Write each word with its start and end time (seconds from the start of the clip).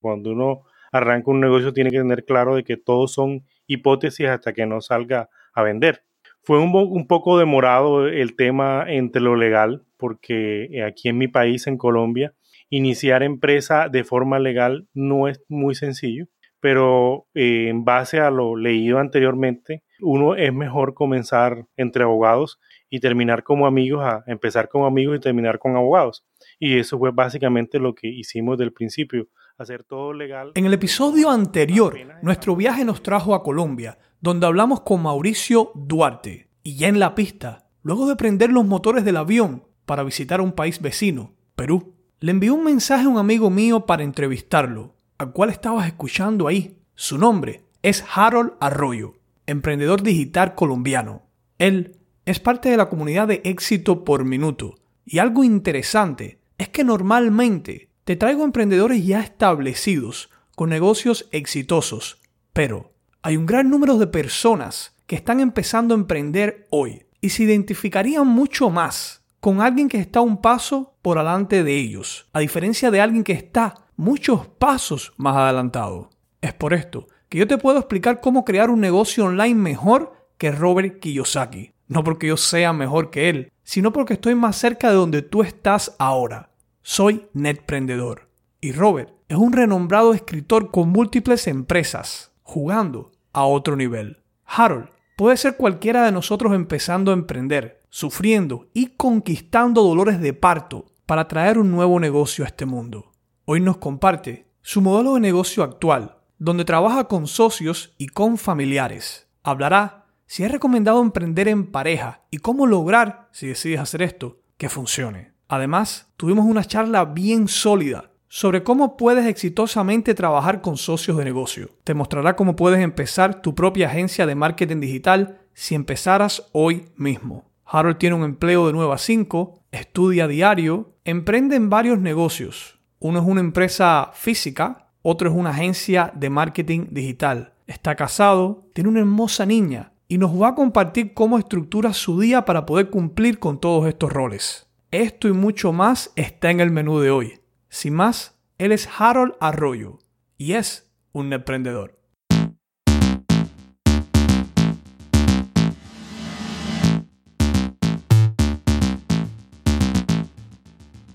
Cuando 0.00 0.30
uno 0.30 0.62
arranca 0.92 1.30
un 1.30 1.40
negocio 1.40 1.72
tiene 1.72 1.90
que 1.90 1.98
tener 1.98 2.24
claro 2.24 2.56
de 2.56 2.64
que 2.64 2.76
todos 2.76 3.12
son 3.12 3.44
hipótesis 3.66 4.26
hasta 4.26 4.52
que 4.52 4.66
no 4.66 4.80
salga 4.80 5.28
a 5.52 5.62
vender. 5.62 6.04
Fue 6.42 6.58
un, 6.58 7.06
poco 7.06 7.38
demorado 7.38 8.08
el 8.08 8.34
tema 8.34 8.86
entre 8.88 9.20
lo 9.20 9.36
legal, 9.36 9.84
porque 9.98 10.82
aquí 10.86 11.10
en 11.10 11.18
mi 11.18 11.28
país, 11.28 11.66
en 11.66 11.76
Colombia, 11.76 12.32
iniciar 12.70 13.22
empresa 13.22 13.88
de 13.88 14.04
forma 14.04 14.38
legal 14.38 14.88
no 14.94 15.28
es 15.28 15.42
muy 15.48 15.74
sencillo, 15.74 16.26
pero 16.60 17.26
eh, 17.34 17.68
en 17.68 17.84
base 17.84 18.20
a 18.20 18.30
lo 18.30 18.56
leído 18.56 18.98
anteriormente, 18.98 19.82
uno 20.00 20.36
es 20.36 20.52
mejor 20.52 20.94
comenzar 20.94 21.66
entre 21.76 22.04
abogados 22.04 22.58
y 22.88 23.00
terminar 23.00 23.42
como 23.42 23.66
amigos, 23.66 24.02
a 24.02 24.24
empezar 24.26 24.68
como 24.68 24.86
amigos 24.86 25.18
y 25.18 25.20
terminar 25.20 25.58
con 25.58 25.76
abogados. 25.76 26.24
Y 26.58 26.78
eso 26.78 26.98
fue 26.98 27.10
básicamente 27.10 27.78
lo 27.78 27.94
que 27.94 28.08
hicimos 28.08 28.56
del 28.58 28.72
principio, 28.72 29.28
hacer 29.58 29.82
todo 29.82 30.12
legal. 30.12 30.52
En 30.54 30.66
el 30.66 30.72
episodio 30.72 31.30
anterior, 31.30 31.96
nuestro 32.22 32.54
viaje 32.54 32.84
nos 32.84 33.02
trajo 33.02 33.34
a 33.34 33.42
Colombia, 33.42 33.98
donde 34.20 34.46
hablamos 34.46 34.82
con 34.82 35.02
Mauricio 35.02 35.72
Duarte. 35.74 36.48
Y 36.62 36.76
ya 36.76 36.88
en 36.88 37.00
la 37.00 37.14
pista, 37.14 37.66
luego 37.82 38.08
de 38.08 38.16
prender 38.16 38.50
los 38.50 38.64
motores 38.64 39.04
del 39.04 39.16
avión 39.16 39.64
para 39.84 40.04
visitar 40.04 40.40
un 40.40 40.52
país 40.52 40.80
vecino, 40.80 41.34
Perú, 41.56 41.94
le 42.20 42.30
envió 42.30 42.54
un 42.54 42.64
mensaje 42.64 43.04
a 43.04 43.08
un 43.08 43.18
amigo 43.18 43.50
mío 43.50 43.84
para 43.84 44.04
entrevistarlo, 44.04 44.94
al 45.18 45.32
cual 45.32 45.50
estabas 45.50 45.86
escuchando 45.86 46.46
ahí. 46.46 46.78
Su 46.94 47.18
nombre 47.18 47.64
es 47.82 48.04
Harold 48.14 48.52
Arroyo, 48.60 49.14
emprendedor 49.46 50.02
digital 50.02 50.54
colombiano. 50.54 51.22
Él 51.58 51.96
es 52.26 52.38
parte 52.38 52.68
de 52.68 52.76
la 52.76 52.88
comunidad 52.88 53.26
de 53.26 53.40
éxito 53.44 54.04
por 54.04 54.24
minuto. 54.24 54.76
Y 55.04 55.18
algo 55.18 55.42
interesante 55.42 56.38
es 56.58 56.68
que 56.68 56.84
normalmente 56.84 57.88
te 58.08 58.16
traigo 58.16 58.42
emprendedores 58.42 59.04
ya 59.04 59.20
establecidos, 59.20 60.30
con 60.56 60.70
negocios 60.70 61.28
exitosos, 61.30 62.22
pero 62.54 62.94
hay 63.20 63.36
un 63.36 63.44
gran 63.44 63.68
número 63.68 63.98
de 63.98 64.06
personas 64.06 64.94
que 65.06 65.14
están 65.14 65.40
empezando 65.40 65.92
a 65.92 65.98
emprender 65.98 66.66
hoy 66.70 67.04
y 67.20 67.28
se 67.28 67.42
identificarían 67.42 68.26
mucho 68.26 68.70
más 68.70 69.26
con 69.40 69.60
alguien 69.60 69.90
que 69.90 69.98
está 69.98 70.22
un 70.22 70.40
paso 70.40 70.94
por 71.02 71.18
delante 71.18 71.62
de 71.62 71.76
ellos, 71.76 72.26
a 72.32 72.40
diferencia 72.40 72.90
de 72.90 73.02
alguien 73.02 73.24
que 73.24 73.34
está 73.34 73.74
muchos 73.94 74.46
pasos 74.46 75.12
más 75.18 75.36
adelantado. 75.36 76.08
Es 76.40 76.54
por 76.54 76.72
esto 76.72 77.08
que 77.28 77.36
yo 77.36 77.46
te 77.46 77.58
puedo 77.58 77.78
explicar 77.78 78.22
cómo 78.22 78.42
crear 78.46 78.70
un 78.70 78.80
negocio 78.80 79.26
online 79.26 79.54
mejor 79.54 80.14
que 80.38 80.50
Robert 80.50 80.98
Kiyosaki. 81.00 81.72
No 81.88 82.04
porque 82.04 82.28
yo 82.28 82.38
sea 82.38 82.72
mejor 82.72 83.10
que 83.10 83.28
él, 83.28 83.52
sino 83.64 83.92
porque 83.92 84.14
estoy 84.14 84.34
más 84.34 84.56
cerca 84.56 84.88
de 84.88 84.96
donde 84.96 85.20
tú 85.20 85.42
estás 85.42 85.94
ahora. 85.98 86.48
Soy 86.82 87.28
netprendedor. 87.32 88.28
Y 88.60 88.72
Robert 88.72 89.12
es 89.28 89.36
un 89.36 89.52
renombrado 89.52 90.14
escritor 90.14 90.70
con 90.70 90.88
múltiples 90.88 91.46
empresas, 91.46 92.32
jugando 92.42 93.12
a 93.32 93.44
otro 93.44 93.76
nivel. 93.76 94.22
Harold 94.44 94.88
puede 95.16 95.36
ser 95.36 95.56
cualquiera 95.56 96.04
de 96.04 96.12
nosotros 96.12 96.54
empezando 96.54 97.10
a 97.10 97.14
emprender, 97.14 97.82
sufriendo 97.90 98.68
y 98.72 98.88
conquistando 98.96 99.82
dolores 99.82 100.20
de 100.20 100.32
parto 100.32 100.86
para 101.06 101.28
traer 101.28 101.58
un 101.58 101.70
nuevo 101.70 102.00
negocio 102.00 102.44
a 102.44 102.48
este 102.48 102.66
mundo. 102.66 103.12
Hoy 103.44 103.60
nos 103.60 103.78
comparte 103.78 104.46
su 104.62 104.80
modelo 104.80 105.14
de 105.14 105.20
negocio 105.20 105.62
actual, 105.62 106.18
donde 106.38 106.64
trabaja 106.64 107.04
con 107.04 107.26
socios 107.26 107.94
y 107.98 108.08
con 108.08 108.38
familiares. 108.38 109.28
Hablará 109.42 110.06
si 110.26 110.44
es 110.44 110.52
recomendado 110.52 111.00
emprender 111.00 111.48
en 111.48 111.70
pareja 111.70 112.22
y 112.30 112.38
cómo 112.38 112.66
lograr, 112.66 113.28
si 113.32 113.46
decides 113.46 113.80
hacer 113.80 114.02
esto, 114.02 114.40
que 114.58 114.68
funcione. 114.68 115.37
Además, 115.48 116.12
tuvimos 116.16 116.44
una 116.44 116.64
charla 116.64 117.06
bien 117.06 117.48
sólida 117.48 118.10
sobre 118.28 118.62
cómo 118.62 118.98
puedes 118.98 119.26
exitosamente 119.26 120.14
trabajar 120.14 120.60
con 120.60 120.76
socios 120.76 121.16
de 121.16 121.24
negocio. 121.24 121.70
Te 121.84 121.94
mostrará 121.94 122.36
cómo 122.36 122.54
puedes 122.54 122.80
empezar 122.80 123.40
tu 123.40 123.54
propia 123.54 123.88
agencia 123.88 124.26
de 124.26 124.34
marketing 124.34 124.80
digital 124.80 125.40
si 125.54 125.74
empezaras 125.74 126.48
hoy 126.52 126.84
mismo. 126.96 127.46
Harold 127.64 127.96
tiene 127.96 128.16
un 128.16 128.24
empleo 128.24 128.66
de 128.66 128.74
9 128.74 128.92
a 128.92 128.98
5, 128.98 129.62
estudia 129.72 130.28
diario, 130.28 130.92
emprende 131.04 131.56
en 131.56 131.70
varios 131.70 131.98
negocios. 131.98 132.78
Uno 132.98 133.20
es 133.20 133.24
una 133.26 133.40
empresa 133.40 134.10
física, 134.12 134.90
otro 135.02 135.30
es 135.30 135.36
una 135.36 135.50
agencia 135.50 136.12
de 136.14 136.28
marketing 136.28 136.88
digital. 136.90 137.54
Está 137.66 137.94
casado, 137.94 138.64
tiene 138.74 138.90
una 138.90 139.00
hermosa 139.00 139.46
niña 139.46 139.92
y 140.08 140.18
nos 140.18 140.40
va 140.40 140.48
a 140.48 140.54
compartir 140.54 141.14
cómo 141.14 141.38
estructura 141.38 141.92
su 141.94 142.20
día 142.20 142.44
para 142.44 142.66
poder 142.66 142.90
cumplir 142.90 143.38
con 143.38 143.58
todos 143.60 143.86
estos 143.86 144.12
roles. 144.12 144.67
Esto 144.90 145.28
y 145.28 145.32
mucho 145.32 145.70
más 145.70 146.12
está 146.16 146.50
en 146.50 146.60
el 146.60 146.70
menú 146.70 147.00
de 147.00 147.10
hoy. 147.10 147.40
Sin 147.68 147.92
más, 147.92 148.40
él 148.56 148.72
es 148.72 148.88
Harold 148.98 149.34
Arroyo 149.38 149.98
y 150.38 150.54
es 150.54 150.90
un 151.12 151.30
emprendedor. 151.30 152.00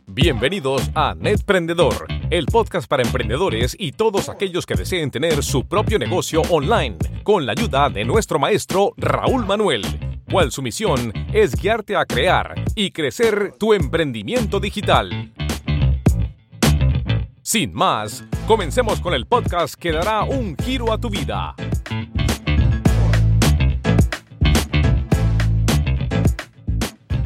Bienvenidos 0.05 0.91
a 0.93 1.15
Netprendedor, 1.15 2.05
el 2.29 2.45
podcast 2.45 2.87
para 2.87 3.01
emprendedores 3.01 3.75
y 3.79 3.93
todos 3.93 4.29
aquellos 4.29 4.67
que 4.67 4.75
deseen 4.75 5.09
tener 5.09 5.41
su 5.41 5.67
propio 5.67 5.97
negocio 5.97 6.43
online, 6.51 6.97
con 7.23 7.47
la 7.47 7.53
ayuda 7.53 7.89
de 7.89 8.05
nuestro 8.05 8.37
maestro 8.37 8.93
Raúl 8.97 9.47
Manuel, 9.47 9.81
cual 10.29 10.51
su 10.51 10.61
misión 10.61 11.11
es 11.33 11.55
guiarte 11.55 11.95
a 11.95 12.05
crear 12.05 12.55
y 12.75 12.91
crecer 12.91 13.53
tu 13.57 13.73
emprendimiento 13.73 14.59
digital. 14.59 15.33
Sin 17.41 17.73
más, 17.73 18.23
comencemos 18.47 19.01
con 19.01 19.13
el 19.13 19.25
podcast 19.25 19.75
que 19.75 19.91
dará 19.91 20.23
un 20.23 20.55
giro 20.57 20.91
a 20.93 20.97
tu 20.97 21.09
vida. 21.09 21.55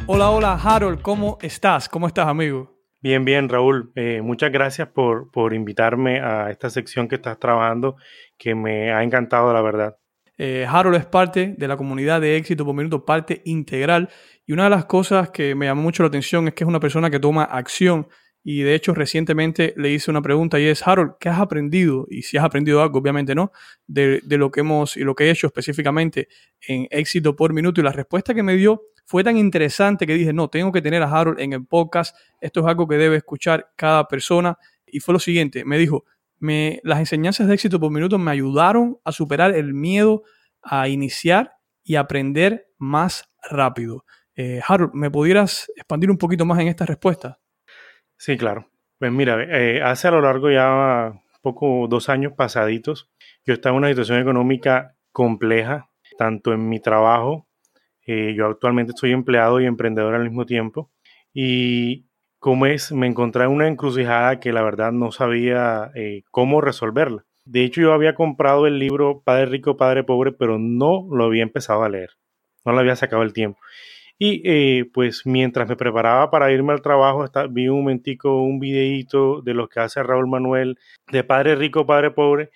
Hola, 0.06 0.30
hola 0.30 0.54
Harold, 0.54 1.02
¿cómo 1.02 1.38
estás? 1.40 1.88
¿Cómo 1.88 2.06
estás, 2.06 2.26
amigo? 2.26 2.78
Bien, 3.00 3.24
bien, 3.24 3.48
Raúl. 3.48 3.92
Eh, 3.94 4.22
muchas 4.22 4.50
gracias 4.50 4.88
por, 4.88 5.30
por, 5.30 5.54
invitarme 5.54 6.20
a 6.20 6.50
esta 6.50 6.68
sección 6.68 7.06
que 7.06 7.14
estás 7.14 7.38
trabajando, 7.38 7.96
que 8.36 8.56
me 8.56 8.92
ha 8.92 9.04
encantado, 9.04 9.52
la 9.52 9.62
verdad. 9.62 9.96
Eh, 10.38 10.64
Harold 10.68 10.96
es 10.96 11.06
parte 11.06 11.54
de 11.58 11.68
la 11.68 11.76
comunidad 11.76 12.20
de 12.20 12.36
éxito 12.36 12.64
por 12.64 12.74
minuto, 12.74 13.04
parte 13.04 13.42
integral. 13.44 14.08
Y 14.46 14.52
una 14.52 14.64
de 14.64 14.70
las 14.70 14.86
cosas 14.86 15.30
que 15.30 15.54
me 15.54 15.66
llamó 15.66 15.82
mucho 15.82 16.04
la 16.04 16.08
atención 16.08 16.48
es 16.48 16.54
que 16.54 16.64
es 16.64 16.68
una 16.68 16.80
persona 16.80 17.10
que 17.10 17.18
toma 17.18 17.42
acción. 17.42 18.06
Y 18.44 18.62
de 18.62 18.74
hecho, 18.74 18.94
recientemente 18.94 19.74
le 19.76 19.90
hice 19.90 20.10
una 20.10 20.22
pregunta 20.22 20.58
y 20.58 20.66
es, 20.66 20.86
Harold, 20.86 21.14
¿qué 21.20 21.28
has 21.28 21.40
aprendido? 21.40 22.06
Y 22.08 22.22
si 22.22 22.38
has 22.38 22.44
aprendido 22.44 22.80
algo, 22.80 23.00
obviamente 23.00 23.34
no, 23.34 23.52
de, 23.86 24.20
de 24.24 24.38
lo 24.38 24.50
que 24.50 24.60
hemos 24.60 24.96
y 24.96 25.00
lo 25.00 25.14
que 25.14 25.24
he 25.24 25.30
hecho 25.30 25.48
específicamente 25.48 26.28
en 26.66 26.86
éxito 26.90 27.34
por 27.36 27.52
minuto. 27.52 27.80
Y 27.80 27.84
la 27.84 27.92
respuesta 27.92 28.32
que 28.32 28.42
me 28.42 28.54
dio 28.56 28.80
fue 29.04 29.24
tan 29.24 29.36
interesante 29.36 30.06
que 30.06 30.14
dije, 30.14 30.32
no, 30.32 30.48
tengo 30.48 30.70
que 30.70 30.80
tener 30.80 31.02
a 31.02 31.10
Harold 31.10 31.40
en 31.40 31.54
el 31.54 31.66
podcast, 31.66 32.14
esto 32.40 32.60
es 32.60 32.66
algo 32.66 32.86
que 32.86 32.96
debe 32.96 33.16
escuchar 33.16 33.72
cada 33.74 34.06
persona. 34.06 34.56
Y 34.86 35.00
fue 35.00 35.14
lo 35.14 35.18
siguiente, 35.18 35.64
me 35.64 35.78
dijo, 35.78 36.04
las 36.40 36.98
enseñanzas 36.98 37.48
de 37.48 37.54
éxito 37.54 37.80
por 37.80 37.90
minuto 37.90 38.18
me 38.18 38.30
ayudaron 38.30 38.98
a 39.04 39.12
superar 39.12 39.54
el 39.54 39.74
miedo 39.74 40.22
a 40.62 40.88
iniciar 40.88 41.52
y 41.82 41.96
aprender 41.96 42.66
más 42.78 43.30
rápido. 43.50 44.04
Eh, 44.36 44.60
Harold, 44.66 44.92
¿me 44.94 45.10
pudieras 45.10 45.70
expandir 45.76 46.10
un 46.10 46.18
poquito 46.18 46.44
más 46.44 46.58
en 46.60 46.68
esta 46.68 46.86
respuesta? 46.86 47.38
Sí, 48.16 48.36
claro. 48.36 48.68
Pues 48.98 49.12
mira, 49.12 49.42
eh, 49.42 49.82
hace 49.82 50.08
a 50.08 50.10
lo 50.10 50.20
largo 50.20 50.50
ya 50.50 51.12
poco, 51.40 51.86
dos 51.88 52.08
años 52.08 52.32
pasaditos, 52.36 53.10
yo 53.44 53.54
estaba 53.54 53.74
en 53.74 53.78
una 53.78 53.88
situación 53.88 54.18
económica 54.18 54.96
compleja, 55.12 55.90
tanto 56.18 56.52
en 56.52 56.68
mi 56.68 56.80
trabajo 56.80 57.48
eh, 58.10 58.32
yo 58.34 58.46
actualmente 58.46 58.94
soy 58.96 59.12
empleado 59.12 59.60
y 59.60 59.66
emprendedor 59.66 60.14
al 60.14 60.24
mismo 60.24 60.46
tiempo. 60.46 60.90
Y 61.34 62.06
es, 62.66 62.92
me 62.92 63.06
encontré 63.06 63.44
en 63.44 63.50
una 63.50 63.68
encrucijada 63.68 64.40
que 64.40 64.52
la 64.52 64.62
verdad 64.62 64.92
no 64.92 65.12
sabía 65.12 65.90
eh, 65.94 66.22
cómo 66.30 66.60
resolverla. 66.60 67.24
De 67.44 67.64
hecho, 67.64 67.80
yo 67.80 67.92
había 67.92 68.14
comprado 68.14 68.66
el 68.66 68.78
libro 68.78 69.22
Padre 69.24 69.46
Rico, 69.46 69.76
Padre 69.76 70.04
Pobre, 70.04 70.32
pero 70.32 70.58
no 70.58 71.06
lo 71.10 71.24
había 71.24 71.42
empezado 71.42 71.82
a 71.82 71.88
leer. 71.88 72.10
No 72.64 72.72
lo 72.72 72.80
había 72.80 72.96
sacado 72.96 73.22
el 73.22 73.32
tiempo. 73.32 73.58
Y 74.18 74.42
eh, 74.44 74.84
pues 74.92 75.22
mientras 75.24 75.68
me 75.68 75.76
preparaba 75.76 76.30
para 76.30 76.50
irme 76.52 76.72
al 76.72 76.82
trabajo, 76.82 77.24
vi 77.50 77.68
un 77.68 77.78
momentico 77.78 78.42
un 78.42 78.58
videíto 78.58 79.40
de 79.42 79.54
lo 79.54 79.68
que 79.68 79.80
hace 79.80 80.02
Raúl 80.02 80.28
Manuel 80.28 80.78
de 81.10 81.24
Padre 81.24 81.54
Rico, 81.54 81.86
Padre 81.86 82.10
Pobre 82.10 82.50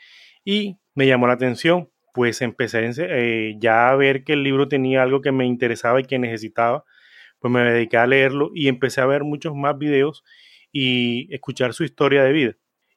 y 0.45 0.77
me 0.95 1.07
llamó 1.07 1.29
la 1.29 1.35
atención 1.35 1.89
pues 2.13 2.43
empecé 2.43 2.91
eh, 2.99 3.57
ya 3.59 3.91
a 3.91 3.97
ver 3.97 4.25
que 4.25 4.35
el 4.35 4.43
libro 4.43 4.69
tenía 4.69 5.03
algo 5.03 5.21
que 5.21 5.33
me 5.33 5.47
interesaba 5.47 6.01
y 6.01 6.05
que 6.05 6.19
necesitaba, 6.19 6.85
pues 7.43 7.53
me 7.53 7.63
dediqué 7.65 7.99
a 7.99 8.07
leerlo 8.07 8.53
y 8.55 8.69
empecé 8.69 9.03
a 9.03 9.07
ver 9.07 9.25
muchos 9.25 9.55
más 9.55 9.77
videos 9.77 10.25
y 10.73 11.29
escuchar 11.35 11.75
su 11.75 11.85
historia 11.85 12.25
de 12.25 12.33
vida. 12.33 12.57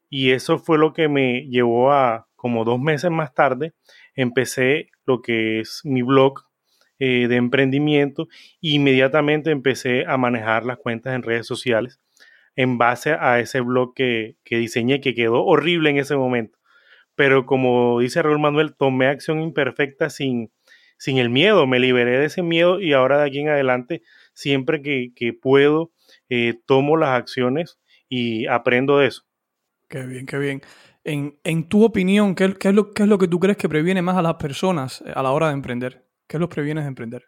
Y 0.10 0.32
eso 0.32 0.60
fue 0.60 0.78
lo 0.78 0.94
que 0.94 1.10
me 1.10 1.48
llevó 1.50 1.92
a, 1.92 2.28
como 2.36 2.64
dos 2.64 2.80
meses 2.80 3.12
más 3.12 3.34
tarde, 3.34 3.74
empecé 4.16 4.92
lo 5.06 5.22
que 5.22 5.60
es 5.62 5.82
mi 5.84 6.04
blog 6.04 6.44
eh, 7.00 7.28
de 7.28 7.36
emprendimiento 7.36 8.28
e 8.62 8.70
inmediatamente 8.70 9.52
empecé 9.52 10.06
a 10.08 10.18
manejar 10.18 10.66
las 10.66 10.78
cuentas 10.78 11.16
en 11.16 11.24
redes 11.24 11.48
sociales. 11.48 12.00
en 12.56 12.78
base 12.78 13.14
a 13.14 13.40
ese 13.42 13.60
blog 13.62 13.94
que, 13.96 14.38
que 14.46 14.58
diseñé, 14.58 15.02
que 15.02 15.14
quedó 15.16 15.44
horrible 15.46 15.90
en 15.90 15.98
ese 15.98 16.16
momento. 16.16 16.58
Pero 17.16 17.46
como 17.46 18.00
dice 18.00 18.22
Raúl 18.22 18.40
Manuel, 18.40 18.76
tomé 18.76 19.08
acción 19.08 19.42
imperfecta 19.42 20.10
sin, 20.10 20.52
sin 20.98 21.18
el 21.18 21.30
miedo, 21.30 21.68
me 21.68 21.80
liberé 21.80 22.20
de 22.20 22.26
ese 22.26 22.44
miedo 22.44 22.80
y 22.80 22.94
ahora 22.94 23.20
de 23.20 23.28
aquí 23.28 23.40
en 23.40 23.50
adelante, 23.50 24.02
siempre 24.36 24.84
que, 24.84 25.12
que 25.16 25.34
puedo, 25.34 25.92
eh, 26.30 26.54
tomo 26.68 26.98
las 26.98 27.10
acciones 27.10 27.80
y 28.08 28.46
aprendo 28.46 29.00
de 29.00 29.08
eso. 29.08 29.24
Qué 29.90 30.06
bien, 30.06 30.28
qué 30.28 30.38
bien. 30.38 30.62
En, 31.04 31.40
en 31.44 31.68
tu 31.68 31.84
opinión, 31.84 32.36
¿qué, 32.36 32.46
es 32.46 32.74
lo, 32.74 32.94
¿qué 32.94 33.04
es 33.04 33.10
lo 33.10 33.18
que 33.18 33.28
tú 33.28 33.40
crees 33.40 33.58
que 33.58 33.70
previene 33.70 34.02
más 34.02 34.18
a 34.18 34.22
las 34.22 34.36
personas 34.36 35.04
a 35.14 35.24
la 35.24 35.32
hora 35.32 35.48
de 35.48 35.54
emprender? 35.54 36.06
¿Qué 36.28 36.38
los 36.40 36.50
previene 36.50 36.82
de 36.82 36.88
emprender? 36.88 37.26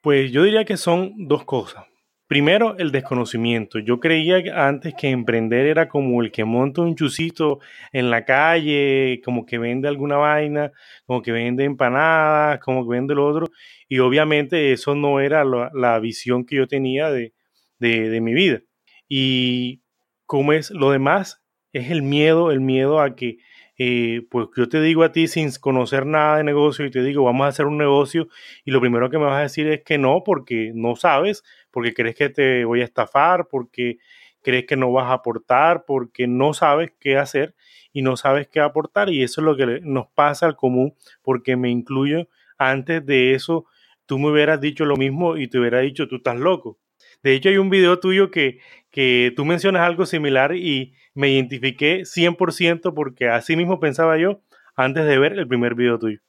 Pues 0.00 0.30
yo 0.32 0.42
diría 0.42 0.64
que 0.64 0.76
son 0.76 1.14
dos 1.16 1.44
cosas. 1.44 1.84
Primero, 2.26 2.76
el 2.78 2.90
desconocimiento. 2.90 3.78
Yo 3.78 4.00
creía 4.00 4.42
antes 4.66 4.94
que 4.94 5.10
emprender 5.10 5.66
era 5.66 5.88
como 5.88 6.22
el 6.22 6.32
que 6.32 6.44
monta 6.44 6.80
un 6.80 6.96
chusito 6.96 7.60
en 7.92 8.10
la 8.10 8.24
calle, 8.24 9.20
como 9.24 9.44
que 9.44 9.58
vende 9.58 9.88
alguna 9.88 10.16
vaina, 10.16 10.72
como 11.06 11.20
que 11.20 11.32
vende 11.32 11.64
empanadas, 11.64 12.60
como 12.60 12.84
que 12.84 12.96
vende 12.96 13.14
lo 13.14 13.26
otro. 13.26 13.50
Y 13.88 13.98
obviamente 13.98 14.72
eso 14.72 14.94
no 14.94 15.20
era 15.20 15.44
la, 15.44 15.98
visión 16.00 16.46
que 16.46 16.56
yo 16.56 16.66
tenía 16.66 17.10
de, 17.10 17.34
de 17.78 18.20
mi 18.22 18.32
vida. 18.32 18.62
Y 19.08 19.82
como 20.26 20.52
es 20.54 20.70
lo 20.70 20.90
demás, 20.90 21.42
es 21.72 21.90
el 21.90 22.02
miedo, 22.02 22.50
el 22.50 22.60
miedo 22.60 23.00
a 23.00 23.16
que 23.16 23.38
eh, 23.76 24.22
pues 24.30 24.48
yo 24.56 24.68
te 24.68 24.80
digo 24.80 25.02
a 25.02 25.10
ti 25.10 25.26
sin 25.26 25.50
conocer 25.60 26.06
nada 26.06 26.36
de 26.36 26.44
negocio 26.44 26.86
y 26.86 26.90
te 26.90 27.02
digo, 27.02 27.24
vamos 27.24 27.46
a 27.46 27.48
hacer 27.48 27.66
un 27.66 27.76
negocio 27.76 28.28
y 28.64 28.70
lo 28.70 28.80
primero 28.80 29.10
que 29.10 29.18
me 29.18 29.24
vas 29.24 29.38
a 29.38 29.42
decir 29.42 29.66
es 29.66 29.82
que 29.82 29.98
no, 29.98 30.22
porque 30.24 30.70
no 30.74 30.94
sabes, 30.94 31.42
porque 31.74 31.92
crees 31.92 32.14
que 32.14 32.30
te 32.30 32.64
voy 32.64 32.80
a 32.80 32.84
estafar, 32.84 33.48
porque 33.48 33.98
crees 34.42 34.64
que 34.66 34.76
no 34.76 34.92
vas 34.92 35.10
a 35.10 35.14
aportar, 35.14 35.84
porque 35.84 36.28
no 36.28 36.54
sabes 36.54 36.92
qué 37.00 37.16
hacer 37.16 37.56
y 37.92 38.02
no 38.02 38.16
sabes 38.16 38.46
qué 38.46 38.60
aportar 38.60 39.10
y 39.10 39.24
eso 39.24 39.40
es 39.40 39.44
lo 39.44 39.56
que 39.56 39.80
nos 39.82 40.06
pasa 40.14 40.46
al 40.46 40.54
común, 40.54 40.94
porque 41.22 41.56
me 41.56 41.68
incluyo, 41.70 42.28
antes 42.58 43.04
de 43.04 43.34
eso, 43.34 43.66
tú 44.06 44.20
me 44.20 44.30
hubieras 44.30 44.60
dicho 44.60 44.84
lo 44.84 44.96
mismo 44.96 45.36
y 45.36 45.48
te 45.48 45.58
hubiera 45.58 45.80
dicho, 45.80 46.06
tú 46.06 46.16
estás 46.16 46.36
loco. 46.36 46.78
De 47.24 47.34
hecho, 47.34 47.48
hay 47.48 47.56
un 47.56 47.70
video 47.70 47.98
tuyo 47.98 48.30
que, 48.30 48.60
que 48.90 49.32
tú 49.34 49.44
mencionas 49.44 49.82
algo 49.82 50.06
similar 50.06 50.54
y 50.54 50.94
me 51.14 51.30
identifiqué 51.30 52.02
100% 52.02 52.94
porque 52.94 53.28
así 53.28 53.56
mismo 53.56 53.80
pensaba 53.80 54.16
yo 54.18 54.42
antes 54.76 55.06
de 55.06 55.18
ver 55.18 55.32
el 55.32 55.48
primer 55.48 55.74
video 55.74 55.98
tuyo. 55.98 56.20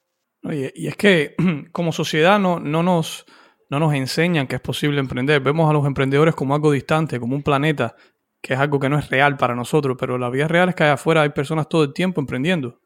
Oye, 0.42 0.72
y 0.74 0.86
es 0.86 0.96
que 0.96 1.34
como 1.72 1.92
sociedad 1.92 2.38
no, 2.38 2.60
no, 2.60 2.82
nos, 2.82 3.26
no 3.68 3.78
nos 3.80 3.94
enseñan 3.94 4.46
que 4.46 4.56
es 4.56 4.60
posible 4.60 5.00
emprender. 5.00 5.40
Vemos 5.40 5.68
a 5.68 5.72
los 5.72 5.86
emprendedores 5.86 6.34
como 6.34 6.54
algo 6.54 6.72
distante, 6.72 7.18
como 7.18 7.34
un 7.34 7.42
planeta, 7.42 7.96
que 8.40 8.54
es 8.54 8.60
algo 8.60 8.78
que 8.78 8.88
no 8.88 8.98
es 8.98 9.10
real 9.10 9.36
para 9.36 9.54
nosotros, 9.54 9.96
pero 9.98 10.18
la 10.18 10.30
vida 10.30 10.48
real 10.48 10.68
es 10.68 10.74
que 10.74 10.84
allá 10.84 10.94
afuera 10.94 11.22
hay 11.22 11.30
personas 11.30 11.68
todo 11.68 11.84
el 11.84 11.92
tiempo 11.92 12.20
emprendiendo. 12.20 12.80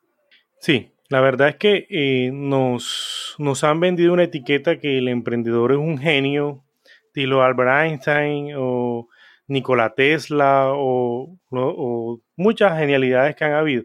Sí, 0.60 0.92
la 1.08 1.20
verdad 1.20 1.48
es 1.48 1.56
que 1.56 1.86
eh, 1.90 2.30
nos, 2.32 3.34
nos 3.38 3.64
han 3.64 3.80
vendido 3.80 4.12
una 4.12 4.24
etiqueta 4.24 4.78
que 4.78 4.98
el 4.98 5.08
emprendedor 5.08 5.72
es 5.72 5.78
un 5.78 5.98
genio, 5.98 6.64
estilo 7.06 7.42
Albert 7.42 7.84
Einstein 7.84 8.54
o 8.56 9.08
Nikola 9.48 9.94
Tesla 9.94 10.70
o, 10.72 11.36
muchas 12.36 12.78
genialidades 12.78 13.34
que 13.34 13.44
han 13.44 13.54
habido. 13.54 13.84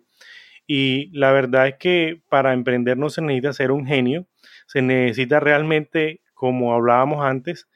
Y 0.68 1.10
la 1.18 1.32
verdad 1.32 1.68
es 1.68 1.76
que 1.80 2.22
para 2.30 2.54
emprender 2.54 2.98
no 2.98 3.10
se 3.10 3.22
necesita 3.22 3.54
ser 3.54 3.72
un 3.72 3.86
genio, 3.88 4.28
se 4.68 4.82
necesita 4.84 5.40
realmente, 5.40 6.22
como 6.36 6.74
hablábamos 6.74 7.26
antes, 7.26 7.68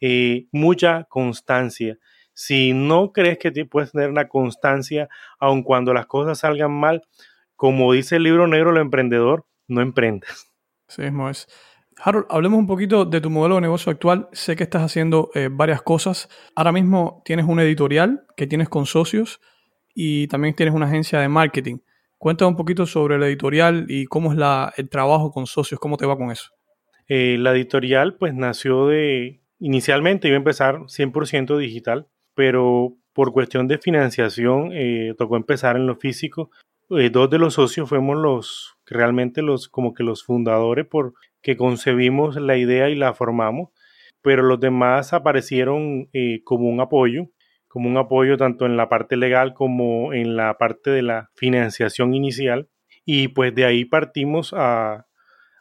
eh, 0.00 0.46
mucha 0.52 1.04
constancia. 1.04 1.98
Si 2.32 2.72
no 2.72 3.12
crees 3.12 3.38
que 3.38 3.52
puedes 3.66 3.92
tener 3.92 4.08
una 4.08 4.28
constancia, 4.28 5.08
aun 5.38 5.62
cuando 5.62 5.92
las 5.92 6.06
cosas 6.06 6.38
salgan 6.38 6.72
mal, 6.72 7.02
como 7.54 7.92
dice 7.92 8.16
el 8.16 8.22
libro 8.22 8.46
negro 8.46 8.72
del 8.72 8.80
emprendedor, 8.80 9.46
no 9.68 9.82
emprendas. 9.82 10.50
Sí, 10.88 11.02
es. 11.30 11.48
Harold, 11.96 12.26
hablemos 12.28 12.58
un 12.58 12.66
poquito 12.66 13.04
de 13.04 13.20
tu 13.20 13.30
modelo 13.30 13.54
de 13.56 13.60
negocio 13.62 13.92
actual. 13.92 14.28
Sé 14.32 14.56
que 14.56 14.64
estás 14.64 14.82
haciendo 14.82 15.30
eh, 15.34 15.48
varias 15.50 15.82
cosas. 15.82 16.28
Ahora 16.56 16.72
mismo 16.72 17.22
tienes 17.24 17.46
una 17.46 17.62
editorial 17.62 18.26
que 18.36 18.46
tienes 18.46 18.68
con 18.68 18.84
socios 18.86 19.40
y 19.94 20.26
también 20.26 20.54
tienes 20.54 20.74
una 20.74 20.86
agencia 20.86 21.20
de 21.20 21.28
marketing. 21.28 21.78
Cuéntame 22.18 22.50
un 22.50 22.56
poquito 22.56 22.84
sobre 22.86 23.18
la 23.18 23.26
editorial 23.26 23.86
y 23.88 24.06
cómo 24.06 24.32
es 24.32 24.38
la, 24.38 24.72
el 24.76 24.88
trabajo 24.88 25.30
con 25.30 25.46
socios, 25.46 25.78
cómo 25.78 25.96
te 25.96 26.06
va 26.06 26.16
con 26.16 26.30
eso. 26.30 26.50
Eh, 27.08 27.36
la 27.38 27.52
editorial 27.52 28.16
pues 28.16 28.34
nació 28.34 28.86
de, 28.88 29.40
inicialmente 29.58 30.28
iba 30.28 30.36
a 30.36 30.38
empezar 30.38 30.88
100% 30.88 31.58
digital, 31.58 32.08
pero 32.34 32.96
por 33.12 33.32
cuestión 33.32 33.68
de 33.68 33.78
financiación 33.78 34.70
eh, 34.72 35.14
tocó 35.16 35.36
empezar 35.36 35.76
en 35.76 35.86
lo 35.86 35.96
físico. 35.96 36.50
dos 36.88 37.30
de 37.30 37.38
los 37.38 37.54
socios 37.54 37.88
fuimos 37.88 38.16
los 38.16 38.76
realmente 38.86 39.42
los 39.42 39.68
como 39.68 39.94
que 39.94 40.02
los 40.02 40.24
fundadores 40.24 40.86
por 40.86 41.14
que 41.44 41.56
concebimos 41.56 42.36
la 42.36 42.56
idea 42.56 42.88
y 42.88 42.96
la 42.96 43.12
formamos, 43.12 43.70
pero 44.22 44.42
los 44.42 44.58
demás 44.58 45.12
aparecieron 45.12 46.08
eh, 46.14 46.40
como 46.42 46.68
un 46.68 46.80
apoyo, 46.80 47.28
como 47.68 47.88
un 47.88 47.98
apoyo 47.98 48.38
tanto 48.38 48.64
en 48.64 48.76
la 48.78 48.88
parte 48.88 49.16
legal 49.16 49.52
como 49.52 50.14
en 50.14 50.36
la 50.36 50.56
parte 50.56 50.90
de 50.90 51.02
la 51.02 51.30
financiación 51.34 52.14
inicial. 52.14 52.68
Y 53.04 53.28
pues 53.28 53.54
de 53.54 53.66
ahí 53.66 53.84
partimos 53.84 54.54
a, 54.56 55.06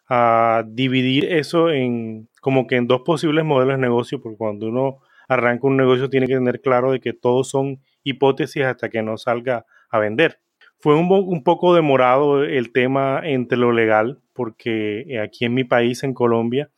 a 0.10 0.64
dividir 0.68 1.26
eso 1.26 1.70
en 1.70 2.30
como 2.42 2.68
que 2.68 2.76
en 2.76 2.88
dos 2.88 3.02
posibles 3.02 3.46
modelos 3.46 3.76
de 3.76 3.82
negocio, 3.82 4.22
porque 4.22 4.38
cuando 4.38 4.68
uno 4.68 5.00
arranca 5.28 5.68
un 5.68 5.78
negocio 5.78 6.10
tiene 6.10 6.28
que 6.28 6.36
tener 6.36 6.62
claro 6.62 6.92
de 6.92 7.00
que 7.00 7.14
todos 7.14 7.50
son 7.50 7.82
hipótesis 8.04 8.64
hasta 8.64 8.90
que 8.90 9.02
no 9.02 9.18
salga 9.18 9.66
a 9.90 10.00
vender. 10.00 10.40
Fue 10.80 10.96
un, 10.96 11.10
un, 11.10 11.44
poco 11.44 11.74
demorado 11.74 12.44
el 12.44 12.74
tema 12.74 13.22
entre 13.24 13.58
lo 13.58 13.72
legal, 13.72 14.20
porque 14.34 15.06
eh, 15.08 15.20
aquí 15.20 15.46
en 15.46 15.54
mi 15.54 15.64
país, 15.64 16.04
en 16.04 16.14
Colombia, 16.14 16.70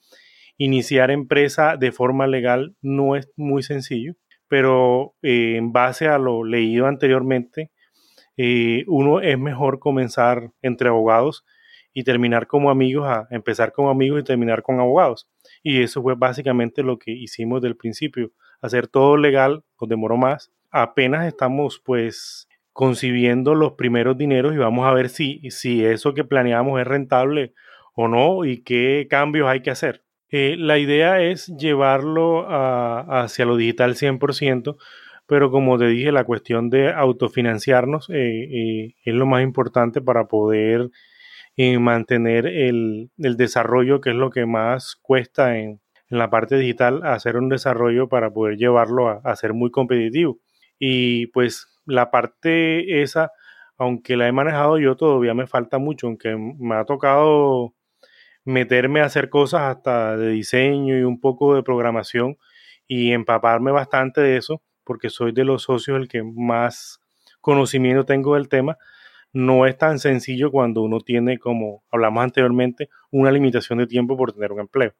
iniciar 0.58 1.10
empresa 1.10 1.76
de 1.78 1.92
forma 1.92 2.28
legal 2.28 2.76
no 2.82 3.16
es 3.16 3.32
muy 3.36 3.64
sencillo, 3.64 4.14
pero 4.48 5.16
eh, 5.24 5.56
en 5.58 5.72
base 5.74 6.08
a 6.08 6.20
lo 6.20 6.44
leído 6.44 6.86
anteriormente, 6.86 7.72
eh, 8.38 8.84
uno 8.88 9.22
es 9.22 9.40
mejor 9.40 9.80
comenzar 9.80 10.52
entre 10.62 10.90
abogados 10.90 11.44
y 11.98 12.04
terminar 12.04 12.46
como 12.46 12.70
amigos, 12.70 13.08
a 13.08 13.26
empezar 13.32 13.72
como 13.72 13.90
amigos 13.90 14.20
y 14.20 14.24
terminar 14.26 14.62
con 14.62 14.82
abogados. 14.82 15.30
Y 15.64 15.82
eso 15.82 16.02
fue 16.02 16.14
básicamente 16.16 16.84
lo 16.84 17.00
que 17.00 17.12
hicimos 17.12 17.62
del 17.62 17.78
principio, 17.78 18.34
hacer 18.62 18.88
todo 18.88 19.16
legal, 19.16 19.64
nos 19.80 19.90
demoró 19.90 20.18
más. 20.18 20.52
Apenas 20.72 21.26
estamos 21.26 21.80
pues 21.80 22.50
concibiendo 22.74 23.56
los 23.56 23.74
primeros 23.74 24.18
dineros 24.18 24.54
y 24.54 24.58
vamos 24.58 24.86
a 24.86 24.92
ver 24.92 25.08
si, 25.08 25.40
si 25.50 25.86
eso 25.86 26.14
que 26.14 26.26
planeamos 26.26 26.82
es 26.82 26.86
rentable 26.86 27.54
o 27.94 28.10
no 28.10 28.44
y 28.44 28.62
qué 28.62 29.08
cambios 29.10 29.48
hay 29.48 29.62
que 29.62 29.72
hacer. 29.72 30.04
Eh, 30.30 30.58
la 30.60 30.78
idea 30.78 31.22
es 31.22 31.48
llevarlo 31.48 32.46
hacia 32.50 33.46
lo 33.46 33.56
digital 33.56 33.96
100%, 33.96 34.76
pero 35.28 35.50
como 35.50 35.78
te 35.78 35.88
dije, 35.88 36.12
la 36.12 36.26
cuestión 36.26 36.70
de 36.70 36.92
autofinanciarnos 36.92 38.10
eh, 38.10 38.16
eh, 38.18 38.96
es 39.06 39.14
lo 39.14 39.26
más 39.26 39.44
importante 39.44 40.02
para 40.02 40.28
poder 40.28 40.90
mantener 41.80 42.46
el, 42.48 43.12
desarrollo, 43.18 44.02
que 44.02 44.12
es 44.12 44.16
lo 44.16 44.30
que 44.30 44.46
más 44.46 44.96
cuesta 45.02 45.58
en, 45.58 45.82
la 46.10 46.30
parte 46.30 46.58
digital, 46.58 47.02
hacer 47.04 47.36
un 47.38 47.50
desarrollo 47.50 48.08
para 48.08 48.32
poder 48.32 48.58
llevarlo 48.58 49.10
a, 49.10 49.22
a 49.24 49.36
ser 49.36 49.54
muy 49.54 49.72
competitivo. 49.72 50.38
Y 50.78 51.28
pues 51.28 51.68
la 51.86 52.12
parte 52.12 53.02
esa, 53.02 53.32
aunque 53.78 54.16
la 54.16 54.28
he 54.28 54.32
manejado 54.32 54.78
yo, 54.78 54.96
todavía 54.96 55.34
me 55.34 55.48
falta 55.48 55.80
mucho, 55.80 56.08
aunque 56.08 56.36
me 56.38 56.76
ha 56.76 56.86
tocado 56.86 57.74
meterme 58.46 59.02
a 59.02 59.06
hacer 59.06 59.30
cosas 59.30 59.62
hasta 59.62 60.16
de 60.18 60.30
diseño 60.30 60.98
y 60.98 61.04
un 61.04 61.20
poco 61.20 61.56
de 61.56 61.64
programación 61.64 62.38
y 62.88 63.12
empaparme 63.12 63.72
bastante 63.72 64.22
de 64.22 64.38
eso, 64.38 64.62
porque 64.84 65.10
soy 65.10 65.32
de 65.32 65.44
los 65.44 65.64
socios 65.64 66.00
el 66.00 66.08
que 66.08 66.24
más 66.24 67.02
conocimiento 67.42 68.06
tengo 68.06 68.36
del 68.36 68.48
tema. 68.48 68.78
No 69.36 69.66
es 69.66 69.78
tan 69.78 70.00
sencillo 70.00 70.50
cuando 70.50 70.82
uno 70.82 71.02
tiene, 71.02 71.38
como 71.40 71.84
hablamos 71.92 72.24
anteriormente, 72.24 72.88
una 73.12 73.32
limitación 73.32 73.80
de 73.80 73.86
tiempo 73.86 74.16
por 74.16 74.32
tener 74.32 74.54
un 74.54 74.62
empleo. 74.62 74.94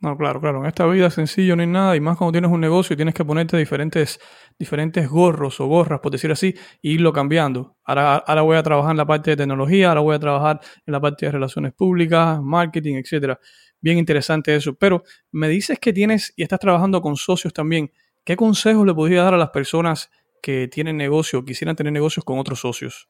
No, 0.00 0.18
claro, 0.18 0.38
claro. 0.38 0.60
En 0.60 0.66
esta 0.66 0.84
vida 0.86 1.08
sencillo 1.08 1.56
no 1.56 1.62
hay 1.62 1.68
nada, 1.68 1.96
y 1.96 2.00
más 2.00 2.18
cuando 2.18 2.32
tienes 2.32 2.50
un 2.50 2.60
negocio 2.60 2.92
y 2.92 2.96
tienes 2.98 3.14
que 3.14 3.24
ponerte 3.24 3.56
diferentes, 3.56 4.20
diferentes 4.58 5.08
gorros 5.08 5.60
o 5.60 5.66
gorras, 5.66 6.00
por 6.00 6.12
decir 6.12 6.30
así, 6.30 6.48
e 6.82 6.90
irlo 6.90 7.10
cambiando. 7.10 7.78
Ahora, 7.84 8.16
ahora 8.16 8.42
voy 8.42 8.58
a 8.58 8.62
trabajar 8.62 8.90
en 8.90 8.98
la 8.98 9.06
parte 9.06 9.30
de 9.30 9.38
tecnología, 9.38 9.88
ahora 9.88 10.02
voy 10.02 10.14
a 10.14 10.18
trabajar 10.18 10.60
en 10.84 10.92
la 10.92 11.00
parte 11.00 11.24
de 11.24 11.32
relaciones 11.32 11.72
públicas, 11.72 12.42
marketing, 12.42 12.96
etcétera. 12.96 13.40
Bien 13.80 13.96
interesante 13.96 14.54
eso. 14.54 14.74
Pero 14.74 15.04
me 15.32 15.48
dices 15.48 15.78
que 15.78 15.94
tienes 15.94 16.34
y 16.36 16.42
estás 16.42 16.60
trabajando 16.60 17.00
con 17.00 17.16
socios 17.16 17.54
también. 17.54 17.90
¿Qué 18.24 18.36
consejos 18.36 18.86
le 18.86 18.92
podría 18.92 19.22
dar 19.22 19.32
a 19.32 19.38
las 19.38 19.48
personas 19.48 20.10
que 20.42 20.68
tienen 20.68 20.98
negocio 20.98 21.46
quisieran 21.46 21.76
tener 21.76 21.94
negocios 21.94 22.26
con 22.26 22.38
otros 22.38 22.60
socios? 22.60 23.08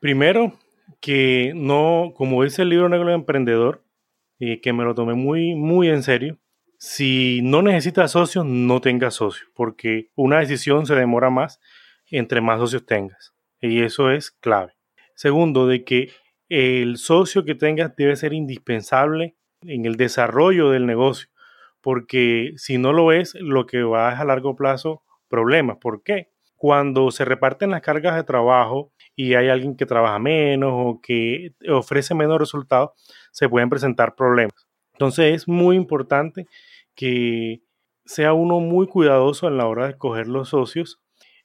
Primero, 0.00 0.58
que 1.00 1.52
no, 1.54 2.12
como 2.16 2.44
dice 2.44 2.62
el 2.62 2.70
libro 2.70 2.88
negro 2.88 3.06
del 3.06 3.16
emprendedor, 3.16 3.84
y 4.38 4.60
que 4.60 4.72
me 4.72 4.84
lo 4.84 4.94
tomé 4.94 5.14
muy, 5.14 5.54
muy 5.54 5.88
en 5.88 6.02
serio. 6.02 6.38
si 6.80 7.40
no 7.42 7.60
necesitas 7.60 8.12
socios, 8.12 8.44
no 8.46 8.80
tengas 8.80 9.14
socios, 9.14 9.50
porque 9.54 10.10
una 10.14 10.38
decisión 10.38 10.86
se 10.86 10.94
demora 10.94 11.28
más 11.28 11.60
entre 12.10 12.40
más 12.40 12.60
socios 12.60 12.86
tengas. 12.86 13.34
Y 13.60 13.82
eso 13.82 14.12
es 14.12 14.30
clave. 14.30 14.74
Segundo, 15.14 15.66
de 15.66 15.82
que 15.82 16.12
el 16.48 16.96
socio 16.96 17.44
que 17.44 17.56
tengas 17.56 17.96
debe 17.96 18.14
ser 18.14 18.32
indispensable 18.32 19.36
en 19.62 19.86
el 19.86 19.96
desarrollo 19.96 20.70
del 20.70 20.86
negocio, 20.86 21.28
porque 21.80 22.52
si 22.56 22.78
no 22.78 22.92
lo 22.92 23.10
es, 23.12 23.34
lo 23.34 23.66
que 23.66 23.82
va 23.82 24.12
es 24.12 24.20
a 24.20 24.24
largo 24.24 24.54
plazo 24.54 25.02
problemas. 25.28 25.78
¿Por 25.78 26.02
qué? 26.04 26.30
Cuando 26.58 27.10
se 27.12 27.24
reparten 27.24 27.70
las 27.70 27.82
cargas 27.82 28.16
de 28.16 28.24
trabajo 28.24 28.92
y 29.16 29.34
hay 29.34 29.48
alguien 29.48 29.76
que 29.76 29.86
trabaja 29.86 30.18
menos 30.18 30.72
o 30.74 31.00
que 31.00 31.52
ofrece 31.70 32.14
menos 32.14 32.38
resultados, 32.38 32.90
se 33.30 33.48
pueden 33.48 33.70
presentar 33.70 34.16
problemas. 34.16 34.68
Entonces 34.92 35.34
es 35.34 35.48
muy 35.48 35.76
importante 35.76 36.46
que 36.96 37.62
sea 38.04 38.32
uno 38.32 38.58
muy 38.58 38.88
cuidadoso 38.88 39.46
en 39.46 39.56
la 39.56 39.68
hora 39.68 39.84
de 39.84 39.90
escoger 39.92 40.26
los 40.26 40.48
socios. 40.48 41.00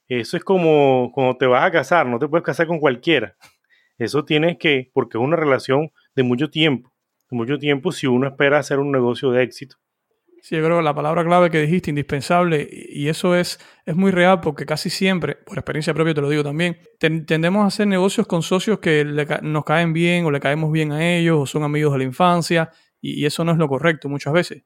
Eso 0.08 0.36
es 0.36 0.42
como 0.42 1.12
cuando 1.14 1.36
te 1.36 1.46
vas 1.46 1.64
a 1.64 1.70
casar, 1.70 2.06
no 2.06 2.18
te 2.18 2.26
puedes 2.26 2.44
casar 2.44 2.66
con 2.66 2.80
cualquiera. 2.80 3.36
Eso 3.98 4.24
tienes 4.24 4.58
que, 4.58 4.90
porque 4.92 5.16
es 5.16 5.22
una 5.22 5.36
relación 5.36 5.92
de 6.16 6.24
mucho 6.24 6.50
tiempo, 6.50 6.92
de 7.30 7.36
mucho 7.36 7.58
tiempo 7.58 7.92
si 7.92 8.08
uno 8.08 8.26
espera 8.26 8.58
hacer 8.58 8.80
un 8.80 8.90
negocio 8.90 9.30
de 9.30 9.44
éxito. 9.44 9.76
Sí, 10.44 10.56
yo 10.56 10.62
creo 10.62 10.76
que 10.76 10.84
la 10.84 10.94
palabra 10.94 11.24
clave 11.24 11.48
que 11.48 11.58
dijiste, 11.58 11.88
indispensable, 11.88 12.68
y 12.70 13.08
eso 13.08 13.34
es, 13.34 13.58
es 13.86 13.96
muy 13.96 14.10
real 14.10 14.42
porque 14.42 14.66
casi 14.66 14.90
siempre, 14.90 15.36
por 15.36 15.56
experiencia 15.56 15.94
propia 15.94 16.12
te 16.12 16.20
lo 16.20 16.28
digo 16.28 16.44
también, 16.44 16.76
tendemos 16.98 17.64
a 17.64 17.68
hacer 17.68 17.86
negocios 17.86 18.26
con 18.26 18.42
socios 18.42 18.78
que 18.78 19.06
nos 19.40 19.64
caen 19.64 19.94
bien 19.94 20.26
o 20.26 20.30
le 20.30 20.40
caemos 20.40 20.70
bien 20.70 20.92
a 20.92 21.16
ellos 21.16 21.38
o 21.40 21.46
son 21.46 21.62
amigos 21.62 21.94
de 21.94 22.00
la 22.00 22.04
infancia 22.04 22.70
y, 23.00 23.24
eso 23.24 23.42
no 23.42 23.52
es 23.52 23.56
lo 23.56 23.68
correcto 23.68 24.10
muchas 24.10 24.34
veces. 24.34 24.64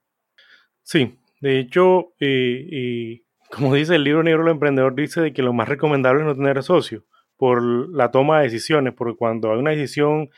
Sí, 0.82 1.16
de 1.40 1.60
hecho, 1.60 2.12
eh, 2.18 2.66
eh, 2.72 3.22
como 3.48 3.72
dice 3.72 3.94
el 3.94 4.02
libro 4.02 4.24
negro 4.24 4.42
del 4.42 4.54
emprendedor, 4.54 4.96
dice 4.96 5.20
de 5.20 5.32
que 5.32 5.42
lo 5.42 5.52
más 5.52 5.68
recomendable 5.68 6.22
es 6.22 6.26
no 6.26 6.34
tener 6.34 6.60
socios 6.64 7.04
por 7.36 7.62
la 7.94 8.10
toma 8.10 8.38
de 8.38 8.46
decisiones, 8.46 8.94
porque 8.94 9.16
cuando 9.16 9.52
hay 9.52 9.60
una 9.60 9.70
decisión 9.70 10.28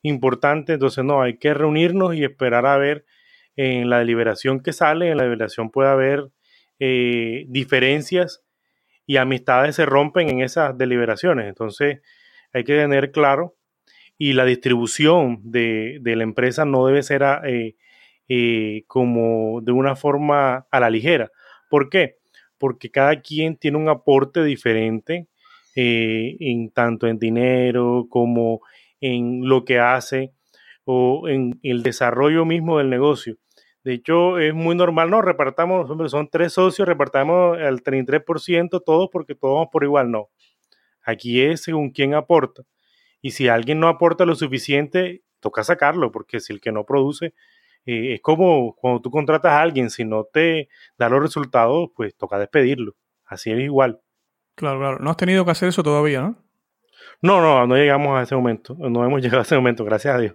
importante, 0.00 0.72
entonces 0.72 1.04
no, 1.04 1.20
hay 1.20 1.36
que 1.36 1.52
reunirnos 1.52 2.14
y 2.14 2.24
esperar 2.24 2.64
a 2.64 2.78
ver 2.78 3.04
en 3.56 3.88
la 3.88 3.98
deliberación 3.98 4.60
que 4.60 4.72
sale, 4.72 5.10
en 5.10 5.16
la 5.16 5.24
deliberación 5.24 5.70
puede 5.70 5.88
haber 5.88 6.30
eh, 6.78 7.46
diferencias 7.48 8.42
y 9.06 9.16
amistades 9.16 9.76
se 9.76 9.86
rompen 9.86 10.28
en 10.28 10.40
esas 10.40 10.76
deliberaciones. 10.76 11.46
Entonces 11.46 12.00
hay 12.52 12.64
que 12.64 12.76
tener 12.76 13.12
claro 13.12 13.56
y 14.18 14.34
la 14.34 14.44
distribución 14.44 15.40
de, 15.42 16.00
la 16.04 16.22
empresa 16.22 16.64
no 16.64 16.86
debe 16.86 17.02
ser 17.02 17.22
eh, 17.44 17.76
eh, 18.28 18.84
como 18.86 19.60
de 19.62 19.72
una 19.72 19.96
forma 19.96 20.66
a 20.70 20.80
la 20.80 20.90
ligera. 20.90 21.30
¿Por 21.70 21.88
qué? 21.88 22.18
Porque 22.58 22.90
cada 22.90 23.20
quien 23.20 23.56
tiene 23.56 23.78
un 23.78 23.88
aporte 23.88 24.44
diferente 24.44 25.28
en 25.78 26.70
tanto 26.70 27.06
en 27.06 27.18
dinero 27.18 28.06
como 28.08 28.62
en 28.98 29.46
lo 29.46 29.66
que 29.66 29.78
hace 29.78 30.32
o 30.84 31.28
en 31.28 31.58
el 31.62 31.82
desarrollo 31.82 32.46
mismo 32.46 32.78
del 32.78 32.88
negocio. 32.88 33.36
De 33.86 33.92
hecho, 33.92 34.40
es 34.40 34.52
muy 34.52 34.74
normal, 34.74 35.10
no, 35.10 35.22
repartamos, 35.22 35.88
hombre, 35.88 36.08
son 36.08 36.28
tres 36.28 36.54
socios, 36.54 36.88
repartamos 36.88 37.56
el 37.56 37.84
33% 37.84 38.82
todos 38.84 39.08
porque 39.12 39.36
todos 39.36 39.54
vamos 39.54 39.68
por 39.70 39.84
igual, 39.84 40.10
no. 40.10 40.28
Aquí 41.04 41.40
es 41.40 41.62
según 41.62 41.90
quién 41.92 42.14
aporta. 42.14 42.64
Y 43.20 43.30
si 43.30 43.46
alguien 43.46 43.78
no 43.78 43.86
aporta 43.86 44.26
lo 44.26 44.34
suficiente, 44.34 45.22
toca 45.38 45.62
sacarlo, 45.62 46.10
porque 46.10 46.40
si 46.40 46.52
el 46.52 46.60
que 46.60 46.72
no 46.72 46.84
produce, 46.84 47.26
eh, 47.84 48.14
es 48.14 48.20
como 48.22 48.74
cuando 48.74 49.00
tú 49.00 49.12
contratas 49.12 49.52
a 49.52 49.60
alguien, 49.60 49.88
si 49.88 50.04
no 50.04 50.24
te 50.24 50.68
da 50.98 51.08
los 51.08 51.22
resultados, 51.22 51.90
pues 51.94 52.16
toca 52.16 52.40
despedirlo. 52.40 52.96
Así 53.24 53.52
es 53.52 53.60
igual. 53.60 54.00
Claro, 54.56 54.80
claro. 54.80 54.98
No 54.98 55.10
has 55.10 55.16
tenido 55.16 55.44
que 55.44 55.52
hacer 55.52 55.68
eso 55.68 55.84
todavía, 55.84 56.22
¿no? 56.22 56.44
No, 57.22 57.40
no, 57.40 57.68
no 57.68 57.76
llegamos 57.76 58.18
a 58.18 58.22
ese 58.22 58.34
momento. 58.34 58.74
No 58.80 59.04
hemos 59.04 59.22
llegado 59.22 59.38
a 59.38 59.42
ese 59.42 59.54
momento, 59.54 59.84
gracias 59.84 60.12
a 60.12 60.18
Dios. 60.18 60.34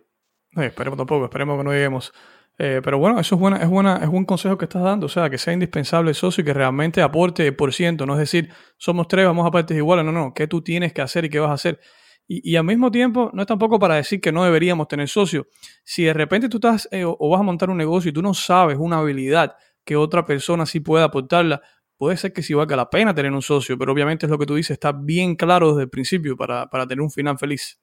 esperemos 0.55 0.97
tampoco, 0.97 1.25
esperemos 1.25 1.57
que 1.57 1.65
no 1.65 1.73
lleguemos. 1.73 2.13
Eh, 2.57 2.81
pero 2.83 2.99
bueno, 2.99 3.19
eso 3.19 3.35
es 3.35 3.41
buena, 3.41 3.57
es 3.57 3.69
buena, 3.69 3.97
es 3.97 4.09
buen 4.09 4.25
consejo 4.25 4.57
que 4.57 4.65
estás 4.65 4.83
dando, 4.83 5.07
o 5.07 5.09
sea, 5.09 5.29
que 5.29 5.37
sea 5.37 5.53
indispensable 5.53 6.09
el 6.09 6.15
socio 6.15 6.41
y 6.41 6.45
que 6.45 6.53
realmente 6.53 7.01
aporte 7.01 7.51
por 7.53 7.73
ciento, 7.73 8.05
no 8.05 8.13
es 8.13 8.19
decir, 8.19 8.49
somos 8.77 9.07
tres, 9.07 9.25
vamos 9.25 9.47
a 9.47 9.51
partes 9.51 9.75
iguales, 9.75 10.05
no, 10.05 10.11
no, 10.11 10.33
qué 10.33 10.47
tú 10.47 10.61
tienes 10.61 10.93
que 10.93 11.01
hacer 11.01 11.25
y 11.25 11.29
qué 11.29 11.39
vas 11.39 11.49
a 11.49 11.53
hacer. 11.53 11.79
Y, 12.27 12.55
al 12.55 12.63
mismo 12.63 12.91
tiempo, 12.91 13.29
no 13.33 13.41
es 13.41 13.47
tampoco 13.47 13.77
para 13.77 13.95
decir 13.95 14.21
que 14.21 14.31
no 14.31 14.45
deberíamos 14.45 14.87
tener 14.87 15.09
socio. 15.09 15.47
Si 15.83 16.03
de 16.03 16.13
repente 16.13 16.47
tú 16.47 16.57
estás 16.57 16.87
eh, 16.91 17.03
o 17.05 17.29
vas 17.29 17.41
a 17.41 17.43
montar 17.43 17.69
un 17.69 17.77
negocio 17.77 18.09
y 18.09 18.13
tú 18.13 18.21
no 18.21 18.33
sabes 18.33 18.77
una 18.79 18.99
habilidad 18.99 19.55
que 19.83 19.97
otra 19.97 20.25
persona 20.25 20.65
sí 20.65 20.79
pueda 20.79 21.05
aportarla, 21.05 21.61
puede 21.97 22.15
ser 22.15 22.31
que 22.31 22.41
sí 22.41 22.53
valga 22.53 22.77
la 22.77 22.89
pena 22.89 23.13
tener 23.13 23.33
un 23.33 23.41
socio, 23.41 23.77
pero 23.77 23.91
obviamente 23.91 24.27
es 24.27 24.29
lo 24.29 24.37
que 24.37 24.45
tú 24.45 24.55
dices, 24.55 24.71
está 24.71 24.93
bien 24.93 25.35
claro 25.35 25.71
desde 25.71 25.83
el 25.83 25.89
principio 25.89 26.37
para, 26.37 26.67
para 26.69 26.87
tener 26.87 27.01
un 27.01 27.11
final 27.11 27.37
feliz. 27.37 27.81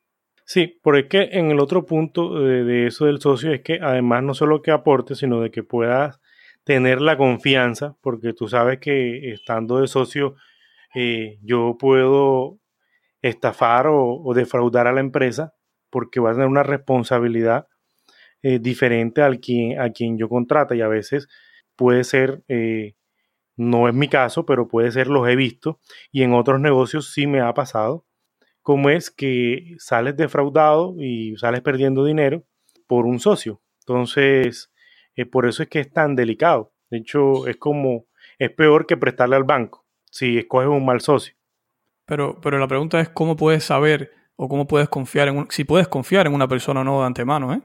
Sí, 0.51 0.81
porque 0.83 1.29
en 1.33 1.51
el 1.51 1.61
otro 1.61 1.85
punto 1.85 2.41
de, 2.41 2.87
eso 2.87 3.05
del 3.05 3.21
socio 3.21 3.53
es 3.53 3.61
que 3.61 3.81
además 3.83 4.23
no 4.23 4.33
solo 4.33 4.63
que 4.63 4.71
aporte, 4.71 5.15
sino 5.15 5.43
de 5.43 5.51
que 5.51 5.63
puedas 5.63 6.21
tener 6.65 7.03
la 7.03 7.19
confianza, 7.19 7.99
porque 8.01 8.33
tú 8.33 8.49
sabes 8.49 8.79
que 8.81 9.31
estando 9.33 9.81
de 9.81 9.89
socio 9.89 10.37
eh, 10.95 11.39
yo 11.43 11.77
puedo 11.79 12.61
estafar 13.23 13.89
o, 13.91 14.33
defraudar 14.35 14.87
a 14.87 14.93
la 14.93 15.01
empresa 15.01 15.55
porque 15.91 16.21
va 16.21 16.31
a 16.31 16.35
tener 16.35 16.49
una 16.49 16.63
responsabilidad 16.63 17.69
eh, 18.43 18.59
diferente 18.59 19.23
al 19.23 19.41
quien, 19.41 19.81
a 19.81 19.91
quien 19.93 20.19
yo 20.19 20.31
contrata 20.31 20.75
y 20.75 20.81
a 20.83 20.89
veces 20.89 21.29
puede 21.77 22.05
ser, 22.05 22.43
eh, 22.49 22.95
no 23.57 23.89
es 23.89 23.95
mi 23.95 24.09
caso, 24.09 24.47
pero 24.47 24.69
puede 24.69 24.93
ser, 24.93 25.09
los 25.09 25.29
he 25.29 25.37
visto 25.37 25.81
y 26.13 26.23
en 26.23 26.33
otros 26.35 26.61
negocios 26.61 27.13
sí 27.13 27.27
me 27.27 27.43
ha 27.43 27.53
pasado 27.55 28.07
cómo 28.69 28.91
es 28.91 29.11
que 29.11 29.77
sales 29.79 30.15
defraudado 30.15 30.95
y 30.99 31.35
sales 31.39 31.63
perdiendo 31.63 32.05
dinero 32.05 32.43
por 32.87 33.07
un 33.07 33.19
socio. 33.19 33.63
Entonces, 33.81 34.71
eh, 35.17 35.25
por 35.25 35.47
eso 35.47 35.63
es 35.63 35.71
que 35.71 35.81
es 35.81 35.91
tan 35.91 36.15
delicado. 36.15 36.71
De 36.91 36.99
hecho, 36.99 37.47
es 37.47 37.57
como, 37.57 38.05
es 38.39 38.51
peor 38.51 38.85
que 38.85 38.99
prestarle 38.99 39.37
al 39.37 39.45
banco 39.45 39.87
si 40.11 40.37
escoges 40.37 40.69
un 40.69 40.85
mal 40.85 41.01
socio. 41.01 41.33
Pero, 42.05 42.39
pero 42.43 42.59
la 42.59 42.69
pregunta 42.69 43.01
es 43.01 43.09
cómo 43.09 43.37
puedes 43.37 43.65
saber 43.65 44.13
o 44.37 44.51
cómo 44.51 44.67
puedes 44.67 44.91
confiar 44.91 45.29
en 45.29 45.47
si 45.49 45.65
puedes 45.65 45.89
confiar 45.89 46.27
en 46.27 46.35
una 46.35 46.47
persona 46.47 46.83
o 46.83 46.85
no 46.85 47.01
de 47.01 47.07
antemano, 47.07 47.55
¿eh? 47.55 47.63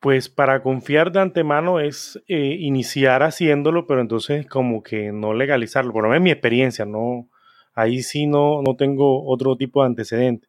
Pues 0.00 0.28
para 0.28 0.64
confiar 0.64 1.12
de 1.12 1.20
antemano 1.20 1.78
es 1.78 2.20
eh, 2.26 2.56
iniciar 2.58 3.22
haciéndolo, 3.22 3.86
pero 3.86 4.00
entonces 4.00 4.48
como 4.48 4.82
que 4.82 5.12
no 5.12 5.32
legalizarlo. 5.32 5.92
Por 5.92 6.02
lo 6.02 6.08
menos 6.08 6.24
mi 6.24 6.32
experiencia, 6.32 6.84
no, 6.84 7.28
ahí 7.74 8.02
sí 8.02 8.26
no, 8.26 8.62
no 8.62 8.76
tengo 8.76 9.24
otro 9.26 9.56
tipo 9.56 9.82
de 9.82 9.88
antecedente. 9.88 10.48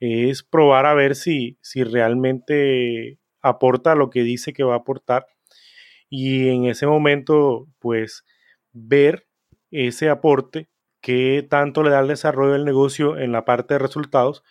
Es 0.00 0.42
probar 0.42 0.86
a 0.86 0.94
ver 0.94 1.14
si, 1.16 1.58
si 1.62 1.84
realmente 1.84 3.18
aporta 3.40 3.94
lo 3.94 4.10
que 4.10 4.22
dice 4.22 4.52
que 4.52 4.64
va 4.64 4.74
a 4.74 4.78
aportar 4.78 5.26
y 6.08 6.48
en 6.48 6.66
ese 6.66 6.86
momento 6.86 7.68
pues 7.78 8.24
ver 8.72 9.26
ese 9.70 10.10
aporte 10.10 10.68
que 11.00 11.46
tanto 11.48 11.82
le 11.82 11.90
da 11.90 12.00
el 12.00 12.08
desarrollo 12.08 12.52
del 12.52 12.64
negocio 12.64 13.18
en 13.18 13.32
la 13.32 13.44
parte 13.44 13.74
de 13.74 13.78
resultados 13.78 14.44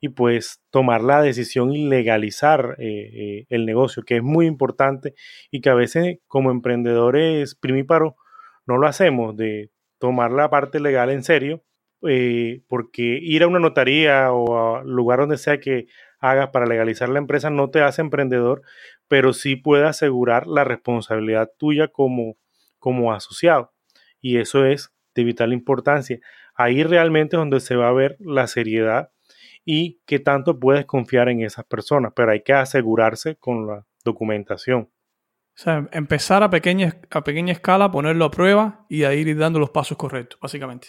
y 0.00 0.10
pues 0.10 0.62
tomar 0.70 1.02
la 1.02 1.22
decisión 1.22 1.72
y 1.72 1.88
legalizar 1.88 2.76
eh, 2.78 3.10
eh, 3.14 3.46
el 3.48 3.66
negocio, 3.66 4.02
que 4.04 4.16
es 4.18 4.22
muy 4.22 4.46
importante 4.46 5.14
y 5.50 5.60
que 5.60 5.70
a 5.70 5.74
veces 5.74 6.18
como 6.28 6.50
emprendedores 6.50 7.54
primíparos 7.54 8.14
no 8.66 8.78
lo 8.78 8.86
hacemos, 8.86 9.36
de 9.36 9.70
tomar 9.98 10.32
la 10.32 10.50
parte 10.50 10.80
legal 10.80 11.10
en 11.10 11.22
serio, 11.22 11.62
eh, 12.06 12.62
porque 12.68 13.02
ir 13.02 13.42
a 13.42 13.46
una 13.46 13.58
notaría 13.58 14.32
o 14.32 14.76
al 14.76 14.88
lugar 14.88 15.20
donde 15.20 15.38
sea 15.38 15.60
que 15.60 15.86
hagas 16.18 16.50
para 16.50 16.66
legalizar 16.66 17.08
la 17.08 17.18
empresa 17.18 17.50
no 17.50 17.70
te 17.70 17.82
hace 17.82 18.02
emprendedor, 18.02 18.62
pero 19.08 19.32
sí 19.32 19.56
puede 19.56 19.86
asegurar 19.86 20.46
la 20.46 20.64
responsabilidad 20.64 21.50
tuya 21.58 21.88
como, 21.88 22.36
como 22.78 23.12
asociado. 23.12 23.72
Y 24.20 24.38
eso 24.38 24.64
es 24.64 24.92
de 25.14 25.24
vital 25.24 25.52
importancia. 25.52 26.20
Ahí 26.54 26.82
realmente 26.82 27.36
es 27.36 27.40
donde 27.40 27.60
se 27.60 27.76
va 27.76 27.88
a 27.88 27.92
ver 27.92 28.16
la 28.20 28.46
seriedad 28.46 29.10
y 29.64 30.00
qué 30.06 30.18
tanto 30.18 30.58
puedes 30.60 30.86
confiar 30.86 31.28
en 31.28 31.42
esas 31.42 31.64
personas, 31.64 32.12
pero 32.14 32.30
hay 32.32 32.42
que 32.42 32.52
asegurarse 32.52 33.36
con 33.36 33.66
la 33.66 33.86
documentación. 34.04 34.88
O 35.56 35.58
sea, 35.58 35.88
empezar 35.92 36.42
a 36.42 36.50
pequeña, 36.50 37.00
a 37.10 37.24
pequeña 37.24 37.52
escala, 37.52 37.90
ponerlo 37.90 38.26
a 38.26 38.30
prueba 38.30 38.84
y 38.90 39.04
ahí 39.04 39.20
ir 39.20 39.38
dando 39.38 39.58
los 39.58 39.70
pasos 39.70 39.96
correctos, 39.96 40.38
básicamente. 40.38 40.88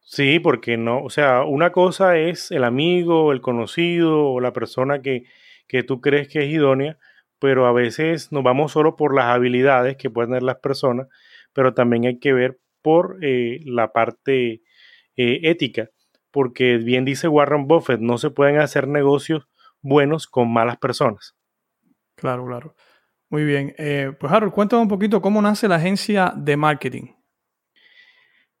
Sí, 0.00 0.38
porque 0.40 0.76
no, 0.76 1.02
o 1.02 1.08
sea, 1.08 1.42
una 1.42 1.72
cosa 1.72 2.18
es 2.18 2.50
el 2.50 2.64
amigo, 2.64 3.32
el 3.32 3.40
conocido 3.40 4.28
o 4.28 4.40
la 4.40 4.52
persona 4.52 5.00
que, 5.00 5.24
que 5.66 5.82
tú 5.82 6.02
crees 6.02 6.28
que 6.28 6.40
es 6.40 6.50
idónea, 6.50 6.98
pero 7.38 7.66
a 7.66 7.72
veces 7.72 8.30
nos 8.30 8.44
vamos 8.44 8.72
solo 8.72 8.94
por 8.94 9.14
las 9.14 9.24
habilidades 9.24 9.96
que 9.96 10.10
pueden 10.10 10.32
tener 10.32 10.42
las 10.42 10.58
personas, 10.58 11.08
pero 11.54 11.72
también 11.72 12.04
hay 12.04 12.18
que 12.18 12.34
ver 12.34 12.60
por 12.82 13.18
eh, 13.22 13.60
la 13.64 13.92
parte 13.92 14.62
eh, 15.16 15.40
ética, 15.44 15.88
porque 16.30 16.76
bien 16.76 17.06
dice 17.06 17.26
Warren 17.26 17.66
Buffett, 17.66 18.00
no 18.00 18.18
se 18.18 18.28
pueden 18.28 18.58
hacer 18.58 18.86
negocios 18.86 19.48
buenos 19.80 20.26
con 20.26 20.52
malas 20.52 20.76
personas. 20.76 21.34
Claro, 22.16 22.46
claro. 22.46 22.74
Muy 23.28 23.44
bien. 23.44 23.74
Eh, 23.78 24.12
pues 24.18 24.32
Harold, 24.32 24.52
cuéntame 24.52 24.82
un 24.82 24.88
poquito 24.88 25.20
cómo 25.20 25.42
nace 25.42 25.66
la 25.66 25.76
agencia 25.76 26.32
de 26.36 26.56
marketing. 26.56 27.06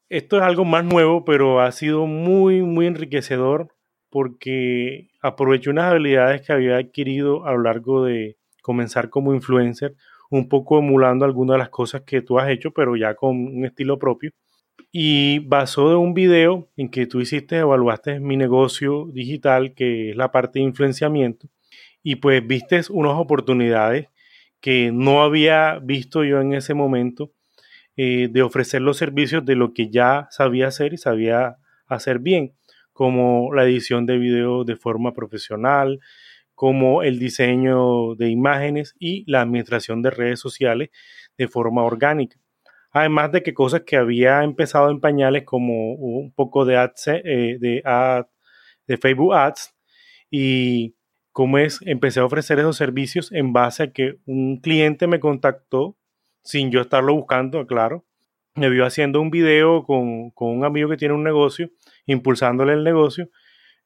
Esto 0.08 0.36
es 0.36 0.42
algo 0.42 0.64
más 0.64 0.84
nuevo, 0.84 1.24
pero 1.24 1.60
ha 1.60 1.70
sido 1.72 2.06
muy, 2.06 2.62
muy 2.62 2.86
enriquecedor 2.86 3.68
porque 4.10 5.08
aproveché 5.20 5.70
unas 5.70 5.90
habilidades 5.90 6.42
que 6.42 6.52
había 6.52 6.76
adquirido 6.78 7.44
a 7.46 7.52
lo 7.52 7.62
largo 7.62 8.04
de 8.04 8.36
comenzar 8.62 9.10
como 9.10 9.34
influencer, 9.34 9.94
un 10.30 10.48
poco 10.48 10.78
emulando 10.78 11.24
algunas 11.24 11.54
de 11.54 11.58
las 11.58 11.68
cosas 11.70 12.02
que 12.02 12.22
tú 12.22 12.38
has 12.38 12.48
hecho, 12.50 12.72
pero 12.72 12.96
ya 12.96 13.14
con 13.14 13.36
un 13.36 13.64
estilo 13.64 13.98
propio. 13.98 14.30
Y 14.92 15.40
basó 15.40 15.90
de 15.90 15.96
un 15.96 16.14
video 16.14 16.68
en 16.76 16.88
que 16.90 17.06
tú 17.06 17.20
hiciste, 17.20 17.58
evaluaste 17.58 18.20
mi 18.20 18.36
negocio 18.36 19.06
digital, 19.12 19.74
que 19.74 20.10
es 20.10 20.16
la 20.16 20.32
parte 20.32 20.58
de 20.58 20.64
influenciamiento, 20.64 21.48
y 22.02 22.16
pues 22.16 22.46
viste 22.46 22.80
unas 22.90 23.14
oportunidades 23.14 24.08
que 24.60 24.90
no 24.92 25.22
había 25.22 25.78
visto 25.80 26.24
yo 26.24 26.40
en 26.40 26.54
ese 26.54 26.74
momento 26.74 27.32
eh, 27.96 28.28
de 28.30 28.42
ofrecer 28.42 28.82
los 28.82 28.98
servicios 28.98 29.44
de 29.44 29.56
lo 29.56 29.72
que 29.72 29.90
ya 29.90 30.28
sabía 30.30 30.68
hacer 30.68 30.92
y 30.92 30.98
sabía 30.98 31.56
hacer 31.86 32.18
bien, 32.18 32.54
como 32.92 33.54
la 33.54 33.64
edición 33.64 34.06
de 34.06 34.18
video 34.18 34.64
de 34.64 34.76
forma 34.76 35.12
profesional, 35.14 36.00
como 36.54 37.02
el 37.02 37.18
diseño 37.18 38.14
de 38.16 38.30
imágenes 38.30 38.94
y 38.98 39.30
la 39.30 39.42
administración 39.42 40.02
de 40.02 40.10
redes 40.10 40.40
sociales 40.40 40.90
de 41.38 41.48
forma 41.48 41.84
orgánica. 41.84 42.38
Además 42.90 43.32
de 43.32 43.42
que 43.42 43.54
cosas 43.54 43.82
que 43.86 43.96
había 43.96 44.42
empezado 44.42 44.90
en 44.90 45.00
pañales 45.00 45.44
como 45.44 45.92
un 45.94 46.32
poco 46.32 46.64
de 46.64 46.76
ads, 46.78 47.08
eh, 47.08 47.58
de, 47.60 47.82
de 48.86 48.96
Facebook 48.96 49.34
Ads 49.34 49.74
y 50.30 50.95
como 51.36 51.58
es, 51.58 51.80
empecé 51.82 52.20
a 52.20 52.24
ofrecer 52.24 52.58
esos 52.60 52.78
servicios 52.78 53.30
en 53.30 53.52
base 53.52 53.82
a 53.82 53.92
que 53.92 54.16
un 54.24 54.58
cliente 54.58 55.06
me 55.06 55.20
contactó 55.20 55.94
sin 56.42 56.70
yo 56.70 56.80
estarlo 56.80 57.14
buscando, 57.14 57.66
claro. 57.66 58.06
Me 58.54 58.70
vio 58.70 58.86
haciendo 58.86 59.20
un 59.20 59.30
video 59.30 59.84
con, 59.84 60.32
un 60.34 60.64
amigo 60.64 60.88
que 60.88 60.96
tiene 60.96 61.12
un 61.12 61.24
negocio, 61.24 61.70
impulsándole 62.06 62.72
el 62.72 62.84
negocio, 62.84 63.28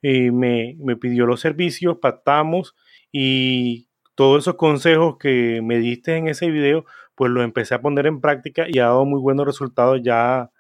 y 0.01 0.31
me, 0.31 0.77
me 0.79 0.95
pidió 0.95 1.27
los 1.27 1.41
servicios, 1.41 1.99
pactamos 2.01 2.77
y 3.11 3.89
todos 4.15 4.45
esos 4.45 4.55
consejos 4.55 5.17
que 5.19 5.61
me 5.61 5.79
diste 5.79 6.19
en 6.19 6.29
ese 6.29 6.53
video, 6.53 6.85
pues 7.17 7.33
los 7.33 7.43
empecé 7.43 7.75
a 7.75 7.83
poner 7.83 8.07
en 8.07 8.21
práctica 8.21 8.67
y 8.69 8.79
ha 8.79 8.85
dado 8.85 9.05
muy 9.07 9.21
buenos 9.21 9.45
resultados. 9.45 10.01
Ya, 10.05 10.53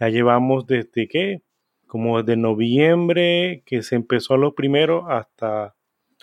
ya 0.00 0.08
llevamos 0.08 0.66
desde 0.66 1.06
que, 1.06 1.42
como 1.86 2.20
desde 2.20 2.36
noviembre 2.36 3.62
que 3.64 3.84
se 3.84 3.94
empezó 3.94 4.36
los 4.36 4.54
primeros 4.54 5.04
hasta 5.08 5.76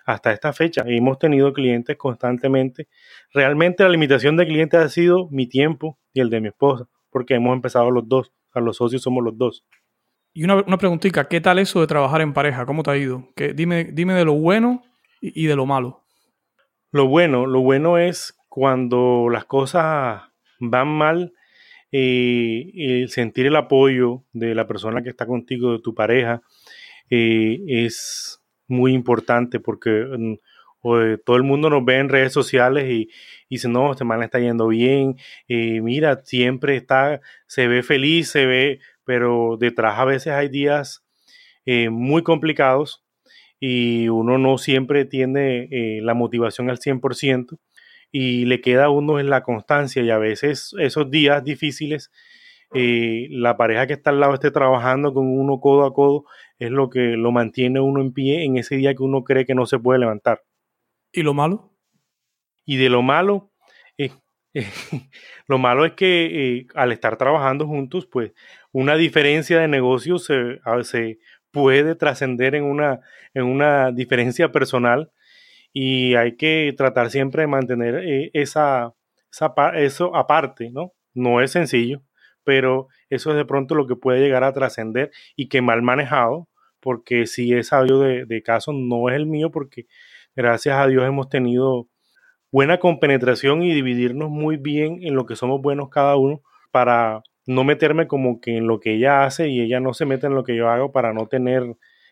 hasta 0.09 0.31
esta 0.31 0.53
fecha. 0.53 0.83
Hemos 0.87 1.19
tenido 1.19 1.53
clientes 1.53 1.95
constantemente. 1.95 2.87
Realmente 3.31 3.83
la 3.83 3.89
limitación 3.89 4.37
de 4.37 4.47
clientes 4.47 4.79
ha 4.79 4.89
sido 4.89 5.29
mi 5.29 5.47
tiempo 5.47 5.99
y 6.13 6.19
el 6.19 6.31
de 6.31 6.41
mi 6.41 6.47
esposa, 6.47 6.87
porque 7.11 7.35
hemos 7.35 7.53
empezado 7.53 7.91
los 7.91 8.07
dos. 8.07 8.33
A 8.51 8.59
los 8.59 8.77
socios 8.77 9.03
somos 9.03 9.23
los 9.23 9.37
dos. 9.37 9.65
Y 10.33 10.43
una, 10.43 10.55
una 10.55 10.77
preguntita, 10.79 11.27
¿qué 11.27 11.39
tal 11.39 11.59
eso 11.59 11.79
de 11.79 11.87
trabajar 11.87 12.21
en 12.21 12.33
pareja? 12.33 12.65
¿Cómo 12.65 12.81
te 12.81 12.89
ha 12.89 12.97
ido? 12.97 13.29
Que, 13.35 13.53
dime, 13.53 13.85
dime 13.85 14.15
de 14.15 14.25
lo 14.25 14.33
bueno 14.33 14.81
y, 15.21 15.45
de 15.45 15.55
lo 15.55 15.67
malo. 15.67 16.03
Lo 16.91 17.07
bueno, 17.07 17.45
lo 17.45 17.61
bueno 17.61 17.99
es 17.99 18.35
cuando 18.47 19.27
las 19.29 19.45
cosas 19.45 20.23
van 20.59 20.87
mal, 20.87 21.33
eh, 21.91 23.05
sentir 23.09 23.45
el 23.45 23.55
apoyo 23.55 24.23
de 24.33 24.55
la 24.55 24.65
persona 24.65 25.03
que 25.03 25.09
está 25.09 25.27
contigo, 25.27 25.73
de 25.73 25.79
tu 25.79 25.93
pareja, 25.93 26.41
eh, 27.11 27.59
es 27.67 28.38
muy 28.69 28.93
importante 28.93 29.59
porque 29.59 29.89
mm, 29.89 30.35
todo 30.81 31.35
el 31.35 31.43
mundo 31.43 31.69
nos 31.69 31.83
ve 31.83 31.97
en 31.97 32.09
redes 32.09 32.33
sociales 32.33 32.89
y, 32.89 33.09
dice, 33.49 33.67
no, 33.67 33.91
este 33.91 34.05
man 34.05 34.23
está 34.23 34.39
yendo 34.39 34.67
bien, 34.67 35.17
eh, 35.47 35.81
mira, 35.81 36.21
siempre 36.23 36.75
está, 36.77 37.21
se 37.47 37.67
ve 37.67 37.83
feliz, 37.83 38.29
se 38.29 38.45
ve, 38.45 38.79
pero 39.03 39.57
detrás 39.59 39.99
a 39.99 40.05
veces 40.05 40.33
hay 40.33 40.49
días 40.49 41.03
eh, 41.65 41.89
muy 41.89 42.23
complicados 42.23 43.03
y 43.59 44.07
uno 44.07 44.37
no 44.37 44.57
siempre 44.57 45.05
tiene 45.05 45.67
eh, 45.71 45.99
la 46.01 46.13
motivación 46.13 46.69
al 46.69 46.79
100% 46.79 47.57
y 48.11 48.45
le 48.45 48.61
queda 48.61 48.85
a 48.85 48.89
uno 48.89 49.19
en 49.19 49.29
la 49.29 49.43
constancia 49.43 50.01
y 50.01 50.09
a 50.09 50.17
veces 50.17 50.73
esos 50.79 51.11
días 51.11 51.43
difíciles 51.43 52.11
la 52.71 53.57
pareja 53.57 53.87
que 53.87 53.93
está 53.93 54.11
al 54.11 54.19
lado 54.19 54.35
esté 54.35 54.51
trabajando 54.51 55.11
con 55.11 55.27
uno 55.27 55.59
codo 55.59 55.85
a 55.85 55.93
codo 55.93 56.25
es 56.59 56.71
lo 56.71 56.89
que 56.89 57.17
lo 57.17 57.31
mantiene 57.31 57.79
uno 57.79 58.01
en 58.01 58.13
pie 58.13 58.43
en 58.43 58.57
ese 58.57 58.75
día 58.75 58.93
que 58.93 59.03
uno 59.03 59.23
cree 59.23 59.45
que 59.45 59.55
no 59.55 59.65
se 59.65 59.79
puede 59.79 59.99
levantar. 59.99 60.43
¿Y 61.11 61.23
lo 61.23 61.33
malo? 61.33 61.73
Y 62.65 62.77
de 62.77 62.89
lo 62.89 63.01
malo, 63.01 63.51
eh, 63.97 64.11
lo 65.47 65.57
malo 65.57 65.85
es 65.85 65.93
que 65.93 66.57
eh, 66.57 66.67
al 66.75 66.91
estar 66.91 67.17
trabajando 67.17 67.65
juntos, 67.65 68.05
pues 68.05 68.33
una 68.71 68.95
diferencia 68.95 69.59
de 69.59 69.67
negocio 69.67 70.19
se, 70.19 70.59
se 70.83 71.19
puede 71.51 71.95
trascender 71.95 72.55
en 72.55 72.65
una, 72.65 73.01
en 73.33 73.43
una 73.45 73.91
diferencia 73.91 74.51
personal 74.51 75.11
y 75.73 76.15
hay 76.15 76.35
que 76.35 76.73
tratar 76.77 77.09
siempre 77.09 77.43
de 77.43 77.47
mantener 77.47 77.95
eh, 78.03 78.31
esa, 78.33 78.93
esa, 79.31 79.53
eso 79.75 80.15
aparte, 80.15 80.71
¿no? 80.71 80.93
No 81.13 81.41
es 81.41 81.51
sencillo, 81.51 82.01
pero 82.43 82.87
eso 83.09 83.31
es 83.31 83.37
de 83.37 83.45
pronto 83.45 83.75
lo 83.75 83.87
que 83.87 83.95
puede 83.95 84.19
llegar 84.19 84.43
a 84.43 84.53
trascender 84.53 85.11
y 85.35 85.49
que 85.49 85.61
mal 85.61 85.81
manejado, 85.81 86.47
porque 86.81 87.27
si 87.27 87.53
es 87.53 87.67
sabio 87.67 87.99
de, 87.99 88.25
de 88.25 88.43
caso, 88.43 88.73
no 88.73 89.09
es 89.09 89.15
el 89.15 89.25
mío, 89.25 89.51
porque 89.51 89.87
gracias 90.35 90.77
a 90.77 90.87
Dios 90.87 91.05
hemos 91.05 91.29
tenido 91.29 91.87
buena 92.51 92.79
compenetración 92.79 93.63
y 93.63 93.73
dividirnos 93.73 94.29
muy 94.29 94.57
bien 94.57 94.99
en 95.01 95.15
lo 95.15 95.25
que 95.25 95.35
somos 95.35 95.61
buenos 95.61 95.89
cada 95.89 96.15
uno 96.17 96.41
para 96.71 97.21
no 97.45 97.63
meterme 97.63 98.07
como 98.07 98.39
que 98.39 98.57
en 98.57 98.67
lo 98.67 98.79
que 98.79 98.95
ella 98.95 99.23
hace 99.23 99.49
y 99.49 99.61
ella 99.61 99.79
no 99.79 99.93
se 99.93 100.05
mete 100.05 100.27
en 100.27 100.35
lo 100.35 100.43
que 100.43 100.55
yo 100.55 100.69
hago 100.69 100.91
para 100.91 101.13
no 101.13 101.27
tener 101.27 101.63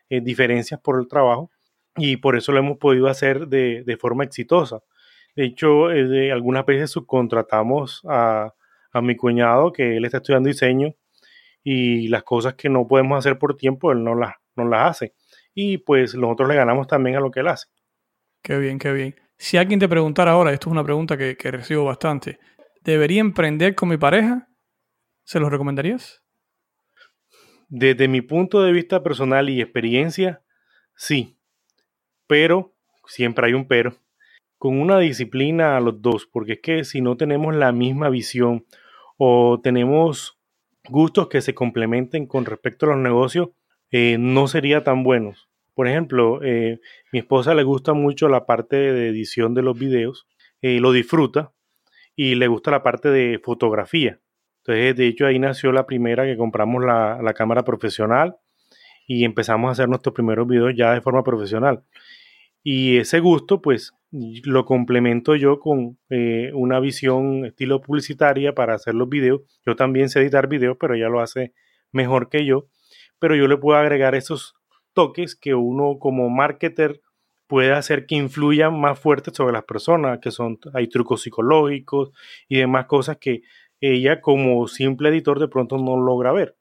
eh, 0.10 0.22
diferencias 0.22 0.80
por 0.80 1.00
el 1.00 1.08
trabajo 1.08 1.52
y 1.96 2.18
por 2.18 2.38
eso 2.38 2.52
lo 2.52 2.60
hemos 2.60 2.78
podido 2.78 3.08
hacer 3.08 3.48
de, 3.48 3.84
de 3.86 3.98
forma 3.98 4.24
exitosa. 4.24 4.82
De 5.36 5.46
hecho, 5.46 5.92
eh, 5.92 6.08
de 6.08 6.32
algunas 6.32 6.66
veces 6.66 6.92
subcontratamos 6.92 8.02
a, 8.08 8.54
a 8.92 9.02
mi 9.02 9.16
cuñado 9.16 9.72
que 9.72 9.98
él 9.98 10.06
está 10.06 10.18
estudiando 10.18 10.48
diseño 10.48 10.96
y 11.64 12.08
las 12.08 12.24
cosas 12.24 12.56
que 12.56 12.70
no 12.70 12.88
podemos 12.88 13.20
hacer 13.20 13.38
por 13.40 13.58
tiempo, 13.58 13.92
él 13.92 14.04
no 14.04 14.16
las, 14.16 14.36
no 14.58 14.65
las 14.65 14.91
hace. 14.91 15.13
Y 15.54 15.78
pues 15.80 16.15
nosotros 16.15 16.50
le 16.50 16.56
ganamos 16.56 16.88
también 16.88 17.15
a 17.15 17.20
lo 17.20 17.32
que 17.32 17.39
él 17.41 17.48
hace. 17.48 17.67
Qué 18.41 18.58
bien, 18.58 18.80
qué 18.80 18.91
bien. 18.91 19.15
Si 19.38 19.58
alguien 19.58 19.80
te 19.80 19.88
preguntara 19.88 20.32
ahora, 20.32 20.52
esto 20.52 20.70
es 20.70 20.72
una 20.72 20.84
pregunta 20.84 21.17
que, 21.17 21.38
que 21.38 21.52
recibo 21.52 21.86
bastante, 21.86 22.39
¿debería 22.82 23.22
emprender 23.22 23.76
con 23.76 23.89
mi 23.89 23.98
pareja? 23.98 24.48
¿Se 25.24 25.39
lo 25.39 25.50
recomendarías? 25.50 26.24
Desde 27.70 28.08
mi 28.08 28.22
punto 28.22 28.62
de 28.62 28.72
vista 28.72 29.04
personal 29.04 29.50
y 29.50 29.62
experiencia, 29.62 30.41
sí. 30.96 31.38
Pero, 32.26 32.74
siempre 33.06 33.48
hay 33.48 33.54
un 33.54 33.67
pero, 33.67 33.98
con 34.58 34.80
una 34.80 35.00
disciplina 35.00 35.78
a 35.78 35.82
los 35.82 36.02
dos, 36.02 36.26
porque 36.26 36.54
es 36.54 36.62
que 36.62 36.84
si 36.84 37.02
no 37.02 37.17
tenemos 37.17 37.56
la 37.56 37.72
misma 37.72 38.10
visión 38.10 38.65
o 39.17 39.60
tenemos 39.62 40.39
gustos 40.89 41.28
que 41.28 41.41
se 41.41 41.54
complementen 41.54 42.26
con 42.26 42.46
respecto 42.46 42.86
a 42.86 42.89
los 42.89 42.98
negocios, 43.00 43.50
eh, 43.91 44.17
no 44.19 44.47
sería 44.47 44.84
tan 44.84 45.04
buenos. 45.04 45.50
Por 45.73 45.88
ejemplo, 45.88 46.39
eh, 46.43 46.80
mi 47.12 47.19
esposa 47.19 47.54
le 47.54 47.63
gusta 47.63 47.93
mucho 47.93 48.30
la 48.30 48.45
parte 48.45 48.76
de 48.76 49.10
edición 49.10 49.54
de 49.54 49.62
los 49.62 49.78
videos, 49.78 50.28
eh, 50.62 50.80
lo 50.80 50.91
disfruta 50.91 51.52
y 52.15 52.36
le 52.36 52.47
gusta 52.47 52.71
la 52.71 52.84
parte 52.84 53.10
de 53.10 53.39
fotografía. 53.43 54.19
Entonces, 54.60 54.95
de 54.95 55.08
hecho, 55.08 55.26
ahí 55.26 55.39
nació 55.39 55.71
la 55.71 55.86
primera 55.86 56.26
que 56.26 56.36
compramos 56.36 56.84
la, 56.84 57.34
cámara 57.36 57.63
profesional 57.63 58.38
y 59.08 59.23
empezamos 59.23 59.69
a 59.69 59.71
hacer 59.73 59.88
nuestros 59.88 60.13
primeros 60.13 60.47
videos 60.47 60.73
ya 60.76 60.93
de 60.93 61.02
forma 61.02 61.23
profesional. 61.23 61.84
Y 62.63 62.97
ese 62.97 63.19
gusto, 63.19 63.62
pues, 63.62 63.93
lo 64.12 64.65
complemento 64.65 65.36
yo 65.36 65.60
con 65.60 65.97
una 66.54 66.80
visión 66.82 67.45
estilo 67.45 67.82
publicitaria 67.82 68.54
para 68.54 68.73
hacer 68.73 68.95
los 68.95 69.08
videos. 69.08 69.41
Yo 69.65 69.76
también 69.78 70.10
sé 70.10 70.19
editar 70.21 70.47
videos, 70.50 70.76
pero 70.78 70.95
ella 70.95 71.08
lo 71.08 71.21
hace 71.21 71.54
mejor 71.93 72.30
que 72.30 72.45
yo. 72.45 72.67
Pero 73.20 73.36
yo 73.36 73.48
le 73.48 73.58
puedo 73.58 73.78
agregar 73.78 74.16
esos 74.16 74.56
toques 74.94 75.36
que 75.36 75.56
uno 75.56 75.98
como 76.00 76.30
marketer 76.30 77.02
puede 77.48 77.72
hacer 77.72 78.06
que 78.06 78.16
influyan 78.16 78.80
más 78.80 79.00
fuerte 79.00 79.32
sobre 79.34 79.54
las 79.54 79.64
personas, 79.64 80.20
que 80.20 80.32
son, 80.32 80.60
hay 80.74 80.88
trucos 80.88 81.22
psicológicos 81.22 82.12
y 82.48 82.58
demás 82.58 82.86
cosas 82.86 83.18
que 83.18 83.42
ella 83.80 84.22
como 84.22 84.68
simple 84.68 85.10
editor 85.10 85.40
de 85.40 85.48
pronto 85.48 85.78
no 85.78 85.98
logra 85.98 86.32
ver. 86.32 86.56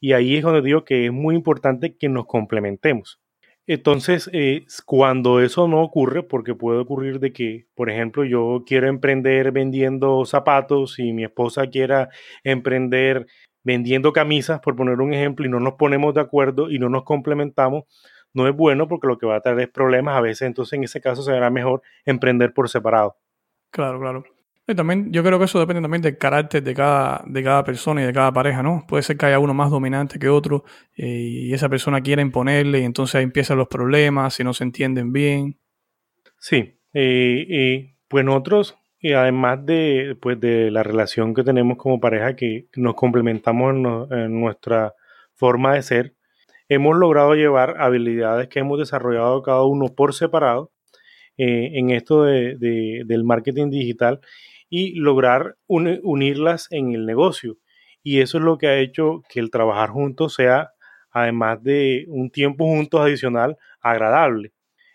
Y 0.00 0.12
ahí 0.12 0.36
es 0.36 0.42
donde 0.42 0.62
digo 0.62 0.84
que 0.84 1.06
es 1.06 1.12
muy 1.12 1.34
importante 1.34 1.96
que 1.96 2.08
nos 2.08 2.26
complementemos. 2.26 3.20
Entonces, 3.66 4.28
eh, 4.34 4.66
cuando 4.84 5.40
eso 5.40 5.68
no 5.68 5.82
ocurre, 5.82 6.22
porque 6.22 6.54
puede 6.54 6.80
ocurrir 6.80 7.18
de 7.18 7.32
que, 7.32 7.66
por 7.74 7.90
ejemplo, 7.90 8.24
yo 8.24 8.64
quiero 8.66 8.88
emprender 8.88 9.52
vendiendo 9.52 10.26
zapatos 10.26 10.98
y 10.98 11.14
mi 11.14 11.24
esposa 11.24 11.68
quiera 11.68 12.10
emprender 12.42 13.26
vendiendo 13.64 14.12
camisas, 14.12 14.60
por 14.60 14.76
poner 14.76 15.00
un 15.00 15.12
ejemplo, 15.12 15.44
y 15.44 15.48
no 15.48 15.58
nos 15.58 15.74
ponemos 15.74 16.14
de 16.14 16.20
acuerdo 16.20 16.70
y 16.70 16.78
no 16.78 16.88
nos 16.88 17.02
complementamos, 17.02 17.84
no 18.32 18.46
es 18.48 18.54
bueno 18.54 18.86
porque 18.86 19.06
lo 19.06 19.18
que 19.18 19.26
va 19.26 19.36
a 19.36 19.40
traer 19.40 19.60
es 19.60 19.68
problemas. 19.68 20.16
A 20.16 20.20
veces, 20.20 20.42
entonces, 20.42 20.74
en 20.74 20.84
ese 20.84 21.00
caso, 21.00 21.22
será 21.22 21.50
mejor 21.50 21.82
emprender 22.04 22.52
por 22.52 22.68
separado. 22.68 23.16
Claro, 23.70 23.98
claro. 23.98 24.24
Y 24.66 24.74
también 24.74 25.12
yo 25.12 25.22
creo 25.22 25.38
que 25.38 25.44
eso 25.44 25.60
depende 25.60 25.82
también 25.82 26.00
del 26.00 26.16
carácter 26.16 26.62
de 26.62 26.74
cada, 26.74 27.22
de 27.26 27.42
cada 27.42 27.64
persona 27.64 28.02
y 28.02 28.06
de 28.06 28.12
cada 28.14 28.32
pareja, 28.32 28.62
¿no? 28.62 28.84
Puede 28.88 29.02
ser 29.02 29.18
que 29.18 29.26
haya 29.26 29.38
uno 29.38 29.52
más 29.52 29.70
dominante 29.70 30.18
que 30.18 30.28
otro 30.28 30.64
eh, 30.96 31.06
y 31.06 31.52
esa 31.52 31.68
persona 31.68 32.00
quiera 32.00 32.22
imponerle 32.22 32.80
y 32.80 32.84
entonces 32.84 33.16
ahí 33.16 33.24
empiezan 33.24 33.58
los 33.58 33.68
problemas, 33.68 34.34
si 34.34 34.42
no 34.42 34.54
se 34.54 34.64
entienden 34.64 35.12
bien. 35.12 35.58
Sí, 36.38 36.78
eh, 36.94 37.94
pues 38.08 38.24
nosotros, 38.24 38.78
además 39.12 39.66
de, 39.66 40.16
pues 40.20 40.40
de 40.40 40.70
la 40.70 40.82
relación 40.82 41.34
que 41.34 41.44
tenemos 41.44 41.76
como 41.76 42.00
pareja, 42.00 42.34
que 42.34 42.68
nos 42.74 42.94
complementamos 42.94 43.74
en, 44.10 44.40
nuestra 44.40 44.94
forma 45.34 45.74
de 45.74 45.82
ser, 45.82 46.14
hemos 46.70 46.96
logrado 46.96 47.34
llevar 47.34 47.76
habilidades 47.82 48.48
que 48.48 48.60
hemos 48.60 48.78
desarrollado 48.78 49.42
cada 49.42 49.62
uno 49.64 49.94
por 49.94 50.14
separado 50.14 50.72
eh, 51.36 51.72
en 51.74 51.90
esto 51.90 52.24
de, 52.24 52.56
del 53.04 53.24
marketing 53.24 53.68
digital 53.68 54.20
y 54.70 54.94
lograr 54.94 55.56
unirlas 55.68 56.68
en 56.70 56.94
el 56.94 57.04
negocio. 57.04 57.58
Y 58.02 58.20
eso 58.20 58.38
es 58.38 58.44
lo 58.44 58.56
que 58.56 58.68
ha 58.68 58.78
hecho 58.78 59.22
que 59.28 59.38
el 59.38 59.50
trabajar 59.50 59.90
juntos 59.90 60.34
sea, 60.34 60.70
además 61.10 61.62
de 61.62 62.06
un 62.08 62.30
tiempo 62.30 62.64
juntos 62.64 63.02
adicional, 63.02 63.58
agradable. 63.82 64.53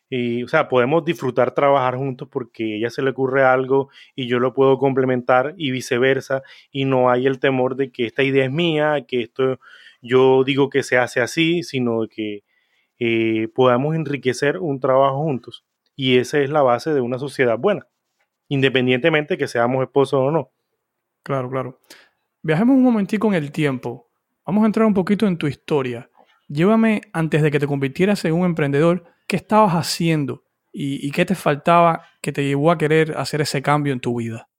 Y, 0.09 0.43
o 0.43 0.47
sea, 0.47 0.67
podemos 0.67 1.05
disfrutar 1.05 1.53
trabajar 1.53 1.95
juntos 1.97 2.27
porque 2.31 2.63
a 2.63 2.75
ella 2.77 2.89
se 2.89 3.01
le 3.01 3.11
ocurre 3.11 3.43
algo 3.43 3.89
y 4.15 4.27
yo 4.27 4.39
lo 4.39 4.53
puedo 4.53 4.77
complementar 4.77 5.53
y 5.57 5.71
viceversa. 5.71 6.41
Y 6.71 6.85
no 6.85 7.09
hay 7.09 7.27
el 7.27 7.39
temor 7.39 7.75
de 7.75 7.91
que 7.91 8.05
esta 8.05 8.23
idea 8.23 8.45
es 8.45 8.51
mía, 8.51 9.05
que 9.07 9.21
esto 9.21 9.59
yo 10.01 10.43
digo 10.43 10.69
que 10.69 10.83
se 10.83 10.97
hace 10.97 11.21
así, 11.21 11.63
sino 11.63 12.07
que 12.07 12.43
eh, 12.99 13.49
podamos 13.53 13.95
enriquecer 13.95 14.57
un 14.57 14.79
trabajo 14.79 15.17
juntos. 15.23 15.65
Y 15.95 16.17
esa 16.17 16.39
es 16.39 16.49
la 16.49 16.61
base 16.61 16.93
de 16.93 17.01
una 17.01 17.19
sociedad 17.19 17.57
buena 17.57 17.87
independientemente 18.49 19.37
que 19.37 19.47
seamos 19.47 19.83
esposos 19.83 20.19
o 20.19 20.31
no. 20.31 20.51
Claro, 21.23 21.49
claro. 21.49 21.79
Viajemos 22.41 22.75
un 22.75 22.83
momentico 22.83 23.27
en 23.27 23.35
el 23.35 23.51
tiempo. 23.51 24.09
Vamos 24.45 24.63
a 24.63 24.65
entrar 24.65 24.85
un 24.85 24.93
poquito 24.93 25.27
en 25.27 25.37
tu 25.37 25.47
historia. 25.47 26.09
Llévame 26.47 27.01
antes 27.13 27.41
de 27.41 27.51
que 27.51 27.59
te 27.59 27.67
convirtieras 27.67 28.25
en 28.25 28.33
un 28.33 28.45
emprendedor, 28.45 29.05
¿qué 29.29 29.37
estabas 29.37 29.73
haciendo 29.73 30.43
y, 30.73 31.09
qué 31.11 31.23
te 31.23 31.35
faltaba 31.35 32.03
que 32.21 32.31
te 32.31 32.43
llevó 32.43 32.71
a 32.71 32.77
querer 32.77 33.15
hacer 33.15 33.41
ese 33.41 33.61
cambio 33.61 33.93
en 33.93 33.99
tu 33.99 34.17
vida? 34.17 34.49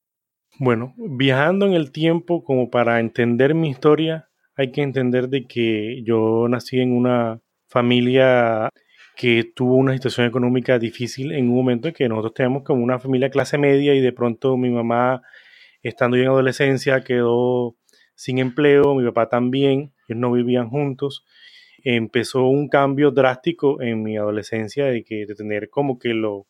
Bueno, 0.59 0.95
viajando 0.97 1.67
en 1.67 1.75
el 1.75 1.93
tiempo 1.93 2.45
como 2.45 2.71
para 2.71 3.01
entender 3.01 3.55
mi 3.55 3.69
historia, 3.69 4.29
hay 4.57 4.73
que 4.73 4.83
entender 4.83 5.29
de 5.29 5.47
que 5.47 6.03
yo 6.05 6.47
nací 6.49 6.81
en 6.81 6.93
una 6.93 7.41
familia 7.67 8.69
que 9.17 9.45
tuvo 9.55 9.77
una 9.77 9.93
situación 9.93 10.27
económica 10.27 10.79
difícil 10.79 11.33
en 11.33 11.49
un 11.49 11.57
momento 11.57 11.89
en 11.89 11.95
que 11.95 12.09
nosotros 12.09 12.35
teníamos 12.35 12.63
como 12.63 12.83
una 12.83 12.99
familia 12.99 13.31
clase 13.31 13.59
media 13.59 13.95
y 13.95 14.01
de 14.01 14.13
pronto 14.13 14.57
mi 14.57 14.71
mamá, 14.71 15.23
estando 15.83 16.17
ya 16.17 16.25
en 16.25 16.29
adolescencia, 16.29 17.03
quedó 17.03 17.77
sin 18.15 18.39
empleo, 18.39 18.95
mi 18.95 19.05
papá 19.07 19.29
también, 19.29 19.93
ellos 20.09 20.21
no 20.21 20.33
vivían 20.33 20.69
juntos. 20.69 21.25
Empezó 21.85 22.47
un 22.47 22.69
cambio 22.69 23.11
drástico 23.11 23.81
en 23.81 24.03
mi 24.03 24.17
adolescencia 24.17 24.87
de 24.87 25.05
que 25.05 25.27
de 25.27 25.35
tener 25.35 25.71
como 25.71 25.99
que 25.99 26.15
lo, 26.15 26.35
o 26.37 26.47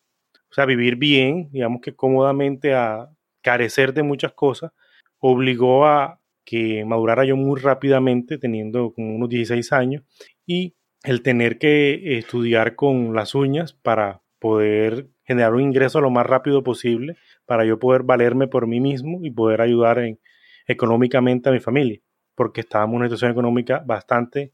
sea, 0.51 0.65
vivir 0.65 0.95
bien, 0.95 1.49
digamos 1.51 1.81
que 1.81 1.95
cómodamente 1.95 2.73
a 2.73 3.09
carecer 3.41 3.93
de 3.93 4.03
muchas 4.03 4.33
cosas, 4.33 4.71
obligó 5.19 5.85
a 5.85 6.19
que 6.43 6.83
madurara 6.85 7.25
yo 7.25 7.35
muy 7.37 7.59
rápidamente, 7.59 8.37
teniendo 8.37 8.93
como 8.93 9.15
unos 9.15 9.29
16 9.29 9.71
años, 9.73 10.03
y 10.45 10.75
el 11.03 11.21
tener 11.21 11.57
que 11.57 12.17
estudiar 12.17 12.75
con 12.75 13.15
las 13.15 13.35
uñas 13.35 13.73
para 13.73 14.21
poder 14.39 15.07
generar 15.23 15.53
un 15.53 15.61
ingreso 15.61 16.01
lo 16.01 16.09
más 16.09 16.25
rápido 16.25 16.63
posible, 16.63 17.15
para 17.45 17.65
yo 17.65 17.79
poder 17.79 18.03
valerme 18.03 18.47
por 18.47 18.67
mí 18.67 18.79
mismo 18.79 19.19
y 19.21 19.31
poder 19.31 19.61
ayudar 19.61 19.99
en, 19.99 20.19
económicamente 20.67 21.49
a 21.49 21.51
mi 21.51 21.59
familia, 21.59 21.99
porque 22.35 22.61
estábamos 22.61 22.93
en 22.93 22.97
una 22.97 23.05
situación 23.05 23.31
económica 23.31 23.83
bastante, 23.85 24.53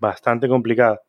bastante 0.00 0.48
complicada. 0.48 1.00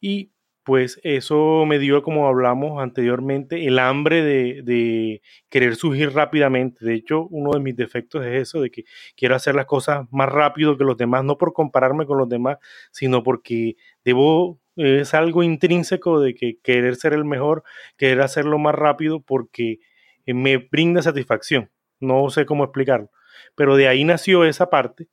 Y 0.00 0.32
pues 0.68 1.00
eso 1.02 1.64
me 1.66 1.78
dio, 1.78 2.02
como 2.02 2.28
hablamos 2.28 2.82
anteriormente, 2.82 3.66
el 3.66 3.78
hambre 3.78 4.22
de, 4.22 5.22
querer 5.48 5.76
surgir 5.76 6.12
rápidamente. 6.12 6.84
De 6.84 6.92
hecho, 6.94 7.26
uno 7.30 7.52
de 7.52 7.60
mis 7.60 7.74
defectos 7.74 8.26
es 8.26 8.42
eso, 8.42 8.60
de 8.60 8.70
que 8.70 8.84
quiero 9.16 9.34
hacer 9.34 9.54
las 9.54 9.64
cosas 9.64 10.06
más 10.10 10.28
rápido 10.28 10.76
que 10.76 10.84
los 10.84 10.98
demás, 10.98 11.24
no 11.24 11.38
por 11.38 11.54
compararme 11.54 12.04
con 12.04 12.18
los 12.18 12.28
demás, 12.28 12.58
sino 12.90 13.22
porque 13.22 13.76
debo, 14.04 14.60
es 14.76 15.14
algo 15.14 15.42
intrínseco 15.42 16.20
de 16.20 16.34
que 16.34 16.58
querer 16.62 16.96
ser 16.96 17.14
el 17.14 17.24
mejor, 17.24 17.64
querer 17.96 18.20
hacerlo 18.20 18.58
más 18.58 18.74
rápido 18.74 19.20
porque 19.20 19.78
me 20.26 20.58
brinda 20.58 21.00
satisfacción. 21.00 21.70
No 21.98 22.28
sé 22.28 22.44
cómo 22.44 22.64
explicarlo, 22.64 23.10
pero 23.54 23.76
de 23.76 23.88
ahí 23.88 24.04
nació 24.04 24.44
esa 24.44 24.68
parte 24.68 25.08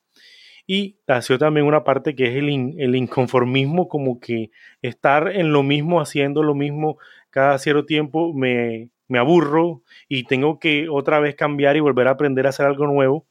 y 0.67 0.97
nació 1.08 1.38
también 1.38 1.65
una 1.67 1.84
parte 1.84 2.15
que 2.15 2.28
es 2.28 2.36
el, 2.36 2.75
el, 2.80 2.95
inconformismo, 2.95 3.88
como 3.88 4.19
que 4.19 4.51
estar 4.82 5.28
en 5.32 5.51
lo 5.51 5.63
mismo, 5.63 6.01
haciendo 6.01 6.43
lo 6.43 6.56
mismo 6.56 6.97
cada 7.30 7.58
cierto 7.60 7.86
tiempo, 7.86 8.34
me, 8.34 8.89
me 9.08 9.19
aburro 9.19 9.84
y 10.08 10.23
tengo 10.23 10.60
que 10.60 10.89
otra 10.89 11.19
vez 11.19 11.36
cambiar 11.36 11.78
y 11.78 11.82
volver 11.82 12.08
a 12.08 12.12
aprender 12.12 12.45
a 12.45 12.49
hacer 12.49 12.65
algo 12.65 12.88
nuevo, 12.88 13.28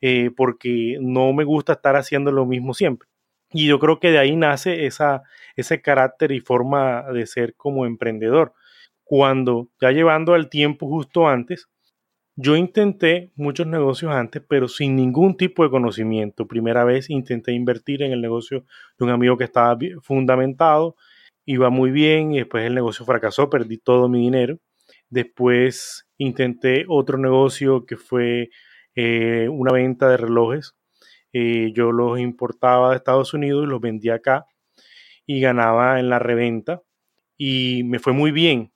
eh, 0.00 0.30
porque 0.36 0.98
no 1.00 1.32
me 1.32 1.44
gusta 1.44 1.74
estar 1.74 1.96
haciendo 1.96 2.30
lo 2.30 2.46
mismo 2.46 2.74
siempre. 2.74 3.08
Y 3.50 3.66
yo 3.66 3.78
creo 3.78 3.98
que 3.98 4.10
de 4.10 4.18
ahí 4.18 4.36
nace 4.36 4.86
esa, 4.86 5.22
ese 5.56 5.80
carácter 5.80 6.32
y 6.32 6.40
forma 6.40 7.04
de 7.12 7.26
ser 7.26 7.54
como 7.56 7.86
emprendedor. 7.86 8.52
Cuando 9.04 9.68
ya 9.80 9.90
llevando 9.90 10.34
al 10.34 10.50
tiempo 10.50 10.86
justo 10.86 11.26
antes, 11.28 11.68
yo 12.40 12.54
intenté 12.54 13.32
muchos 13.34 13.66
negocios 13.66 14.12
antes, 14.12 14.40
pero 14.48 14.68
sin 14.68 14.94
ningún 14.94 15.36
tipo 15.36 15.64
de 15.64 15.70
conocimiento. 15.70 16.46
Primera 16.46 16.84
vez 16.84 17.10
intenté 17.10 17.50
invertir 17.52 18.00
en 18.04 18.12
el 18.12 18.20
negocio 18.20 18.64
de 18.96 19.04
un 19.04 19.10
amigo 19.10 19.36
que 19.36 19.42
estaba 19.42 19.76
fundamentado, 20.02 20.94
iba 21.44 21.68
muy 21.68 21.90
bien 21.90 22.32
y 22.32 22.38
después 22.38 22.64
el 22.64 22.76
negocio 22.76 23.04
fracasó, 23.04 23.50
perdí 23.50 23.78
todo 23.78 24.08
mi 24.08 24.20
dinero. 24.20 24.60
Después 25.10 26.06
intenté 26.16 26.84
otro 26.86 27.18
negocio 27.18 27.84
que 27.84 27.96
fue 27.96 28.50
eh, 28.94 29.48
una 29.50 29.72
venta 29.72 30.08
de 30.08 30.18
relojes. 30.18 30.76
Eh, 31.32 31.72
yo 31.74 31.90
los 31.90 32.20
importaba 32.20 32.90
de 32.90 32.96
Estados 32.98 33.34
Unidos 33.34 33.64
y 33.64 33.68
los 33.68 33.80
vendía 33.80 34.14
acá 34.14 34.46
y 35.26 35.40
ganaba 35.40 35.98
en 35.98 36.08
la 36.08 36.20
reventa 36.20 36.82
y 37.36 37.82
me 37.82 37.98
fue 37.98 38.12
muy 38.12 38.30
bien 38.30 38.70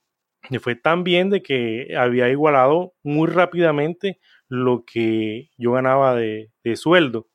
y 0.49 0.57
fue 0.59 0.75
tan 0.75 1.03
bien 1.03 1.29
de 1.29 1.41
que 1.41 1.95
había 1.97 2.29
igualado 2.29 2.93
muy 3.03 3.29
rápidamente 3.29 4.19
lo 4.49 4.83
que 4.85 5.49
yo 5.57 5.73
ganaba 5.73 6.15
de, 6.15 6.51
sueldo. 6.75 7.27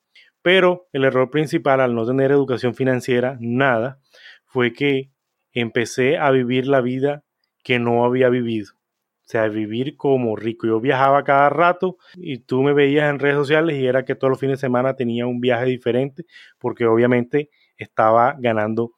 Pero 0.43 0.89
el 0.93 1.05
error 1.05 1.31
principal 1.31 1.81
al 1.81 1.95
no 1.95 2.07
tener 2.07 2.31
educación 2.31 2.75
financiera, 2.75 3.37
nada, 3.41 4.01
fue 4.45 4.73
que 4.73 5.11
empecé 5.53 6.19
a 6.19 6.31
vivir 6.31 6.67
la 6.67 6.81
vida 6.81 7.25
que 7.65 7.79
no 7.79 8.05
había 8.05 8.29
vivido. 8.29 8.73
O 8.75 9.31
sea, 9.31 9.49
vivir 9.49 9.97
como 9.97 10.37
rico. 10.37 10.67
Yo 10.67 10.81
viajaba 10.81 11.23
cada 11.25 11.51
rato 11.51 11.99
y 12.15 12.39
tú 12.39 12.63
me 12.63 12.73
veías 12.73 13.11
en 13.11 13.19
redes 13.19 13.37
sociales 13.37 13.77
y 13.77 13.87
era 13.87 14.05
que 14.05 14.15
todos 14.15 14.31
los 14.31 14.41
fines 14.41 14.59
de 14.59 14.67
semana 14.67 14.97
tenía 14.97 15.27
un 15.27 15.41
viaje 15.41 15.67
diferente 15.67 16.25
porque 16.59 16.87
obviamente 16.87 17.51
estaba 17.77 18.37
ganando 18.39 18.93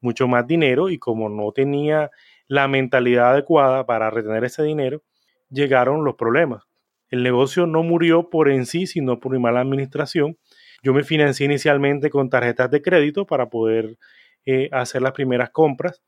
mucho 0.00 0.26
más 0.26 0.46
dinero 0.46 0.88
y 0.88 0.98
como 0.98 1.28
no 1.28 1.52
tenía 1.52 2.10
la 2.48 2.68
mentalidad 2.68 3.32
adecuada 3.32 3.86
para 3.86 4.10
retener 4.10 4.44
ese 4.44 4.62
dinero, 4.62 5.02
llegaron 5.50 6.04
los 6.04 6.14
problemas. 6.14 6.64
El 7.08 7.22
negocio 7.22 7.66
no 7.66 7.82
murió 7.82 8.30
por 8.30 8.48
en 8.48 8.66
sí, 8.66 8.86
sino 8.86 9.20
por 9.20 9.32
mi 9.32 9.38
mala 9.38 9.60
administración. 9.60 10.36
Yo 10.82 10.92
me 10.92 11.04
financié 11.04 11.46
inicialmente 11.46 12.10
con 12.10 12.30
tarjetas 12.30 12.70
de 12.70 12.82
crédito 12.82 13.26
para 13.26 13.48
poder 13.48 13.96
eh, 14.44 14.68
hacer 14.72 15.02
las 15.02 15.12
primeras 15.12 15.50
compras. 15.50 16.02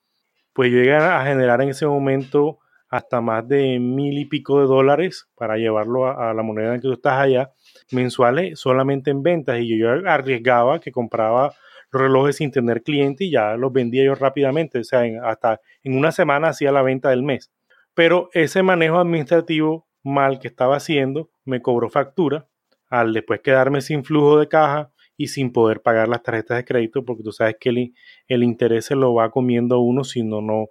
Pues 0.53 0.70
yo 0.72 0.79
llegué 0.79 0.96
a 0.96 1.24
generar 1.24 1.62
en 1.62 1.70
ese 1.70 1.87
momento 1.87 2.59
hasta 2.88 3.20
más 3.20 3.46
de 3.46 3.79
mil 3.79 4.18
y 4.18 4.24
pico 4.24 4.61
de 4.61 4.66
dólares 4.66 5.29
para 5.37 5.57
llevarlo 5.57 6.07
a, 6.07 6.31
a, 6.31 6.35
la 6.35 6.42
moneda 6.42 6.74
en 6.74 6.81
que 6.81 6.88
tú 6.88 6.94
estás 6.94 7.20
allá, 7.20 7.53
mensuales 7.92 8.59
solamente 8.59 9.11
en 9.11 9.22
ventas. 9.22 9.59
Y 9.61 9.68
yo, 9.68 9.77
yo 9.77 10.09
arriesgaba 10.09 10.81
que 10.81 10.90
compraba 10.90 11.55
los 11.90 12.03
relojes 12.03 12.37
sin 12.37 12.51
tener 12.51 12.83
cliente 12.83 13.24
y 13.24 13.31
ya 13.31 13.57
los 13.57 13.72
vendía 13.72 14.05
yo 14.05 14.14
rápidamente, 14.14 14.79
o 14.79 14.85
sea, 14.85 15.03
hasta 15.24 15.61
en 15.83 15.96
una 15.96 16.12
semana 16.12 16.48
hacía 16.48 16.72
la 16.72 16.83
venta 16.83 17.11
del 17.11 17.22
mes. 17.22 17.51
Pero 17.94 18.31
ese 18.33 18.62
manejo 18.62 18.98
administrativo 18.98 19.88
mal 20.03 20.38
que 20.38 20.48
estaba 20.48 20.77
haciendo 20.77 21.31
me 21.44 21.61
cobró 21.62 21.90
factura 21.90 22.48
al 22.88 23.12
después 23.12 23.40
quedarme 23.40 23.81
sin 23.81 24.05
flujo 24.05 24.38
de 24.38 24.48
caja 24.48 24.92
y 25.16 25.29
sin 25.29 25.53
poder 25.53 25.83
pagar 25.83 26.09
las 26.09 26.22
tarjetas 26.22 26.59
de 26.59 26.64
crédito, 26.64 27.05
porque 27.05 27.22
tú 27.22 27.33
sabes 27.33 27.57
que 27.59 27.70
el, 27.70 27.94
el 28.29 28.44
interés 28.44 28.87
se 28.87 28.94
lo 28.94 29.14
va 29.14 29.31
comiendo 29.31 29.81
uno 29.81 30.05
si 30.05 30.22
no, 30.22 30.40
no, 30.40 30.68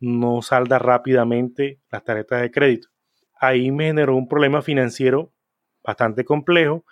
no 0.00 0.42
salda 0.42 0.78
rápidamente 0.78 1.80
las 1.90 2.04
tarjetas 2.04 2.42
de 2.42 2.50
crédito. 2.50 2.88
Ahí 3.38 3.70
me 3.70 3.86
generó 3.86 4.16
un 4.16 4.28
problema 4.28 4.62
financiero 4.62 5.32
bastante 5.82 6.24
complejo. 6.24 6.84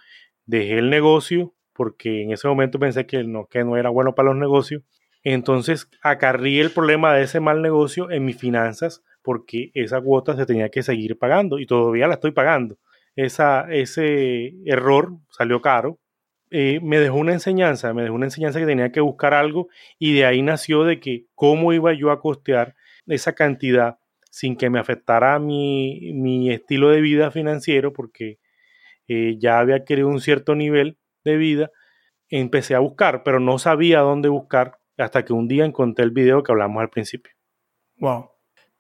Dejé 0.46 0.78
el 0.78 0.90
negocio 0.90 1.54
porque 1.82 2.22
en 2.22 2.30
ese 2.30 2.46
momento 2.46 2.78
pensé 2.78 3.06
que 3.06 3.24
no, 3.24 3.46
que 3.46 3.64
no 3.64 3.76
era 3.76 3.90
bueno 3.90 4.14
para 4.14 4.28
los 4.28 4.36
negocios. 4.36 4.84
Entonces 5.24 5.90
acarrí 6.00 6.60
el 6.60 6.70
problema 6.70 7.12
de 7.12 7.24
ese 7.24 7.40
mal 7.40 7.60
negocio 7.60 8.08
en 8.12 8.24
mis 8.24 8.38
finanzas 8.38 9.02
porque 9.20 9.72
esa 9.74 10.00
cuota 10.00 10.36
se 10.36 10.46
tenía 10.46 10.68
que 10.68 10.84
seguir 10.84 11.18
pagando 11.18 11.58
y 11.58 11.66
todavía 11.66 12.06
la 12.06 12.14
estoy 12.14 12.30
pagando. 12.30 12.78
Esa, 13.16 13.66
ese 13.68 14.54
error 14.64 15.14
salió 15.28 15.60
caro. 15.60 15.98
Eh, 16.52 16.78
me 16.84 17.00
dejó 17.00 17.16
una 17.16 17.32
enseñanza, 17.32 17.92
me 17.92 18.02
dejó 18.02 18.14
una 18.14 18.26
enseñanza 18.26 18.60
que 18.60 18.66
tenía 18.66 18.92
que 18.92 19.00
buscar 19.00 19.34
algo 19.34 19.66
y 19.98 20.14
de 20.14 20.24
ahí 20.24 20.40
nació 20.40 20.84
de 20.84 21.00
que 21.00 21.26
cómo 21.34 21.72
iba 21.72 21.92
yo 21.94 22.12
a 22.12 22.20
costear 22.20 22.76
esa 23.08 23.34
cantidad 23.34 23.98
sin 24.30 24.54
que 24.54 24.70
me 24.70 24.78
afectara 24.78 25.36
mi, 25.40 26.12
mi 26.14 26.48
estilo 26.52 26.90
de 26.90 27.00
vida 27.00 27.32
financiero 27.32 27.92
porque 27.92 28.38
eh, 29.08 29.34
ya 29.40 29.58
había 29.58 29.74
adquirido 29.74 30.06
un 30.06 30.20
cierto 30.20 30.54
nivel 30.54 30.96
de 31.24 31.36
vida. 31.36 31.70
Empecé 32.28 32.74
a 32.74 32.80
buscar, 32.80 33.22
pero 33.22 33.40
no 33.40 33.58
sabía 33.58 34.00
dónde 34.00 34.28
buscar 34.28 34.78
hasta 34.98 35.24
que 35.24 35.32
un 35.32 35.48
día 35.48 35.64
encontré 35.64 36.04
el 36.04 36.10
video 36.10 36.42
que 36.42 36.52
hablamos 36.52 36.80
al 36.80 36.90
principio. 36.90 37.32
Wow. 37.96 38.30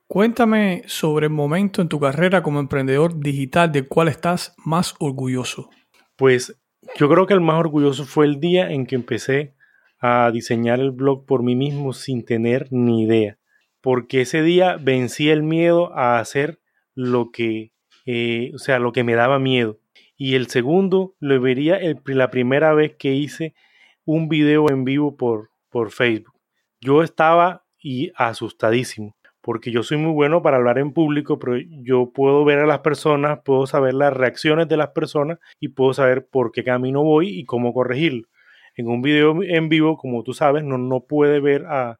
Cuéntame 0.06 0.82
sobre 0.86 1.26
el 1.26 1.32
momento 1.32 1.80
en 1.80 1.88
tu 1.88 1.98
carrera 1.98 2.42
como 2.42 2.60
emprendedor 2.60 3.18
digital 3.18 3.72
del 3.72 3.88
cual 3.88 4.08
estás 4.08 4.54
más 4.58 4.94
orgulloso. 4.98 5.70
Pues 6.16 6.60
yo 6.96 7.08
creo 7.08 7.26
que 7.26 7.34
el 7.34 7.40
más 7.40 7.58
orgulloso 7.58 8.04
fue 8.04 8.26
el 8.26 8.38
día 8.38 8.70
en 8.70 8.86
que 8.86 8.94
empecé 8.94 9.54
a 9.98 10.30
diseñar 10.30 10.80
el 10.80 10.90
blog 10.90 11.24
por 11.24 11.42
mí 11.42 11.56
mismo 11.56 11.92
sin 11.92 12.24
tener 12.24 12.68
ni 12.70 13.04
idea. 13.04 13.38
Porque 13.80 14.20
ese 14.20 14.42
día 14.42 14.76
vencí 14.76 15.30
el 15.30 15.42
miedo 15.42 15.94
a 15.94 16.18
hacer 16.18 16.60
lo 16.94 17.30
que, 17.30 17.72
eh, 18.04 18.50
o 18.54 18.58
sea, 18.58 18.78
lo 18.78 18.92
que 18.92 19.04
me 19.04 19.14
daba 19.14 19.38
miedo. 19.38 19.78
Y 20.24 20.36
el 20.36 20.46
segundo 20.46 21.16
lo 21.18 21.40
vería 21.40 21.80
la 22.04 22.30
primera 22.30 22.72
vez 22.74 22.94
que 22.96 23.12
hice 23.12 23.56
un 24.04 24.28
video 24.28 24.70
en 24.70 24.84
vivo 24.84 25.16
por, 25.16 25.50
por 25.68 25.90
Facebook. 25.90 26.38
Yo 26.80 27.02
estaba 27.02 27.64
y 27.82 28.12
asustadísimo 28.14 29.16
porque 29.40 29.72
yo 29.72 29.82
soy 29.82 29.96
muy 29.96 30.12
bueno 30.12 30.40
para 30.40 30.58
hablar 30.58 30.78
en 30.78 30.92
público, 30.92 31.40
pero 31.40 31.56
yo 31.58 32.12
puedo 32.14 32.44
ver 32.44 32.60
a 32.60 32.66
las 32.66 32.78
personas, 32.82 33.40
puedo 33.44 33.66
saber 33.66 33.94
las 33.94 34.12
reacciones 34.12 34.68
de 34.68 34.76
las 34.76 34.90
personas 34.90 35.40
y 35.58 35.70
puedo 35.70 35.92
saber 35.92 36.28
por 36.28 36.52
qué 36.52 36.62
camino 36.62 37.02
voy 37.02 37.40
y 37.40 37.44
cómo 37.44 37.74
corregirlo. 37.74 38.28
En 38.76 38.86
un 38.86 39.02
video 39.02 39.42
en 39.42 39.68
vivo, 39.68 39.96
como 39.96 40.22
tú 40.22 40.34
sabes, 40.34 40.62
no, 40.62 40.78
no 40.78 41.00
puede 41.00 41.40
ver 41.40 41.66
a, 41.66 41.98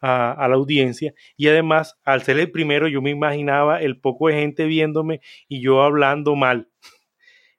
a, 0.00 0.46
la 0.48 0.54
audiencia 0.54 1.14
y 1.36 1.48
además, 1.48 1.98
al 2.04 2.22
ser 2.22 2.38
el 2.38 2.50
primero, 2.50 2.88
yo 2.88 3.02
me 3.02 3.10
imaginaba 3.10 3.80
el 3.80 3.98
poco 3.98 4.28
de 4.28 4.34
gente 4.34 4.66
viéndome 4.66 5.20
y 5.48 5.60
yo 5.60 5.82
hablando 5.82 6.36
mal. 6.36 6.68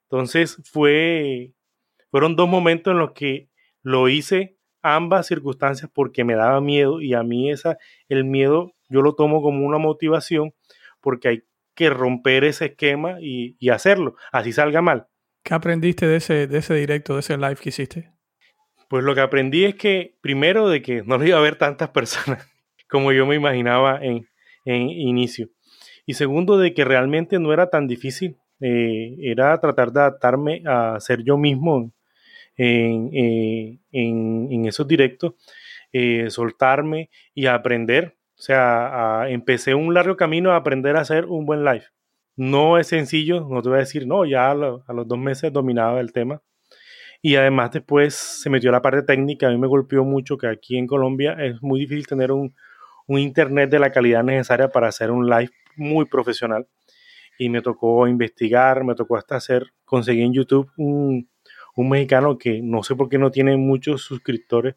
Entonces 0.09 0.61
fue, 0.63 1.53
fueron 2.09 2.35
dos 2.35 2.47
momentos 2.47 2.91
en 2.91 2.99
los 2.99 3.11
que 3.11 3.49
lo 3.81 4.09
hice 4.09 4.57
ambas 4.81 5.27
circunstancias 5.27 5.89
porque 5.93 6.23
me 6.23 6.35
daba 6.35 6.61
miedo 6.61 7.01
y 7.01 7.13
a 7.13 7.23
mí 7.23 7.51
esa, 7.51 7.77
el 8.09 8.23
miedo 8.23 8.73
yo 8.89 9.01
lo 9.01 9.15
tomo 9.15 9.41
como 9.41 9.65
una 9.65 9.77
motivación 9.77 10.53
porque 11.01 11.27
hay 11.27 11.43
que 11.75 11.89
romper 11.89 12.43
ese 12.43 12.65
esquema 12.65 13.17
y, 13.21 13.55
hacerlo, 13.69 14.15
así 14.31 14.51
salga 14.51 14.81
mal. 14.81 15.07
¿Qué 15.43 15.53
aprendiste 15.53 16.07
de 16.07 16.17
ese, 16.17 16.47
de 16.47 16.57
ese 16.57 16.73
directo, 16.73 17.13
de 17.13 17.19
ese 17.19 17.37
live 17.37 17.57
que 17.57 17.69
hiciste? 17.69 18.11
Pues 18.89 19.03
lo 19.03 19.13
que 19.13 19.21
aprendí 19.21 19.65
es 19.65 19.75
que, 19.75 20.17
primero, 20.21 20.69
de 20.69 20.81
que 20.81 21.03
no 21.03 21.23
iba 21.23 21.37
a 21.37 21.39
haber 21.39 21.57
tantas 21.57 21.89
personas 21.89 22.49
como 22.89 23.11
yo 23.11 23.25
me 23.25 23.35
imaginaba 23.35 23.99
en, 24.01 24.27
en 24.65 24.89
inicio. 24.89 25.49
Y 26.05 26.15
segundo, 26.15 26.57
de 26.57 26.73
que 26.73 26.83
realmente 26.83 27.37
no 27.37 27.53
era 27.53 27.69
tan 27.69 27.87
difícil. 27.87 28.37
Eh, 28.59 29.15
era 29.21 29.59
tratar 29.59 29.91
de 29.91 29.99
adaptarme 29.99 30.63
a 30.65 30.99
ser 30.99 31.23
yo 31.23 31.37
mismo 31.37 31.91
en, 32.55 33.09
eh, 33.13 33.79
en 33.91 34.65
esos 34.65 34.87
directos, 34.87 35.33
eh, 35.93 36.29
soltarme 36.29 37.09
y 37.33 37.45
aprender 37.45 38.17
o 38.37 38.41
sea, 38.41 39.25
empecé 39.29 39.73
un 39.73 39.95
largo 39.95 40.15
camino 40.15 40.51
a 40.51 40.57
aprender 40.57 40.95
a 40.95 41.01
hacer 41.01 41.25
un 41.25 41.47
buen 41.47 41.65
live. 41.65 41.85
No 42.35 42.77
es 42.77 42.87
sencillo, 42.87 43.47
no 43.49 43.63
te 43.63 43.69
voy 43.69 43.77
a 43.77 43.79
decir, 43.79 44.05
no, 44.05 44.25
ya 44.25 44.51
a, 44.51 44.53
los 44.53 45.07
dos 45.07 45.17
meses 45.17 45.51
dominaba 45.51 45.99
el 45.99 46.13
tema. 46.13 46.43
Y 47.21 47.35
además 47.35 47.71
después 47.71 48.13
se 48.13 48.51
metió 48.51 48.71
la 48.71 48.83
parte 48.83 49.01
técnica, 49.01 49.47
a 49.47 49.49
mí 49.51 49.57
me 49.57 49.65
golpeó 49.65 50.03
mucho 50.03 50.37
que 50.37 50.47
aquí 50.47 50.77
en 50.77 50.85
Colombia 50.85 51.35
es 51.39 51.61
muy 51.63 51.79
difícil 51.79 52.05
tener 52.05 52.31
un, 52.31 52.53
internet 53.07 53.71
de 53.71 53.79
la 53.79 53.91
calidad 53.91 54.23
necesaria 54.23 54.69
para 54.69 54.89
hacer 54.89 55.09
un 55.09 55.27
live 55.27 55.49
muy 55.75 56.05
profesional. 56.05 56.67
Y 57.37 57.49
me 57.49 57.61
tocó 57.61 58.07
investigar, 58.07 58.83
me 58.83 58.95
tocó 58.95 59.17
hasta 59.17 59.35
hacer, 59.35 59.73
conseguí 59.85 60.21
en 60.21 60.33
YouTube 60.33 60.71
un, 60.77 61.29
un 61.75 61.89
mexicano 61.89 62.37
que 62.37 62.61
no 62.61 62.83
sé 62.83 62.95
por 62.95 63.07
qué 63.07 63.17
no 63.17 63.31
tiene 63.31 63.55
muchos 63.55 64.01
suscriptores, 64.01 64.75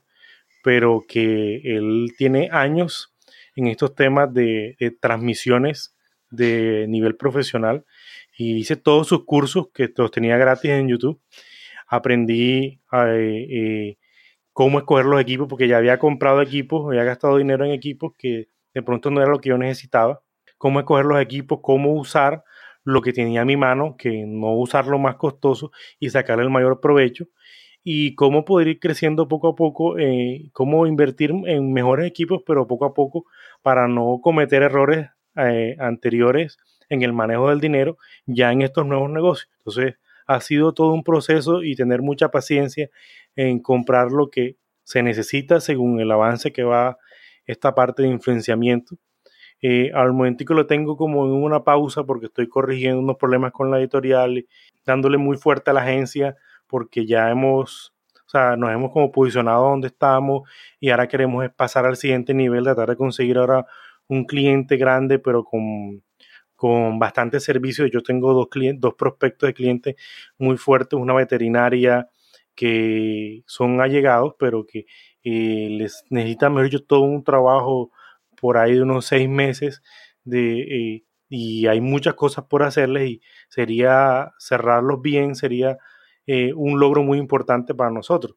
pero 0.62 1.04
que 1.08 1.56
él 1.64 2.12
tiene 2.16 2.50
años 2.52 3.14
en 3.56 3.68
estos 3.68 3.94
temas 3.94 4.32
de, 4.32 4.76
transmisiones 5.00 5.96
de 6.30 6.86
nivel 6.88 7.16
profesional 7.16 7.84
y 8.36 8.56
hice 8.56 8.76
todos 8.76 9.08
sus 9.08 9.24
cursos 9.24 9.68
que 9.74 9.92
los 9.96 10.10
tenía 10.10 10.36
gratis 10.36 10.70
en 10.70 10.88
YouTube. 10.88 11.20
Aprendí 11.88 12.80
eh, 12.92 13.96
cómo 14.52 14.78
escoger 14.78 15.06
los 15.06 15.20
equipos 15.20 15.48
porque 15.48 15.68
ya 15.68 15.78
había 15.78 15.98
comprado 15.98 16.40
equipos, 16.42 16.86
había 16.86 17.04
gastado 17.04 17.38
dinero 17.38 17.64
en 17.64 17.72
equipos 17.72 18.12
que 18.16 18.48
de 18.74 18.82
pronto 18.82 19.10
no 19.10 19.20
era 19.20 19.30
lo 19.30 19.40
que 19.40 19.48
yo 19.48 19.58
necesitaba. 19.58 20.22
Cómo 20.60 20.80
escoger 20.80 21.06
los 21.06 21.22
equipos, 21.22 21.60
cómo 21.62 21.94
usar 21.94 22.44
lo 22.84 23.00
que 23.00 23.14
tenía 23.14 23.40
a 23.40 23.46
mi 23.46 23.56
mano, 23.56 23.96
que 23.96 24.26
no 24.26 24.52
usar 24.52 24.86
lo 24.86 24.98
más 24.98 25.16
costoso 25.16 25.72
y 25.98 26.10
sacarle 26.10 26.44
el 26.44 26.50
mayor 26.50 26.80
provecho 26.80 27.28
y 27.82 28.14
cómo 28.14 28.44
poder 28.44 28.68
ir 28.68 28.78
creciendo 28.78 29.26
poco 29.26 29.48
a 29.48 29.54
poco, 29.54 29.98
eh, 29.98 30.50
cómo 30.52 30.86
invertir 30.86 31.32
en 31.46 31.72
mejores 31.72 32.06
equipos, 32.06 32.42
pero 32.46 32.66
poco 32.66 32.84
a 32.84 32.92
poco 32.92 33.24
para 33.62 33.88
no 33.88 34.20
cometer 34.22 34.62
errores 34.62 35.08
eh, 35.36 35.76
anteriores 35.78 36.58
en 36.90 37.00
el 37.00 37.14
manejo 37.14 37.48
del 37.48 37.60
dinero 37.60 37.96
ya 38.26 38.52
en 38.52 38.60
estos 38.60 38.84
nuevos 38.84 39.08
negocios. 39.10 39.50
Entonces, 39.60 39.94
ha 40.26 40.40
sido 40.42 40.74
todo 40.74 40.92
un 40.92 41.04
proceso 41.04 41.62
y 41.62 41.74
tener 41.74 42.02
mucha 42.02 42.30
paciencia 42.30 42.90
en 43.34 43.60
comprar 43.60 44.12
lo 44.12 44.28
que 44.28 44.56
se 44.84 45.02
necesita 45.02 45.60
según 45.60 46.00
el 46.00 46.10
avance 46.10 46.52
que 46.52 46.64
va 46.64 46.98
esta 47.46 47.74
parte 47.74 48.02
de 48.02 48.08
influenciamiento. 48.08 48.96
Eh, 49.62 49.90
al 49.94 50.12
momento 50.12 50.44
que 50.44 50.54
lo 50.54 50.66
tengo 50.66 50.96
como 50.96 51.26
en 51.26 51.32
una 51.32 51.64
pausa 51.64 52.04
porque 52.04 52.26
estoy 52.26 52.48
corrigiendo 52.48 53.00
unos 53.00 53.16
problemas 53.16 53.52
con 53.52 53.70
la 53.70 53.78
editorial, 53.78 54.46
dándole 54.86 55.18
muy 55.18 55.36
fuerte 55.36 55.70
a 55.70 55.74
la 55.74 55.82
agencia 55.82 56.36
porque 56.66 57.04
ya 57.06 57.30
hemos, 57.30 57.92
o 58.26 58.30
sea, 58.30 58.56
nos 58.56 58.70
hemos 58.70 58.92
como 58.92 59.12
posicionado 59.12 59.68
donde 59.68 59.88
estamos 59.88 60.48
y 60.78 60.90
ahora 60.90 61.08
queremos 61.08 61.46
pasar 61.56 61.84
al 61.84 61.96
siguiente 61.96 62.32
nivel, 62.32 62.64
tratar 62.64 62.90
de 62.90 62.96
conseguir 62.96 63.38
ahora 63.38 63.66
un 64.08 64.24
cliente 64.24 64.76
grande, 64.76 65.18
pero 65.18 65.44
con, 65.44 66.02
con 66.56 66.98
bastante 66.98 67.40
servicio. 67.40 67.86
Yo 67.86 68.02
tengo 68.02 68.32
dos, 68.34 68.48
clientes, 68.48 68.80
dos 68.80 68.94
prospectos 68.94 69.48
de 69.48 69.54
clientes 69.54 69.96
muy 70.38 70.56
fuertes, 70.56 70.98
una 70.98 71.14
veterinaria 71.14 72.08
que 72.54 73.42
son 73.46 73.80
allegados, 73.80 74.34
pero 74.38 74.66
que 74.66 74.86
eh, 75.24 75.68
les 75.70 76.04
necesita 76.10 76.50
mejor 76.50 76.70
yo 76.70 76.84
todo 76.84 77.00
un 77.02 77.24
trabajo 77.24 77.90
por 78.40 78.58
ahí 78.58 78.74
de 78.74 78.82
unos 78.82 79.06
seis 79.06 79.28
meses 79.28 79.82
de, 80.24 80.60
eh, 80.62 81.04
y 81.28 81.66
hay 81.68 81.80
muchas 81.80 82.14
cosas 82.14 82.44
por 82.46 82.62
hacerles 82.62 83.08
y 83.08 83.22
sería 83.48 84.32
cerrarlos 84.38 85.00
bien, 85.00 85.34
sería 85.34 85.78
eh, 86.26 86.52
un 86.54 86.80
logro 86.80 87.02
muy 87.02 87.18
importante 87.18 87.74
para 87.74 87.90
nosotros. 87.90 88.36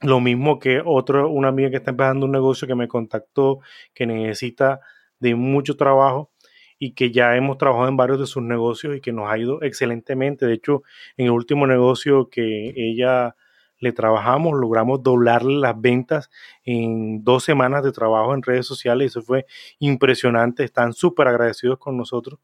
Lo 0.00 0.20
mismo 0.20 0.58
que 0.58 0.82
otro, 0.84 1.30
una 1.30 1.48
amiga 1.48 1.70
que 1.70 1.76
está 1.76 1.92
empezando 1.92 2.26
un 2.26 2.32
negocio 2.32 2.68
que 2.68 2.74
me 2.74 2.88
contactó, 2.88 3.60
que 3.94 4.06
necesita 4.06 4.80
de 5.18 5.34
mucho 5.34 5.76
trabajo 5.76 6.30
y 6.78 6.94
que 6.94 7.10
ya 7.10 7.36
hemos 7.36 7.56
trabajado 7.58 7.88
en 7.88 7.96
varios 7.96 8.20
de 8.20 8.26
sus 8.26 8.42
negocios 8.42 8.96
y 8.96 9.00
que 9.00 9.12
nos 9.12 9.30
ha 9.30 9.38
ido 9.38 9.62
excelentemente. 9.62 10.46
De 10.46 10.54
hecho, 10.54 10.82
en 11.16 11.26
el 11.26 11.32
último 11.32 11.66
negocio 11.66 12.28
que 12.28 12.74
ella 12.76 13.34
le 13.78 13.92
trabajamos, 13.92 14.54
logramos 14.58 15.02
doblarle 15.02 15.58
las 15.58 15.80
ventas 15.80 16.30
en 16.64 17.22
dos 17.24 17.44
semanas 17.44 17.82
de 17.82 17.92
trabajo 17.92 18.34
en 18.34 18.42
redes 18.42 18.66
sociales. 18.66 19.12
Eso 19.12 19.22
fue 19.22 19.46
impresionante. 19.78 20.64
Están 20.64 20.92
súper 20.92 21.28
agradecidos 21.28 21.78
con 21.78 21.96
nosotros. 21.96 22.40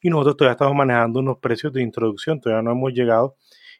Y 0.00 0.10
nosotros 0.10 0.36
todavía 0.36 0.52
estamos 0.52 0.74
manejando 0.74 1.20
unos 1.20 1.38
precios 1.38 1.72
de 1.72 1.82
introducción. 1.82 2.40
Todavía 2.40 2.62
no 2.62 2.72
hemos 2.72 2.92
llegado 2.92 3.36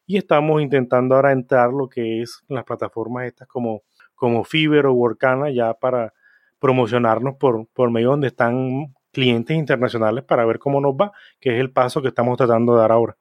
y 0.07 0.17
estamos 0.17 0.63
intentando 0.63 1.15
ahora 1.15 1.33
entrar 1.33 1.71
lo 1.73 1.89
que 1.89 2.23
es 2.23 2.43
las 2.49 2.65
plataformas 2.65 3.27
estas 3.27 3.49
como, 3.49 3.83
como 4.15 4.45
Fiverr 4.45 4.87
o 4.87 4.95
Workana 4.95 5.51
ya 5.51 5.75
para 5.75 6.13
promocionarnos 6.59 7.37
por, 7.37 7.67
por 7.69 7.91
medio 7.91 8.11
donde 8.11 8.29
están 8.29 8.95
clientes 9.13 9.57
internacionales 9.57 10.25
para 10.25 10.45
ver 10.45 10.59
cómo 10.59 10.81
nos 10.81 10.95
va, 10.95 11.13
que 11.41 11.55
es 11.55 11.61
el 11.61 11.71
paso 11.73 12.03
que 12.03 12.09
estamos 12.09 12.37
tratando 12.37 12.75
de 12.75 12.81
dar 12.81 12.93
ahora. 12.93 13.17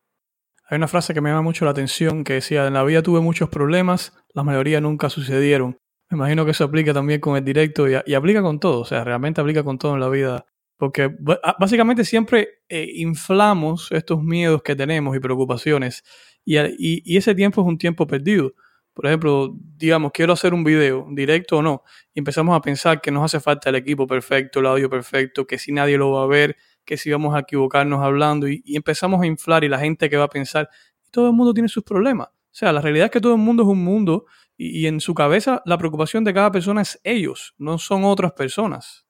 Hay 0.72 0.78
una 0.78 0.88
frase 0.88 1.14
que 1.14 1.20
me 1.20 1.30
llama 1.30 1.42
mucho 1.42 1.66
la 1.66 1.72
atención 1.72 2.24
que 2.24 2.36
decía, 2.36 2.66
en 2.66 2.74
la 2.74 2.84
vida 2.86 3.04
tuve 3.04 3.20
muchos 3.20 3.50
problemas, 3.50 4.14
la 4.34 4.44
mayoría 4.44 4.80
nunca 4.80 5.10
sucedieron. 5.10 5.78
Me 6.10 6.16
imagino 6.16 6.46
que 6.46 6.52
eso 6.52 6.64
aplica 6.64 6.94
también 6.94 7.20
con 7.20 7.36
el 7.36 7.44
directo 7.44 7.90
y, 7.90 8.14
aplica 8.14 8.42
con 8.42 8.58
todo, 8.58 8.80
o 8.80 8.86
sea, 8.86 9.04
realmente 9.04 9.42
aplica 9.42 9.66
con 9.66 9.78
todo 9.78 9.96
en 9.96 10.00
la 10.00 10.08
vida. 10.08 10.46
Porque 10.78 11.14
ah, 11.44 11.58
básicamente 11.60 12.06
siempre 12.06 12.62
eh, 12.70 12.88
inflamos 12.96 13.92
estos 13.92 14.24
miedos 14.24 14.64
que 14.64 14.74
tenemos 14.74 15.14
y 15.14 15.20
preocupaciones 15.20 16.06
y, 16.46 17.18
ese 17.18 17.36
tiempo 17.36 17.60
es 17.60 17.68
un 17.68 17.78
tiempo 17.78 18.08
perdido. 18.08 18.54
Por 18.94 19.08
ejemplo, 19.08 19.54
digamos, 19.76 20.14
quiero 20.14 20.32
hacer 20.32 20.54
un 20.54 20.64
video, 20.64 21.06
directo 21.12 21.58
o 21.58 21.62
no, 21.62 21.84
y 22.14 22.20
empezamos 22.20 22.56
a 22.56 22.62
pensar 22.62 23.02
que 23.02 23.12
nos 23.12 23.26
hace 23.26 23.42
falta 23.42 23.70
el 23.70 23.76
equipo 23.76 24.08
perfecto, 24.08 24.62
el 24.62 24.68
audio 24.68 24.90
perfecto, 24.90 25.46
que 25.46 25.58
si 25.58 25.74
nadie 25.74 25.98
lo 25.98 26.12
va 26.12 26.24
a 26.24 26.28
ver, 26.28 26.56
que 26.86 26.98
si 26.98 27.12
vamos 27.12 27.36
a 27.36 27.40
equivocarnos 27.40 28.02
hablando, 28.04 28.48
y, 28.48 28.64
empezamos 28.68 29.22
a 29.22 29.26
inflar 29.26 29.64
y 29.64 29.70
la 29.70 29.80
gente 29.80 30.10
que 30.10 30.18
va 30.18 30.26
a 30.26 30.30
pensar, 30.30 30.70
todo 31.12 31.28
el 31.28 31.34
mundo 31.34 31.54
tiene 31.54 31.70
sus 31.70 31.84
problemas. 31.84 32.28
O 32.28 32.54
sea, 32.54 32.72
la 32.74 32.82
realidad 32.82 33.06
es 33.06 33.12
que 33.12 33.22
todo 33.22 33.34
el 33.34 33.40
mundo 33.40 33.64
es 33.64 33.70
un 33.70 33.84
mundo 33.84 34.26
y, 34.58 34.88
en 34.88 35.00
su 35.00 35.14
cabeza 35.14 35.62
la 35.66 35.78
preocupación 35.78 36.24
de 36.24 36.34
cada 36.34 36.52
persona 36.52 36.82
es 36.82 37.00
ellos, 37.04 37.54
no 37.58 37.78
son 37.78 38.04
otras 38.04 38.34
personas. 38.34 39.06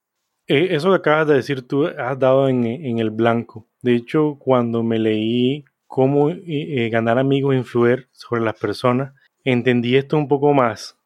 Eh, 0.47 0.69
eso 0.71 0.89
que 0.89 0.97
acabas 0.97 1.27
de 1.27 1.35
decir 1.35 1.67
tú 1.67 1.87
has 1.87 2.19
dado 2.19 2.47
en, 2.49 2.65
el 2.65 3.09
blanco. 3.09 3.67
De 3.81 3.95
hecho, 3.95 4.37
cuando 4.39 4.83
me 4.83 4.99
leí 4.99 5.65
cómo 5.87 6.29
eh, 6.29 6.43
eh, 6.45 6.89
ganar 6.89 7.17
amigos 7.17 7.53
e 7.53 7.57
influir 7.57 8.09
sobre 8.11 8.41
las 8.41 8.57
personas, 8.59 9.13
entendí 9.43 9.95
esto 9.95 10.17
un 10.17 10.27
poco 10.27 10.53
más. 10.53 10.97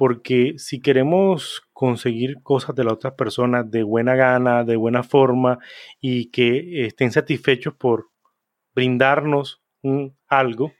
Porque 0.00 0.54
si 0.56 0.80
queremos 0.80 1.60
conseguir 1.74 2.42
cosas 2.42 2.74
de 2.74 2.84
las 2.84 2.94
otras 2.94 3.12
personas 3.12 3.70
de 3.70 3.82
buena 3.82 4.14
gana, 4.14 4.64
de 4.64 4.76
buena 4.76 5.02
forma 5.02 5.58
y 6.00 6.30
que 6.30 6.86
estén 6.86 7.12
satisfechos 7.12 7.74
por 7.74 8.08
brindarnos 8.74 9.62
algo, 10.26 10.72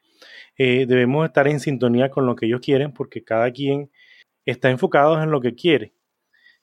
eh, 0.57 0.87
debemos 0.89 1.27
estar 1.27 1.49
en 1.49 1.61
sintonía 1.61 2.09
con 2.09 2.25
lo 2.25 2.35
que 2.35 2.47
ellos 2.47 2.63
quieren 2.63 2.95
porque 2.95 3.23
cada 3.23 3.53
quien 3.53 3.91
está 4.47 4.71
enfocado 4.71 5.23
en 5.23 5.31
lo 5.31 5.43
que 5.43 5.55
quiere. 5.55 5.93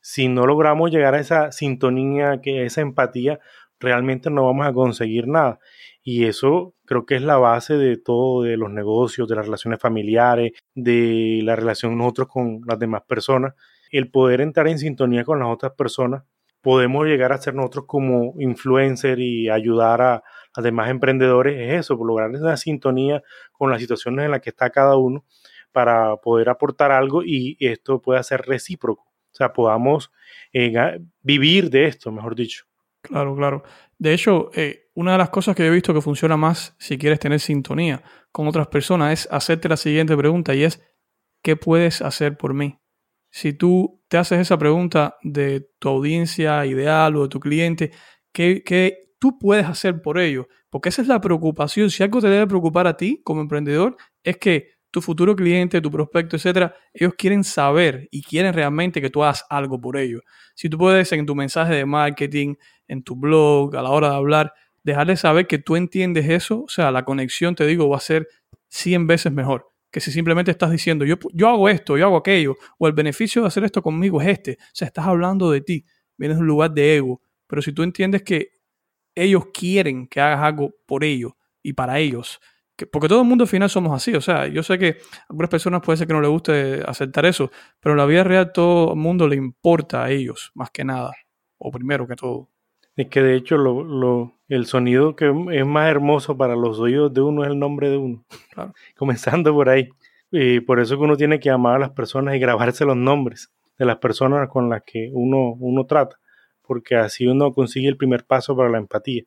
Si 0.02 0.28
no 0.28 0.48
logramos 0.48 0.90
llegar 0.90 1.14
a 1.14 1.20
esa 1.20 1.52
sintonía, 1.52 2.32
a 2.32 2.40
esa 2.44 2.82
empatía, 2.82 3.40
realmente 3.80 4.30
no 4.30 4.46
vamos 4.46 4.68
a 4.68 4.74
conseguir 4.74 5.28
nada. 5.28 5.60
Y 6.04 6.26
eso 6.26 6.74
creo 6.86 7.06
que 7.06 7.16
es 7.16 7.22
la 7.22 7.38
base 7.38 7.78
de 7.78 7.98
todo, 7.98 8.44
de 8.44 8.58
los 8.58 8.72
negocios, 8.72 9.28
de 9.28 9.36
las 9.36 9.46
relaciones 9.46 9.80
familiares, 9.80 10.54
de 10.74 11.42
la 11.44 11.56
relación 11.56 11.98
nosotros 11.98 12.28
con 12.30 12.62
las 12.66 12.80
demás 12.80 13.04
personas. 13.08 13.54
El 13.92 14.10
poder 14.10 14.42
entrar 14.42 14.68
en 14.68 14.80
sintonía 14.80 15.24
con 15.24 15.40
las 15.40 15.50
otras 15.50 15.74
personas, 15.74 16.24
podemos 16.62 17.06
llegar 17.06 17.32
a 17.34 17.38
ser 17.38 17.56
nosotros 17.56 17.86
como 17.88 18.34
influencer 18.40 19.20
y 19.20 19.50
ayudar 19.50 20.02
a, 20.02 20.24
además 20.54 20.90
emprendedores 20.90 21.60
es 21.60 21.80
eso, 21.80 21.96
lograr 22.04 22.34
esa 22.36 22.58
sintonía 22.58 23.24
con 23.52 23.70
las 23.70 23.80
situaciones 23.80 24.26
en 24.26 24.32
las 24.32 24.42
que 24.42 24.50
está 24.50 24.70
cada 24.70 24.98
uno 24.98 25.24
para 25.72 26.18
poder 26.18 26.50
aportar 26.50 26.92
algo 26.92 27.24
y 27.24 27.58
esto 27.60 28.02
pueda 28.02 28.24
ser 28.24 28.42
recíproco. 28.42 29.04
O 29.04 29.36
sea, 29.38 29.54
podamos 29.54 30.12
eh, 30.52 31.00
vivir 31.22 31.70
de 31.70 31.86
esto, 31.86 32.12
mejor 32.12 32.36
dicho. 32.36 32.66
Claro, 33.08 33.36
claro. 33.36 33.64
De 33.98 34.14
hecho, 34.14 34.52
eh, 34.54 34.90
una 34.94 35.14
de 35.14 35.18
las 35.18 35.30
cosas 35.30 35.56
que 35.56 35.66
he 35.66 35.70
visto 35.70 35.94
que 35.94 36.02
funciona 36.02 36.38
más 36.38 36.76
si 36.78 36.98
quieres 36.98 37.20
tener 37.20 37.40
sintonía 37.40 38.04
con 38.32 38.48
otras 38.48 38.68
personas 38.68 39.14
es 39.14 39.28
hacerte 39.32 39.70
la 39.70 39.78
siguiente 39.78 40.16
pregunta 40.16 40.54
y 40.54 40.64
es, 40.64 40.82
¿qué 41.44 41.56
puedes 41.56 42.02
hacer 42.02 42.38
por 42.38 42.54
mí? 42.54 42.80
Si 43.32 43.54
tú 43.54 44.04
te 44.08 44.18
haces 44.18 44.40
esa 44.40 44.58
pregunta 44.58 45.18
de 45.24 45.70
tu 45.80 45.90
audiencia 45.90 46.66
ideal 46.66 47.16
o 47.16 47.24
de 47.24 47.30
tu 47.30 47.40
cliente, 47.40 47.92
¿qué, 48.32 48.64
qué 48.64 49.08
tú 49.20 49.38
puedes 49.40 49.66
hacer 49.66 50.02
por 50.02 50.20
ello. 50.20 50.48
Porque 50.70 50.90
esa 50.90 51.02
es 51.02 51.08
la 51.08 51.22
preocupación. 51.22 51.90
Si 51.90 52.04
algo 52.04 52.22
te 52.22 52.28
debe 52.30 52.48
preocupar 52.48 52.88
a 52.88 52.98
ti 52.98 53.22
como 53.24 53.42
emprendedor, 53.42 53.98
es 54.24 54.38
que 54.38 54.77
tu 54.98 55.02
futuro 55.04 55.36
cliente, 55.36 55.80
tu 55.80 55.92
prospecto, 55.92 56.38
etcétera, 56.38 56.74
ellos 56.92 57.14
quieren 57.16 57.44
saber 57.44 58.08
y 58.10 58.24
quieren 58.24 58.52
realmente 58.52 59.00
que 59.00 59.12
tú 59.12 59.24
hagas 59.24 59.46
algo 59.48 59.80
por 59.80 59.96
ellos. 59.96 60.24
Si 60.56 60.70
tú 60.70 60.80
puedes 60.80 61.12
en 61.12 61.28
tu 61.28 61.36
mensaje 61.36 61.76
de 61.76 61.86
marketing, 61.86 62.56
en 62.88 63.04
tu 63.04 63.16
blog, 63.16 63.76
a 63.76 63.84
la 63.84 63.92
hora 63.92 64.10
de 64.10 64.16
hablar, 64.16 64.54
dejarles 64.84 65.20
saber 65.20 65.46
que 65.46 65.60
tú 65.60 65.76
entiendes 65.76 66.28
eso, 66.28 66.64
o 66.64 66.68
sea, 66.68 66.90
la 66.92 67.06
conexión, 67.06 67.54
te 67.54 67.68
digo, 67.68 67.88
va 67.88 67.98
a 67.98 68.00
ser 68.00 68.28
100 68.70 69.06
veces 69.06 69.32
mejor 69.32 69.68
que 69.92 70.00
si 70.00 70.12
simplemente 70.12 70.50
estás 70.50 70.72
diciendo, 70.72 71.06
yo, 71.06 71.16
yo 71.32 71.48
hago 71.48 71.70
esto, 71.70 71.96
yo 71.96 72.06
hago 72.06 72.18
aquello, 72.18 72.56
o 72.80 72.88
el 72.88 72.94
beneficio 72.94 73.44
de 73.44 73.50
hacer 73.50 73.64
esto 73.64 73.82
conmigo 73.82 74.20
es 74.22 74.28
este. 74.28 74.58
O 74.60 74.74
sea, 74.74 74.88
estás 74.88 75.06
hablando 75.06 75.52
de 75.52 75.62
ti, 75.62 75.86
vienes 76.18 76.38
de 76.38 76.42
un 76.42 76.48
lugar 76.48 76.72
de 76.72 76.98
ego. 76.98 77.22
Pero 77.48 77.62
si 77.62 77.72
tú 77.72 77.84
entiendes 77.84 78.24
que 78.24 78.50
ellos 79.16 79.46
quieren 79.54 80.08
que 80.08 80.20
hagas 80.20 80.42
algo 80.42 80.74
por 80.86 81.04
ellos 81.04 81.34
y 81.64 81.74
para 81.74 82.00
ellos. 82.00 82.40
Porque 82.86 83.08
todo 83.08 83.22
el 83.22 83.28
mundo 83.28 83.44
al 83.44 83.48
final 83.48 83.70
somos 83.70 83.94
así. 83.94 84.14
O 84.16 84.22
sea, 84.22 84.48
yo 84.48 84.64
sé 84.64 84.78
que 84.78 84.98
a 85.22 85.26
algunas 85.30 85.50
personas 85.50 85.82
puede 85.82 85.98
ser 85.98 86.08
que 86.08 86.14
no 86.14 86.22
les 86.22 86.30
guste 86.30 86.82
aceptar 86.86 87.26
eso, 87.26 87.52
pero 87.80 87.94
en 87.94 87.98
la 87.98 88.06
vida 88.06 88.24
real 88.24 88.52
todo 88.52 88.94
el 88.94 89.00
mundo 89.00 89.28
le 89.28 89.36
importa 89.36 90.04
a 90.04 90.12
ellos, 90.12 90.52
más 90.54 90.70
que 90.72 90.84
nada. 90.84 91.12
O 91.58 91.72
primero 91.72 92.08
que 92.08 92.16
todo. 92.16 92.50
Es 92.96 93.08
que 93.08 93.22
de 93.22 93.36
hecho 93.36 93.58
lo, 93.58 94.34
el 94.48 94.66
sonido 94.66 95.16
que 95.16 95.32
es 95.52 95.66
más 95.66 95.90
hermoso 95.90 96.38
para 96.38 96.56
los 96.56 96.80
oídos 96.80 97.14
de 97.14 97.22
uno 97.22 97.44
es 97.44 97.50
el 97.50 97.60
nombre 97.60 97.90
de 97.90 97.98
uno. 97.98 98.26
Comenzando 98.96 99.54
por 99.54 99.70
ahí. 99.70 99.90
Y 100.32 100.60
por 100.60 100.80
eso 100.80 100.98
que 100.98 101.04
uno 101.04 101.16
tiene 101.16 101.40
que 101.40 101.50
amar 101.50 101.76
a 101.76 101.80
las 101.80 101.92
personas 101.92 102.36
y 102.36 102.40
grabarse 102.40 102.86
los 102.86 102.98
nombres 102.98 103.52
de 103.78 103.86
las 103.86 103.98
personas 103.98 104.50
con 104.50 104.70
las 104.70 104.84
que 104.84 105.10
uno, 105.14 105.54
uno 105.60 105.86
trata 105.86 106.18
porque 106.68 106.96
así 106.96 107.26
uno 107.26 107.54
consigue 107.54 107.88
el 107.88 107.98
primer 107.98 108.26
paso 108.26 108.56
para 108.56 108.70
la 108.70 108.78
empatía. 108.78 109.24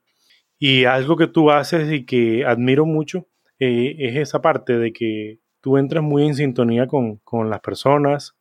Y 0.58 0.84
algo 0.84 1.16
que 1.16 1.26
tú 1.26 1.50
haces 1.50 1.90
y 1.90 2.04
que 2.04 2.44
admiro 2.44 2.84
mucho 2.84 3.26
eh, 3.60 3.96
es 3.98 4.16
esa 4.16 4.40
parte 4.40 4.78
de 4.78 4.92
que 4.92 5.38
tú 5.60 5.76
entras 5.76 6.02
muy 6.02 6.26
en 6.26 6.34
sintonía 6.34 6.86
con, 6.86 7.20
las 7.50 7.60
personas, 7.60 8.34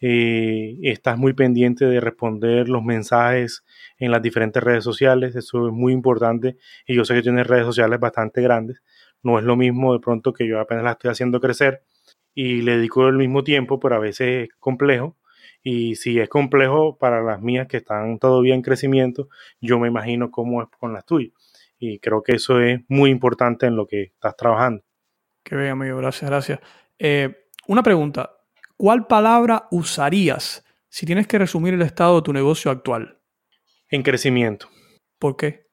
eh, 0.00 0.78
estás 0.82 1.18
muy 1.18 1.34
pendiente 1.34 1.84
de 1.84 2.00
responder 2.00 2.68
los 2.68 2.82
mensajes 2.82 3.64
en 3.98 4.10
las 4.10 4.22
diferentes 4.22 4.62
redes 4.62 4.82
sociales, 4.84 5.36
eso 5.36 5.68
es 5.68 5.72
muy 5.74 5.92
importante 5.92 6.56
y 6.86 6.94
yo 6.96 7.04
sé 7.04 7.14
que 7.14 7.22
tienes 7.22 7.46
redes 7.46 7.66
sociales 7.66 8.00
bastante 8.00 8.40
grandes, 8.42 8.82
no 9.22 9.38
es 9.38 9.44
lo 9.44 9.56
mismo 9.56 9.92
de 9.92 10.00
pronto 10.00 10.32
que 10.32 10.46
yo 10.46 10.58
apenas 10.58 10.84
la 10.84 10.92
estoy 10.92 11.10
haciendo 11.10 11.40
crecer 11.40 11.82
y 12.34 12.62
le 12.62 12.76
dedico 12.78 13.06
el 13.08 13.16
mismo 13.16 13.44
tiempo, 13.44 13.78
pero 13.78 13.96
a 13.96 13.98
veces 13.98 14.48
es 14.48 14.54
complejo 14.58 15.16
y 15.62 15.96
si 15.96 16.18
es 16.18 16.28
complejo 16.28 16.96
para 16.96 17.22
las 17.22 17.42
mías 17.42 17.66
que 17.68 17.78
están 17.78 18.18
todavía 18.18 18.54
en 18.54 18.62
crecimiento, 18.62 19.28
yo 19.60 19.78
me 19.78 19.88
imagino 19.88 20.30
cómo 20.30 20.62
es 20.62 20.68
con 20.78 20.92
las 20.92 21.04
tuyas. 21.04 21.32
Y 21.78 21.98
creo 21.98 22.22
que 22.22 22.36
eso 22.36 22.60
es 22.60 22.80
muy 22.88 23.10
importante 23.10 23.66
en 23.66 23.76
lo 23.76 23.86
que 23.86 24.02
estás 24.02 24.36
trabajando. 24.36 24.82
Qué 25.42 25.56
bien, 25.56 25.70
amigo. 25.70 25.98
Gracias, 25.98 26.30
gracias. 26.30 26.60
Eh, 26.98 27.48
una 27.68 27.82
pregunta. 27.82 28.30
¿Cuál 28.76 29.06
palabra 29.06 29.68
usarías 29.70 30.64
si 30.88 31.06
tienes 31.06 31.26
que 31.26 31.38
resumir 31.38 31.74
el 31.74 31.82
estado 31.82 32.16
de 32.16 32.22
tu 32.22 32.32
negocio 32.32 32.70
actual? 32.70 33.18
En 33.88 34.02
crecimiento. 34.02 34.68
¿Por 35.18 35.36
qué? 35.36 35.66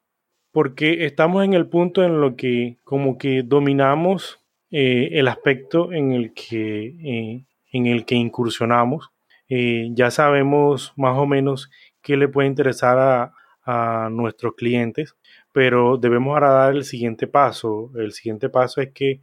Porque 0.51 1.05
estamos 1.05 1.43
en 1.43 1.53
el 1.53 1.67
punto 1.67 2.03
en 2.03 2.21
lo 2.21 2.35
que 2.35 2.77
como 2.83 3.17
que 3.17 3.41
dominamos 3.43 4.39
eh, 4.71 5.09
el 5.13 5.27
aspecto 5.27 5.91
en 5.91 6.11
el 6.11 6.33
que, 6.33 6.85
eh, 6.85 7.45
en 7.71 7.87
el 7.87 8.05
que 8.05 8.15
incursionamos 8.15 9.13
ya 9.91 10.11
sabemos 10.11 10.93
más 10.95 11.17
o 11.17 11.25
menos 11.25 11.69
qué 12.01 12.17
le 12.17 12.27
puede 12.27 12.47
interesar 12.47 13.31
a, 13.65 14.09
nuestros 14.11 14.55
clientes, 14.55 15.15
pero 15.53 15.97
debemos 15.97 16.33
ahora 16.33 16.51
dar 16.51 16.73
el 16.75 16.83
siguiente 16.83 17.27
paso. 17.27 17.91
El 17.95 18.11
siguiente 18.11 18.49
paso 18.49 18.81
es 18.81 18.91
que 18.91 19.21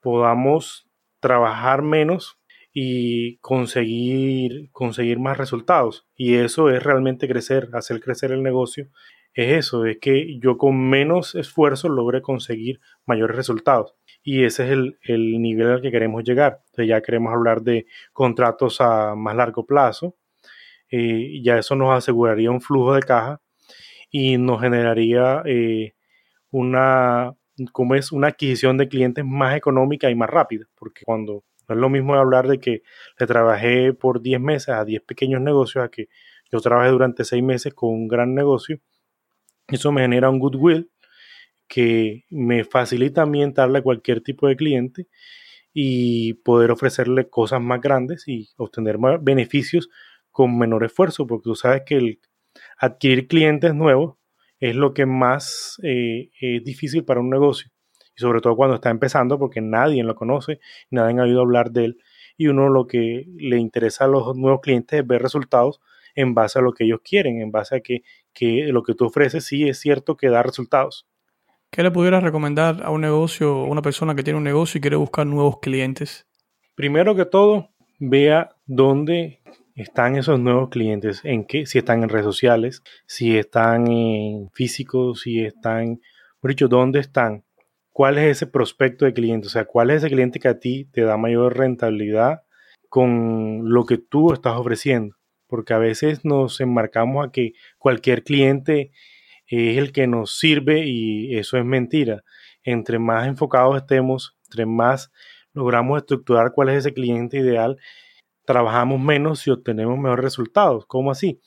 podamos 0.00 0.88
trabajar 1.20 1.82
menos 1.82 2.38
y 2.72 3.36
conseguir, 3.38 4.70
conseguir 4.72 5.18
más 5.18 5.36
resultados. 5.36 6.06
Y 6.16 6.36
eso 6.36 6.70
es 6.70 6.82
realmente 6.82 7.28
crecer, 7.28 7.68
hacer 7.74 8.00
crecer 8.00 8.32
el 8.32 8.42
negocio. 8.42 8.88
Es 9.34 9.52
eso, 9.52 9.86
es 9.86 9.98
que 9.98 10.38
yo 10.40 10.58
con 10.58 10.78
menos 10.88 11.34
esfuerzo 11.34 11.88
logre 11.88 12.22
conseguir 12.22 12.80
mayores 13.06 13.36
resultados 13.36 13.94
y 14.22 14.44
ese 14.44 14.64
es 14.64 14.70
el, 14.70 15.40
nivel 15.40 15.68
al 15.70 15.82
que 15.82 15.90
queremos 15.90 16.22
llegar. 16.24 16.60
Entonces 16.66 16.88
ya 16.88 17.00
queremos 17.02 17.32
hablar 17.32 17.62
de 17.62 17.86
contratos 18.12 18.80
a 18.80 19.14
más 19.14 19.34
largo 19.34 19.66
plazo, 19.66 20.16
eh, 20.90 21.40
ya 21.42 21.58
eso 21.58 21.74
nos 21.76 21.96
aseguraría 21.96 22.50
un 22.50 22.60
flujo 22.60 22.94
de 22.94 23.02
caja 23.02 23.40
y 24.12 24.36
nos 24.36 24.60
generaría 24.60 25.42
eh, 25.46 25.94
una, 26.50 27.32
como 27.72 27.96
es, 27.96 28.12
una 28.12 28.28
adquisición 28.28 28.76
de 28.76 28.88
clientes 28.88 29.24
más 29.24 29.56
económica 29.56 30.10
y 30.10 30.14
más 30.14 30.30
rápida, 30.30 30.66
porque 30.76 31.02
cuando 31.04 31.44
no 31.68 31.74
es 31.74 31.80
lo 31.80 31.88
mismo 31.88 32.14
hablar 32.14 32.46
de 32.46 32.60
que 32.60 32.82
le 33.18 33.26
trabajé 33.26 33.94
por 33.94 34.20
10 34.20 34.40
meses 34.40 34.68
a 34.68 34.84
10 34.84 35.02
pequeños 35.02 35.40
negocios 35.40 35.84
a 35.84 35.88
que 35.88 36.08
yo 36.52 36.60
trabajé 36.60 36.90
durante 36.90 37.24
6 37.24 37.42
meses 37.42 37.74
con 37.74 37.90
un 37.90 38.06
gran 38.06 38.34
negocio, 38.34 38.78
eso 39.68 39.90
me 39.92 40.02
genera 40.02 40.28
un 40.28 40.38
goodwill 40.38 40.90
que 41.66 42.24
me 42.28 42.64
facilita 42.64 43.22
ambientarle 43.22 43.78
a 43.78 43.82
cualquier 43.82 44.20
tipo 44.22 44.46
de 44.46 44.56
cliente 44.56 45.08
y 45.72 46.34
poder 46.34 46.70
ofrecerle 46.70 47.30
cosas 47.30 47.62
más 47.62 47.80
grandes 47.80 48.28
y 48.28 48.50
obtener 48.58 48.98
más 48.98 49.22
beneficios 49.24 49.88
con 50.30 50.58
menor 50.58 50.84
esfuerzo, 50.84 51.26
porque 51.26 51.44
tú 51.44 51.54
sabes 51.54 51.82
que 51.86 51.96
el 51.96 52.20
adquirir 52.78 53.28
clientes 53.28 53.74
nuevos 53.74 54.16
es 54.60 54.76
lo 54.76 54.94
que 54.94 55.06
más 55.06 55.80
eh, 55.82 56.30
es 56.40 56.62
difícil 56.64 57.04
para 57.04 57.20
un 57.20 57.30
negocio, 57.30 57.70
y 58.16 58.20
sobre 58.20 58.40
todo 58.40 58.54
cuando 58.54 58.76
está 58.76 58.90
empezando, 58.90 59.38
porque 59.38 59.60
nadie 59.60 60.04
lo 60.04 60.14
conoce, 60.14 60.60
nadie 60.90 61.18
ha 61.18 61.24
oído 61.24 61.40
hablar 61.40 61.72
de 61.72 61.86
él, 61.86 61.98
y 62.36 62.46
uno 62.46 62.68
lo 62.68 62.86
que 62.86 63.26
le 63.36 63.58
interesa 63.58 64.04
a 64.04 64.08
los 64.08 64.36
nuevos 64.36 64.60
clientes 64.60 65.00
es 65.00 65.06
ver 65.06 65.20
resultados 65.20 65.80
en 66.14 66.34
base 66.34 66.58
a 66.58 66.62
lo 66.62 66.72
que 66.72 66.84
ellos 66.84 67.00
quieren, 67.02 67.40
en 67.40 67.50
base 67.50 67.76
a 67.76 67.80
que, 67.80 68.02
que 68.32 68.68
lo 68.68 68.82
que 68.82 68.94
tú 68.94 69.06
ofreces 69.06 69.44
sí 69.44 69.68
es 69.68 69.80
cierto 69.80 70.16
que 70.16 70.28
da 70.28 70.42
resultados. 70.42 71.08
¿Qué 71.70 71.82
le 71.82 71.90
pudieras 71.90 72.22
recomendar 72.22 72.82
a 72.84 72.90
un 72.90 73.00
negocio, 73.00 73.50
a 73.50 73.64
una 73.64 73.82
persona 73.82 74.14
que 74.14 74.22
tiene 74.22 74.36
un 74.36 74.44
negocio 74.44 74.78
y 74.78 74.80
quiere 74.82 74.96
buscar 74.96 75.26
nuevos 75.26 75.58
clientes? 75.60 76.26
Primero 76.74 77.14
que 77.14 77.24
todo, 77.24 77.70
vea 77.98 78.50
dónde 78.66 79.41
están 79.74 80.16
esos 80.16 80.38
nuevos 80.38 80.68
clientes, 80.68 81.20
en 81.24 81.44
qué, 81.44 81.66
si 81.66 81.78
están 81.78 82.02
en 82.02 82.08
redes 82.08 82.26
sociales, 82.26 82.82
si 83.06 83.36
están 83.36 83.88
en 83.88 84.50
físicos, 84.52 85.20
si 85.22 85.40
están, 85.44 86.00
por 86.40 86.50
dicho, 86.50 86.68
dónde 86.68 87.00
están, 87.00 87.44
cuál 87.90 88.18
es 88.18 88.36
ese 88.36 88.46
prospecto 88.46 89.04
de 89.04 89.12
cliente, 89.12 89.46
o 89.46 89.50
sea, 89.50 89.64
cuál 89.64 89.90
es 89.90 89.98
ese 89.98 90.10
cliente 90.10 90.40
que 90.40 90.48
a 90.48 90.58
ti 90.58 90.86
te 90.92 91.02
da 91.02 91.16
mayor 91.16 91.56
rentabilidad 91.56 92.42
con 92.88 93.70
lo 93.72 93.86
que 93.86 93.98
tú 93.98 94.32
estás 94.32 94.54
ofreciendo, 94.54 95.16
porque 95.46 95.74
a 95.74 95.78
veces 95.78 96.24
nos 96.24 96.60
enmarcamos 96.60 97.26
a 97.26 97.32
que 97.32 97.54
cualquier 97.78 98.24
cliente 98.24 98.92
es 99.46 99.78
el 99.78 99.92
que 99.92 100.06
nos 100.06 100.38
sirve 100.38 100.86
y 100.86 101.36
eso 101.36 101.58
es 101.58 101.64
mentira. 101.64 102.22
Entre 102.64 102.98
más 102.98 103.26
enfocados 103.26 103.76
estemos, 103.76 104.36
entre 104.46 104.66
más 104.66 105.10
logramos 105.52 105.98
estructurar 105.98 106.52
cuál 106.54 106.70
es 106.70 106.78
ese 106.78 106.94
cliente 106.94 107.38
ideal, 107.38 107.78
trabajamos 108.44 109.00
menos 109.00 109.46
y 109.46 109.50
obtenemos 109.50 109.98
mejores 109.98 110.24
resultados. 110.24 110.86
¿Cómo 110.86 111.10
así? 111.10 111.40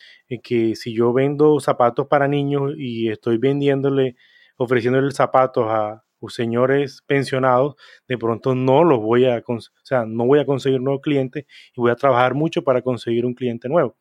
que 0.43 0.75
si 0.75 0.93
yo 0.93 1.13
vendo 1.13 1.59
zapatos 1.59 2.07
para 2.07 2.27
niños 2.27 2.73
y 2.77 3.09
estoy 3.09 3.37
vendiéndole, 3.37 4.15
ofreciéndole 4.57 5.11
zapatos 5.11 5.65
a 5.69 6.05
señores 6.29 7.01
pensionados, 7.05 7.75
de 8.07 8.17
pronto 8.17 8.55
no 8.55 8.83
los 8.83 8.99
voy 8.99 9.25
a, 9.25 9.43
o 9.45 9.59
sea, 9.83 10.05
no 10.05 10.25
voy 10.25 10.39
a 10.39 10.45
conseguir 10.45 10.81
nuevos 10.81 11.01
clientes 11.01 11.45
y 11.75 11.81
voy 11.81 11.91
a 11.91 11.95
trabajar 11.95 12.33
mucho 12.33 12.63
para 12.63 12.81
conseguir 12.81 13.25
un 13.25 13.33
cliente 13.33 13.69
nuevo. 13.69 13.97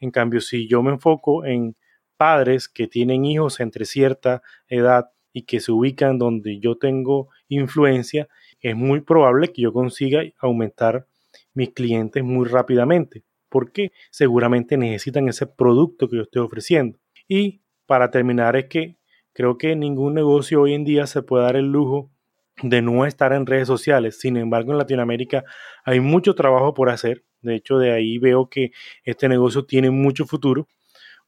En 0.00 0.10
cambio, 0.10 0.40
si 0.40 0.66
yo 0.68 0.82
me 0.82 0.92
enfoco 0.92 1.44
en 1.44 1.76
padres 2.16 2.68
que 2.68 2.86
tienen 2.86 3.24
hijos 3.24 3.60
entre 3.60 3.84
cierta 3.84 4.42
edad 4.68 5.10
y 5.32 5.42
que 5.42 5.60
se 5.60 5.72
ubican 5.72 6.18
donde 6.18 6.58
yo 6.60 6.76
tengo 6.76 7.28
influencia, 7.48 8.28
es 8.60 8.76
muy 8.76 9.00
probable 9.00 9.52
que 9.52 9.62
yo 9.62 9.72
consiga 9.72 10.22
aumentar 10.38 11.06
mis 11.54 11.70
clientes 11.70 12.22
muy 12.22 12.46
rápidamente, 12.48 13.24
porque 13.48 13.92
seguramente 14.10 14.76
necesitan 14.76 15.28
ese 15.28 15.46
producto 15.46 16.08
que 16.08 16.16
yo 16.16 16.22
estoy 16.22 16.42
ofreciendo. 16.42 16.98
Y 17.28 17.62
para 17.86 18.10
terminar 18.10 18.56
es 18.56 18.66
que 18.66 18.96
creo 19.32 19.58
que 19.58 19.76
ningún 19.76 20.14
negocio 20.14 20.62
hoy 20.62 20.74
en 20.74 20.84
día 20.84 21.06
se 21.06 21.22
puede 21.22 21.44
dar 21.44 21.56
el 21.56 21.66
lujo 21.66 22.10
de 22.62 22.82
no 22.82 23.06
estar 23.06 23.32
en 23.32 23.46
redes 23.46 23.66
sociales. 23.68 24.18
Sin 24.18 24.36
embargo, 24.36 24.72
en 24.72 24.78
Latinoamérica 24.78 25.44
hay 25.84 26.00
mucho 26.00 26.34
trabajo 26.34 26.74
por 26.74 26.90
hacer. 26.90 27.24
De 27.40 27.54
hecho, 27.54 27.78
de 27.78 27.92
ahí 27.92 28.18
veo 28.18 28.48
que 28.48 28.72
este 29.04 29.28
negocio 29.28 29.64
tiene 29.64 29.90
mucho 29.90 30.26
futuro 30.26 30.68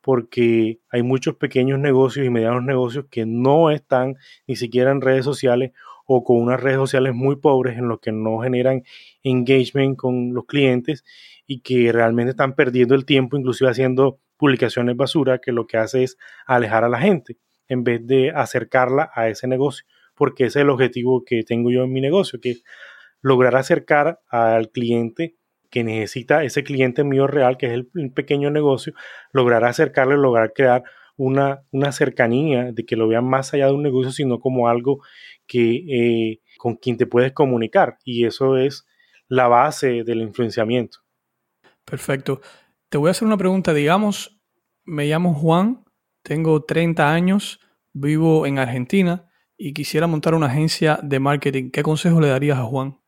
porque 0.03 0.81
hay 0.91 1.03
muchos 1.03 1.37
pequeños 1.37 1.79
negocios 1.79 2.27
y 2.27 2.31
medianos 2.31 2.65
negocios 2.65 3.07
que 3.11 3.25
no 3.25 3.71
están 3.71 4.17
ni 4.47 4.57
siquiera 4.57 4.91
en 4.91 5.01
redes 5.01 5.25
sociales 5.25 5.73
o 6.07 6.25
con 6.25 6.39
unas 6.39 6.61
redes 6.61 6.79
sociales 6.79 7.15
muy 7.15 7.37
pobres 7.37 7.79
en 7.79 7.89
los 7.89 8.01
que 8.01 8.13
no 8.13 8.39
generan 8.41 8.83
engagement 9.23 9.97
con 9.97 10.35
los 10.35 10.47
clientes 10.47 11.05
y 11.47 11.61
que 11.61 11.93
realmente 11.93 12.31
están 12.31 12.55
perdiendo 12.55 12.95
el 12.95 13.05
tiempo, 13.05 13.37
inclusive 13.37 13.71
haciendo 13.71 14.19
publicaciones 14.37 14.97
basura, 14.97 15.39
que 15.39 15.53
lo 15.53 15.67
que 15.67 15.77
hace 15.77 16.03
es 16.05 16.19
alejar 16.47 16.85
a 16.85 16.89
la 16.89 17.01
gente 17.01 17.39
en 17.69 17.85
vez 17.85 18.07
de 18.07 18.31
acercarla 18.31 19.11
a 19.15 19.29
ese 19.29 19.47
negocio, 19.47 19.87
porque 20.15 20.45
ese 20.45 20.59
es 20.59 20.63
el 20.65 20.71
objetivo 20.71 21.25
que 21.25 21.43
tengo 21.43 21.71
yo 21.71 21.85
en 21.85 21.93
mi 21.93 22.01
negocio, 22.01 22.41
que 22.41 22.51
es 22.51 22.65
lograr 23.21 23.57
acercar 23.57 24.21
al 24.29 24.71
cliente 24.71 25.37
que 25.71 25.85
necesita 25.85 26.45
ese 26.45 26.65
cliente 26.65 27.03
mío 27.03 27.27
real, 27.27 27.57
que 27.57 27.67
es 27.67 27.73
el, 27.73 28.13
pequeño 28.13 28.51
negocio, 28.51 28.93
lograr 29.33 29.65
acercarle, 29.65 30.17
lograr 30.17 30.53
crear 30.53 30.83
una, 31.23 31.65
una, 31.71 31.93
cercanía, 31.93 32.73
de 32.73 32.85
que 32.85 32.97
lo 32.97 33.09
vean 33.09 33.25
más 33.25 33.55
allá 33.55 33.67
de 33.67 33.73
un 33.73 33.83
negocio, 33.83 34.13
sino 34.13 34.41
como 34.41 34.69
algo 34.69 35.03
que 35.47 35.85
eh, 35.89 36.41
con 36.59 36.77
quien 36.77 36.97
te 36.97 37.07
puedes 37.07 37.33
comunicar. 37.33 37.99
Y 38.05 38.25
eso 38.25 38.57
es 38.57 38.87
la 39.29 39.49
base 39.49 40.05
del 40.05 40.23
influenciamiento. 40.23 40.99
Perfecto. 41.85 42.41
Te 42.89 42.99
voy 42.99 43.09
a 43.09 43.11
hacer 43.13 43.27
una 43.27 43.37
pregunta. 43.37 43.73
Digamos, 43.73 44.41
me 44.85 45.07
llamo 45.07 45.35
Juan, 45.35 45.85
tengo 46.23 46.63
30 46.65 47.13
años, 47.13 47.61
vivo 47.93 48.47
en 48.47 48.59
Argentina 48.59 49.29
y 49.57 49.73
quisiera 49.73 50.07
montar 50.07 50.35
una 50.35 50.47
agencia 50.47 50.99
de 51.03 51.21
marketing. 51.21 51.71
¿Qué 51.71 51.83
consejo 51.83 52.21
le 52.21 52.29
darías 52.29 52.59
a 52.59 52.65
Juan? 52.65 52.99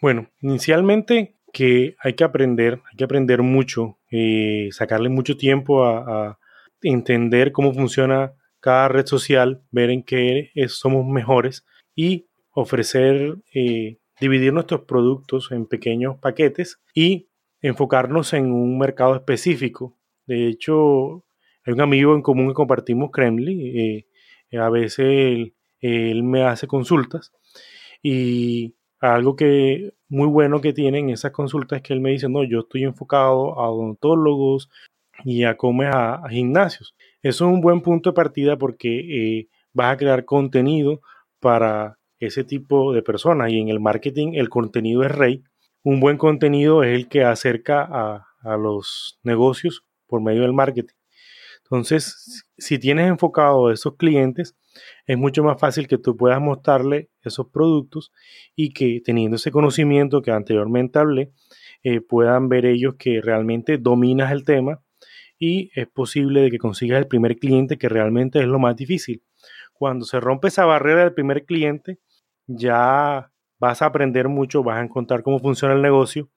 Bueno, 0.00 0.28
inicialmente 0.40 1.36
que 1.52 1.96
hay 2.02 2.14
que 2.14 2.24
aprender, 2.24 2.80
hay 2.90 2.96
que 2.96 3.04
aprender 3.04 3.42
mucho, 3.42 3.98
eh, 4.10 4.68
sacarle 4.72 5.08
mucho 5.08 5.36
tiempo 5.36 5.84
a, 5.84 6.39
entender 6.82 7.52
cómo 7.52 7.72
funciona 7.72 8.32
cada 8.60 8.88
red 8.88 9.06
social, 9.06 9.62
ver 9.70 9.90
en 9.90 10.02
qué 10.02 10.50
somos 10.68 11.06
mejores 11.06 11.64
y 11.94 12.26
ofrecer, 12.52 13.36
eh, 13.54 13.98
dividir 14.20 14.52
nuestros 14.52 14.82
productos 14.82 15.50
en 15.50 15.66
pequeños 15.66 16.18
paquetes 16.18 16.80
y 16.94 17.28
enfocarnos 17.62 18.32
en 18.32 18.52
un 18.52 18.78
mercado 18.78 19.14
específico. 19.14 19.96
De 20.26 20.48
hecho, 20.48 21.24
hay 21.64 21.72
un 21.72 21.80
amigo 21.80 22.14
en 22.14 22.22
común 22.22 22.48
que 22.48 22.54
compartimos 22.54 23.10
Kremli, 23.10 23.78
eh, 23.78 24.58
a 24.58 24.68
veces 24.68 25.52
él, 25.80 26.22
me 26.22 26.44
hace 26.44 26.66
consultas 26.66 27.32
y 28.02 28.74
algo 29.00 29.34
que 29.34 29.94
muy 30.08 30.26
bueno 30.26 30.60
que 30.60 30.72
tienen 30.74 31.08
esas 31.08 31.32
consultas 31.32 31.78
es 31.78 31.82
que 31.82 31.94
él 31.94 32.00
me 32.00 32.10
dice, 32.10 32.28
no, 32.28 32.44
yo 32.44 32.60
estoy 32.60 32.84
enfocado 32.84 33.58
a 33.58 33.70
odontólogos 33.70 34.68
y 35.24 35.44
a 35.44 35.56
comer 35.56 35.90
a, 35.94 36.22
gimnasios. 36.28 36.94
Eso 37.22 37.46
es 37.46 37.52
un 37.52 37.60
buen 37.60 37.80
punto 37.80 38.10
de 38.10 38.14
partida 38.14 38.56
porque 38.56 39.38
eh, 39.38 39.48
vas 39.72 39.94
a 39.94 39.96
crear 39.96 40.24
contenido 40.24 41.00
para 41.40 41.98
ese 42.18 42.44
tipo 42.44 42.92
de 42.92 43.02
personas 43.02 43.50
y 43.50 43.58
en 43.58 43.68
el 43.68 43.80
marketing 43.80 44.32
el 44.34 44.48
contenido 44.48 45.02
es 45.02 45.12
rey. 45.12 45.42
Un 45.82 46.00
buen 46.00 46.18
contenido 46.18 46.82
es 46.82 46.94
el 46.94 47.08
que 47.08 47.24
acerca 47.24 47.82
a, 47.82 48.26
a 48.42 48.56
los 48.56 49.18
negocios 49.22 49.84
por 50.06 50.20
medio 50.22 50.42
del 50.42 50.52
marketing. 50.52 50.94
Entonces, 51.62 52.44
si 52.58 52.78
tienes 52.78 53.08
enfocado 53.08 53.68
a 53.68 53.72
esos 53.72 53.96
clientes, 53.96 54.56
es 55.06 55.16
mucho 55.16 55.44
más 55.44 55.58
fácil 55.60 55.86
que 55.86 55.98
tú 55.98 56.16
puedas 56.16 56.40
mostrarle 56.40 57.10
esos 57.22 57.48
productos 57.48 58.12
y 58.56 58.72
que 58.72 59.00
teniendo 59.04 59.36
ese 59.36 59.52
conocimiento 59.52 60.20
que 60.20 60.32
anteriormente 60.32 60.98
hablé, 60.98 61.32
eh, 61.82 62.00
puedan 62.00 62.48
ver 62.48 62.66
ellos 62.66 62.96
que 62.98 63.20
realmente 63.22 63.78
dominas 63.78 64.32
el 64.32 64.44
tema 64.44 64.82
y 65.40 65.72
es 65.74 65.88
posible 65.88 66.42
de 66.42 66.50
que 66.50 66.58
consigas 66.58 66.98
el 66.98 67.08
primer 67.08 67.36
cliente 67.38 67.78
que 67.78 67.88
realmente 67.88 68.38
es 68.38 68.46
lo 68.46 68.60
más 68.60 68.76
difícil. 68.76 69.24
Cuando 69.72 70.04
se 70.04 70.20
rompe 70.20 70.48
esa 70.48 70.66
barrera 70.66 71.00
del 71.00 71.14
primer 71.14 71.46
cliente, 71.46 71.98
ya 72.46 73.32
vas 73.58 73.82
a 73.82 73.86
aprender 73.86 74.28
mucho, 74.28 74.62
vas 74.62 74.78
a 74.78 74.84
encontrar 74.84 75.22
cómo 75.22 75.38
funciona 75.38 75.74
el 75.74 75.80
negocio, 75.80 76.28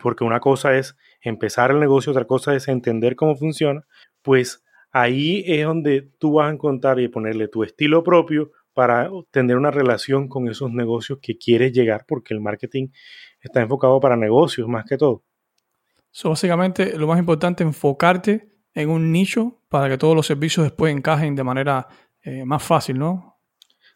porque 0.00 0.24
una 0.24 0.40
cosa 0.40 0.76
es 0.76 0.96
empezar 1.20 1.70
el 1.70 1.80
negocio, 1.80 2.12
otra 2.12 2.24
cosa 2.24 2.56
es 2.56 2.66
entender 2.68 3.14
cómo 3.14 3.36
funciona, 3.36 3.84
pues 4.22 4.64
ahí 4.90 5.44
es 5.46 5.66
donde 5.66 6.10
tú 6.18 6.34
vas 6.34 6.48
a 6.48 6.54
encontrar 6.54 6.98
y 6.98 7.08
ponerle 7.08 7.48
tu 7.48 7.62
estilo 7.62 8.02
propio 8.02 8.52
para 8.72 9.10
tener 9.30 9.58
una 9.58 9.70
relación 9.70 10.28
con 10.28 10.48
esos 10.48 10.70
negocios 10.72 11.18
que 11.20 11.36
quieres 11.36 11.72
llegar, 11.72 12.06
porque 12.08 12.32
el 12.32 12.40
marketing 12.40 12.88
está 13.40 13.60
enfocado 13.60 14.00
para 14.00 14.16
negocios 14.16 14.66
más 14.66 14.86
que 14.86 14.96
todo. 14.96 15.25
So, 16.18 16.30
básicamente, 16.30 16.96
lo 16.96 17.06
más 17.06 17.18
importante 17.18 17.62
es 17.62 17.66
enfocarte 17.66 18.48
en 18.72 18.88
un 18.88 19.12
nicho 19.12 19.60
para 19.68 19.86
que 19.90 19.98
todos 19.98 20.16
los 20.16 20.26
servicios 20.26 20.64
después 20.64 20.96
encajen 20.96 21.36
de 21.36 21.44
manera 21.44 21.88
eh, 22.22 22.42
más 22.46 22.62
fácil, 22.62 22.98
¿no? 22.98 23.38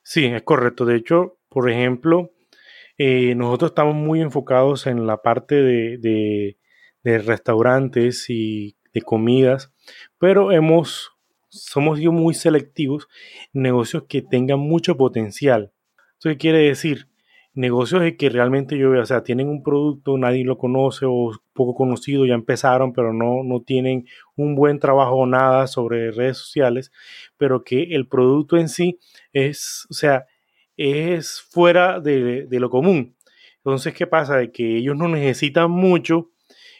Sí, 0.03 0.27
es 0.27 0.43
correcto. 0.43 0.85
De 0.85 0.97
hecho, 0.97 1.39
por 1.49 1.71
ejemplo, 1.71 2.35
eh, 2.99 3.35
nosotros 3.35 3.71
estamos 3.71 3.95
muy 3.95 4.21
enfocados 4.21 4.87
en 4.87 5.07
la 5.07 5.23
parte 5.23 5.55
de, 5.55 6.59
de 7.03 7.18
restaurantes 7.21 8.27
y 8.29 8.77
de 8.93 9.01
comidas, 9.01 9.73
pero 10.18 10.53
hemos, 10.53 11.12
somos 11.49 12.01
muy 12.01 12.35
selectivos 12.35 13.09
negocios 13.55 14.05
que 14.11 14.21
tengan 14.21 14.61
mucho 14.61 14.99
potencial. 14.99 15.73
¿Eso 16.18 16.29
qué 16.29 16.37
quiere 16.37 16.59
decir? 16.59 17.10
Negocios 17.53 18.03
que 18.16 18.28
realmente 18.28 18.78
yo 18.78 18.90
veo, 18.90 19.03
o 19.03 19.07
sea, 19.07 19.22
tienen 19.24 19.48
un 19.48 19.62
producto, 19.62 20.16
nadie 20.16 20.44
lo 20.44 20.57
conoce 20.57 21.05
o 21.09 21.32
poco 21.53 21.74
conocido, 21.74 22.24
ya 22.24 22.34
empezaron, 22.34 22.92
pero 22.92 23.12
no, 23.12 23.42
no 23.42 23.62
tienen 23.62 24.07
un 24.36 24.55
buen 24.55 24.78
trabajo 24.78 25.16
o 25.16 25.26
nada 25.26 25.66
sobre 25.66 26.12
redes 26.12 26.38
sociales, 26.38 26.92
pero 27.36 27.64
que 27.64 27.82
el 27.94 28.07
producto 28.07 28.57
en 28.57 28.68
sí 28.68 28.98
es, 29.32 29.86
o 29.90 29.94
sea, 29.94 30.26
es 30.76 31.42
fuera 31.51 32.01
de, 32.01 32.46
de 32.46 32.61
lo 32.61 32.70
común. 32.70 33.16
Entonces, 33.57 33.94
¿qué 33.94 34.07
pasa? 34.07 34.36
De 34.36 34.53
que 34.53 34.76
ellos 34.78 34.96
no 34.96 35.09
necesitan 35.09 35.70
mucho 35.70 36.30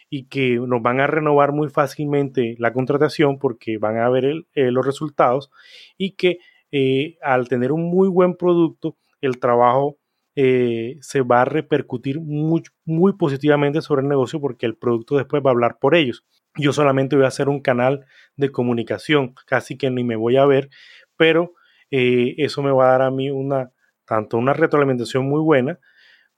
y 0.09 0.25
que 0.27 0.59
nos 0.59 0.81
van 0.81 0.99
a 0.99 1.07
renovar 1.07 1.53
muy 1.53 1.69
fácilmente 1.69 2.55
la 2.59 2.73
contratación 2.73 3.39
porque 3.39 3.77
van 3.77 3.97
a 3.97 4.09
ver 4.09 4.45
eh, 4.53 4.71
los 4.71 4.85
resultados 4.85 5.49
y 5.97 6.11
que 6.15 6.39
eh, 6.71 7.17
al 7.21 7.47
tener 7.47 7.71
un 7.71 7.89
muy 7.89 8.09
buen 8.09 8.35
producto, 8.35 8.97
el 9.21 9.39
trabajo 9.39 9.97
eh, 10.35 10.97
se 11.01 11.21
va 11.21 11.41
a 11.41 11.45
repercutir 11.45 12.19
muy, 12.19 12.63
muy 12.85 13.13
positivamente 13.13 13.81
sobre 13.81 14.01
el 14.01 14.09
negocio 14.09 14.39
porque 14.39 14.65
el 14.65 14.75
producto 14.75 15.17
después 15.17 15.43
va 15.43 15.49
a 15.49 15.53
hablar 15.53 15.77
por 15.79 15.95
ellos. 15.95 16.23
Yo 16.55 16.73
solamente 16.73 17.15
voy 17.15 17.25
a 17.25 17.29
hacer 17.29 17.49
un 17.49 17.61
canal 17.61 18.05
de 18.35 18.51
comunicación, 18.51 19.35
casi 19.45 19.77
que 19.77 19.89
ni 19.89 20.03
me 20.03 20.15
voy 20.15 20.37
a 20.37 20.45
ver, 20.45 20.69
pero 21.17 21.53
eso 21.89 22.63
me 22.63 22.71
va 22.71 22.87
a 22.87 22.91
dar 22.91 23.01
a 23.01 23.11
mí 23.11 23.29
una, 23.29 23.71
tanto 24.05 24.37
una 24.37 24.53
retroalimentación 24.53 25.25
muy 25.25 25.41
buena, 25.41 25.79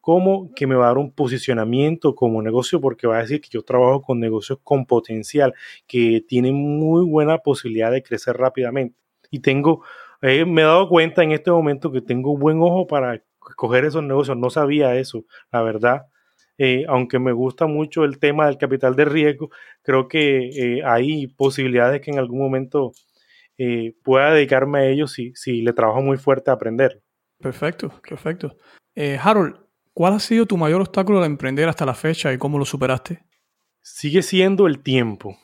como 0.03 0.53
que 0.53 0.67
me 0.67 0.75
va 0.75 0.83
a 0.83 0.87
dar 0.89 0.97
un 0.97 1.13
posicionamiento 1.13 2.13
como 2.13 2.41
negocio 2.41 2.81
porque 2.81 3.07
va 3.07 3.19
a 3.19 3.21
decir 3.21 3.39
que 3.39 3.47
yo 3.49 3.63
trabajo 3.63 4.01
con 4.01 4.19
negocios 4.19 4.59
con 4.61 4.85
potencial, 4.85 5.53
que 5.87 6.21
tienen 6.27 6.55
muy 6.55 7.05
buena 7.05 7.37
posibilidad 7.37 7.89
de 7.89 8.03
crecer 8.03 8.35
rápidamente. 8.35 8.97
Y 9.31 9.39
tengo, 9.39 9.81
eh, 10.21 10.43
me 10.43 10.61
he 10.61 10.65
dado 10.65 10.89
cuenta 10.89 11.23
en 11.23 11.31
este 11.31 11.51
momento 11.51 11.89
que 11.89 12.01
tengo 12.01 12.37
buen 12.37 12.61
ojo 12.61 12.85
para 12.85 13.23
escoger 13.49 13.85
esos 13.85 14.03
negocios. 14.03 14.37
No 14.37 14.49
sabía 14.49 14.95
eso, 14.95 15.25
la 15.51 15.61
verdad. 15.61 16.03
Eh, 16.57 16.85
aunque 16.87 17.19
me 17.19 17.31
gusta 17.31 17.65
mucho 17.65 18.03
el 18.03 18.19
tema 18.19 18.45
del 18.45 18.57
capital 18.57 18.95
de 18.95 19.05
riesgo, 19.05 19.49
creo 19.81 20.07
que 20.07 20.49
eh, 20.49 20.83
hay 20.85 21.27
posibilidades 21.27 22.01
que 22.01 22.11
en 22.11 22.19
algún 22.19 22.39
momento 22.39 22.91
pueda 24.03 24.33
dedicarme 24.33 24.79
a 24.79 24.85
ellos 24.87 25.13
si, 25.13 25.31
si 25.35 25.61
le 25.61 25.71
trabajo 25.71 26.01
muy 26.01 26.17
fuerte 26.17 26.49
a 26.49 26.55
aprender. 26.55 27.01
Perfecto, 27.39 27.93
perfecto. 28.01 28.57
Harold, 29.21 29.63
¿Cuál 29.93 30.13
ha 30.13 30.19
sido 30.19 30.47
tu 30.47 30.57
mayor 30.57 30.81
obstáculo 30.81 31.19
de 31.19 31.27
emprender 31.27 31.69
hasta 31.69 31.85
la 31.85 31.93
fecha 31.93 32.33
y 32.33 32.39
cómo 32.39 32.57
lo 32.57 32.65
superaste? 32.65 33.23
Sigue 33.81 34.23
siendo 34.23 34.65
el 34.65 34.79
tiempo. 34.79 35.37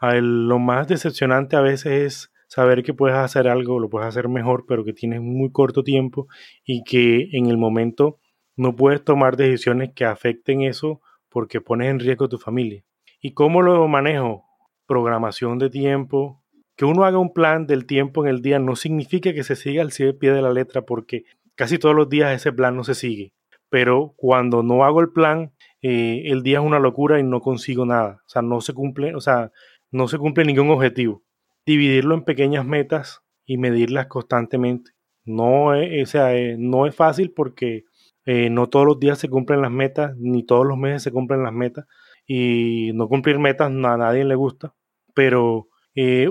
lo 0.00 0.58
más 0.58 0.88
decepcionante 0.88 1.56
a 1.56 1.60
veces 1.60 1.92
es 1.92 2.29
saber 2.50 2.82
que 2.82 2.92
puedes 2.92 3.16
hacer 3.16 3.48
algo, 3.48 3.78
lo 3.78 3.88
puedes 3.88 4.08
hacer 4.08 4.28
mejor, 4.28 4.66
pero 4.66 4.84
que 4.84 4.92
tienes 4.92 5.22
muy 5.22 5.50
corto 5.50 5.82
tiempo 5.82 6.26
y 6.64 6.82
que 6.84 7.30
en 7.32 7.46
el 7.46 7.56
momento 7.56 8.18
no 8.56 8.76
puedes 8.76 9.02
tomar 9.04 9.36
decisiones 9.36 9.92
que 9.94 10.04
afecten 10.04 10.62
eso 10.62 11.00
porque 11.28 11.60
pones 11.60 11.88
en 11.88 12.00
riesgo 12.00 12.28
tu 12.28 12.38
familia. 12.38 12.84
¿Y 13.20 13.32
cómo 13.32 13.62
lo 13.62 13.86
manejo? 13.88 14.44
Programación 14.86 15.58
de 15.58 15.70
tiempo. 15.70 16.42
Que 16.76 16.84
uno 16.84 17.04
haga 17.04 17.18
un 17.18 17.32
plan 17.32 17.66
del 17.66 17.86
tiempo 17.86 18.24
en 18.24 18.30
el 18.30 18.42
día 18.42 18.58
no 18.58 18.74
significa 18.74 19.32
que 19.32 19.44
se 19.44 19.54
siga 19.54 19.82
al 19.82 19.92
pie 20.18 20.32
de 20.32 20.42
la 20.42 20.52
letra 20.52 20.82
porque 20.82 21.24
casi 21.54 21.78
todos 21.78 21.94
los 21.94 22.08
días 22.08 22.34
ese 22.34 22.52
plan 22.52 22.76
no 22.76 22.84
se 22.84 22.94
sigue 22.94 23.32
pero 23.70 24.14
cuando 24.16 24.62
no 24.62 24.84
hago 24.84 25.00
el 25.00 25.10
plan, 25.12 25.52
eh, 25.80 26.24
el 26.26 26.42
día 26.42 26.58
es 26.58 26.64
una 26.64 26.80
locura 26.80 27.18
y 27.18 27.22
no 27.22 27.40
consigo 27.40 27.86
nada. 27.86 28.20
O 28.26 28.28
sea, 28.28 28.42
no 28.42 28.60
se 28.60 28.74
cumple, 28.74 29.14
o 29.14 29.20
sea, 29.20 29.52
no 29.90 30.08
se 30.08 30.18
cumple 30.18 30.44
ningún 30.44 30.70
objetivo. 30.70 31.22
Dividirlo 31.70 32.16
en 32.16 32.24
pequeñas 32.24 32.66
metas 32.66 33.22
y 33.46 33.56
medirlas 33.56 34.06
constantemente. 34.06 34.90
No 35.24 35.74
es, 35.74 36.14
eh, 36.16 36.56
no 36.58 36.86
es 36.86 36.96
fácil 36.96 37.30
porque 37.30 37.84
eh, 38.24 38.50
no 38.50 38.68
todos 38.68 38.86
los 38.86 38.98
días 38.98 39.18
se 39.18 39.28
cumplen 39.28 39.62
las 39.62 39.70
metas, 39.70 40.16
ni 40.16 40.42
todos 40.42 40.66
los 40.66 40.76
meses 40.76 41.04
se 41.04 41.12
cumplen 41.12 41.44
las 41.44 41.52
metas. 41.52 41.86
Y 42.26 42.90
no 42.94 43.08
cumplir 43.08 43.38
metas 43.38 43.68
a 43.68 43.70
nadie 43.70 44.24
le 44.24 44.34
gusta, 44.34 44.74
pero 45.14 45.68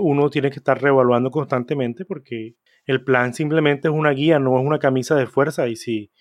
uno 0.01 0.29
tiene 0.29 0.49
que 0.49 0.57
estar 0.57 0.81
reevaluando 0.81 1.31
constantemente 1.31 2.03
porque 2.03 2.55
el 2.85 3.03
plan 3.03 3.33
simplemente 3.33 3.87
es 3.87 3.93
una 3.93 4.09
guía, 4.09 4.39
no 4.39 4.59
es 4.59 4.65
una 4.65 4.79
camisa 4.79 5.15
de 5.15 5.25
fuerza. 5.25 5.67
Y 5.67 5.77
si 5.77 6.11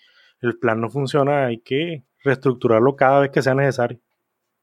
el 0.41 0.57
plan 0.59 0.79
no 0.79 0.89
funciona, 0.89 1.47
hay 1.47 1.59
que 1.59 2.05
reestructurarlo 2.23 2.95
cada 2.95 3.19
vez 3.19 3.31
que 3.31 3.41
sea 3.41 3.53
necesario. 3.53 3.99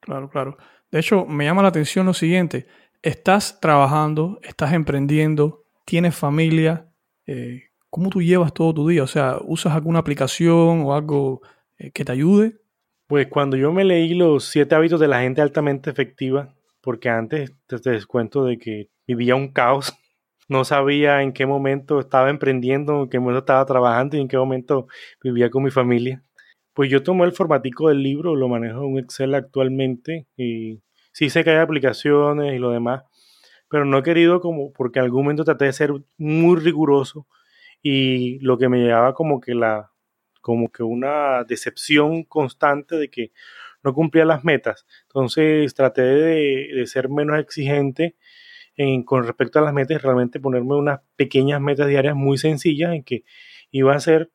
Claro, 0.00 0.30
claro. 0.30 0.56
De 0.90 1.00
hecho, 1.00 1.26
me 1.26 1.44
llama 1.44 1.62
la 1.62 1.68
atención 1.68 2.06
lo 2.06 2.14
siguiente. 2.14 2.66
Estás 3.02 3.60
trabajando, 3.60 4.38
estás 4.42 4.72
emprendiendo, 4.72 5.64
tienes 5.84 6.14
familia. 6.14 6.88
Eh, 7.26 7.64
¿Cómo 7.90 8.10
tú 8.10 8.20
llevas 8.20 8.52
todo 8.52 8.74
tu 8.74 8.88
día? 8.88 9.02
O 9.02 9.06
sea, 9.06 9.38
¿usas 9.42 9.74
alguna 9.74 10.00
aplicación 10.00 10.82
o 10.82 10.94
algo 10.94 11.40
eh, 11.78 11.90
que 11.92 12.04
te 12.04 12.12
ayude? 12.12 12.58
Pues 13.06 13.28
cuando 13.28 13.56
yo 13.56 13.72
me 13.72 13.84
leí 13.84 14.14
los 14.14 14.44
siete 14.44 14.74
hábitos 14.74 14.98
de 14.98 15.08
la 15.08 15.20
gente 15.20 15.40
altamente 15.40 15.90
efectiva, 15.90 16.54
porque 16.80 17.08
antes 17.08 17.52
te, 17.66 17.78
te 17.78 17.90
descuento 17.90 18.44
de 18.44 18.58
que 18.58 18.90
vivía 19.06 19.36
un 19.36 19.52
caos 19.52 19.94
no 20.48 20.64
sabía 20.64 21.22
en 21.22 21.32
qué 21.32 21.46
momento 21.46 22.00
estaba 22.00 22.30
emprendiendo, 22.30 23.02
en 23.02 23.08
qué 23.08 23.18
momento 23.18 23.40
estaba 23.40 23.64
trabajando 23.66 24.16
y 24.16 24.20
en 24.20 24.28
qué 24.28 24.36
momento 24.36 24.86
vivía 25.22 25.50
con 25.50 25.62
mi 25.62 25.70
familia. 25.70 26.22
Pues 26.74 26.90
yo 26.90 27.02
tomé 27.02 27.24
el 27.24 27.32
formatico 27.32 27.88
del 27.88 28.02
libro, 28.02 28.36
lo 28.36 28.48
manejo 28.48 28.84
en 28.84 28.98
Excel 28.98 29.34
actualmente 29.34 30.26
y 30.36 30.80
sí 31.16 31.30
sé 31.30 31.44
que 31.44 31.50
hay 31.50 31.56
aplicaciones 31.56 32.52
y 32.54 32.58
lo 32.58 32.72
demás, 32.72 33.02
pero 33.70 33.86
no 33.86 33.96
he 33.96 34.02
querido 34.02 34.38
como, 34.42 34.70
porque 34.74 34.98
en 34.98 35.06
algún 35.06 35.22
momento 35.22 35.44
traté 35.44 35.64
de 35.64 35.72
ser 35.72 35.90
muy 36.18 36.60
riguroso 36.60 37.26
y 37.80 38.38
lo 38.40 38.58
que 38.58 38.68
me 38.68 38.80
llevaba 38.80 39.14
como 39.14 39.40
que 39.40 39.54
la, 39.54 39.92
como 40.42 40.70
que 40.70 40.82
una 40.82 41.42
decepción 41.44 42.24
constante 42.24 42.96
de 42.96 43.08
que 43.08 43.32
no 43.82 43.94
cumplía 43.94 44.26
las 44.26 44.44
metas. 44.44 44.84
Entonces 45.04 45.74
traté 45.74 46.02
de, 46.02 46.68
de 46.74 46.86
ser 46.86 47.08
menos 47.08 47.40
exigente 47.40 48.14
con 49.06 49.24
respecto 49.24 49.58
a 49.58 49.62
las 49.62 49.72
metas, 49.72 50.02
realmente 50.02 50.38
ponerme 50.38 50.74
unas 50.74 51.00
pequeñas 51.16 51.62
metas 51.62 51.86
diarias 51.86 52.14
muy 52.14 52.36
sencillas 52.36 52.92
en 52.92 53.02
que 53.04 53.24
iba 53.70 53.94
a 53.94 54.00
ser, 54.00 54.30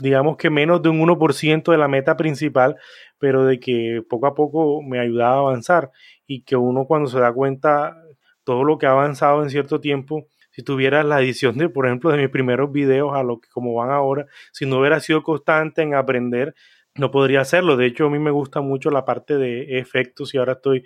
digamos 0.00 0.36
que 0.36 0.50
menos 0.50 0.82
de 0.82 0.88
un 0.88 1.00
1% 1.00 1.72
de 1.72 1.78
la 1.78 1.88
meta 1.88 2.16
principal, 2.16 2.76
pero 3.18 3.44
de 3.44 3.60
que 3.60 4.02
poco 4.08 4.26
a 4.26 4.34
poco 4.34 4.82
me 4.82 4.98
ayudaba 4.98 5.34
a 5.34 5.38
avanzar 5.38 5.90
y 6.26 6.42
que 6.42 6.56
uno 6.56 6.86
cuando 6.86 7.08
se 7.08 7.20
da 7.20 7.32
cuenta 7.32 7.96
todo 8.44 8.64
lo 8.64 8.78
que 8.78 8.86
ha 8.86 8.92
avanzado 8.92 9.42
en 9.42 9.50
cierto 9.50 9.80
tiempo, 9.80 10.26
si 10.50 10.62
tuviera 10.62 11.02
la 11.04 11.20
edición 11.20 11.56
de, 11.58 11.68
por 11.68 11.86
ejemplo, 11.86 12.10
de 12.10 12.18
mis 12.18 12.28
primeros 12.28 12.72
videos 12.72 13.14
a 13.14 13.22
lo 13.22 13.40
que 13.40 13.48
como 13.50 13.74
van 13.74 13.90
ahora, 13.90 14.26
si 14.52 14.66
no 14.66 14.80
hubiera 14.80 15.00
sido 15.00 15.22
constante 15.22 15.82
en 15.82 15.94
aprender, 15.94 16.54
no 16.96 17.10
podría 17.10 17.40
hacerlo. 17.42 17.76
De 17.76 17.86
hecho, 17.86 18.06
a 18.06 18.10
mí 18.10 18.18
me 18.18 18.30
gusta 18.30 18.60
mucho 18.60 18.90
la 18.90 19.04
parte 19.04 19.36
de 19.36 19.78
efectos 19.78 20.34
y 20.34 20.38
ahora 20.38 20.54
estoy 20.54 20.84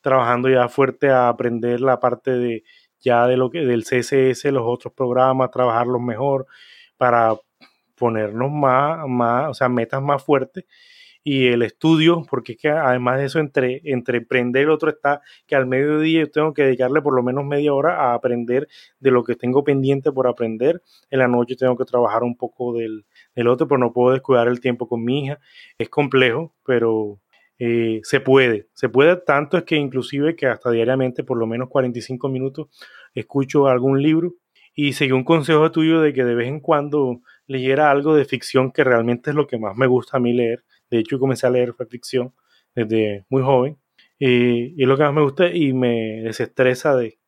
trabajando 0.00 0.48
ya 0.48 0.68
fuerte 0.68 1.10
a 1.10 1.28
aprender 1.28 1.80
la 1.80 2.00
parte 2.00 2.32
de 2.32 2.64
ya 3.00 3.26
de 3.26 3.36
lo 3.36 3.50
que 3.50 3.60
del 3.60 3.84
CSS, 3.84 4.44
los 4.46 4.64
otros 4.64 4.92
programas, 4.94 5.50
trabajarlos 5.50 6.00
mejor 6.00 6.46
para 6.96 7.34
ponernos 7.96 8.50
más, 8.50 9.06
más, 9.08 9.50
o 9.50 9.54
sea, 9.54 9.68
metas 9.68 10.02
más 10.02 10.22
fuertes 10.22 10.64
y 11.26 11.46
el 11.46 11.62
estudio, 11.62 12.22
porque 12.28 12.52
es 12.52 12.58
que 12.58 12.68
además 12.68 13.18
de 13.18 13.24
eso, 13.24 13.38
entre, 13.40 13.80
entre 13.84 14.18
emprender, 14.18 14.64
el 14.64 14.70
otro 14.70 14.90
está 14.90 15.22
que 15.46 15.56
al 15.56 15.66
mediodía 15.66 16.20
yo 16.20 16.30
tengo 16.30 16.52
que 16.52 16.64
dedicarle 16.64 17.00
por 17.00 17.14
lo 17.14 17.22
menos 17.22 17.46
media 17.46 17.72
hora 17.72 18.10
a 18.10 18.14
aprender 18.14 18.68
de 19.00 19.10
lo 19.10 19.24
que 19.24 19.34
tengo 19.34 19.64
pendiente 19.64 20.12
por 20.12 20.26
aprender. 20.26 20.82
En 21.10 21.20
la 21.20 21.28
noche 21.28 21.56
tengo 21.56 21.78
que 21.78 21.86
trabajar 21.86 22.22
un 22.24 22.36
poco 22.36 22.74
del, 22.74 23.06
del 23.34 23.48
otro, 23.48 23.66
pero 23.66 23.78
no 23.78 23.94
puedo 23.94 24.12
descuidar 24.12 24.48
el 24.48 24.60
tiempo 24.60 24.86
con 24.86 25.02
mi 25.02 25.24
hija. 25.24 25.40
Es 25.78 25.88
complejo, 25.88 26.54
pero 26.66 27.20
eh, 27.58 28.00
se 28.02 28.20
puede, 28.20 28.68
se 28.74 28.90
puede 28.90 29.16
tanto 29.16 29.56
es 29.56 29.64
que 29.64 29.76
inclusive 29.76 30.36
que 30.36 30.46
hasta 30.46 30.70
diariamente 30.70 31.24
por 31.24 31.38
lo 31.38 31.46
menos 31.46 31.70
45 31.70 32.28
minutos 32.28 32.66
escucho 33.14 33.68
algún 33.68 34.02
libro 34.02 34.34
y 34.74 34.92
seguí 34.94 35.12
un 35.12 35.24
consejo 35.24 35.70
tuyo 35.70 36.00
de 36.00 36.12
que 36.12 36.24
de 36.24 36.34
vez 36.34 36.48
en 36.48 36.60
cuando 36.60 37.20
leyera 37.46 37.90
algo 37.90 38.14
de 38.14 38.24
ficción 38.24 38.72
que 38.72 38.84
realmente 38.84 39.30
es 39.30 39.36
lo 39.36 39.46
que 39.46 39.58
más 39.58 39.76
me 39.76 39.86
gusta 39.86 40.16
a 40.16 40.20
mí 40.20 40.32
leer. 40.32 40.64
De 40.90 40.98
hecho, 40.98 41.18
comencé 41.18 41.46
a 41.46 41.50
leer 41.50 41.74
ficción 41.90 42.34
desde 42.74 43.24
muy 43.28 43.42
joven 43.42 43.78
eh, 44.20 44.72
y 44.76 44.82
es 44.82 44.88
lo 44.88 44.96
que 44.96 45.04
más 45.04 45.14
me 45.14 45.22
gusta 45.22 45.48
y 45.48 45.72
me 45.72 46.22
desestresa 46.22 46.96
de, 46.96 47.18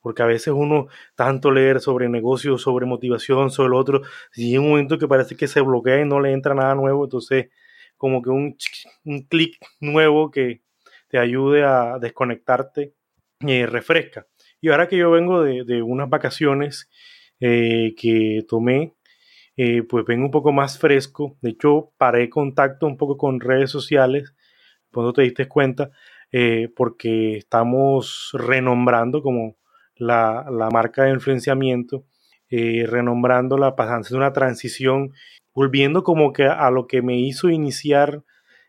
porque 0.00 0.22
a 0.22 0.26
veces 0.26 0.54
uno 0.56 0.88
tanto 1.14 1.50
leer 1.50 1.80
sobre 1.80 2.08
negocios, 2.08 2.62
sobre 2.62 2.86
motivación, 2.86 3.50
sobre 3.50 3.70
lo 3.70 3.78
otro, 3.78 4.02
y 4.34 4.54
en 4.54 4.62
un 4.62 4.70
momento 4.70 4.98
que 4.98 5.08
parece 5.08 5.36
que 5.36 5.48
se 5.48 5.60
bloquea 5.60 6.00
y 6.00 6.04
no 6.06 6.20
le 6.20 6.32
entra 6.32 6.54
nada 6.54 6.74
nuevo, 6.74 7.04
entonces 7.04 7.48
como 7.96 8.22
que 8.22 8.30
un, 8.30 8.56
un 9.04 9.22
clic 9.22 9.58
nuevo 9.80 10.30
que 10.30 10.62
te 11.08 11.18
ayude 11.18 11.64
a 11.64 11.98
desconectarte 11.98 12.94
y 13.40 13.64
refresca. 13.66 14.26
Y 14.60 14.70
ahora 14.70 14.88
que 14.88 14.96
yo 14.96 15.10
vengo 15.10 15.42
de, 15.42 15.82
unas 15.82 16.08
vacaciones 16.08 16.88
eh, 17.40 17.94
que 17.96 18.44
tomé, 18.48 18.94
eh, 19.58 19.82
pues 19.82 20.06
vengo 20.06 20.24
un 20.24 20.30
poco 20.30 20.52
más 20.52 20.78
fresco. 20.78 21.36
De 21.42 21.50
hecho, 21.50 21.92
paré 21.98 22.30
contacto 22.30 22.86
un 22.86 22.96
poco 22.96 23.18
con 23.18 23.40
redes 23.40 23.70
sociales, 23.70 24.34
cuando 24.90 25.12
te 25.12 25.20
diste 25.22 25.46
cuenta, 25.46 25.90
eh, 26.32 26.72
porque 26.74 27.36
estamos 27.36 28.30
renombrando 28.32 29.22
como 29.22 29.58
la, 29.96 30.46
la 30.50 30.70
marca 30.70 31.04
de 31.04 31.10
influenciamiento, 31.10 32.06
renombrándola, 32.50 33.76
pasando 33.76 34.16
una 34.16 34.32
transición 34.32 35.12
volviendo 35.58 36.04
como 36.04 36.32
que 36.32 36.44
a 36.44 36.70
lo 36.70 36.86
que 36.86 37.02
me 37.02 37.18
hizo 37.18 37.48
iniciar 37.50 38.22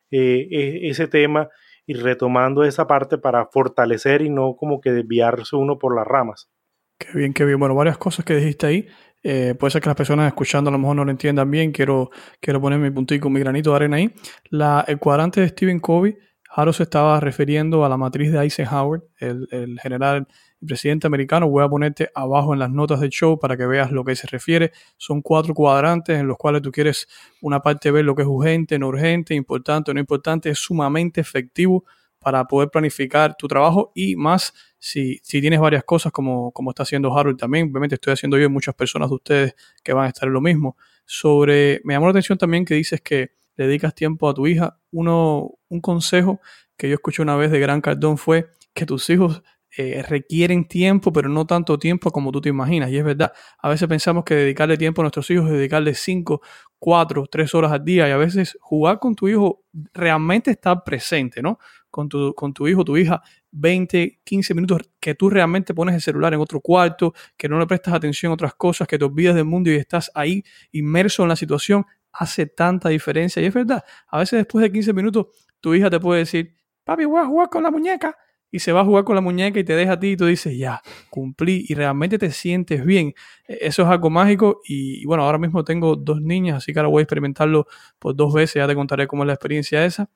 eh, 0.10 0.48
e, 0.50 0.90
ese 0.90 1.08
tema 1.08 1.50
y 1.86 1.94
retomando 1.94 2.64
esa 2.64 2.88
parte 2.88 3.20
para 3.20 3.46
fortalecer 3.46 4.24
y 4.24 4.32
no 4.32 4.56
como 4.56 4.82
que 4.82 4.92
desviarse 4.92 5.56
uno 5.56 5.78
por 5.78 5.96
las 5.96 6.08
ramas. 6.08 6.50
Qué 6.98 7.16
bien, 7.16 7.34
qué 7.34 7.46
bien. 7.46 7.60
Bueno, 7.60 7.76
varias 7.76 8.00
cosas 8.00 8.26
que 8.26 8.36
dijiste 8.36 8.66
ahí. 8.66 8.88
Eh, 9.22 9.56
puede 9.60 9.72
ser 9.72 9.82
que 9.82 9.90
las 9.90 9.96
personas 9.96 10.28
escuchando 10.28 10.70
a 10.70 10.72
lo 10.72 10.80
mejor 10.80 10.96
no 10.96 11.06
lo 11.06 11.12
entiendan 11.12 11.50
bien. 11.50 11.72
Quiero, 11.72 12.10
quiero 12.40 12.62
poner 12.62 12.80
mi 12.80 12.90
puntito, 12.92 13.30
mi 13.30 13.40
granito 13.40 13.72
de 13.72 13.76
arena 13.76 13.98
ahí. 13.98 14.14
La, 14.50 14.86
el 14.88 14.98
cuadrante 15.00 15.42
de 15.42 15.50
Stephen 15.50 15.80
Covey, 15.80 16.18
Haro 16.52 16.74
se 16.74 16.84
estaba 16.84 17.20
refiriendo 17.20 17.86
a 17.86 17.90
la 17.90 17.98
matriz 17.98 18.32
de 18.32 18.40
Eisenhower, 18.40 19.04
el, 19.20 19.48
el 19.52 19.80
general 19.80 20.28
presidente 20.66 21.06
americano. 21.06 21.48
Voy 21.48 21.64
a 21.64 21.70
ponerte 21.70 22.10
abajo 22.16 22.54
en 22.54 22.60
las 22.60 22.72
notas 22.72 23.00
del 23.00 23.12
show 23.12 23.40
para 23.40 23.56
que 23.56 23.68
veas 23.68 23.92
lo 23.92 24.04
que 24.04 24.16
se 24.16 24.28
refiere. 24.28 24.72
Son 24.98 25.22
cuatro 25.22 25.54
cuadrantes 25.54 26.20
en 26.20 26.28
los 26.28 26.38
cuales 26.38 26.62
tú 26.62 26.72
quieres 26.72 27.08
una 27.42 27.60
parte 27.62 27.92
ver 27.92 28.04
lo 28.04 28.16
que 28.16 28.24
es 28.24 28.28
urgente, 28.28 28.80
no 28.80 28.88
urgente, 28.88 29.36
importante 29.36 29.94
no 29.94 30.00
importante. 30.00 30.50
Es 30.50 30.60
sumamente 30.60 31.22
efectivo 31.22 31.86
para 32.20 32.46
poder 32.46 32.70
planificar 32.70 33.36
tu 33.38 33.48
trabajo 33.48 33.92
y 33.96 34.16
más 34.16 34.54
si, 34.78 35.20
tienes 35.22 35.60
varias 35.60 35.84
cosas 35.84 36.12
como, 36.12 36.54
está 36.70 36.84
haciendo 36.84 37.16
Harold 37.18 37.38
también. 37.38 37.70
Obviamente 37.70 37.96
estoy 37.96 38.14
haciendo 38.14 38.38
yo 38.38 38.46
y 38.46 38.50
muchas 38.50 38.76
personas 38.76 39.10
de 39.10 39.16
ustedes 39.16 39.56
que 39.84 39.94
van 39.94 40.06
a 40.06 40.08
estar 40.10 40.28
en 40.28 40.34
lo 40.34 40.42
mismo. 40.42 40.78
Sobre, 41.06 41.82
me 41.84 41.94
llamó 41.94 42.08
la 42.08 42.12
atención 42.12 42.38
también 42.38 42.66
que 42.66 42.76
dices 42.76 43.02
que 43.02 43.32
dedicas 43.56 43.94
tiempo 43.96 44.30
a 44.30 44.34
tu 44.34 44.48
hija. 44.48 44.80
Uno, 44.92 45.52
un 45.70 45.82
consejo 45.82 46.40
que 46.78 46.88
yo 46.88 46.96
escuché 46.96 47.22
una 47.22 47.36
vez 47.36 47.52
de 47.52 47.60
Gran 47.60 47.82
Cardón 47.82 48.18
fue 48.18 48.50
que 48.74 48.86
tus 48.86 49.10
hijos 49.10 49.44
eh, 49.78 50.04
requieren 50.08 50.68
tiempo, 50.68 51.14
pero 51.14 51.30
no 51.30 51.46
tanto 51.46 51.78
tiempo 51.78 52.10
como 52.12 52.32
tú 52.32 52.42
te 52.42 52.50
imaginas. 52.50 52.90
Y 52.90 52.98
es 52.98 53.04
verdad, 53.04 53.32
a 53.60 53.70
veces 53.70 53.88
pensamos 53.88 54.24
que 54.24 54.34
dedicarle 54.34 54.78
tiempo 54.78 55.02
a 55.02 55.04
nuestros 55.04 55.30
hijos 55.30 55.46
es 55.46 55.54
dedicarle 55.54 55.94
5, 55.94 56.42
4, 56.80 57.28
3 57.30 57.56
horas 57.56 57.72
al 57.72 57.86
día 57.86 58.08
y 58.08 58.12
a 58.12 58.18
veces 58.18 58.58
jugar 58.62 59.00
con 59.00 59.14
tu 59.14 59.28
hijo 59.28 59.64
realmente 59.94 60.52
estar 60.52 60.84
presente, 60.84 61.42
¿no? 61.42 61.60
Con 61.90 62.08
tu, 62.08 62.34
con 62.36 62.54
tu 62.54 62.68
hijo, 62.68 62.86
tu 62.86 62.98
hija, 62.98 63.22
20, 63.52 64.22
15 64.24 64.54
minutos 64.54 64.82
que 65.00 65.16
tú 65.16 65.30
realmente 65.30 65.74
pones 65.74 65.96
el 65.96 66.02
celular 66.02 66.34
en 66.34 66.40
otro 66.40 66.62
cuarto, 66.62 67.14
que 67.36 67.50
no 67.50 67.60
le 67.60 67.66
prestas 67.66 67.94
atención 67.94 68.32
a 68.32 68.34
otras 68.34 68.54
cosas, 68.56 68.88
que 68.88 68.98
te 68.98 69.06
olvidas 69.06 69.36
del 69.36 69.46
mundo 69.46 69.72
y 69.72 69.76
estás 69.76 70.12
ahí 70.14 70.44
inmerso 70.72 71.24
en 71.24 71.30
la 71.30 71.36
situación, 71.36 71.86
hace 72.12 72.46
tanta 72.46 72.90
diferencia. 72.90 73.42
Y 73.42 73.46
es 73.46 73.54
verdad, 73.54 73.84
a 74.08 74.20
veces 74.20 74.40
después 74.40 74.64
de 74.64 74.72
15 74.72 74.94
minutos 74.94 75.28
tu 75.60 75.74
hija 75.74 75.90
te 75.90 76.00
puede 76.00 76.20
decir, 76.20 76.56
papi, 76.84 77.06
voy 77.06 77.22
a 77.22 77.26
jugar 77.26 77.50
con 77.50 77.64
la 77.64 77.72
muñeca 77.72 78.16
y 78.52 78.60
se 78.60 78.72
va 78.72 78.82
a 78.82 78.86
jugar 78.86 79.04
con 79.04 79.16
la 79.16 79.22
muñeca 79.22 79.60
y 79.60 79.64
te 79.64 79.76
deja 79.76 79.94
a 79.94 80.00
ti 80.00 80.12
y 80.12 80.18
tú 80.18 80.26
dices, 80.26 80.58
ya, 80.58 80.82
cumplí 81.10 81.66
y 81.68 81.76
realmente 81.76 82.18
te 82.18 82.32
sientes 82.32 82.84
bien. 82.84 83.14
E, 83.48 83.60
eso 83.62 83.84
es 83.84 83.88
algo 83.88 84.10
mágico 84.10 84.62
y, 84.66 85.06
bueno, 85.06 85.24
ahora 85.24 85.38
mismo 85.38 85.64
tengo 85.64 85.96
dos 85.96 86.22
niñas, 86.22 86.58
así 86.58 86.74
que 86.74 86.80
ahora 86.80 86.90
voy 86.90 87.02
a 87.02 87.04
experimentarlo 87.04 87.68
por 88.00 88.16
dos 88.16 88.34
veces, 88.34 88.56
ya 88.56 88.68
te 88.68 88.76
contaré 88.76 89.08
cómo 89.08 89.24
es 89.24 89.28
la 89.28 89.34
experiencia 89.34 89.86
esa. 89.86 90.10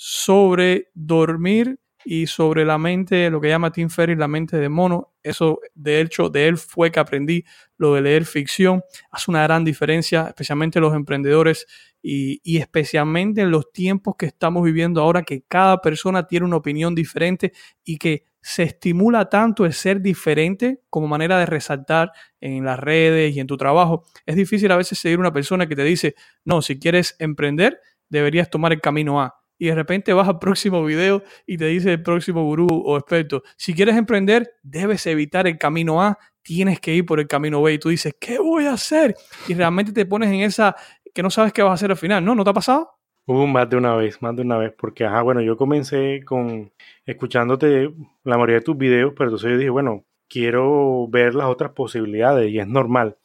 Sobre 0.00 0.90
dormir 0.94 1.80
y 2.04 2.28
sobre 2.28 2.64
la 2.64 2.78
mente, 2.78 3.28
lo 3.30 3.40
que 3.40 3.48
llama 3.48 3.72
Tim 3.72 3.90
Ferriss, 3.90 4.16
la 4.16 4.28
mente 4.28 4.56
de 4.56 4.68
mono. 4.68 5.12
Eso, 5.22 5.58
de 5.74 6.00
hecho, 6.00 6.30
de 6.30 6.46
él 6.46 6.56
fue 6.56 6.92
que 6.92 7.00
aprendí 7.00 7.44
lo 7.76 7.94
de 7.94 8.02
leer 8.02 8.24
ficción. 8.24 8.82
Hace 9.10 9.30
una 9.30 9.42
gran 9.42 9.64
diferencia, 9.64 10.28
especialmente 10.28 10.78
los 10.78 10.94
emprendedores 10.94 11.66
y, 12.00 12.40
y, 12.44 12.58
especialmente 12.58 13.40
en 13.40 13.50
los 13.50 13.72
tiempos 13.72 14.14
que 14.16 14.26
estamos 14.26 14.62
viviendo 14.62 15.00
ahora, 15.00 15.22
que 15.22 15.42
cada 15.48 15.80
persona 15.80 16.28
tiene 16.28 16.46
una 16.46 16.56
opinión 16.56 16.94
diferente 16.94 17.52
y 17.84 17.98
que 17.98 18.24
se 18.40 18.62
estimula 18.62 19.28
tanto 19.28 19.66
el 19.66 19.72
ser 19.72 20.00
diferente 20.00 20.80
como 20.88 21.08
manera 21.08 21.38
de 21.38 21.46
resaltar 21.46 22.12
en 22.40 22.64
las 22.64 22.78
redes 22.78 23.34
y 23.34 23.40
en 23.40 23.48
tu 23.48 23.56
trabajo. 23.56 24.04
Es 24.24 24.36
difícil 24.36 24.70
a 24.70 24.76
veces 24.76 24.98
seguir 24.98 25.18
una 25.18 25.32
persona 25.32 25.66
que 25.66 25.74
te 25.74 25.82
dice, 25.82 26.14
no, 26.44 26.62
si 26.62 26.78
quieres 26.78 27.16
emprender, 27.18 27.80
deberías 28.08 28.48
tomar 28.48 28.72
el 28.72 28.80
camino 28.80 29.20
A 29.20 29.37
y 29.58 29.66
de 29.66 29.74
repente 29.74 30.12
vas 30.12 30.28
al 30.28 30.38
próximo 30.38 30.84
video 30.84 31.22
y 31.46 31.56
te 31.58 31.66
dice 31.66 31.92
el 31.92 32.02
próximo 32.02 32.44
gurú 32.44 32.68
o 32.70 32.96
experto, 32.96 33.42
si 33.56 33.74
quieres 33.74 33.96
emprender, 33.96 34.54
debes 34.62 35.06
evitar 35.06 35.46
el 35.46 35.58
camino 35.58 36.02
A, 36.02 36.18
tienes 36.42 36.80
que 36.80 36.94
ir 36.94 37.04
por 37.04 37.20
el 37.20 37.26
camino 37.26 37.60
B 37.60 37.74
y 37.74 37.78
tú 37.78 37.88
dices, 37.88 38.14
¿qué 38.18 38.38
voy 38.38 38.66
a 38.66 38.72
hacer? 38.72 39.14
Y 39.48 39.54
realmente 39.54 39.92
te 39.92 40.06
pones 40.06 40.30
en 40.30 40.40
esa 40.40 40.74
que 41.12 41.22
no 41.22 41.30
sabes 41.30 41.52
qué 41.52 41.62
vas 41.62 41.72
a 41.72 41.74
hacer 41.74 41.90
al 41.90 41.96
final, 41.96 42.24
¿no? 42.24 42.34
¿No 42.34 42.44
te 42.44 42.50
ha 42.50 42.54
pasado? 42.54 42.90
Uh, 43.26 43.46
más 43.46 43.68
de 43.68 43.76
una 43.76 43.94
vez, 43.94 44.22
más 44.22 44.34
de 44.34 44.42
una 44.42 44.56
vez, 44.56 44.72
porque, 44.78 45.04
ajá, 45.04 45.20
bueno, 45.20 45.42
yo 45.42 45.56
comencé 45.56 46.22
con 46.24 46.72
escuchándote 47.04 47.90
la 48.24 48.36
mayoría 48.36 48.56
de 48.56 48.62
tus 48.62 48.78
videos, 48.78 49.12
pero 49.14 49.28
entonces 49.28 49.50
yo 49.50 49.58
dije, 49.58 49.70
bueno, 49.70 50.04
quiero 50.28 51.08
ver 51.08 51.34
las 51.34 51.48
otras 51.48 51.72
posibilidades 51.72 52.50
y 52.50 52.58
es 52.58 52.66
normal. 52.66 53.18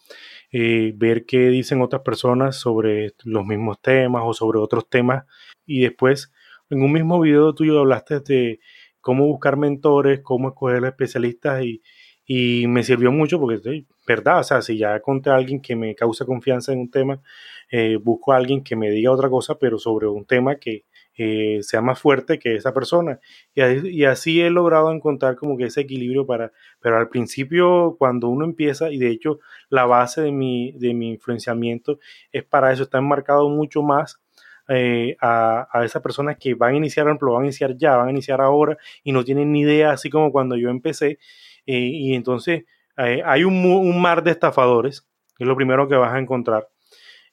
Eh, 0.52 0.94
ver 0.96 1.26
qué 1.26 1.48
dicen 1.48 1.82
otras 1.82 2.02
personas 2.04 2.58
sobre 2.58 3.14
los 3.24 3.46
mismos 3.46 3.82
temas 3.82 4.24
o 4.26 4.34
sobre 4.34 4.60
otros 4.60 4.88
temas 4.90 5.24
y 5.66 5.82
después 5.82 6.32
en 6.70 6.82
un 6.82 6.92
mismo 6.92 7.20
video 7.20 7.54
tuyo 7.54 7.80
hablaste 7.80 8.20
de 8.22 8.60
cómo 9.02 9.26
buscar 9.28 9.58
mentores, 9.58 10.22
cómo 10.22 10.50
escoger 10.50 10.84
especialistas 10.86 11.64
y, 11.64 11.82
y 12.26 12.68
me 12.68 12.84
sirvió 12.84 13.12
mucho 13.12 13.40
porque 13.40 13.86
verdad, 14.08 14.40
o 14.40 14.44
sea, 14.44 14.62
si 14.62 14.78
ya 14.78 15.00
conté 15.02 15.30
a 15.30 15.36
alguien 15.36 15.62
que 15.62 15.76
me 15.76 15.96
causa 15.96 16.26
confianza 16.26 16.72
en 16.74 16.80
un 16.80 16.92
tema, 16.92 17.22
eh, 17.70 17.98
busco 18.02 18.34
a 18.34 18.38
alguien 18.38 18.64
que 18.64 18.76
me 18.76 18.92
diga 18.92 19.12
otra 19.12 19.30
cosa, 19.30 19.58
pero 19.60 19.78
sobre 19.78 20.08
un 20.08 20.26
tema 20.26 20.56
que, 20.56 20.86
eh, 21.16 21.60
sea 21.62 21.82
más 21.82 22.00
fuerte 22.00 22.40
que 22.40 22.56
esa 22.56 22.74
persona. 22.74 23.20
Y, 23.54 24.04
así 24.06 24.42
he 24.42 24.50
logrado 24.50 24.92
encontrar 24.92 25.36
como 25.36 25.58
que 25.58 25.66
ese 25.66 25.82
equilibrio 25.82 26.26
para, 26.26 26.52
pero 26.80 26.98
al 26.98 27.10
principio 27.10 27.96
cuando 28.00 28.30
uno 28.30 28.46
empieza, 28.46 28.92
y 28.92 28.98
de 28.98 29.10
hecho 29.10 29.40
la 29.70 29.86
base 29.86 30.22
de 30.22 30.32
mi, 30.32 30.72
de 30.74 30.94
mi 30.94 31.10
influenciamiento 31.10 32.00
es 32.32 32.44
para 32.44 32.72
eso, 32.72 32.84
está 32.84 32.98
enmarcado 32.98 33.50
mucho 33.50 33.84
más 33.84 34.23
eh, 34.70 35.18
a, 35.22 35.68
a, 35.72 35.86
esas 35.86 36.02
personas 36.02 36.38
que 36.40 36.54
van 36.54 36.74
a 36.74 36.78
iniciar, 36.78 37.06
por 37.06 37.12
ejemplo, 37.12 37.34
van 37.34 37.44
a 37.44 37.46
iniciar 37.46 37.78
ya, 37.78 37.98
van 37.98 38.08
a 38.08 38.12
iniciar 38.12 38.42
ahora 38.42 38.78
y 39.04 39.12
no 39.12 39.24
tienen 39.24 39.52
ni 39.52 39.62
idea, 39.62 39.92
así 39.92 40.10
como 40.10 40.32
cuando 40.32 40.56
yo 40.56 40.70
empecé. 40.70 41.20
Eh, 41.66 41.80
y 41.80 42.16
entonces 42.16 42.66
hay 42.96 43.44
un, 43.44 44.02
mar 44.02 44.24
de 44.24 44.32
estafadores, 44.32 45.08
es 45.40 45.48
lo 45.48 45.56
primero 45.56 45.88
que 45.88 45.96
vas 45.96 46.14
a 46.14 46.20
encontrar. 46.20 46.70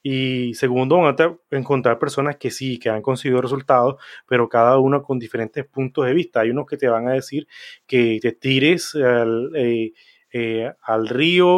Y 0.02 0.54
segundo, 0.54 0.96
van 0.98 1.14
a 1.18 1.56
encontrar 1.56 1.98
personas 1.98 2.36
que 2.36 2.50
sí, 2.50 2.78
que 2.78 2.88
han 2.88 3.02
conseguido 3.02 3.42
resultados, 3.42 3.96
pero 4.26 4.48
cada 4.48 4.78
uno 4.78 5.02
con 5.02 5.18
diferentes 5.18 5.66
puntos 5.66 6.06
de 6.06 6.14
vista. 6.14 6.40
Hay 6.40 6.50
unos 6.50 6.66
que 6.66 6.78
te 6.78 6.88
van 6.88 7.08
a 7.08 7.12
decir 7.12 7.46
que 7.86 8.18
te 8.22 8.32
tires 8.32 8.94
al, 8.94 9.50
eh, 9.54 9.92
eh, 10.32 10.72
al 10.82 11.08
río 11.08 11.48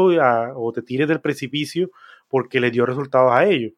o 0.56 0.72
te 0.72 0.82
tires 0.82 1.06
del 1.06 1.20
precipicio 1.20 1.90
porque 2.28 2.60
les 2.60 2.72
dio 2.72 2.86
resultados 2.86 3.32
a 3.32 3.44
ellos. 3.46 3.72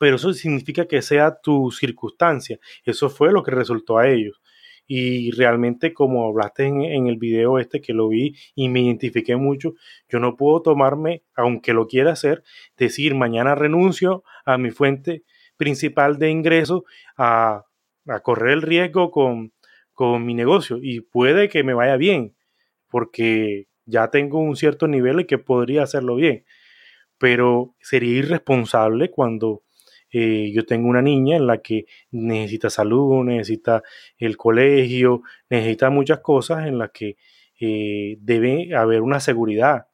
Pero 0.00 0.16
eso 0.16 0.32
significa 0.32 0.86
que 0.86 1.02
sea 1.02 1.42
tu 1.42 1.70
circunstancia. 1.70 2.58
Eso 2.84 3.10
fue 3.10 3.32
lo 3.32 3.42
que 3.42 3.50
resultó 3.50 3.98
a 3.98 4.08
ellos. 4.08 4.40
Y 4.86 5.30
realmente 5.32 5.92
como 5.92 6.26
hablaste 6.26 6.64
en, 6.64 7.06
el 7.06 7.18
video 7.18 7.58
este 7.58 7.82
que 7.82 7.92
lo 7.92 8.08
vi 8.08 8.34
y 8.54 8.70
me 8.70 8.80
identifiqué 8.80 9.36
mucho, 9.36 9.74
yo 10.08 10.18
no 10.18 10.36
puedo 10.36 10.62
tomarme, 10.62 11.22
aunque 11.36 11.74
lo 11.74 11.86
quiera 11.86 12.12
hacer, 12.12 12.42
decir 12.78 13.14
mañana 13.14 13.54
renuncio 13.54 14.24
a 14.46 14.56
mi 14.56 14.70
fuente 14.70 15.22
principal 15.58 16.18
de 16.18 16.30
ingreso 16.30 16.84
a, 17.18 17.66
correr 18.22 18.54
el 18.54 18.62
riesgo 18.62 19.10
con, 19.10 19.52
con 19.92 20.24
mi 20.24 20.32
negocio 20.32 20.78
y 20.82 21.02
puede 21.02 21.50
que 21.50 21.62
me 21.62 21.74
vaya 21.74 21.96
bien 21.96 22.34
porque 22.88 23.68
ya 23.84 24.08
tengo 24.08 24.40
un 24.40 24.56
cierto 24.56 24.88
nivel 24.88 25.20
y 25.20 25.26
que 25.26 25.38
podría 25.38 25.82
hacerlo 25.82 26.16
bien, 26.16 26.44
pero 27.18 27.76
sería 27.80 28.18
irresponsable 28.18 29.10
cuando 29.10 29.62
eh, 30.12 30.50
yo 30.52 30.64
tengo 30.66 30.88
una 30.88 31.02
niña 31.02 31.36
en 31.36 31.46
la 31.46 31.58
que 31.58 31.86
necesita 32.10 32.70
salud, 32.70 33.24
necesita 33.24 33.82
el 34.18 34.36
colegio, 34.36 35.22
necesita 35.48 35.90
muchas 35.90 36.20
cosas 36.20 36.66
en 36.66 36.78
las 36.78 36.90
que 36.90 37.16
eh, 37.60 38.16
debe 38.20 38.74
haber 38.74 39.02
una 39.02 39.20
seguridad. 39.20 39.86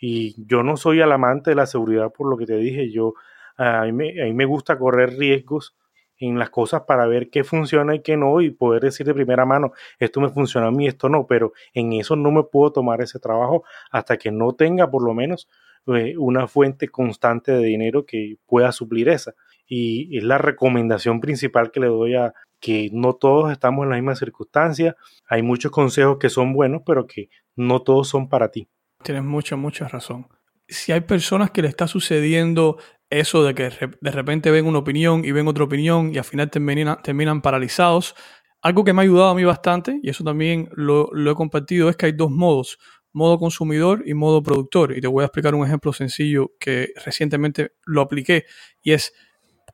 Y 0.00 0.34
yo 0.46 0.62
no 0.62 0.76
soy 0.76 1.00
el 1.00 1.12
amante 1.12 1.50
de 1.50 1.56
la 1.56 1.66
seguridad 1.66 2.12
por 2.12 2.30
lo 2.30 2.36
que 2.36 2.46
te 2.46 2.56
dije, 2.56 2.90
yo 2.90 3.14
a 3.56 3.84
mí, 3.84 3.92
me, 3.92 4.22
a 4.22 4.24
mí 4.26 4.32
me 4.32 4.44
gusta 4.44 4.78
correr 4.78 5.18
riesgos 5.18 5.76
en 6.18 6.38
las 6.38 6.50
cosas 6.50 6.82
para 6.82 7.06
ver 7.06 7.30
qué 7.30 7.44
funciona 7.44 7.94
y 7.94 8.02
qué 8.02 8.16
no 8.16 8.40
y 8.40 8.50
poder 8.50 8.82
decir 8.82 9.06
de 9.06 9.14
primera 9.14 9.44
mano, 9.44 9.72
esto 9.98 10.20
me 10.20 10.30
funciona 10.30 10.68
a 10.68 10.70
mí, 10.70 10.86
esto 10.86 11.08
no, 11.08 11.26
pero 11.26 11.52
en 11.74 11.92
eso 11.92 12.16
no 12.16 12.30
me 12.30 12.44
puedo 12.44 12.72
tomar 12.72 13.00
ese 13.00 13.18
trabajo 13.18 13.64
hasta 13.90 14.16
que 14.16 14.30
no 14.30 14.52
tenga 14.54 14.90
por 14.90 15.04
lo 15.04 15.14
menos 15.14 15.48
eh, 15.86 16.16
una 16.18 16.48
fuente 16.48 16.88
constante 16.88 17.52
de 17.52 17.64
dinero 17.64 18.04
que 18.04 18.36
pueda 18.46 18.72
suplir 18.72 19.08
esa 19.08 19.34
y 19.68 20.16
es 20.16 20.24
la 20.24 20.38
recomendación 20.38 21.20
principal 21.20 21.70
que 21.70 21.80
le 21.80 21.86
doy 21.88 22.16
a 22.16 22.32
que 22.60 22.90
no 22.92 23.14
todos 23.14 23.52
estamos 23.52 23.84
en 23.84 23.90
la 23.90 23.96
misma 23.96 24.16
circunstancia. 24.16 24.96
Hay 25.28 25.42
muchos 25.42 25.70
consejos 25.70 26.18
que 26.18 26.30
son 26.30 26.52
buenos, 26.52 26.82
pero 26.84 27.06
que 27.06 27.28
no 27.54 27.82
todos 27.82 28.08
son 28.08 28.28
para 28.28 28.50
ti. 28.50 28.68
Tienes 29.04 29.22
mucha, 29.22 29.54
mucha 29.56 29.86
razón. 29.86 30.26
Si 30.66 30.90
hay 30.90 31.02
personas 31.02 31.50
que 31.50 31.62
le 31.62 31.68
está 31.68 31.86
sucediendo 31.86 32.78
eso 33.10 33.44
de 33.44 33.54
que 33.54 33.70
de 34.00 34.10
repente 34.10 34.50
ven 34.50 34.66
una 34.66 34.78
opinión 34.78 35.24
y 35.24 35.32
ven 35.32 35.48
otra 35.48 35.64
opinión 35.64 36.12
y 36.12 36.18
al 36.18 36.24
final 36.24 36.50
terminan, 36.50 37.00
terminan 37.02 37.40
paralizados, 37.40 38.14
algo 38.60 38.84
que 38.84 38.92
me 38.92 39.00
ha 39.00 39.04
ayudado 39.04 39.28
a 39.30 39.34
mí 39.34 39.44
bastante, 39.44 40.00
y 40.02 40.10
eso 40.10 40.24
también 40.24 40.68
lo, 40.72 41.08
lo 41.12 41.30
he 41.30 41.34
compartido, 41.34 41.88
es 41.88 41.96
que 41.96 42.06
hay 42.06 42.12
dos 42.12 42.30
modos 42.30 42.78
modo 43.12 43.38
consumidor 43.38 44.02
y 44.06 44.14
modo 44.14 44.42
productor. 44.42 44.96
Y 44.96 45.00
te 45.00 45.08
voy 45.08 45.22
a 45.22 45.26
explicar 45.26 45.54
un 45.54 45.66
ejemplo 45.66 45.92
sencillo 45.92 46.52
que 46.60 46.92
recientemente 47.04 47.72
lo 47.84 48.00
apliqué 48.00 48.44
y 48.82 48.92
es 48.92 49.12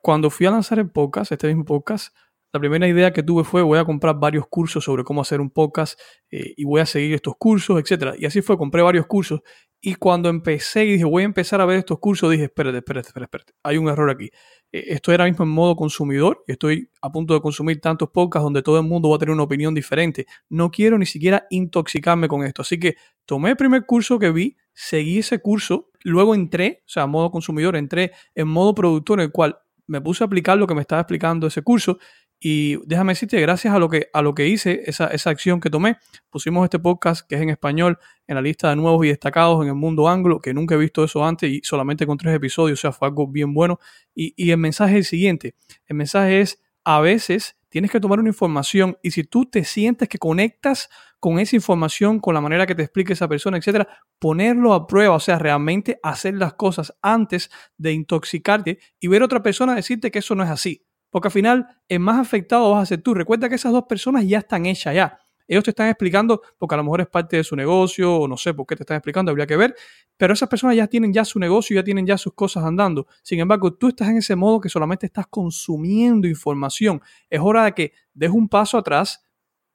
cuando 0.04 0.28
fui 0.28 0.44
a 0.44 0.50
lanzar 0.50 0.78
el 0.78 0.90
podcast, 0.90 1.32
este 1.32 1.46
mismo 1.46 1.64
podcast, 1.64 2.14
la 2.52 2.60
primera 2.60 2.86
idea 2.86 3.10
que 3.14 3.22
tuve 3.22 3.42
fue 3.42 3.62
voy 3.62 3.78
a 3.78 3.86
comprar 3.86 4.20
varios 4.20 4.46
cursos 4.46 4.84
sobre 4.84 5.02
cómo 5.02 5.22
hacer 5.22 5.40
un 5.40 5.48
podcast 5.48 5.98
eh, 6.30 6.52
y 6.58 6.64
voy 6.64 6.82
a 6.82 6.86
seguir 6.86 7.14
estos 7.14 7.36
cursos, 7.38 7.80
etc. 7.80 8.14
Y 8.18 8.26
así 8.26 8.42
fue, 8.42 8.58
compré 8.58 8.82
varios 8.82 9.06
cursos 9.06 9.40
y 9.80 9.94
cuando 9.94 10.28
empecé 10.28 10.84
y 10.84 10.92
dije 10.92 11.04
voy 11.06 11.22
a 11.22 11.24
empezar 11.24 11.62
a 11.62 11.64
ver 11.64 11.78
estos 11.78 11.98
cursos, 12.00 12.30
dije 12.30 12.44
espérate, 12.44 12.76
espérate, 12.76 13.08
espérate, 13.08 13.24
espérate. 13.38 13.52
hay 13.62 13.78
un 13.78 13.88
error 13.88 14.10
aquí. 14.10 14.26
Eh, 14.70 14.84
estoy 14.88 15.14
ahora 15.14 15.24
mismo 15.24 15.42
en 15.46 15.50
modo 15.50 15.74
consumidor 15.74 16.44
y 16.46 16.52
estoy 16.52 16.90
a 17.00 17.10
punto 17.10 17.32
de 17.32 17.40
consumir 17.40 17.80
tantos 17.80 18.10
podcasts 18.10 18.44
donde 18.44 18.60
todo 18.60 18.78
el 18.78 18.86
mundo 18.86 19.08
va 19.08 19.16
a 19.16 19.18
tener 19.18 19.32
una 19.32 19.44
opinión 19.44 19.74
diferente. 19.74 20.26
No 20.50 20.70
quiero 20.70 20.98
ni 20.98 21.06
siquiera 21.06 21.46
intoxicarme 21.48 22.28
con 22.28 22.44
esto. 22.44 22.60
Así 22.60 22.78
que 22.78 22.96
tomé 23.24 23.48
el 23.48 23.56
primer 23.56 23.86
curso 23.86 24.18
que 24.18 24.30
vi, 24.30 24.58
seguí 24.74 25.20
ese 25.20 25.38
curso, 25.38 25.88
luego 26.02 26.34
entré, 26.34 26.82
o 26.82 26.90
sea, 26.90 27.06
modo 27.06 27.30
consumidor, 27.30 27.74
entré 27.74 28.12
en 28.34 28.48
modo 28.48 28.74
productor 28.74 29.18
en 29.18 29.24
el 29.24 29.32
cual 29.32 29.56
me 29.86 30.00
puse 30.00 30.24
a 30.24 30.26
aplicar 30.26 30.58
lo 30.58 30.66
que 30.66 30.74
me 30.74 30.80
estaba 30.80 31.00
explicando 31.02 31.46
ese 31.46 31.62
curso 31.62 31.98
Y 32.40 32.76
déjame 32.86 33.12
decirte, 33.12 33.40
gracias 33.40 33.74
a 33.74 33.78
lo 33.78 33.88
que, 33.88 34.08
a 34.12 34.20
lo 34.20 34.34
que 34.34 34.48
hice, 34.48 34.82
esa, 34.86 35.06
esa 35.08 35.30
acción 35.30 35.60
que 35.60 35.70
tomé, 35.70 35.96
pusimos 36.30 36.64
este 36.64 36.78
podcast 36.78 37.26
que 37.26 37.36
es 37.36 37.42
en 37.42 37.50
español 37.50 37.98
en 38.26 38.34
la 38.34 38.42
lista 38.42 38.70
de 38.70 38.76
nuevos 38.76 39.04
y 39.04 39.08
destacados 39.08 39.62
en 39.62 39.68
el 39.68 39.74
mundo 39.74 40.08
anglo, 40.08 40.40
que 40.40 40.52
nunca 40.52 40.74
he 40.74 40.78
visto 40.78 41.04
eso 41.04 41.24
antes 41.24 41.50
y 41.50 41.60
solamente 41.62 42.06
con 42.06 42.18
tres 42.18 42.34
episodios, 42.34 42.80
o 42.80 42.82
sea, 42.82 42.92
fue 42.92 43.08
algo 43.08 43.26
bien 43.28 43.54
bueno. 43.54 43.78
Y, 44.14 44.34
y 44.36 44.50
el 44.50 44.58
mensaje 44.58 44.94
es 44.94 44.98
el 44.98 45.04
siguiente, 45.04 45.54
el 45.86 45.96
mensaje 45.96 46.40
es, 46.40 46.60
a 46.84 47.00
veces 47.00 47.56
tienes 47.68 47.90
que 47.90 47.98
tomar 47.98 48.20
una 48.20 48.28
información 48.28 48.98
y 49.02 49.10
si 49.10 49.24
tú 49.24 49.46
te 49.46 49.64
sientes 49.64 50.08
que 50.08 50.18
conectas 50.18 50.88
con 51.24 51.38
esa 51.38 51.56
información, 51.56 52.20
con 52.20 52.34
la 52.34 52.42
manera 52.42 52.66
que 52.66 52.74
te 52.74 52.82
explique 52.82 53.14
esa 53.14 53.26
persona, 53.26 53.56
etcétera, 53.56 53.88
ponerlo 54.18 54.74
a 54.74 54.86
prueba, 54.86 55.14
o 55.14 55.20
sea, 55.20 55.38
realmente 55.38 55.98
hacer 56.02 56.34
las 56.34 56.52
cosas 56.52 56.94
antes 57.00 57.50
de 57.78 57.94
intoxicarte 57.94 58.78
y 59.00 59.08
ver 59.08 59.22
otra 59.22 59.42
persona 59.42 59.74
decirte 59.74 60.10
que 60.10 60.18
eso 60.18 60.34
no 60.34 60.44
es 60.44 60.50
así. 60.50 60.84
Porque 61.08 61.28
al 61.28 61.32
final, 61.32 61.66
el 61.88 62.00
más 62.00 62.18
afectado 62.18 62.70
vas 62.72 62.82
a 62.82 62.86
ser 62.86 63.00
tú. 63.00 63.14
Recuerda 63.14 63.48
que 63.48 63.54
esas 63.54 63.72
dos 63.72 63.84
personas 63.88 64.26
ya 64.26 64.36
están 64.36 64.66
hechas 64.66 64.94
ya. 64.94 65.18
Ellos 65.48 65.64
te 65.64 65.70
están 65.70 65.88
explicando 65.88 66.42
porque 66.58 66.74
a 66.74 66.76
lo 66.76 66.84
mejor 66.84 67.00
es 67.00 67.06
parte 67.06 67.38
de 67.38 67.44
su 67.44 67.56
negocio 67.56 68.14
o 68.14 68.28
no 68.28 68.36
sé 68.36 68.52
por 68.52 68.66
qué 68.66 68.76
te 68.76 68.82
están 68.82 68.98
explicando, 68.98 69.30
habría 69.30 69.46
que 69.46 69.56
ver, 69.56 69.74
pero 70.18 70.34
esas 70.34 70.50
personas 70.50 70.76
ya 70.76 70.88
tienen 70.88 71.10
ya 71.10 71.24
su 71.24 71.38
negocio, 71.38 71.74
ya 71.74 71.84
tienen 71.84 72.06
ya 72.06 72.18
sus 72.18 72.34
cosas 72.34 72.64
andando. 72.64 73.06
Sin 73.22 73.40
embargo, 73.40 73.72
tú 73.72 73.88
estás 73.88 74.10
en 74.10 74.18
ese 74.18 74.36
modo 74.36 74.60
que 74.60 74.68
solamente 74.68 75.06
estás 75.06 75.26
consumiendo 75.28 76.28
información. 76.28 77.00
Es 77.30 77.40
hora 77.42 77.64
de 77.64 77.72
que 77.72 77.92
des 78.12 78.30
un 78.30 78.46
paso 78.46 78.76
atrás, 78.76 79.24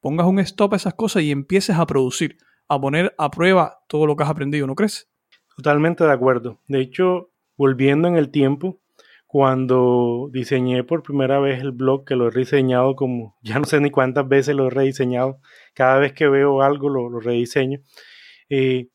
pongas 0.02 0.28
un 0.28 0.39
stop 0.39 0.74
a 0.74 0.78
esas 0.78 0.93
cosas 0.93 1.24
y 1.24 1.32
empieces 1.32 1.78
a 1.78 1.86
producir, 1.86 2.38
a 2.68 2.80
poner 2.80 3.14
a 3.18 3.32
prueba 3.32 3.80
todo 3.88 4.06
lo 4.06 4.16
que 4.16 4.24
has 4.24 4.30
aprendido, 4.30 4.68
¿no 4.68 4.76
crees? 4.76 5.10
Totalmente 5.56 6.04
de 6.04 6.12
acuerdo. 6.12 6.60
De 6.68 6.80
hecho, 6.80 7.32
volviendo 7.58 8.08
en 8.08 8.16
el 8.16 8.30
tiempo, 8.30 8.80
cuando 9.28 10.30
diseñé 10.32 10.84
por 10.84 11.04
primera 11.04 11.39
vez 11.39 11.62
el 11.62 11.72
blog, 11.72 12.04
que 12.04 12.16
lo 12.16 12.28
he 12.28 12.32
rediseñado 12.32 12.95
como, 12.95 13.36
ya 13.43 13.60
no 13.60 13.66
sé 13.66 13.80
ni 13.80 13.91
cuántas 13.91 14.28
veces 14.28 14.56
lo 14.56 14.68
he 14.68 14.70
rediseñado, 14.72 15.39
cada 15.74 16.00
vez 16.00 16.14
que 16.14 16.28
veo 16.28 16.62
algo 16.62 16.89
lo, 16.89 17.20
rediseño. 17.20 17.80
Eh, 18.50 18.88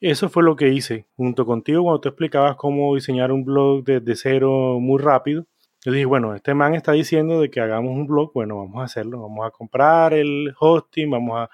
eso 0.00 0.28
fue 0.28 0.42
lo 0.42 0.56
que 0.56 0.70
hice 0.70 1.06
junto 1.16 1.46
contigo 1.46 1.82
cuando 1.82 2.00
tú 2.00 2.08
explicabas 2.08 2.56
cómo 2.56 2.94
diseñar 2.94 3.30
un 3.30 3.44
blog 3.44 3.84
desde 3.84 4.16
cero 4.16 4.78
muy 4.80 5.00
rápido. 5.00 5.46
Yo 5.86 5.92
dije, 5.92 6.04
bueno, 6.04 6.34
este 6.34 6.52
man 6.52 6.74
está 6.74 6.90
diciendo 6.90 7.40
de 7.40 7.48
que 7.48 7.60
hagamos 7.60 7.92
un 7.92 8.08
blog, 8.08 8.32
bueno, 8.34 8.56
vamos 8.56 8.80
a 8.80 8.84
hacerlo, 8.86 9.22
vamos 9.22 9.46
a 9.46 9.52
comprar 9.52 10.14
el 10.14 10.52
hosting, 10.58 11.08
vamos 11.08 11.38
a 11.38 11.50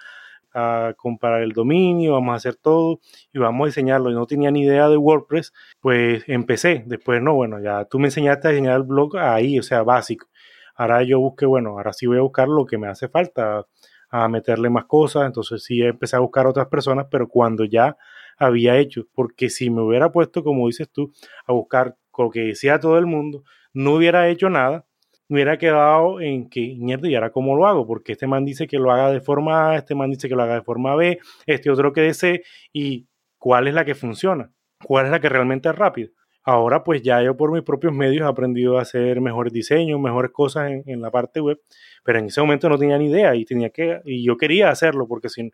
a 0.55 0.95
comprar 0.97 1.43
el 1.43 1.53
dominio, 1.53 2.13
vamos 2.13 2.33
a 2.33 2.37
hacer 2.37 2.57
todo 2.57 3.01
y 3.33 3.39
vamos 3.39 3.65
a 3.65 3.67
diseñarlo. 3.67 4.11
Y 4.11 4.15
no 4.15 4.27
tenía 4.27 4.51
ni 4.51 4.63
idea 4.63 4.89
de 4.89 4.97
WordPress, 4.97 5.53
pues 5.81 6.25
empecé. 6.29 6.85
Después, 6.87 7.23
no, 7.23 7.35
bueno, 7.35 7.61
ya 7.61 7.85
tú 7.87 7.99
me 7.99 8.09
enseñaste 8.09 8.49
a 8.49 8.51
diseñar 8.51 8.77
el 8.77 8.83
blog 8.85 9.17
ahí, 9.17 9.59
o 9.59 9.63
sea, 9.63 9.83
básico. 9.83 10.29
Ahora 10.75 11.03
yo 11.03 11.21
busqué, 11.21 11.47
bueno, 11.47 11.71
ahora 11.71 11.93
sí 11.93 12.07
voy 12.07 12.19
a 12.19 12.23
buscar 12.23 12.49
lo 12.49 12.67
que 12.67 12.79
me 12.79 12.89
hace 12.89 13.09
falta, 13.09 13.67
a 14.11 14.29
meterle 14.29 14.69
más 14.71 14.85
cosas. 14.87 15.27
Entonces 15.27 15.65
sí 15.65 15.83
empecé 15.83 16.17
a 16.17 16.21
buscar 16.21 16.47
otras 16.47 16.69
personas, 16.69 17.07
pero 17.11 17.29
cuando 17.29 17.65
ya 17.65 17.97
había 18.39 18.77
hecho, 18.79 19.07
porque 19.15 19.49
si 19.51 19.71
me 19.71 19.83
hubiera 19.83 20.11
puesto, 20.13 20.43
como 20.45 20.67
dices 20.67 20.91
tú, 20.91 21.13
a 21.47 21.53
buscar 21.53 21.97
lo 22.19 22.31
que 22.31 22.41
decía 22.41 22.79
todo 22.79 22.99
el 22.99 23.07
mundo, 23.07 23.45
no 23.73 23.95
hubiera 23.95 24.29
hecho 24.29 24.51
nada 24.51 24.87
me 25.33 25.37
hubiera 25.37 25.57
quedado 25.57 26.21
en 26.21 26.51
que, 26.51 26.77
mierda, 26.79 27.09
¿y 27.09 27.15
ahora 27.15 27.33
cómo 27.33 27.57
lo 27.57 27.67
hago? 27.67 27.87
Porque 27.87 28.13
este 28.13 28.27
man 28.27 28.45
dice 28.45 28.67
que 28.67 28.79
lo 28.79 28.93
haga 28.93 29.11
de 29.11 29.23
forma 29.23 29.71
A, 29.71 29.77
este 29.77 29.95
man 29.95 30.11
dice 30.11 30.29
que 30.29 30.35
lo 30.35 30.43
haga 30.43 30.57
de 30.57 30.63
forma 30.63 30.95
B, 30.95 31.21
este 31.47 31.71
otro 31.71 31.91
que 31.95 32.03
de 32.03 32.13
C, 32.13 32.43
y 32.71 33.09
cuál 33.39 33.67
es 33.67 33.73
la 33.73 33.87
que 33.87 33.95
funciona, 33.95 34.53
cuál 34.85 35.07
es 35.07 35.11
la 35.11 35.21
que 35.21 35.31
realmente 35.31 35.71
es 35.71 35.75
rápida. 35.75 36.11
Ahora 36.45 36.85
pues 36.85 37.01
ya 37.03 37.23
yo 37.23 37.35
por 37.35 37.51
mis 37.51 37.63
propios 37.63 37.95
medios 37.95 38.27
he 38.27 38.29
aprendido 38.29 38.79
a 38.79 38.83
hacer 38.83 39.23
mejores 39.23 39.55
diseños, 39.55 39.99
mejores 39.99 40.33
cosas 40.33 40.71
en, 40.85 41.01
la 41.01 41.11
parte 41.11 41.41
web, 41.41 41.59
pero 42.05 42.19
en 42.19 42.27
ese 42.27 42.41
momento 42.43 42.69
no 42.69 42.77
tenía 42.77 42.99
ni 42.99 43.07
idea 43.07 43.35
y 43.35 43.45
tenía 43.47 43.71
que 43.71 44.01
y 44.05 44.25
yo 44.27 44.37
quería 44.37 44.69
hacerlo 44.69 45.07
porque 45.09 45.29
si, 45.31 45.51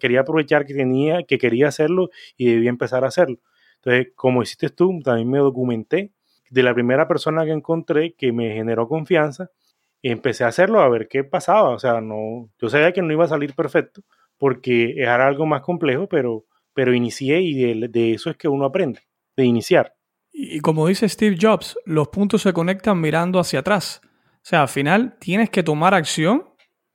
quería 0.00 0.20
aprovechar 0.20 0.66
que 0.66 0.74
tenía 0.74 1.22
que 1.22 1.38
quería 1.38 1.68
hacerlo 1.68 2.10
y 2.36 2.46
debía 2.46 2.70
empezar 2.70 3.04
a 3.04 3.08
hacerlo. 3.08 3.38
Entonces, 3.76 4.12
como 4.14 4.42
hiciste 4.42 4.68
tú, 4.68 5.00
también 5.02 5.30
me 5.30 5.38
documenté 5.38 6.12
de 6.52 6.62
la 6.62 6.74
primera 6.74 7.08
persona 7.08 7.46
que 7.46 7.50
encontré 7.50 8.12
que 8.12 8.30
me 8.30 8.52
generó 8.52 8.86
confianza, 8.86 9.50
empecé 10.02 10.44
a 10.44 10.48
hacerlo 10.48 10.80
a 10.80 10.88
ver 10.90 11.08
qué 11.08 11.24
pasaba. 11.24 11.70
O 11.70 11.78
sea, 11.78 12.02
no, 12.02 12.50
yo 12.60 12.68
sabía 12.68 12.92
que 12.92 13.00
no 13.00 13.10
iba 13.10 13.24
a 13.24 13.28
salir 13.28 13.54
perfecto 13.54 14.02
porque 14.36 14.94
era 14.98 15.26
algo 15.26 15.46
más 15.46 15.62
complejo, 15.62 16.08
pero, 16.08 16.44
pero 16.74 16.92
inicié 16.92 17.40
y 17.40 17.54
de, 17.88 18.12
eso 18.12 18.28
es 18.28 18.36
que 18.36 18.48
uno 18.48 18.66
aprende, 18.66 19.00
de 19.34 19.46
iniciar. 19.46 19.94
Y 20.30 20.60
como 20.60 20.86
dice 20.86 21.08
Steve 21.08 21.38
Jobs, 21.40 21.78
los 21.86 22.08
puntos 22.08 22.42
se 22.42 22.52
conectan 22.52 23.00
mirando 23.00 23.38
hacia 23.38 23.60
atrás. 23.60 24.02
O 24.04 24.40
sea, 24.42 24.62
al 24.62 24.68
final 24.68 25.16
tienes 25.18 25.48
que 25.48 25.62
tomar 25.62 25.94
acción, 25.94 26.44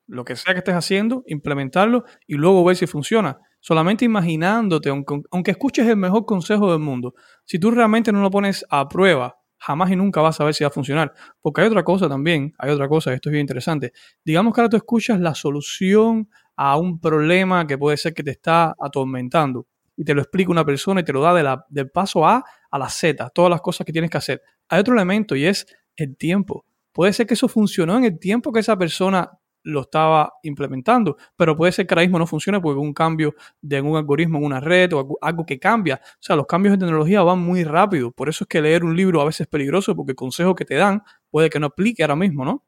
lo 0.05 0.23
que 0.23 0.35
sea 0.35 0.53
que 0.53 0.59
estés 0.59 0.75
haciendo, 0.75 1.23
implementarlo 1.25 2.03
y 2.27 2.35
luego 2.35 2.63
ver 2.63 2.75
si 2.75 2.85
funciona. 2.85 3.39
Solamente 3.59 4.05
imaginándote, 4.05 4.89
aunque, 4.89 5.19
aunque 5.31 5.51
escuches 5.51 5.87
el 5.87 5.97
mejor 5.97 6.25
consejo 6.25 6.71
del 6.71 6.79
mundo, 6.79 7.15
si 7.43 7.57
tú 7.57 7.71
realmente 7.71 8.11
no 8.11 8.21
lo 8.21 8.29
pones 8.29 8.63
a 8.69 8.87
prueba 8.87 9.37
jamás 9.67 9.91
y 9.91 9.97
nunca 9.97 10.21
vas 10.21 10.39
a 10.39 10.45
ver 10.45 10.53
si 10.53 10.63
va 10.63 10.69
a 10.69 10.71
funcionar. 10.71 11.13
Porque 11.41 11.59
hay 11.59 11.67
otra 11.67 11.83
cosa 11.83 12.07
también, 12.07 12.53
hay 12.57 12.71
otra 12.71 12.87
cosa, 12.87 13.13
esto 13.13 13.27
es 13.27 13.31
bien 13.31 13.41
interesante. 13.41 13.91
Digamos 14.23 14.53
que 14.53 14.61
ahora 14.61 14.69
tú 14.69 14.77
escuchas 14.77 15.19
la 15.19 15.35
solución 15.35 16.29
a 16.55 16.77
un 16.77 17.01
problema 17.01 17.67
que 17.67 17.77
puede 17.77 17.97
ser 17.97 18.13
que 18.13 18.23
te 18.23 18.31
está 18.31 18.73
atormentando 18.79 19.67
y 19.97 20.05
te 20.05 20.13
lo 20.13 20.21
explica 20.21 20.51
una 20.51 20.63
persona 20.63 21.01
y 21.01 21.03
te 21.03 21.11
lo 21.11 21.21
da 21.21 21.33
de 21.33 21.43
la, 21.43 21.65
del 21.67 21.89
paso 21.89 22.25
A 22.25 22.45
a 22.71 22.79
la 22.79 22.87
Z, 22.87 23.29
todas 23.31 23.51
las 23.51 23.59
cosas 23.59 23.83
que 23.85 23.91
tienes 23.91 24.09
que 24.09 24.17
hacer. 24.17 24.41
Hay 24.69 24.79
otro 24.79 24.93
elemento 24.93 25.35
y 25.35 25.45
es 25.45 25.67
el 25.97 26.15
tiempo. 26.15 26.65
Puede 26.93 27.11
ser 27.11 27.27
que 27.27 27.33
eso 27.33 27.49
funcionó 27.49 27.97
en 27.97 28.05
el 28.05 28.19
tiempo 28.19 28.53
que 28.53 28.61
esa 28.61 28.77
persona 28.77 29.29
lo 29.67 29.81
estaba 29.81 30.33
implementando, 30.43 31.17
pero 31.35 31.55
puede 31.55 31.71
ser 31.71 31.85
que 31.85 31.93
ahora 31.93 32.03
mismo 32.03 32.19
no 32.19 32.25
funcione 32.25 32.59
porque 32.59 32.79
un 32.79 32.93
cambio 32.93 33.35
de 33.61 33.81
un 33.81 33.97
algoritmo 33.97 34.37
en 34.37 34.45
una 34.45 34.59
red 34.59 34.93
o 34.93 35.17
algo 35.21 35.45
que 35.45 35.59
cambia. 35.59 35.99
O 36.03 36.17
sea, 36.19 36.35
los 36.35 36.47
cambios 36.47 36.73
de 36.73 36.85
tecnología 36.85 37.21
van 37.21 37.39
muy 37.39 37.63
rápido. 37.63 38.11
Por 38.11 38.29
eso 38.29 38.45
es 38.45 38.47
que 38.47 38.61
leer 38.61 38.83
un 38.83 38.95
libro 38.95 39.21
a 39.21 39.25
veces 39.25 39.41
es 39.41 39.47
peligroso 39.47 39.95
porque 39.95 40.11
el 40.11 40.15
consejo 40.15 40.55
que 40.55 40.65
te 40.65 40.75
dan 40.75 41.03
puede 41.29 41.49
que 41.49 41.59
no 41.59 41.67
aplique 41.67 42.03
ahora 42.03 42.15
mismo, 42.15 42.45
¿no? 42.45 42.63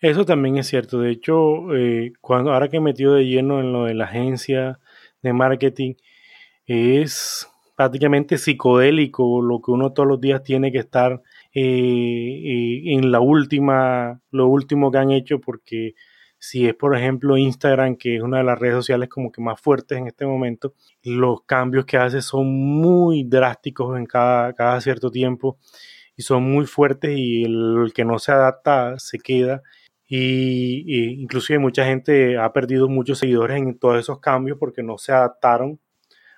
Eso 0.00 0.24
también 0.24 0.56
es 0.56 0.66
cierto. 0.66 1.00
De 1.00 1.10
hecho, 1.10 1.74
eh, 1.76 2.12
cuando 2.20 2.52
ahora 2.52 2.68
que 2.68 2.78
he 2.78 2.80
metido 2.80 3.14
de 3.14 3.26
lleno 3.26 3.60
en 3.60 3.72
lo 3.72 3.84
de 3.84 3.94
la 3.94 4.06
agencia 4.06 4.80
de 5.22 5.32
marketing, 5.32 5.94
es 6.66 7.46
prácticamente 7.76 8.38
psicodélico 8.38 9.40
lo 9.40 9.60
que 9.60 9.70
uno 9.70 9.92
todos 9.92 10.08
los 10.08 10.20
días 10.20 10.42
tiene 10.42 10.70
que 10.72 10.78
estar 10.78 11.22
eh, 11.54 11.62
eh, 11.62 12.82
en 12.94 13.10
la 13.10 13.20
última, 13.20 14.20
lo 14.30 14.48
último 14.48 14.90
que 14.90 14.98
han 14.98 15.10
hecho, 15.10 15.40
porque 15.40 15.94
si 16.40 16.66
es 16.66 16.74
por 16.74 16.96
ejemplo 16.96 17.36
Instagram, 17.36 17.96
que 17.96 18.16
es 18.16 18.22
una 18.22 18.38
de 18.38 18.44
las 18.44 18.58
redes 18.58 18.74
sociales 18.76 19.08
como 19.10 19.30
que 19.30 19.42
más 19.42 19.60
fuertes 19.60 19.98
en 19.98 20.06
este 20.06 20.26
momento, 20.26 20.74
los 21.04 21.42
cambios 21.44 21.84
que 21.84 21.98
hace 21.98 22.22
son 22.22 22.48
muy 22.48 23.24
drásticos 23.24 23.96
en 23.98 24.06
cada, 24.06 24.54
cada 24.54 24.80
cierto 24.80 25.10
tiempo 25.10 25.58
y 26.16 26.22
son 26.22 26.42
muy 26.44 26.66
fuertes 26.66 27.12
y 27.16 27.44
el, 27.44 27.92
que 27.94 28.04
no 28.04 28.18
se 28.18 28.32
adapta 28.32 28.98
se 28.98 29.18
queda. 29.18 29.62
Y, 30.08 31.22
inclusive 31.22 31.58
mucha 31.58 31.84
gente 31.84 32.36
ha 32.38 32.52
perdido 32.52 32.88
muchos 32.88 33.18
seguidores 33.18 33.58
en 33.58 33.78
todos 33.78 34.00
esos 34.00 34.18
cambios 34.20 34.58
porque 34.58 34.82
no 34.82 34.98
se 34.98 35.12
adaptaron 35.12 35.78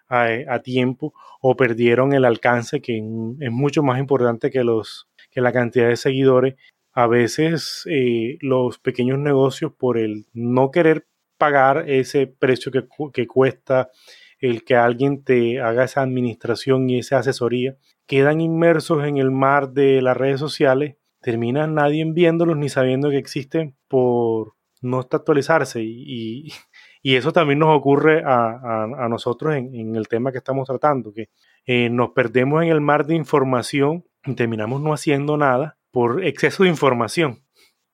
a, 0.09 0.27
a 0.49 0.59
tiempo 0.63 1.15
o 1.41 1.57
perdieron 1.57 2.13
el 2.13 2.25
alcance 2.25 2.83
que 2.83 2.99
es 2.99 3.53
mucho 3.53 3.83
más 3.83 3.99
importante 3.99 4.51
que 4.51 4.65
los 4.65 5.09
que 5.31 5.41
la 5.41 5.53
cantidad 5.53 5.89
de 5.89 5.97
seguidores 5.97 6.55
a 6.93 7.07
veces 7.07 7.85
eh, 7.91 8.39
los 8.41 8.79
pequeños 8.79 9.19
negocios 9.19 9.73
por 9.73 9.99
el 9.99 10.27
no 10.33 10.71
querer 10.71 11.07
pagar 11.39 11.89
ese 11.89 12.27
precio 12.27 12.71
que, 12.71 12.87
que, 13.13 13.27
cuesta 13.27 13.91
el 14.39 14.65
que 14.65 14.77
alguien 14.77 15.25
te 15.25 15.61
haga 15.61 15.85
esa 15.85 16.03
administración 16.03 16.89
y 16.89 16.99
esa 16.99 17.19
asesoría, 17.19 17.77
quedan 18.07 18.41
inmersos 18.41 19.05
en 19.05 19.17
el 19.17 19.31
mar 19.31 19.71
de 19.71 20.03
las 20.03 20.17
redes 20.17 20.39
sociales, 20.39 20.97
termina 21.21 21.67
nadie 21.67 22.05
viéndolos 22.07 22.57
ni 22.57 22.69
sabiendo 22.69 23.11
que 23.11 23.19
existen 23.19 23.77
por 23.89 24.55
no 24.83 25.01
actualizarse. 25.01 25.83
Y, 25.83 26.53
y, 27.03 27.17
eso 27.17 27.33
también 27.33 27.61
nos 27.61 27.77
ocurre 27.77 28.23
a, 28.25 28.85
a, 29.05 29.09
nosotros 29.09 29.55
en, 29.55 29.75
en, 29.75 29.97
el 29.97 30.09
tema 30.09 30.33
que 30.33 30.39
estamos 30.39 30.69
tratando, 30.69 31.13
que 31.13 31.31
eh, 31.65 31.89
nos 31.89 32.11
perdemos 32.11 32.63
en 32.63 32.69
el 32.69 32.81
mar 32.81 33.07
de 33.07 33.15
información 33.15 34.05
y 34.25 34.35
terminamos 34.35 34.81
no 34.81 34.93
haciendo 34.93 35.37
nada 35.37 35.79
por 35.93 36.25
exceso 36.25 36.65
de 36.65 36.71
información. 36.71 37.45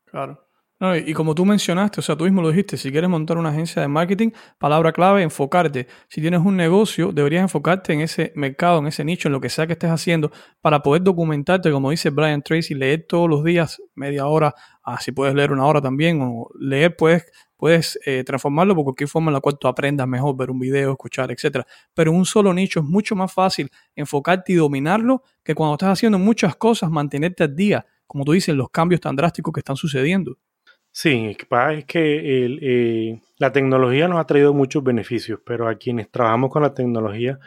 Claro. 0.06 0.40
y, 1.04 1.12
como 1.12 1.34
tú 1.34 1.44
mencionaste, 1.44 2.00
o 2.00 2.02
sea, 2.02 2.16
tú 2.16 2.24
mismo 2.24 2.40
lo 2.40 2.48
dijiste, 2.48 2.78
si 2.78 2.90
quieres 2.90 3.10
montar 3.10 3.36
una 3.36 3.50
agencia 3.50 3.82
de 3.82 3.88
marketing, 3.88 4.30
palabra 4.58 4.92
clave, 4.92 5.22
enfocarte. 5.22 5.88
Si 6.08 6.22
tienes 6.22 6.40
un 6.40 6.56
negocio, 6.56 7.12
deberías 7.12 7.42
enfocarte 7.42 7.92
en 7.92 8.00
ese 8.00 8.32
mercado, 8.36 8.78
en 8.78 8.86
ese 8.86 9.04
nicho, 9.04 9.28
en 9.28 9.32
lo 9.32 9.40
que 9.40 9.50
sea 9.50 9.66
que 9.66 9.74
estés 9.74 9.90
haciendo, 9.90 10.30
para 10.62 10.80
poder 10.80 11.02
documentarte, 11.02 11.70
como 11.72 11.90
dice 11.90 12.10
Brian 12.10 12.42
Tracy, 12.42 12.74
leer 12.74 13.04
todos 13.06 13.28
los 13.28 13.44
días, 13.44 13.82
media 13.94 14.26
hora, 14.26 14.54
así 14.82 15.12
puedes 15.12 15.34
leer 15.34 15.52
una 15.52 15.66
hora 15.66 15.82
también, 15.82 16.22
o 16.22 16.48
leer 16.58 16.96
puedes, 16.96 17.30
puedes 17.58 17.98
eh, 18.06 18.24
transformarlo 18.24 18.74
por 18.74 18.84
cualquier 18.84 19.08
forma 19.08 19.30
en 19.30 19.34
la 19.34 19.40
cual 19.40 19.58
tú 19.58 19.68
aprendas 19.68 20.08
mejor, 20.08 20.34
ver 20.36 20.50
un 20.50 20.58
video, 20.58 20.92
escuchar, 20.92 21.30
etc. 21.30 21.66
Pero 21.92 22.12
en 22.12 22.16
un 22.16 22.24
solo 22.24 22.54
nicho 22.54 22.80
es 22.80 22.86
mucho 22.86 23.14
más 23.14 23.32
fácil 23.32 23.70
enfocarte 23.94 24.52
y 24.52 24.56
dominarlo 24.56 25.22
que 25.42 25.54
cuando 25.54 25.74
estás 25.74 25.90
haciendo 25.90 26.18
muchas 26.18 26.56
cosas, 26.56 26.90
mantenerte 26.90 27.44
al 27.44 27.54
día, 27.54 27.84
como 28.06 28.24
tú 28.24 28.32
dices, 28.32 28.54
los 28.54 28.70
cambios 28.70 29.00
tan 29.02 29.16
drásticos 29.16 29.52
que 29.52 29.60
están 29.60 29.76
sucediendo. 29.76 30.38
Sí, 30.90 31.36
es 31.36 31.84
que 31.84 32.46
eh, 32.60 33.20
la 33.36 33.52
tecnología 33.52 34.08
nos 34.08 34.18
ha 34.18 34.24
traído 34.24 34.54
muchos 34.54 34.82
beneficios, 34.82 35.40
pero 35.44 35.68
a 35.68 35.74
quienes 35.74 36.10
trabajamos 36.10 36.50
con 36.50 36.62
la 36.62 36.74
tecnología, 36.74 37.38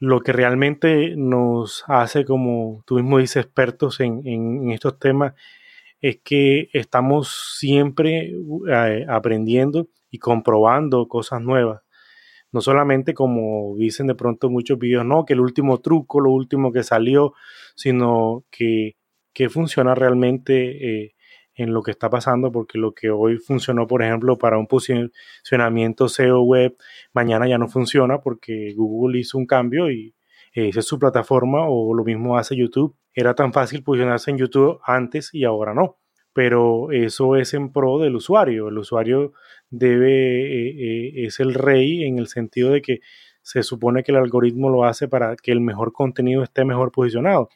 lo 0.00 0.20
que 0.20 0.32
realmente 0.32 1.14
nos 1.16 1.84
hace, 1.86 2.24
como 2.24 2.82
tú 2.86 2.96
mismo 2.96 3.18
dices, 3.18 3.44
expertos 3.44 4.00
en, 4.00 4.70
estos 4.70 4.98
temas, 4.98 5.34
es 6.00 6.20
que 6.22 6.68
estamos 6.72 7.56
siempre 7.58 8.32
eh, 8.68 9.06
aprendiendo 9.08 9.88
y 10.10 10.18
comprobando 10.18 11.08
cosas 11.08 11.42
nuevas. 11.42 11.82
No 12.52 12.60
solamente 12.60 13.14
como 13.14 13.76
dicen 13.76 14.06
de 14.08 14.14
pronto 14.14 14.50
muchos 14.50 14.78
videos, 14.78 15.04
no, 15.04 15.24
que 15.24 15.34
el 15.34 15.40
último 15.40 15.80
truco, 15.80 16.20
lo 16.20 16.30
último 16.30 16.72
que 16.72 16.82
salió, 16.82 17.34
sino 17.76 18.44
que, 18.50 18.96
que 19.32 19.48
funciona 19.48 19.94
realmente 19.94 21.04
eh, 21.04 21.14
en 21.54 21.72
lo 21.72 21.82
que 21.82 21.92
está 21.92 22.10
pasando, 22.10 22.50
porque 22.50 22.78
lo 22.78 22.92
que 22.92 23.10
hoy 23.10 23.38
funcionó, 23.38 23.86
por 23.86 24.02
ejemplo, 24.02 24.38
para 24.38 24.58
un 24.58 24.66
posicionamiento 24.66 26.08
SEO 26.08 26.42
web, 26.42 26.76
mañana 27.12 27.46
ya 27.48 27.58
no 27.58 27.68
funciona 27.68 28.20
porque 28.20 28.72
Google 28.74 29.20
hizo 29.20 29.38
un 29.38 29.46
cambio 29.46 29.90
y 29.90 30.14
esa 30.52 30.80
es 30.80 30.86
su 30.86 30.98
plataforma, 30.98 31.68
o 31.68 31.94
lo 31.94 32.04
mismo 32.04 32.36
hace 32.36 32.56
YouTube. 32.56 32.96
Era 33.14 33.34
tan 33.34 33.52
fácil 33.52 33.82
posicionarse 33.82 34.30
en 34.30 34.38
YouTube 34.38 34.80
antes 34.84 35.30
y 35.32 35.44
ahora 35.44 35.74
no. 35.74 35.98
Pero 36.32 36.92
eso 36.92 37.36
es 37.36 37.54
en 37.54 37.72
pro 37.72 37.98
del 37.98 38.16
usuario. 38.16 38.68
El 38.68 38.78
usuario 38.78 39.32
debe, 39.68 40.68
eh, 40.68 40.70
eh, 40.70 41.26
es 41.26 41.40
el 41.40 41.54
rey 41.54 42.04
en 42.04 42.18
el 42.18 42.28
sentido 42.28 42.70
de 42.70 42.82
que 42.82 43.00
se 43.42 43.62
supone 43.62 44.02
que 44.02 44.12
el 44.12 44.18
algoritmo 44.18 44.70
lo 44.70 44.84
hace 44.84 45.08
para 45.08 45.34
que 45.36 45.50
el 45.50 45.60
mejor 45.60 45.92
contenido 45.92 46.42
esté 46.42 46.64
mejor 46.64 46.92
posicionado. 46.92 47.48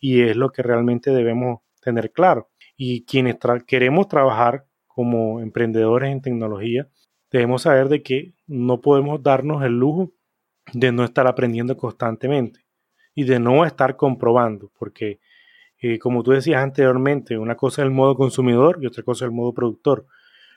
Y 0.00 0.22
es 0.22 0.36
lo 0.36 0.50
que 0.50 0.62
realmente 0.62 1.10
debemos 1.10 1.60
tener 1.82 2.12
claro 2.12 2.48
y 2.76 3.04
quienes 3.04 3.36
queremos 3.66 4.08
trabajar 4.08 4.66
como 4.86 5.40
emprendedores 5.40 6.10
en 6.10 6.20
tecnología, 6.20 6.88
debemos 7.30 7.62
saber 7.62 7.88
de 7.88 8.02
que 8.02 8.34
no 8.46 8.80
podemos 8.80 9.22
darnos 9.22 9.62
el 9.64 9.78
lujo 9.78 10.12
de 10.72 10.92
no 10.92 11.04
estar 11.04 11.26
aprendiendo 11.26 11.76
constantemente 11.76 12.61
y 13.14 13.24
de 13.24 13.38
no 13.38 13.64
estar 13.64 13.96
comprobando, 13.96 14.70
porque 14.78 15.20
eh, 15.80 15.98
como 15.98 16.22
tú 16.22 16.30
decías 16.30 16.62
anteriormente, 16.62 17.36
una 17.36 17.56
cosa 17.56 17.82
es 17.82 17.86
el 17.86 17.92
modo 17.92 18.14
consumidor 18.14 18.78
y 18.80 18.86
otra 18.86 19.02
cosa 19.02 19.24
es 19.24 19.30
el 19.30 19.34
modo 19.34 19.52
productor. 19.52 20.06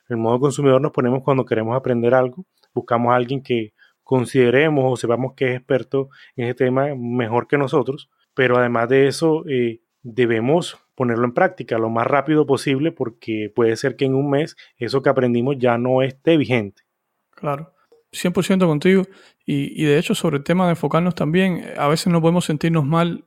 El 0.08 0.18
modo 0.18 0.39
consumidor 0.39 0.82
nos 0.82 0.91
ponemos 0.91 1.24
cuando 1.24 1.45
queremos 1.45 1.76
aprender 1.76 2.14
algo, 2.14 2.45
buscamos 2.74 3.12
a 3.12 3.16
alguien 3.16 3.41
que 3.41 3.74
consideremos 4.03 4.86
o 4.86 4.95
sepamos 4.95 5.34
que 5.34 5.49
es 5.49 5.56
experto 5.58 6.10
en 6.36 6.45
ese 6.45 6.53
tema 6.53 6.93
mejor 6.95 7.47
que 7.47 7.58
nosotros, 7.58 8.10
pero 8.36 8.58
además 8.58 8.88
de 8.88 9.08
eso 9.08 9.43
eh, 9.49 9.82
debemos 10.03 10.78
ponerlo 10.93 11.26
en 11.26 11.34
práctica 11.34 11.80
lo 11.80 11.89
más 11.89 12.06
rápido 12.06 12.45
posible 12.45 12.91
porque 12.91 13.51
puede 13.53 13.76
ser 13.76 13.95
que 13.95 14.06
en 14.06 14.14
un 14.14 14.30
mes 14.30 14.56
eso 14.78 15.01
que 15.01 15.10
aprendimos 15.10 15.58
ya 15.58 15.80
no 15.80 16.03
esté 16.03 16.38
vigente. 16.38 16.84
Claro, 17.32 17.74
100% 18.12 18.68
contigo. 18.68 19.03
Y, 19.48 19.84
de 19.84 20.00
hecho 20.00 20.16
sobre 20.16 20.38
el 20.38 20.43
tema 20.43 20.66
de 20.66 20.72
enfocarnos 20.72 21.14
también, 21.14 21.64
a 21.78 21.88
veces 21.88 22.08
no 22.08 22.20
podemos 22.20 22.46
sentirnos 22.46 22.84
mal 22.84 23.26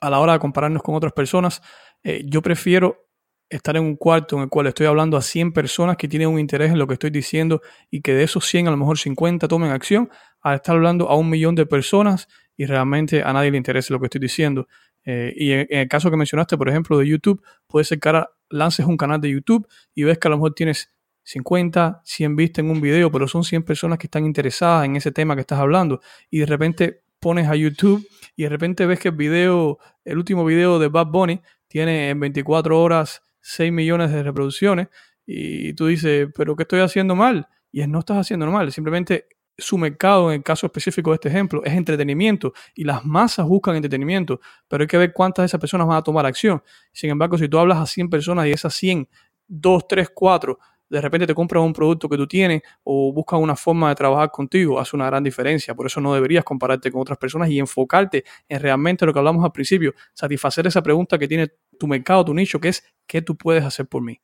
a 0.00 0.10
la 0.10 0.18
hora 0.18 0.32
de 0.32 0.38
compararnos 0.40 0.82
con 0.82 0.96
otras 0.96 1.12
personas. 1.12 1.62
Eh, 2.02 2.24
yo 2.26 2.42
prefiero 2.42 3.06
estar 3.48 3.76
en 3.76 3.84
un 3.84 3.96
cuarto 3.96 4.36
en 4.36 4.42
el 4.42 4.48
cual 4.48 4.66
estoy 4.66 4.86
hablando 4.86 5.16
a 5.16 5.22
100 5.22 5.52
personas 5.52 5.96
que 5.96 6.08
tienen 6.08 6.28
un 6.28 6.40
interés 6.40 6.72
en 6.72 6.78
lo 6.78 6.86
que 6.86 6.94
estoy 6.94 7.10
diciendo 7.10 7.60
y 7.90 8.00
que 8.00 8.14
de 8.14 8.24
esos 8.24 8.46
100 8.46 8.68
a 8.68 8.70
lo 8.70 8.76
mejor 8.76 8.98
50 8.98 9.46
tomen 9.46 9.70
acción, 9.70 10.10
a 10.40 10.54
estar 10.54 10.74
hablando 10.74 11.08
a 11.08 11.16
un 11.16 11.30
millón 11.30 11.54
de 11.54 11.66
personas 11.66 12.28
y 12.56 12.66
realmente 12.66 13.22
a 13.22 13.32
nadie 13.32 13.50
le 13.50 13.58
interese 13.58 13.92
lo 13.92 14.00
que 14.00 14.06
estoy 14.06 14.20
diciendo. 14.20 14.66
Eh, 15.04 15.32
y 15.36 15.52
en, 15.52 15.66
el 15.68 15.88
caso 15.88 16.10
que 16.10 16.16
mencionaste, 16.16 16.56
por 16.56 16.68
ejemplo, 16.68 16.98
de 16.98 17.06
YouTube, 17.06 17.42
puede 17.66 17.84
ser 17.84 18.00
que 18.00 18.08
ahora 18.08 18.30
lances 18.48 18.86
un 18.86 18.96
canal 18.96 19.20
de 19.20 19.30
YouTube 19.30 19.66
y 19.94 20.04
ves 20.04 20.18
que 20.18 20.28
a 20.28 20.30
lo 20.30 20.36
mejor 20.36 20.54
tienes 20.54 20.91
50, 21.24 22.02
100 22.04 22.36
vistas 22.36 22.64
en 22.64 22.70
un 22.70 22.80
video, 22.80 23.10
pero 23.10 23.28
son 23.28 23.44
100 23.44 23.62
personas 23.62 23.98
que 23.98 24.06
están 24.06 24.24
interesadas 24.24 24.84
en 24.84 24.96
ese 24.96 25.12
tema 25.12 25.34
que 25.34 25.42
estás 25.42 25.58
hablando. 25.58 26.00
Y 26.30 26.38
de 26.38 26.46
repente 26.46 27.02
pones 27.20 27.48
a 27.48 27.56
YouTube 27.56 28.06
y 28.36 28.44
de 28.44 28.48
repente 28.48 28.86
ves 28.86 28.98
que 28.98 29.08
el 29.08 29.16
video, 29.16 29.78
el 30.04 30.18
último 30.18 30.44
video 30.44 30.78
de 30.78 30.88
Bad 30.88 31.06
Bunny, 31.06 31.40
tiene 31.68 32.10
en 32.10 32.20
24 32.20 32.80
horas 32.80 33.22
6 33.40 33.72
millones 33.72 34.10
de 34.10 34.22
reproducciones. 34.22 34.88
Y 35.24 35.72
tú 35.74 35.86
dices, 35.86 36.28
¿pero 36.36 36.56
qué 36.56 36.64
estoy 36.64 36.80
haciendo 36.80 37.14
mal? 37.14 37.48
Y 37.70 37.86
no 37.86 38.00
estás 38.00 38.18
haciendo 38.18 38.46
mal, 38.50 38.70
simplemente 38.72 39.26
su 39.58 39.78
mercado, 39.78 40.30
en 40.30 40.38
el 40.38 40.42
caso 40.42 40.66
específico 40.66 41.10
de 41.10 41.16
este 41.16 41.28
ejemplo, 41.28 41.62
es 41.64 41.72
entretenimiento 41.72 42.52
y 42.74 42.84
las 42.84 43.04
masas 43.04 43.46
buscan 43.46 43.76
entretenimiento, 43.76 44.40
pero 44.68 44.82
hay 44.82 44.88
que 44.88 44.98
ver 44.98 45.12
cuántas 45.12 45.42
de 45.42 45.46
esas 45.46 45.60
personas 45.60 45.86
van 45.86 45.98
a 45.98 46.02
tomar 46.02 46.26
acción. 46.26 46.62
Sin 46.92 47.10
embargo, 47.10 47.38
si 47.38 47.48
tú 47.48 47.58
hablas 47.58 47.78
a 47.78 47.86
100 47.86 48.10
personas 48.10 48.46
y 48.46 48.50
esas 48.50 48.74
100, 48.74 49.08
2, 49.48 49.88
3, 49.88 50.10
4, 50.14 50.58
de 50.92 51.00
repente 51.00 51.26
te 51.26 51.34
compras 51.34 51.62
un 51.64 51.72
producto 51.72 52.08
que 52.08 52.16
tú 52.16 52.26
tienes 52.26 52.62
o 52.84 53.12
buscas 53.12 53.40
una 53.40 53.56
forma 53.56 53.88
de 53.88 53.94
trabajar 53.94 54.30
contigo, 54.30 54.78
hace 54.78 54.94
una 54.94 55.06
gran 55.06 55.24
diferencia. 55.24 55.74
Por 55.74 55.86
eso 55.86 56.00
no 56.00 56.12
deberías 56.12 56.44
compararte 56.44 56.92
con 56.92 57.00
otras 57.00 57.18
personas 57.18 57.48
y 57.48 57.58
enfocarte 57.58 58.24
en 58.48 58.60
realmente 58.60 59.06
lo 59.06 59.12
que 59.12 59.18
hablamos 59.18 59.44
al 59.44 59.52
principio, 59.52 59.94
satisfacer 60.12 60.66
esa 60.66 60.82
pregunta 60.82 61.18
que 61.18 61.26
tiene 61.26 61.48
tu 61.78 61.86
mercado, 61.86 62.26
tu 62.26 62.34
nicho, 62.34 62.60
que 62.60 62.68
es 62.68 62.84
¿qué 63.06 63.22
tú 63.22 63.36
puedes 63.36 63.64
hacer 63.64 63.86
por 63.86 64.02
mí? 64.02 64.20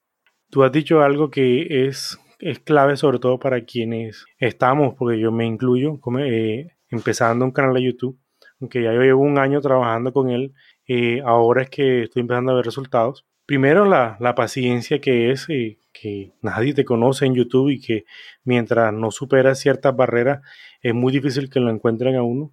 Tú 0.51 0.63
has 0.63 0.73
dicho 0.73 1.03
algo 1.03 1.31
que 1.31 1.87
es 1.87 2.19
es 2.39 2.61
clave 2.61 2.97
sobre 2.97 3.19
todo 3.19 3.39
para 3.39 3.65
quienes 3.65 4.25
estamos, 4.39 4.95
porque 4.97 5.19
yo 5.19 5.33
me 5.33 5.45
incluyo, 5.45 5.99
como, 6.01 6.21
eh, 6.21 6.77
empezando 6.89 7.45
un 7.45 7.51
canal 7.51 7.75
de 7.75 7.83
YouTube, 7.83 8.19
aunque 8.61 8.83
ya 8.83 8.93
yo 8.93 9.01
llevo 9.01 9.23
un 9.23 9.39
año 9.39 9.61
trabajando 9.61 10.13
con 10.13 10.31
él, 10.31 10.53
eh, 10.87 11.21
ahora 11.25 11.63
es 11.63 11.71
que 11.71 12.05
estoy 12.05 12.21
empezando 12.21 12.53
a 12.53 12.57
ver 12.57 12.65
resultados. 12.65 13.27
Primero 13.47 13.85
la, 13.85 14.17
la 14.21 14.35
paciencia 14.35 15.01
que 15.01 15.31
es 15.31 15.49
eh, 15.49 15.78
que 16.01 16.33
nadie 16.43 16.75
te 16.75 16.85
conoce 16.85 17.27
en 17.27 17.35
YouTube 17.35 17.71
y 17.71 17.81
que 17.81 18.05
mientras 18.45 18.93
no 18.93 19.11
superas 19.11 19.59
ciertas 19.59 19.97
barreras 19.97 20.41
es 20.83 20.95
muy 20.95 21.13
difícil 21.13 21.51
que 21.51 21.61
lo 21.61 21.71
encuentren 21.71 22.17
a 22.17 22.23
uno. 22.23 22.53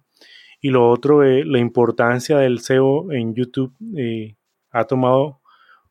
Y 0.60 0.70
lo 0.70 0.88
otro, 0.88 1.22
es 1.22 1.46
la 1.46 1.58
importancia 1.58 2.38
del 2.38 2.60
SEO 2.60 3.12
en 3.12 3.34
YouTube 3.34 3.74
ha 4.70 4.84
tomado 4.84 5.40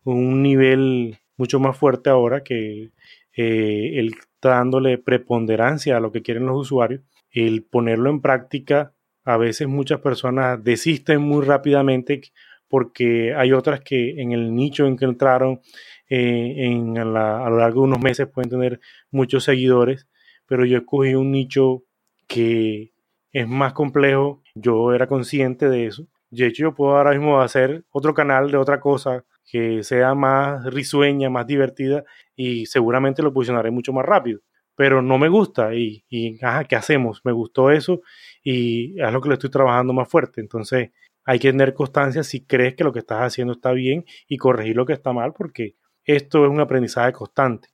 un 0.04 0.44
nivel 0.44 1.18
mucho 1.38 1.60
más 1.60 1.78
fuerte 1.78 2.10
ahora 2.10 2.44
que 2.44 2.92
eh, 3.36 4.00
el 4.00 4.16
dándole 4.42 4.98
preponderancia 4.98 5.98
a 5.98 6.00
lo 6.00 6.12
que 6.12 6.22
quieren 6.22 6.46
los 6.46 6.62
usuarios, 6.62 7.02
el 7.32 7.64
ponerlo 7.64 8.10
en 8.12 8.22
práctica, 8.22 8.94
a 9.24 9.38
veces 9.38 9.68
muchas 9.68 10.02
personas 10.02 10.64
desisten 10.64 11.22
muy 11.22 11.44
rápidamente 11.44 12.22
porque 12.68 13.34
hay 13.34 13.54
otras 13.54 13.82
que 13.82 14.22
en 14.22 14.32
el 14.32 14.54
nicho 14.54 14.86
en 14.86 14.98
que 14.98 15.06
entraron 15.06 15.62
eh, 16.10 16.54
en 16.58 16.98
a 16.98 17.06
lo 17.06 17.58
largo 17.58 17.82
de 17.82 17.88
unos 17.88 18.00
meses 18.00 18.28
pueden 18.28 18.50
tener 18.50 18.80
muchos 19.12 19.44
seguidores, 19.44 20.08
pero 20.46 20.66
yo 20.66 20.78
escogí 20.78 21.16
un 21.16 21.32
nicho 21.32 21.84
que 22.28 22.92
es 23.32 23.48
más 23.48 23.74
complejo, 23.74 24.42
yo 24.54 24.94
era 24.94 25.08
consciente 25.08 25.70
de 25.70 25.88
eso. 25.88 26.08
De 26.30 26.48
hecho, 26.48 26.64
yo 26.64 26.74
puedo 26.76 26.98
ahora 26.98 27.12
mismo 27.12 27.42
hacer 27.42 27.86
otro 27.92 28.14
canal 28.14 28.52
de 28.52 28.58
otra 28.58 28.80
cosa 28.80 29.26
que 29.46 29.84
sea 29.84 30.16
más 30.16 30.66
risueña, 30.74 31.30
más 31.30 31.46
divertida 31.48 32.04
y 32.36 32.66
seguramente 32.66 33.22
lo 33.22 33.34
posicionaré 33.34 33.72
mucho 33.72 33.94
más 33.94 34.06
rápido. 34.06 34.40
Pero 34.76 35.02
no 35.02 35.18
me 35.18 35.30
gusta 35.30 35.74
y, 35.74 36.04
y 36.10 36.44
ajá, 36.44 36.66
¿qué 36.66 36.76
hacemos? 36.76 37.22
Me 37.24 37.32
gustó 37.32 37.72
eso 37.72 38.02
y 38.44 39.00
es 39.02 39.12
lo 39.12 39.22
que 39.22 39.30
le 39.30 39.36
estoy 39.36 39.50
trabajando 39.50 39.94
más 39.94 40.10
fuerte. 40.10 40.42
Entonces 40.42 40.92
hay 41.26 41.40
que 41.40 41.52
tener 41.52 41.74
constancia 41.74 42.24
si 42.24 42.46
crees 42.46 42.76
que 42.76 42.84
lo 42.84 42.94
que 42.94 43.00
estás 43.00 43.22
haciendo 43.22 43.54
está 43.54 43.72
bien 43.72 44.06
y 44.28 44.38
corregir 44.38 44.76
lo 44.76 44.86
que 44.86 44.94
está 44.94 45.14
mal 45.14 45.34
porque 45.34 45.76
esto 46.06 46.46
es 46.46 46.52
un 46.52 46.60
aprendizaje 46.60 47.12
constante. 47.14 47.70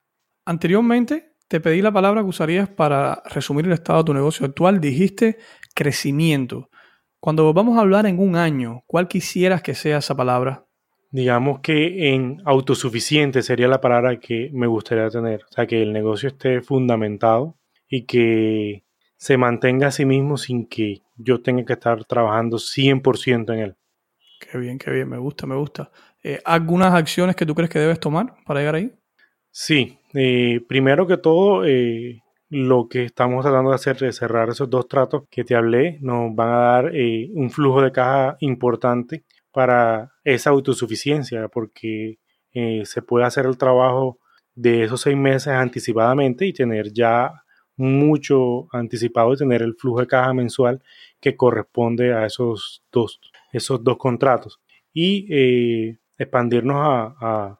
Anteriormente 0.45 1.35
te 1.47 1.59
pedí 1.59 1.81
la 1.81 1.91
palabra 1.91 2.21
que 2.21 2.29
usarías 2.29 2.69
para 2.69 3.21
resumir 3.25 3.65
el 3.65 3.73
estado 3.73 3.99
de 3.99 4.05
tu 4.05 4.13
negocio 4.13 4.45
actual. 4.45 4.79
Dijiste 4.79 5.37
crecimiento. 5.75 6.69
Cuando 7.19 7.53
vamos 7.53 7.77
a 7.77 7.81
hablar 7.81 8.05
en 8.05 8.19
un 8.19 8.35
año, 8.35 8.83
¿cuál 8.87 9.07
quisieras 9.07 9.61
que 9.61 9.75
sea 9.75 9.99
esa 9.99 10.15
palabra? 10.15 10.65
digamos 11.11 11.59
que 11.59 12.13
en 12.13 12.41
autosuficiente 12.45 13.41
sería 13.43 13.67
la 13.67 13.81
palabra 13.81 14.17
que 14.19 14.49
me 14.53 14.67
gustaría 14.67 15.09
tener. 15.09 15.43
O 15.43 15.53
sea, 15.53 15.67
que 15.67 15.81
el 15.81 15.93
negocio 15.93 16.29
esté 16.29 16.61
fundamentado 16.61 17.57
y 17.87 18.05
que 18.05 18.83
se 19.17 19.37
mantenga 19.37 19.87
a 19.87 19.91
sí 19.91 20.05
mismo 20.05 20.37
sin 20.37 20.65
que 20.65 21.01
yo 21.17 21.41
tenga 21.41 21.65
que 21.65 21.73
estar 21.73 22.03
trabajando 22.05 22.57
100% 22.57 23.53
en 23.53 23.59
él. 23.59 23.75
Qué 24.39 24.57
bien, 24.57 24.79
qué 24.79 24.89
bien, 24.89 25.09
me 25.09 25.17
gusta, 25.17 25.45
me 25.45 25.55
gusta. 25.55 25.91
Eh, 26.23 26.39
¿Algunas 26.45 26.93
acciones 26.93 27.35
que 27.35 27.45
tú 27.45 27.55
crees 27.55 27.69
que 27.69 27.79
debes 27.79 27.99
tomar 27.99 28.35
para 28.45 28.59
llegar 28.59 28.75
ahí? 28.75 28.91
Sí, 29.49 29.99
eh, 30.13 30.61
primero 30.67 31.07
que 31.07 31.17
todo, 31.17 31.65
eh, 31.65 32.21
lo 32.49 32.87
que 32.87 33.05
estamos 33.05 33.43
tratando 33.43 33.69
de 33.71 33.75
hacer 33.75 33.97
de 33.97 34.11
cerrar 34.11 34.49
esos 34.49 34.69
dos 34.69 34.87
tratos 34.87 35.23
que 35.29 35.43
te 35.43 35.55
hablé 35.55 35.97
nos 36.01 36.35
van 36.35 36.49
a 36.49 36.57
dar 36.57 36.91
un 37.33 37.49
flujo 37.49 37.81
de 37.81 37.91
caja 37.91 38.37
importante 38.41 39.23
para 39.51 40.11
esa 40.23 40.49
autosuficiencia, 40.49 41.47
porque 41.47 42.19
eh, 42.53 42.83
se 42.85 43.01
puede 43.01 43.25
hacer 43.25 43.45
el 43.45 43.57
trabajo 43.57 44.19
de 44.55 44.83
esos 44.83 45.01
seis 45.01 45.15
meses 45.17 45.53
anticipadamente 45.53 46.45
y 46.45 46.53
tener 46.53 46.91
ya 46.91 47.43
mucho 47.77 48.67
anticipado 48.73 49.33
y 49.33 49.37
tener 49.37 49.61
el 49.61 49.75
flujo 49.75 50.01
de 50.01 50.07
caja 50.07 50.33
mensual 50.33 50.83
que 51.19 51.35
corresponde 51.35 52.13
a 52.13 52.25
esos 52.25 52.83
dos, 52.91 53.19
esos 53.53 53.83
dos 53.83 53.97
contratos. 53.97 54.59
Y 54.93 55.27
eh, 55.31 55.97
expandirnos 56.21 56.77
a, 56.77 57.57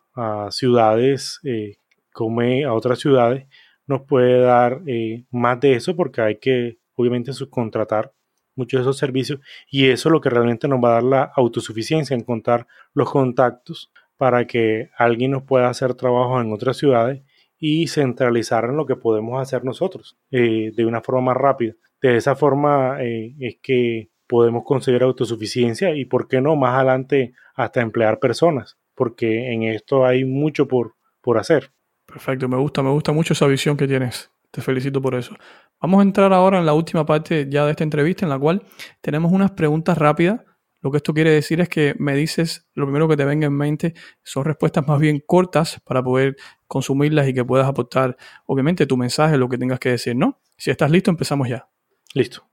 ciudades 0.51 1.39
eh, 1.43 1.78
come 2.12 2.66
a 2.66 2.74
otras 2.74 2.99
ciudades, 2.99 3.47
nos 3.88 4.01
puede 4.01 4.41
dar 4.41 4.82
eh, 4.86 5.24
más 5.32 5.59
de 5.62 5.74
eso 5.74 5.95
porque 5.95 6.22
hay 6.22 6.38
que 6.38 6.78
obviamente 6.95 7.34
subcontratar 7.34 8.14
muchos 8.55 8.80
de 8.80 8.82
esos 8.82 8.97
servicios 8.97 9.39
y 9.70 9.89
eso 9.89 10.09
es 10.09 10.14
lo 10.14 10.22
que 10.22 10.30
realmente 10.30 10.68
nos 10.68 10.84
va 10.84 10.89
a 10.89 10.93
dar 10.93 11.03
la 11.03 11.32
autosuficiencia, 11.36 12.16
encontrar 12.16 12.68
los 12.93 13.09
contactos 13.09 13.91
para 14.18 14.45
que 14.45 14.89
alguien 14.97 15.32
nos 15.32 15.43
pueda 15.43 15.70
hacer 15.70 15.95
trabajo 15.95 16.39
en 16.39 16.51
otras 16.51 16.78
ciudades 16.78 17.24
y 17.57 17.88
centralizar 17.88 18.66
en 18.66 18.76
lo 18.76 18.86
que 18.86 18.97
podemos 18.97 19.41
hacer 19.41 19.64
nosotros 19.64 20.18
eh, 20.30 20.72
de 20.76 20.86
una 20.86 21.01
forma 21.01 21.22
más 21.22 21.38
rápida. 21.38 21.74
De 22.01 22.18
esa 22.18 22.36
forma 22.36 22.97
es 23.01 23.57
que 23.62 24.09
podemos 24.32 24.63
conseguir 24.63 25.03
autosuficiencia 25.03 25.93
y, 25.93 26.05
¿por 26.05 26.29
qué 26.29 26.39
no, 26.39 26.55
más 26.55 26.75
adelante 26.75 27.34
hasta 27.53 27.82
emplear 27.82 28.17
personas? 28.17 28.77
Porque 28.95 29.51
en 29.51 29.63
esto 29.63 30.05
hay 30.05 30.23
mucho 30.23 30.69
por, 30.69 30.95
por 31.19 31.38
hacer. 31.38 31.73
Perfecto, 32.05 32.47
me 32.47 32.55
gusta, 32.55 32.82
me 32.82 32.91
gusta 32.91 33.11
mucho 33.11 33.34
esa 33.34 33.45
visión 33.47 33.75
que 33.75 33.89
tienes. 33.89 34.32
Te 34.49 34.61
felicito 34.61 35.01
por 35.01 35.15
eso. 35.15 35.36
Vamos 35.82 35.99
a 35.99 36.03
entrar 36.03 36.32
ahora 36.32 36.59
en 36.59 36.65
la 36.65 36.73
última 36.73 37.05
parte 37.05 37.47
ya 37.49 37.65
de 37.65 37.71
esta 37.71 37.84
entrevista 37.84 38.25
en 38.25 38.29
la 38.29 38.39
cual 38.39 38.63
tenemos 39.01 39.34
unas 39.34 39.51
preguntas 39.51 39.97
rápidas. 39.97 40.39
Lo 40.79 40.91
que 40.91 40.97
esto 40.97 41.13
quiere 41.13 41.32
decir 41.32 41.59
es 41.59 41.67
que 41.67 41.93
me 41.99 42.15
dices 42.15 42.69
lo 42.73 42.86
primero 42.86 43.09
que 43.09 43.17
te 43.17 43.25
venga 43.25 43.47
en 43.47 43.53
mente. 43.53 43.95
Son 44.23 44.45
respuestas 44.45 44.88
más 44.88 44.97
bien 44.97 45.21
cortas 45.27 45.82
para 45.84 46.01
poder 46.01 46.38
consumirlas 46.67 47.27
y 47.27 47.34
que 47.34 47.43
puedas 47.43 47.67
aportar, 47.67 48.15
obviamente, 48.45 48.86
tu 48.86 48.95
mensaje, 48.95 49.38
lo 49.38 49.49
que 49.49 49.57
tengas 49.57 49.79
que 49.79 49.89
decir, 49.89 50.15
¿no? 50.15 50.39
Si 50.57 50.71
estás 50.71 50.89
listo, 50.89 51.11
empezamos 51.11 51.49
ya. 51.49 51.67
Listo. 52.13 52.51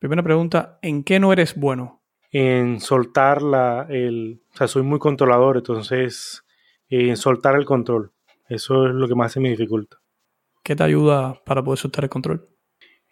Primera 0.00 0.22
pregunta, 0.22 0.78
¿en 0.80 1.04
qué 1.04 1.20
no 1.20 1.30
eres 1.30 1.54
bueno? 1.54 2.00
En 2.32 2.80
soltar 2.80 3.42
la, 3.42 3.86
el, 3.90 4.40
o 4.54 4.56
sea, 4.56 4.66
soy 4.66 4.82
muy 4.82 4.98
controlador, 4.98 5.58
entonces 5.58 6.42
en 6.88 7.18
soltar 7.18 7.54
el 7.54 7.66
control. 7.66 8.10
Eso 8.48 8.86
es 8.86 8.94
lo 8.94 9.06
que 9.06 9.14
más 9.14 9.32
se 9.32 9.40
me 9.40 9.50
dificulta. 9.50 9.98
¿Qué 10.62 10.74
te 10.74 10.84
ayuda 10.84 11.38
para 11.44 11.62
poder 11.62 11.78
soltar 11.78 12.04
el 12.04 12.08
control? 12.08 12.48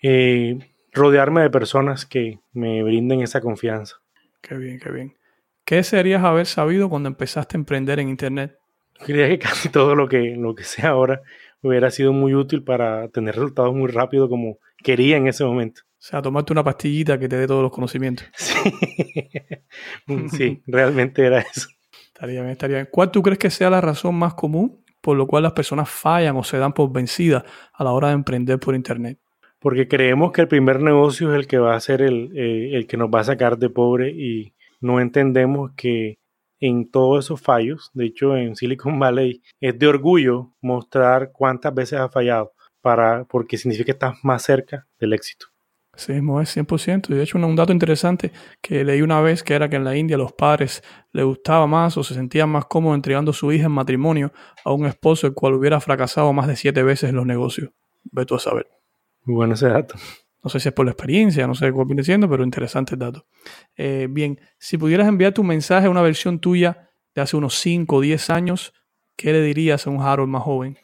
Eh, 0.03 0.59
rodearme 0.93 1.43
de 1.43 1.51
personas 1.51 2.07
que 2.07 2.41
me 2.53 2.82
brinden 2.82 3.20
esa 3.20 3.43
confianza. 3.43 3.97
Qué 4.41 4.57
bien, 4.57 4.80
qué 4.80 4.91
bien. 4.91 5.14
¿Qué 5.66 5.74
desearías 5.74 6.24
haber 6.24 6.47
sabido 6.47 6.89
cuando 6.89 7.11
empezaste 7.11 7.59
a 7.59 7.61
emprender 7.61 8.01
en 8.01 8.09
Internet? 8.09 8.59
Creía 9.05 9.28
que 9.28 9.39
casi 9.39 9.68
todo 9.68 9.95
lo 9.95 10.09
que, 10.09 10.36
lo 10.39 10.55
que 10.55 10.64
sé 10.64 10.86
ahora 10.86 11.20
hubiera 11.61 11.91
sido 11.91 12.14
muy 12.14 12.34
útil 12.34 12.64
para 12.64 13.09
tener 13.09 13.34
resultados 13.34 13.74
muy 13.74 13.91
rápido 13.91 14.30
como 14.30 14.57
quería 14.82 15.18
en 15.18 15.26
ese 15.26 15.45
momento. 15.45 15.82
O 16.09 16.11
sea, 16.11 16.22
tomarte 16.22 16.54
una 16.54 16.64
pastillita 16.64 17.18
que 17.18 17.28
te 17.28 17.36
dé 17.36 17.46
todos 17.46 17.62
los 17.62 17.70
conocimientos. 17.70 18.26
Sí, 20.06 20.28
sí 20.30 20.62
realmente 20.66 21.24
era 21.24 21.40
eso. 21.40 21.68
Estaría 22.06 22.40
bien, 22.40 22.52
estaría 22.52 22.76
bien. 22.76 22.88
¿Cuál 22.90 23.11
tú 23.11 23.22
crees 23.22 23.38
que 23.38 23.50
sea 23.50 23.68
la 23.68 23.82
razón 23.82 24.14
más 24.14 24.32
común 24.32 24.82
por 25.02 25.18
lo 25.18 25.26
cual 25.26 25.42
las 25.42 25.52
personas 25.52 25.90
fallan 25.90 26.34
o 26.36 26.42
se 26.42 26.56
dan 26.56 26.72
por 26.72 26.90
vencidas 26.90 27.44
a 27.74 27.84
la 27.84 27.92
hora 27.92 28.09
de 28.09 28.14
emprender 28.14 28.59
por 28.59 28.74
Internet? 28.74 29.18
Porque 29.59 29.86
creemos 29.86 30.32
que 30.32 30.40
el 30.40 30.48
primer 30.48 30.80
negocio 30.80 31.30
es 31.30 31.40
el 31.40 31.46
que 31.46 31.59
va 31.59 31.76
a 31.76 31.80
ser 31.80 32.00
el, 32.00 32.32
eh, 32.34 32.70
el 32.72 32.86
que 32.86 32.96
nos 32.96 33.11
va 33.11 33.20
a 33.20 33.24
sacar 33.24 33.59
de 33.59 33.68
pobre 33.68 34.09
y 34.11 34.54
no 34.80 35.00
entendemos 35.00 35.72
que 35.76 36.18
en 36.59 36.90
todos 36.90 37.26
esos 37.26 37.42
fallos, 37.42 37.90
de 37.92 38.06
hecho 38.06 38.34
en 38.34 38.56
Silicon 38.56 38.98
Valley 38.98 39.42
es 39.61 39.78
de 39.78 39.86
orgullo 39.86 40.54
mostrar 40.62 41.32
cuántas 41.32 41.74
veces 41.74 41.98
ha 42.00 42.09
fallado, 42.09 42.54
para, 42.80 43.24
porque 43.24 43.59
significa 43.59 43.84
que 43.84 43.92
estás 43.92 44.14
más 44.22 44.42
cerca 44.42 44.86
del 44.98 45.12
éxito. 45.12 45.48
Sí, 45.99 46.12
es 46.12 46.22
100%. 46.22 47.11
Y 47.11 47.14
de 47.14 47.24
hecho, 47.24 47.38
un 47.38 47.57
dato 47.57 47.72
interesante 47.72 48.30
que 48.62 48.84
leí 48.84 49.03
una 49.03 49.20
vez 49.20 49.42
que 49.42 49.55
era 49.55 49.68
que 49.68 49.74
en 49.74 49.82
la 49.82 49.96
India 49.96 50.16
los 50.16 50.32
padres 50.32 50.80
les 51.12 51.24
gustaba 51.24 51.66
más 51.66 51.96
o 51.96 52.05
se 52.05 52.14
sentían 52.14 52.49
más 52.51 52.66
cómodos 52.66 52.94
entregando 52.94 53.32
a 53.32 53.34
su 53.34 53.51
hija 53.51 53.66
en 53.66 53.72
matrimonio 53.72 54.32
a 54.64 54.72
un 54.72 54.86
esposo 54.86 55.26
el 55.26 55.34
cual 55.34 55.55
hubiera 55.55 55.80
fracasado 55.80 56.32
más 56.32 56.46
de 56.46 56.55
siete 56.55 56.84
veces 56.84 57.11
en 57.11 57.16
los 57.16 57.26
negocios. 57.26 57.72
Ve 58.05 58.24
tú 58.24 58.36
a 58.36 58.38
saber. 58.38 58.68
Muy 59.24 59.34
bueno 59.34 59.55
ese 59.55 59.70
dato. 59.70 59.96
No 60.44 60.49
sé 60.49 60.61
si 60.61 60.68
es 60.68 60.72
por 60.72 60.86
la 60.86 60.92
experiencia, 60.92 61.49
no 61.49 61.57
sé 61.57 61.72
cuál 61.72 61.88
viene 61.88 62.05
siendo, 62.05 62.30
pero 62.30 62.44
interesante 62.44 62.94
el 62.94 63.01
dato. 63.01 63.26
Eh, 63.76 64.07
bien, 64.09 64.40
si 64.57 64.78
pudieras 64.78 65.09
enviar 65.09 65.32
tu 65.32 65.42
mensaje 65.42 65.88
a 65.88 65.90
una 65.90 66.03
versión 66.03 66.38
tuya 66.38 66.92
de 67.12 67.22
hace 67.22 67.36
unos 67.36 67.57
5 67.57 67.96
o 67.96 68.01
10 68.01 68.30
años, 68.30 68.72
¿qué 69.16 69.32
le 69.32 69.42
dirías 69.42 69.84
a 69.84 69.90
un 69.90 70.01
Harold 70.01 70.30
más 70.30 70.44
joven? 70.44 70.78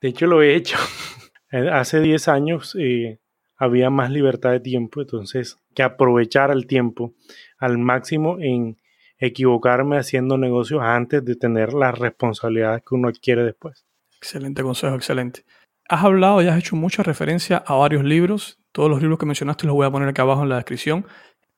De 0.00 0.08
hecho, 0.08 0.26
lo 0.26 0.42
he 0.42 0.56
hecho. 0.56 0.78
hace 1.72 2.00
10 2.00 2.26
años 2.26 2.76
eh, 2.76 3.20
había 3.60 3.90
más 3.90 4.10
libertad 4.10 4.52
de 4.52 4.60
tiempo, 4.60 5.02
entonces 5.02 5.58
que 5.74 5.82
aprovechar 5.82 6.50
el 6.50 6.66
tiempo 6.66 7.12
al 7.58 7.76
máximo 7.76 8.38
en 8.40 8.78
equivocarme 9.18 9.98
haciendo 9.98 10.38
negocios 10.38 10.80
antes 10.82 11.22
de 11.22 11.36
tener 11.36 11.74
las 11.74 11.96
responsabilidades 11.98 12.82
que 12.82 12.94
uno 12.94 13.08
adquiere 13.08 13.44
después. 13.44 13.84
Excelente 14.16 14.62
consejo, 14.62 14.96
excelente. 14.96 15.44
Has 15.90 16.04
hablado 16.04 16.40
y 16.40 16.48
has 16.48 16.58
hecho 16.58 16.74
mucha 16.74 17.02
referencia 17.02 17.58
a 17.58 17.74
varios 17.74 18.02
libros. 18.02 18.58
Todos 18.72 18.88
los 18.88 19.02
libros 19.02 19.18
que 19.18 19.26
mencionaste 19.26 19.66
los 19.66 19.76
voy 19.76 19.86
a 19.86 19.90
poner 19.90 20.08
acá 20.08 20.22
abajo 20.22 20.42
en 20.42 20.48
la 20.48 20.56
descripción. 20.56 21.04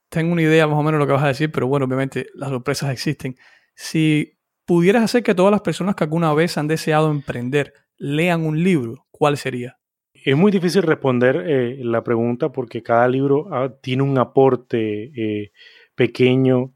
Tengo 0.08 0.32
una 0.32 0.42
idea 0.42 0.66
más 0.66 0.78
o 0.78 0.82
menos 0.82 0.98
de 0.98 1.04
lo 1.04 1.06
que 1.06 1.12
vas 1.12 1.22
a 1.22 1.28
decir, 1.28 1.52
pero 1.52 1.68
bueno, 1.68 1.86
obviamente 1.86 2.26
las 2.34 2.50
sorpresas 2.50 2.90
existen. 2.90 3.36
Si 3.76 4.38
pudieras 4.66 5.04
hacer 5.04 5.22
que 5.22 5.36
todas 5.36 5.52
las 5.52 5.60
personas 5.60 5.94
que 5.94 6.02
alguna 6.02 6.34
vez 6.34 6.58
han 6.58 6.66
deseado 6.66 7.12
emprender 7.12 7.74
lean 7.96 8.44
un 8.44 8.60
libro, 8.64 9.06
¿cuál 9.12 9.36
sería? 9.36 9.78
Es 10.24 10.36
muy 10.36 10.52
difícil 10.52 10.82
responder 10.82 11.36
eh, 11.48 11.78
la 11.82 12.04
pregunta 12.04 12.52
porque 12.52 12.80
cada 12.80 13.08
libro 13.08 13.48
ah, 13.50 13.74
tiene 13.80 14.04
un 14.04 14.16
aporte 14.18 15.10
eh, 15.16 15.52
pequeño 15.96 16.74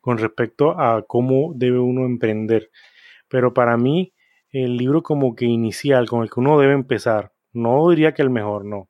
con 0.00 0.18
respecto 0.18 0.78
a 0.80 1.04
cómo 1.04 1.52
debe 1.56 1.80
uno 1.80 2.06
emprender. 2.06 2.70
Pero 3.28 3.52
para 3.52 3.76
mí, 3.76 4.14
el 4.50 4.76
libro 4.76 5.02
como 5.02 5.34
que 5.34 5.46
inicial, 5.46 6.08
con 6.08 6.22
el 6.22 6.30
que 6.30 6.38
uno 6.38 6.60
debe 6.60 6.74
empezar, 6.74 7.32
no 7.52 7.90
diría 7.90 8.14
que 8.14 8.22
el 8.22 8.30
mejor, 8.30 8.64
no, 8.64 8.88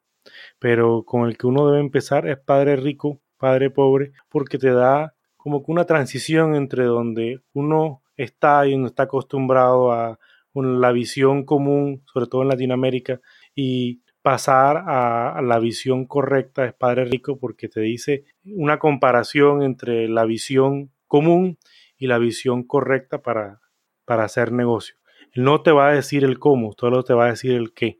pero 0.59 1.05
con 1.05 1.27
el 1.27 1.39
que 1.39 1.47
uno 1.47 1.67
debe 1.69 1.81
empezar 1.81 2.29
es 2.29 2.39
Padre 2.39 2.77
Rico, 2.77 3.23
Padre 3.39 3.71
Pobre, 3.71 4.13
porque 4.29 4.59
te 4.59 4.71
da 4.73 5.15
como 5.39 5.65
que 5.65 5.73
una 5.73 5.87
transición 5.87 6.55
entre 6.55 6.85
donde 6.85 7.41
uno 7.55 8.03
está 8.17 8.67
y 8.67 8.75
uno 8.75 8.89
está 8.89 9.05
acostumbrado 9.05 9.93
a 9.93 10.19
con 10.57 10.81
la 10.81 10.91
visión 10.91 11.45
común, 11.45 12.03
sobre 12.11 12.29
todo 12.29 12.41
en 12.41 12.49
Latinoamérica, 12.49 13.21
y 13.55 14.01
pasar 14.23 14.85
a, 14.87 15.43
la 15.43 15.59
visión 15.59 16.07
correcta 16.07 16.65
es 16.65 16.73
Padre 16.73 17.05
Rico 17.05 17.39
porque 17.39 17.69
te 17.69 17.83
dice 17.83 18.25
una 18.43 18.79
comparación 18.79 19.63
entre 19.63 20.09
la 20.09 20.25
visión 20.25 20.91
común 21.09 21.59
y 21.99 22.07
la 22.07 22.17
visión 22.17 22.63
correcta 22.63 23.21
para, 23.21 23.61
para 24.07 24.25
hacer 24.25 24.51
negocio. 24.51 24.97
No 25.35 25.61
te 25.61 25.73
va 25.73 25.89
a 25.89 25.93
decir 25.93 26.25
el 26.25 26.39
cómo, 26.39 26.73
solo 26.81 27.05
te 27.05 27.13
va 27.13 27.27
a 27.27 27.31
decir 27.33 27.53
el 27.53 27.75
qué, 27.75 27.99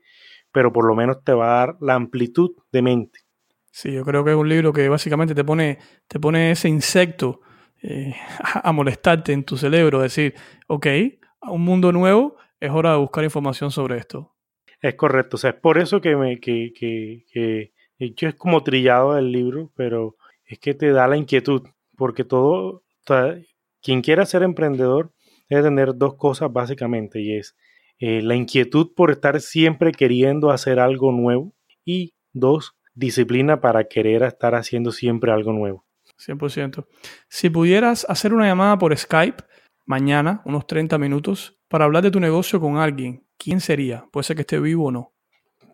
pero 0.51 0.73
por 0.73 0.87
lo 0.87 0.95
menos 0.95 1.23
te 1.23 1.33
va 1.33 1.45
a 1.45 1.59
dar 1.59 1.77
la 1.79 1.93
amplitud 1.93 2.55
de 2.71 2.81
mente. 2.81 3.19
Sí, 3.69 3.91
yo 3.91 4.03
creo 4.03 4.23
que 4.23 4.31
es 4.31 4.35
un 4.35 4.49
libro 4.49 4.73
que 4.73 4.89
básicamente 4.89 5.35
te 5.35 5.43
pone, 5.43 5.77
te 6.07 6.19
pone 6.19 6.49
ese 6.49 6.69
insecto 6.69 7.41
eh, 7.83 8.15
a 8.63 8.71
molestarte 8.71 9.31
en 9.31 9.43
tu 9.43 9.57
cerebro, 9.57 10.01
decir, 10.01 10.33
ok, 10.65 10.87
un 11.41 11.61
mundo 11.61 11.91
nuevo, 11.91 12.37
es 12.59 12.71
hora 12.71 12.91
de 12.91 12.97
buscar 12.97 13.23
información 13.23 13.71
sobre 13.71 13.97
esto. 13.97 14.35
Es 14.81 14.95
correcto, 14.95 15.37
o 15.37 15.39
sea, 15.39 15.51
es 15.51 15.55
por 15.55 15.77
eso 15.77 16.01
que 16.01 16.15
me 16.15 16.39
que, 16.39 16.71
que, 16.73 17.25
que 17.31 17.73
hecho 17.97 18.27
es 18.27 18.35
como 18.35 18.63
trillado 18.63 19.17
el 19.17 19.31
libro, 19.31 19.71
pero 19.75 20.15
es 20.45 20.59
que 20.59 20.73
te 20.73 20.91
da 20.91 21.07
la 21.07 21.17
inquietud, 21.17 21.63
porque 21.95 22.23
todo, 22.23 22.83
quien 23.81 24.01
quiera 24.01 24.25
ser 24.25 24.43
emprendedor 24.43 25.13
debe 25.49 25.63
tener 25.63 25.95
dos 25.95 26.15
cosas 26.15 26.51
básicamente, 26.51 27.21
y 27.21 27.37
es 27.37 27.55
eh, 27.99 28.21
la 28.21 28.35
inquietud 28.35 28.93
por 28.95 29.11
estar 29.11 29.41
siempre 29.41 29.91
queriendo 29.91 30.51
hacer 30.51 30.79
algo 30.79 31.11
nuevo, 31.11 31.53
y 31.83 32.13
dos, 32.33 32.75
disciplina 32.93 33.61
para 33.61 33.85
querer 33.85 34.23
estar 34.23 34.55
haciendo 34.55 34.91
siempre 34.91 35.31
algo 35.31 35.53
nuevo. 35.53 35.85
100%. 36.19 36.85
Si 37.29 37.49
pudieras 37.49 38.05
hacer 38.09 38.33
una 38.33 38.47
llamada 38.47 38.77
por 38.77 38.95
Skype 38.95 39.43
mañana, 39.85 40.41
unos 40.45 40.67
30 40.67 40.97
minutos, 40.97 41.56
para 41.67 41.85
hablar 41.85 42.03
de 42.03 42.11
tu 42.11 42.19
negocio 42.19 42.59
con 42.59 42.77
alguien, 42.77 43.23
¿quién 43.37 43.59
sería? 43.59 44.05
Puede 44.11 44.23
ser 44.23 44.35
que 44.35 44.41
esté 44.41 44.59
vivo 44.59 44.85
o 44.85 44.91
no. 44.91 45.13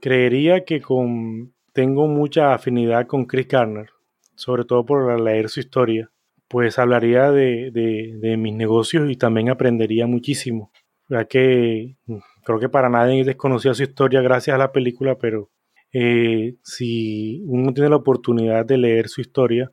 Creería 0.02 0.66
que 0.66 0.82
con, 0.82 1.54
tengo 1.72 2.08
mucha 2.08 2.54
afinidad 2.54 3.08
con 3.08 3.26
Chris 3.26 3.48
Garner, 3.48 3.90
sobre 4.36 4.66
todo 4.66 4.86
por 4.86 5.20
leer 5.22 5.50
su 5.50 5.60
historia. 5.60 6.10
Pues 6.48 6.78
hablaría 6.78 7.32
de, 7.32 7.72
de, 7.72 8.38
mis 8.38 8.54
negocios 8.54 9.10
y 9.10 9.16
también 9.16 9.50
aprendería 9.50 10.06
muchísimo. 10.06 10.72
Ya 11.10 11.26
que 11.26 11.96
creo 12.44 12.60
que 12.60 12.70
para 12.70 12.90
nadie 12.90 13.24
desconocía 13.24 13.74
su 13.74 13.84
historia 13.84 14.22
gracias 14.22 14.54
a 14.54 14.60
la 14.60 14.72
película, 14.72 15.18
pero 15.18 15.50
eh, 15.92 16.56
si 16.64 17.42
uno 17.48 17.74
tiene 17.74 17.90
la 17.90 17.96
oportunidad 17.96 18.66
de 18.66 18.78
leer 18.78 19.08
su 19.08 19.22
historia, 19.22 19.72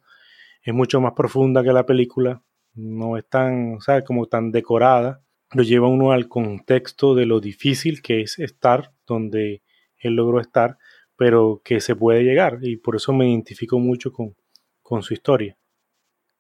es 0.63 0.73
mucho 0.73 1.01
más 1.01 1.13
profunda 1.13 1.63
que 1.63 1.73
la 1.73 1.85
película. 1.85 2.43
No 2.75 3.17
es 3.17 3.29
tan, 3.29 3.75
o 3.75 4.05
como 4.07 4.27
tan 4.27 4.51
decorada 4.51 5.23
lo 5.53 5.63
lleva 5.63 5.89
uno 5.89 6.13
al 6.13 6.29
contexto 6.29 7.15
de 7.15 7.27
lo 7.27 7.41
difícil 7.41 8.03
que 8.03 8.21
es 8.23 8.39
estar 8.39 8.93
donde 9.07 9.63
él 9.99 10.15
logró 10.15 10.41
estar, 10.41 10.79
pero 11.17 11.61
que 11.65 11.81
se 11.81 11.97
puede 11.97 12.23
llegar. 12.23 12.59
Y 12.63 12.77
por 12.77 12.97
eso 12.97 13.13
me 13.13 13.29
identifico 13.29 13.79
mucho 13.79 14.13
con, 14.13 14.35
con 14.83 15.03
su 15.03 15.15
historia. 15.15 15.57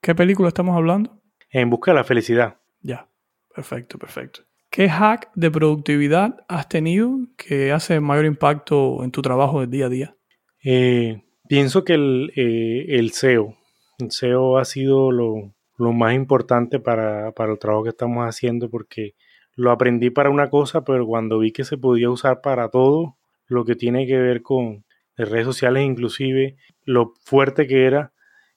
¿Qué 0.00 0.14
película 0.14 0.48
estamos 0.48 0.76
hablando? 0.76 1.20
En 1.50 1.68
busca 1.68 1.90
de 1.90 1.96
la 1.96 2.04
felicidad. 2.04 2.58
Ya, 2.80 3.08
perfecto, 3.54 3.98
perfecto. 3.98 4.42
¿Qué 4.70 4.88
hack 4.88 5.30
de 5.34 5.50
productividad 5.50 6.44
has 6.48 6.68
tenido 6.68 7.18
que 7.36 7.72
hace 7.72 7.98
mayor 7.98 8.24
impacto 8.24 9.02
en 9.02 9.10
tu 9.10 9.20
trabajo 9.20 9.60
del 9.60 9.70
día 9.70 9.86
a 9.86 9.88
día? 9.88 10.16
Eh, 10.62 11.24
pienso 11.48 11.84
que 11.84 11.94
el, 11.94 12.32
eh, 12.36 12.86
el, 12.98 13.10
SEO, 13.10 13.56
el 13.98 14.12
SEO 14.12 14.58
ha 14.58 14.64
sido 14.64 15.10
lo, 15.10 15.52
lo 15.80 15.92
más 15.92 16.14
importante 16.14 16.78
para, 16.78 17.32
para, 17.32 17.52
el 17.52 17.58
trabajo 17.58 17.84
que 17.84 17.90
estamos 17.90 18.26
haciendo 18.26 18.70
porque 18.70 19.14
lo 19.56 19.70
aprendí 19.70 20.10
para 20.10 20.30
una 20.30 20.50
cosa, 20.50 20.84
pero 20.84 21.06
cuando 21.06 21.38
vi 21.38 21.52
que 21.52 21.64
se 21.64 21.78
podía 21.78 22.10
usar 22.10 22.40
para 22.42 22.68
todo 22.68 23.16
lo 23.46 23.64
que 23.64 23.76
tiene 23.76 24.06
que 24.06 24.18
ver 24.18 24.42
con 24.42 24.84
redes 25.16 25.44
sociales, 25.44 25.84
inclusive 25.84 26.56
lo 26.84 27.14
fuerte 27.24 27.66
que 27.66 27.86
era, 27.86 28.12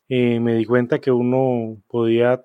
eh, 0.10 0.40
me 0.40 0.56
di 0.56 0.66
cuenta 0.66 1.00
que 1.00 1.12
uno 1.12 1.82
podía 1.88 2.42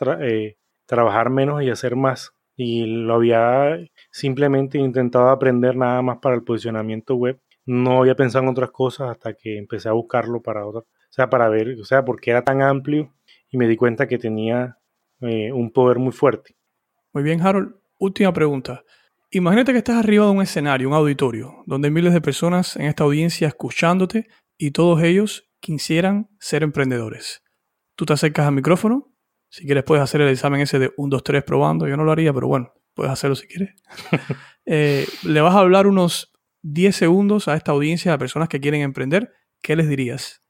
trabajar 0.86 1.30
menos 1.30 1.62
y 1.62 1.70
hacer 1.70 1.96
más 1.96 2.32
y 2.56 2.86
lo 2.86 3.14
había 3.14 3.78
simplemente 4.10 4.78
intentado 4.78 5.28
aprender 5.28 5.76
nada 5.76 6.02
más 6.02 6.18
para 6.18 6.34
el 6.34 6.42
posicionamiento 6.42 7.14
web. 7.14 7.40
No 7.66 8.00
había 8.00 8.16
pensado 8.16 8.44
en 8.44 8.50
otras 8.50 8.70
cosas 8.70 9.10
hasta 9.10 9.34
que 9.34 9.58
empecé 9.58 9.88
a 9.88 9.92
buscarlo 9.92 10.42
para 10.42 10.66
otra, 10.66 10.80
o 10.80 10.86
sea, 11.10 11.30
para 11.30 11.48
ver, 11.48 11.76
o 11.80 11.84
sea, 11.84 12.04
porque 12.04 12.30
era 12.30 12.42
tan 12.42 12.62
amplio 12.62 13.12
y 13.50 13.58
me 13.58 13.66
di 13.66 13.76
cuenta 13.76 14.06
que 14.06 14.18
tenía 14.18 14.78
eh, 15.20 15.52
un 15.52 15.70
poder 15.72 15.98
muy 15.98 16.12
fuerte. 16.12 16.56
Muy 17.12 17.22
bien, 17.22 17.40
Harold. 17.40 17.74
Última 17.98 18.32
pregunta. 18.32 18.84
Imagínate 19.30 19.72
que 19.72 19.78
estás 19.78 19.96
arriba 19.96 20.24
de 20.26 20.30
un 20.30 20.42
escenario, 20.42 20.88
un 20.88 20.94
auditorio, 20.94 21.62
donde 21.66 21.88
hay 21.88 21.92
miles 21.92 22.12
de 22.12 22.20
personas 22.20 22.76
en 22.76 22.86
esta 22.86 23.04
audiencia 23.04 23.48
escuchándote 23.48 24.28
y 24.56 24.70
todos 24.70 25.02
ellos 25.02 25.50
quisieran 25.60 26.28
ser 26.38 26.62
emprendedores. 26.62 27.42
Tú 27.94 28.06
te 28.06 28.12
acercas 28.12 28.46
al 28.46 28.54
micrófono 28.54 29.12
si 29.50 29.64
quieres 29.64 29.84
puedes 29.84 30.02
hacer 30.02 30.20
el 30.20 30.28
examen 30.28 30.60
ese 30.60 30.78
de 30.78 30.92
1, 30.96 31.08
2, 31.08 31.24
3 31.24 31.44
probando. 31.44 31.88
Yo 31.88 31.96
no 31.96 32.04
lo 32.04 32.12
haría, 32.12 32.32
pero 32.32 32.48
bueno, 32.48 32.72
puedes 32.94 33.12
hacerlo 33.12 33.36
si 33.36 33.46
quieres. 33.46 33.74
Eh, 34.70 35.06
le 35.24 35.40
vas 35.40 35.54
a 35.54 35.60
hablar 35.60 35.86
unos 35.86 36.30
10 36.60 36.94
segundos 36.94 37.48
a 37.48 37.54
esta 37.54 37.72
audiencia 37.72 38.12
de 38.12 38.18
personas 38.18 38.50
que 38.50 38.60
quieren 38.60 38.82
emprender. 38.82 39.32
¿Qué 39.62 39.74
les 39.76 39.88
dirías? 39.88 40.42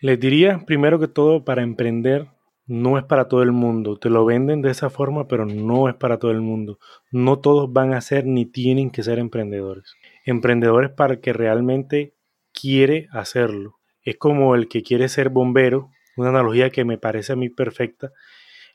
Les 0.00 0.18
diría, 0.18 0.64
primero 0.66 0.98
que 0.98 1.06
todo, 1.06 1.44
para 1.44 1.62
emprender 1.62 2.26
no 2.66 2.98
es 2.98 3.04
para 3.04 3.28
todo 3.28 3.42
el 3.42 3.52
mundo. 3.52 3.96
Te 3.98 4.10
lo 4.10 4.24
venden 4.24 4.62
de 4.62 4.70
esa 4.70 4.90
forma, 4.90 5.28
pero 5.28 5.46
no 5.46 5.88
es 5.88 5.94
para 5.94 6.18
todo 6.18 6.30
el 6.30 6.40
mundo. 6.40 6.78
No 7.10 7.38
todos 7.38 7.72
van 7.72 7.92
a 7.94 8.00
ser 8.00 8.26
ni 8.26 8.46
tienen 8.46 8.90
que 8.90 9.02
ser 9.02 9.18
emprendedores. 9.18 9.94
Emprendedores 10.24 10.90
para 10.90 11.14
el 11.14 11.20
que 11.20 11.32
realmente 11.32 12.14
quiere 12.52 13.08
hacerlo. 13.12 13.78
Es 14.02 14.16
como 14.16 14.54
el 14.54 14.68
que 14.68 14.82
quiere 14.82 15.08
ser 15.08 15.28
bombero 15.28 15.90
una 16.16 16.28
analogía 16.28 16.70
que 16.70 16.84
me 16.84 16.98
parece 16.98 17.32
a 17.32 17.36
mí 17.36 17.48
perfecta. 17.48 18.12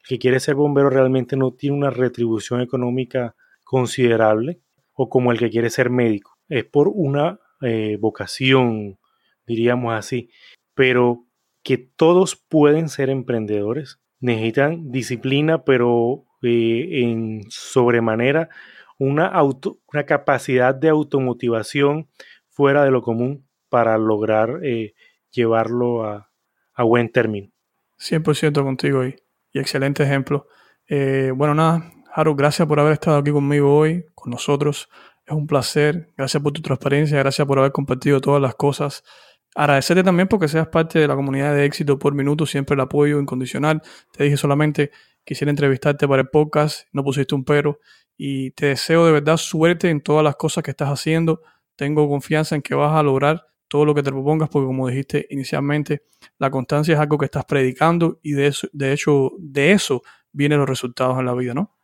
El 0.04 0.08
que 0.10 0.20
quiere 0.20 0.40
ser 0.40 0.56
bombero 0.56 0.90
realmente 0.90 1.38
no 1.38 1.54
tiene 1.54 1.78
una 1.78 1.90
retribución 1.90 2.62
económica 2.62 3.36
considerable 3.64 4.62
o 4.94 5.10
como 5.10 5.32
el 5.32 5.38
que 5.38 5.50
quiere 5.50 5.70
ser 5.70 5.90
médico. 5.90 6.38
Es 6.50 6.66
por 6.66 6.88
una 6.88 7.40
eh, 7.62 7.98
vocación, 8.00 8.98
diríamos 9.46 9.94
así. 9.94 10.30
Pero 10.74 11.27
que 11.68 11.78
todos 11.78 12.38
pueden 12.38 12.88
ser 12.88 13.10
emprendedores, 13.10 14.00
necesitan 14.22 14.90
disciplina, 14.90 15.66
pero 15.66 16.24
eh, 16.42 17.02
en 17.02 17.42
sobremanera 17.50 18.48
una, 18.98 19.28
auto, 19.28 19.78
una 19.92 20.06
capacidad 20.06 20.74
de 20.74 20.88
automotivación 20.88 22.08
fuera 22.48 22.86
de 22.86 22.92
lo 22.92 23.02
común 23.02 23.50
para 23.68 23.98
lograr 23.98 24.62
eh, 24.64 24.94
llevarlo 25.30 26.06
a, 26.06 26.32
a 26.74 26.84
buen 26.84 27.12
término. 27.12 27.52
100% 28.00 28.64
contigo 28.64 29.06
y, 29.06 29.18
y 29.52 29.60
excelente 29.60 30.04
ejemplo. 30.04 30.48
Eh, 30.88 31.34
bueno, 31.36 31.54
nada, 31.54 31.92
Harold, 32.14 32.40
gracias 32.40 32.66
por 32.66 32.80
haber 32.80 32.94
estado 32.94 33.18
aquí 33.18 33.32
conmigo 33.32 33.78
hoy, 33.78 34.06
con 34.16 34.32
nosotros. 34.32 34.88
Es 35.26 35.34
un 35.34 35.48
placer. 35.48 36.14
Gracias 36.16 36.42
por 36.42 36.54
tu 36.54 36.62
transparencia, 36.62 37.20
gracias 37.20 37.46
por 37.46 37.60
haber 37.60 37.74
compartido 37.74 38.22
todas 38.22 38.42
las 38.42 38.56
cosas. 38.56 39.04
Agradecerte 39.60 40.04
también 40.04 40.28
porque 40.28 40.48
seas 40.48 40.68
parte 40.68 41.00
de 41.00 41.08
la 41.08 41.16
comunidad 41.16 41.56
de 41.56 41.66
éxito 41.66 41.98
por 41.98 42.14
minuto, 42.14 42.46
siempre 42.46 42.76
el 42.76 42.80
apoyo 42.80 43.20
incondicional. 43.20 43.82
Te 44.12 44.26
dije 44.26 44.38
solamente 44.38 44.92
quisiera 45.26 45.50
entrevistarte 45.50 46.08
para 46.08 46.22
el 46.22 46.28
podcast, 46.28 46.88
no 46.92 47.04
pusiste 47.04 47.34
un 47.34 47.44
pero 47.44 47.80
y 48.16 48.52
te 48.52 48.68
deseo 48.68 49.04
de 49.08 49.14
verdad 49.14 49.38
suerte 49.38 49.90
en 49.90 50.02
todas 50.02 50.24
las 50.24 50.36
cosas 50.36 50.64
que 50.64 50.70
estás 50.70 50.90
haciendo. 50.90 51.42
Tengo 51.76 52.08
confianza 52.08 52.54
en 52.54 52.62
que 52.62 52.76
vas 52.76 52.96
a 52.96 53.02
lograr 53.02 53.48
todo 53.68 53.84
lo 53.84 53.96
que 53.96 54.04
te 54.04 54.12
propongas, 54.12 54.48
porque 54.48 54.68
como 54.68 54.90
dijiste 54.90 55.26
inicialmente, 55.32 56.04
la 56.38 56.52
constancia 56.52 56.94
es 56.94 57.00
algo 57.00 57.18
que 57.18 57.26
estás 57.26 57.46
predicando 57.46 58.20
y 58.22 58.34
de, 58.34 58.46
eso, 58.46 58.68
de 58.74 58.94
hecho 58.94 59.32
de 59.40 59.72
eso 59.72 60.04
vienen 60.32 60.60
los 60.60 60.70
resultados 60.70 61.18
en 61.18 61.26
la 61.26 61.34
vida, 61.34 61.56
¿no? 61.56 61.76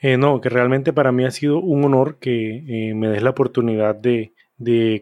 Eh, 0.00 0.16
no, 0.16 0.40
que 0.40 0.48
realmente 0.48 0.92
para 0.92 1.12
mí 1.12 1.24
ha 1.24 1.30
sido 1.30 1.60
un 1.60 1.84
honor 1.84 2.18
que 2.18 2.88
eh, 2.90 2.94
me 2.94 3.06
des 3.06 3.22
la 3.22 3.30
oportunidad 3.30 3.94
de, 3.94 4.34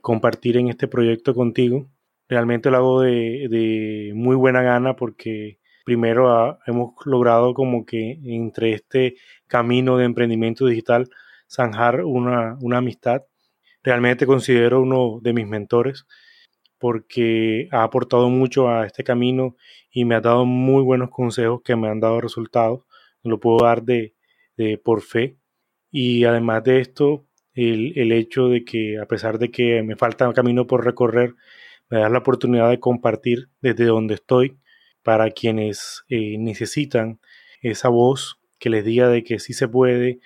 compartir 0.02 0.56
en 0.56 0.68
este 0.68 0.88
proyecto 0.88 1.34
contigo. 1.34 1.88
Realmente 2.28 2.70
lo 2.70 2.76
hago 2.78 3.00
de, 3.02 4.12
muy 4.14 4.36
buena 4.36 4.62
gana 4.62 4.96
porque 4.96 5.58
primero 5.84 6.58
hemos 6.66 6.94
logrado 7.04 7.54
como 7.54 7.86
que 7.86 8.18
entre 8.24 8.72
este 8.72 9.16
camino 9.46 9.96
de 9.96 10.04
emprendimiento 10.04 10.66
digital 10.66 11.08
zanjar 11.48 12.04
una, 12.04 12.56
una 12.60 12.78
amistad 12.78 13.22
realmente 13.86 14.26
considero 14.26 14.82
uno 14.82 15.20
de 15.22 15.32
mis 15.32 15.46
mentores 15.46 16.06
porque 16.78 17.68
ha 17.70 17.84
aportado 17.84 18.28
mucho 18.28 18.68
a 18.68 18.84
este 18.84 19.04
camino 19.04 19.56
y 19.90 20.04
me 20.04 20.16
ha 20.16 20.20
dado 20.20 20.44
muy 20.44 20.82
buenos 20.82 21.10
consejos 21.10 21.62
que 21.64 21.76
me 21.76 21.88
han 21.88 22.00
dado 22.00 22.20
resultados. 22.20 22.80
Lo 23.22 23.38
puedo 23.40 23.64
dar 23.64 23.82
de, 23.84 24.14
por 24.84 25.02
fe. 25.02 25.38
Y 25.90 26.24
además 26.24 26.64
de 26.64 26.80
esto, 26.80 27.25
el, 27.56 28.12
hecho 28.12 28.48
de 28.48 28.64
que 28.64 28.98
a 28.98 29.06
pesar 29.06 29.38
de 29.38 29.50
que 29.50 29.82
me 29.82 29.96
falta 29.96 30.32
camino 30.32 30.66
por 30.66 30.84
recorrer, 30.84 31.34
me 31.90 32.00
da 32.00 32.08
la 32.08 32.18
oportunidad 32.18 32.70
de 32.70 32.80
compartir 32.80 33.48
desde 33.60 33.86
donde 33.86 34.14
estoy 34.14 34.58
para 35.02 35.30
quienes 35.30 36.04
eh, 36.08 36.36
necesitan 36.38 37.18
esa 37.62 37.88
voz 37.88 38.38
que 38.58 38.70
les 38.70 38.84
diga 38.84 39.08
de 39.08 39.24
que 39.24 39.38
sí 39.38 39.54
se 39.54 39.68
puede, 39.68 40.20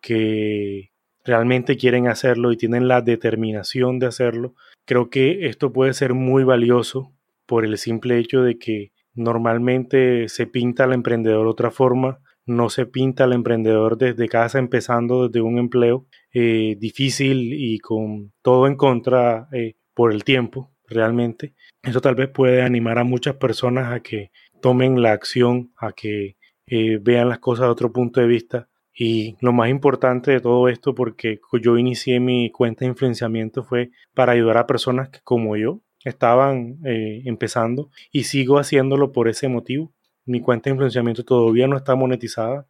que 0.00 0.92
realmente 1.24 1.76
quieren 1.76 2.06
hacerlo 2.06 2.52
y 2.52 2.56
tienen 2.56 2.88
la 2.88 3.02
determinación 3.02 3.98
de 3.98 4.06
hacerlo, 4.06 4.54
creo 4.84 5.10
que 5.10 5.46
esto 5.46 5.72
puede 5.72 5.94
ser 5.94 6.14
muy 6.14 6.44
valioso 6.44 7.12
por 7.46 7.64
el 7.64 7.76
simple 7.78 8.18
hecho 8.18 8.42
de 8.42 8.58
que 8.58 8.92
normalmente 9.14 10.28
se 10.28 10.46
pinta 10.46 10.84
al 10.84 10.92
emprendedor 10.92 11.44
de 11.44 11.50
otra 11.50 11.70
forma, 11.70 12.20
no 12.46 12.70
se 12.70 12.86
pinta 12.86 13.24
al 13.24 13.32
emprendedor 13.32 13.98
desde 13.98 14.28
casa 14.28 14.58
empezando 14.58 15.28
desde 15.28 15.42
un 15.42 15.58
empleo 15.58 16.06
eh, 16.32 16.76
difícil 16.78 17.54
y 17.54 17.78
con 17.78 18.32
todo 18.42 18.66
en 18.66 18.76
contra 18.76 19.48
eh, 19.50 19.76
por 19.94 20.12
el 20.12 20.24
tiempo 20.24 20.70
realmente. 20.86 21.54
Eso 21.82 22.02
tal 22.02 22.16
vez 22.16 22.28
puede 22.28 22.62
animar 22.62 22.98
a 22.98 23.04
muchas 23.04 23.36
personas 23.36 23.92
a 23.92 24.00
que 24.00 24.30
tomen 24.60 25.00
la 25.00 25.12
acción, 25.12 25.72
a 25.78 25.92
que 25.92 26.36
eh, 26.66 26.98
vean 27.00 27.30
las 27.30 27.38
cosas 27.38 27.64
de 27.66 27.70
otro 27.70 27.92
punto 27.92 28.20
de 28.20 28.26
vista 28.26 28.68
y 28.92 29.36
lo 29.40 29.54
más 29.54 29.70
importante 29.70 30.32
de 30.32 30.40
todo 30.40 30.68
esto, 30.68 30.94
porque 30.94 31.40
yo 31.62 31.78
inicié 31.78 32.20
mi 32.20 32.50
cuenta 32.50 32.84
de 32.84 32.90
influenciamiento, 32.90 33.64
fue 33.64 33.90
para 34.12 34.32
ayudar 34.32 34.58
a 34.58 34.66
personas 34.66 35.08
que 35.08 35.20
como 35.24 35.56
yo 35.56 35.80
estaban 36.04 36.78
empezando 36.84 37.90
y 38.10 38.24
sigo 38.24 38.58
haciéndolo 38.58 39.12
por 39.12 39.28
ese 39.28 39.48
motivo. 39.48 39.92
Mi 40.26 40.40
cuenta 40.40 40.68
de 40.68 40.74
influenciamiento 40.74 41.24
todavía 41.24 41.68
no 41.68 41.76
está 41.76 41.94
monetizada, 41.94 42.66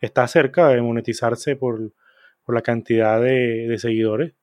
está 0.00 0.28
cerca 0.28 0.68
de 0.68 0.82
monetizarse 0.82 1.56
por, 1.56 1.92
la 2.46 2.62
cantidad 2.62 3.20
de, 3.20 3.68
de 3.68 3.78
seguidores, 3.78 4.34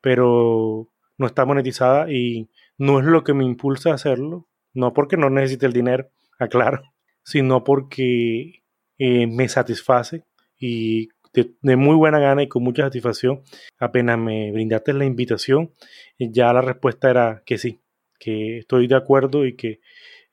pero 0.00 0.88
no 1.18 1.26
está 1.26 1.44
monetizada 1.44 2.10
y 2.12 2.50
no 2.78 3.00
es 3.00 3.06
lo 3.06 3.24
que 3.24 3.34
me 3.34 3.44
impulsa 3.44 3.90
a 3.90 3.94
hacerlo, 3.94 4.48
no 4.74 4.92
porque 4.92 5.16
no 5.16 5.30
necesite 5.30 5.66
el 5.66 5.72
dinero, 5.72 6.10
aclaro, 6.38 6.82
sino 7.24 7.64
porque 7.64 8.62
eh, 8.98 9.26
me 9.26 9.48
satisface 9.48 10.24
y 10.58 11.08
de, 11.32 11.76
muy 11.76 11.96
buena 11.96 12.18
gana 12.18 12.42
y 12.42 12.48
con 12.48 12.62
mucha 12.62 12.84
satisfacción, 12.84 13.42
apenas 13.78 14.18
me 14.18 14.52
brindaste 14.52 14.92
la 14.94 15.04
invitación, 15.04 15.72
ya 16.18 16.52
la 16.52 16.62
respuesta 16.62 17.10
era 17.10 17.42
que 17.44 17.58
sí, 17.58 17.80
que 18.18 18.58
estoy 18.58 18.86
de 18.86 18.96
acuerdo 18.96 19.44
y 19.44 19.54
que 19.54 19.80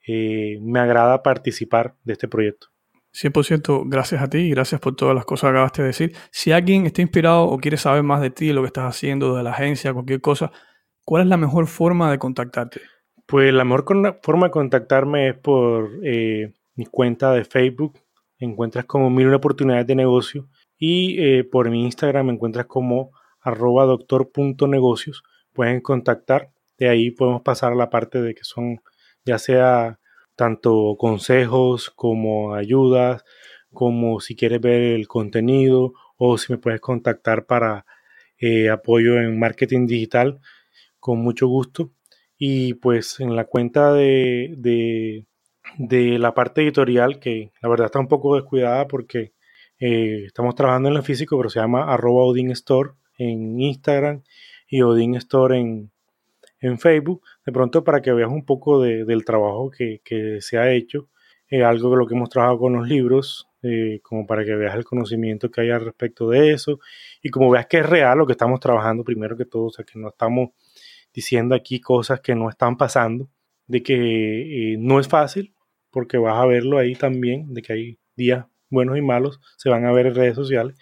eh, 0.07 0.59
me 0.61 0.79
agrada 0.79 1.23
participar 1.23 1.95
de 2.03 2.13
este 2.13 2.27
proyecto. 2.27 2.72
100% 3.13 3.83
gracias 3.87 4.21
a 4.21 4.29
ti 4.29 4.39
y 4.39 4.49
gracias 4.49 4.81
por 4.81 4.95
todas 4.95 5.15
las 5.15 5.25
cosas 5.25 5.49
que 5.49 5.51
acabaste 5.51 5.81
de 5.83 5.87
decir. 5.89 6.15
Si 6.31 6.51
alguien 6.51 6.85
está 6.85 7.01
inspirado 7.01 7.45
o 7.45 7.57
quiere 7.59 7.77
saber 7.77 8.03
más 8.03 8.21
de 8.21 8.31
ti, 8.31 8.51
lo 8.51 8.61
que 8.61 8.67
estás 8.67 8.85
haciendo, 8.85 9.35
de 9.35 9.43
la 9.43 9.51
agencia, 9.51 9.93
cualquier 9.93 10.21
cosa, 10.21 10.51
¿cuál 11.05 11.23
es 11.23 11.27
la 11.27 11.37
mejor 11.37 11.67
forma 11.67 12.11
de 12.11 12.17
contactarte? 12.17 12.81
Pues 13.25 13.53
la 13.53 13.63
mejor 13.63 14.19
forma 14.21 14.47
de 14.47 14.51
contactarme 14.51 15.29
es 15.29 15.37
por 15.37 15.91
eh, 16.03 16.53
mi 16.75 16.85
cuenta 16.85 17.31
de 17.31 17.45
Facebook, 17.45 17.99
encuentras 18.39 18.85
como 18.85 19.09
mil 19.09 19.33
oportunidades 19.33 19.87
de 19.87 19.95
negocio 19.95 20.49
y 20.77 21.17
eh, 21.23 21.43
por 21.43 21.69
mi 21.69 21.85
Instagram 21.85 22.25
me 22.25 22.33
encuentras 22.33 22.65
como 22.65 23.11
arroba 23.39 23.85
doctor.negocios. 23.85 25.23
Pueden 25.53 25.81
contactar, 25.81 26.51
de 26.77 26.89
ahí 26.89 27.11
podemos 27.11 27.43
pasar 27.43 27.73
a 27.73 27.75
la 27.75 27.89
parte 27.89 28.21
de 28.21 28.33
que 28.33 28.43
son 28.43 28.79
ya 29.23 29.37
sea 29.37 29.99
tanto 30.35 30.95
consejos 30.97 31.89
como 31.89 32.55
ayudas, 32.55 33.23
como 33.71 34.19
si 34.19 34.35
quieres 34.35 34.61
ver 34.61 34.81
el 34.81 35.07
contenido 35.07 35.93
o 36.17 36.37
si 36.37 36.53
me 36.53 36.59
puedes 36.59 36.81
contactar 36.81 37.45
para 37.45 37.85
eh, 38.39 38.69
apoyo 38.69 39.19
en 39.19 39.39
marketing 39.39 39.87
digital, 39.87 40.39
con 40.99 41.19
mucho 41.19 41.47
gusto. 41.47 41.91
Y 42.37 42.73
pues 42.75 43.19
en 43.19 43.35
la 43.35 43.45
cuenta 43.45 43.93
de, 43.93 44.55
de, 44.57 46.19
la 46.19 46.33
parte 46.33 46.61
editorial, 46.61 47.19
que 47.19 47.51
la 47.61 47.69
verdad 47.69 47.85
está 47.85 47.99
un 47.99 48.07
poco 48.09 48.35
descuidada 48.35 48.87
porque 48.87 49.33
eh, 49.79 50.25
estamos 50.25 50.55
trabajando 50.55 50.89
en 50.89 50.95
lo 50.95 51.03
físico, 51.03 51.37
pero 51.37 51.49
se 51.49 51.59
llama 51.59 51.93
arroba 51.93 52.25
Odin 52.25 52.51
Store 52.51 52.91
en 53.17 53.59
Instagram 53.61 54.23
y 54.67 54.81
Odin 54.81 55.15
Store 55.15 55.57
en, 55.57 55.92
en 56.63 56.79
Facebook, 56.79 57.21
de 57.45 57.51
pronto 57.51 57.83
para 57.83 58.01
que 58.01 58.13
veas 58.13 58.31
un 58.31 58.45
poco 58.45 58.81
del 58.81 59.25
trabajo 59.25 59.69
que, 59.69 60.37
se 60.39 60.57
ha 60.57 60.71
hecho, 60.71 61.09
eh, 61.49 61.63
algo 61.63 61.91
de 61.91 61.97
lo 61.97 62.07
que 62.07 62.15
hemos 62.15 62.29
trabajado 62.29 62.57
con 62.57 62.73
los 62.73 62.87
libros, 62.87 63.49
eh, 63.61 63.99
como 64.01 64.25
para 64.25 64.45
que 64.45 64.55
veas 64.55 64.75
el 64.75 64.85
conocimiento 64.85 65.51
que 65.51 65.61
hay 65.61 65.71
al 65.71 65.83
respecto 65.83 66.29
de 66.29 66.51
eso 66.51 66.79
y 67.21 67.29
como 67.29 67.49
veas 67.49 67.67
que 67.67 67.79
es 67.79 67.85
real 67.85 68.17
lo 68.17 68.25
que 68.25 68.31
estamos 68.31 68.59
trabajando 68.59 69.03
primero 69.03 69.37
que 69.37 69.45
todo, 69.45 69.65
o 69.65 69.71
sea, 69.71 69.85
que 69.85 69.99
no 69.99 70.09
estamos 70.09 70.49
diciendo 71.13 71.53
aquí 71.53 71.81
cosas 71.81 72.21
que 72.21 72.33
no 72.33 72.49
están 72.49 72.77
pasando, 72.77 73.29
de 73.67 73.83
que 73.83 74.73
eh, 74.73 74.77
no 74.79 74.99
es 75.01 75.07
fácil, 75.09 75.53
porque 75.91 76.17
vas 76.17 76.41
a 76.41 76.45
verlo 76.45 76.77
ahí 76.77 76.95
también, 76.95 77.53
de 77.53 77.61
que 77.61 77.73
hay 77.73 77.99
días 78.15 78.45
buenos 78.69 78.97
y 78.97 79.01
malos, 79.01 79.39
se 79.57 79.69
van 79.69 79.85
a 79.85 79.91
ver 79.91 80.07
en 80.07 80.15
redes 80.15 80.35
sociales, 80.35 80.77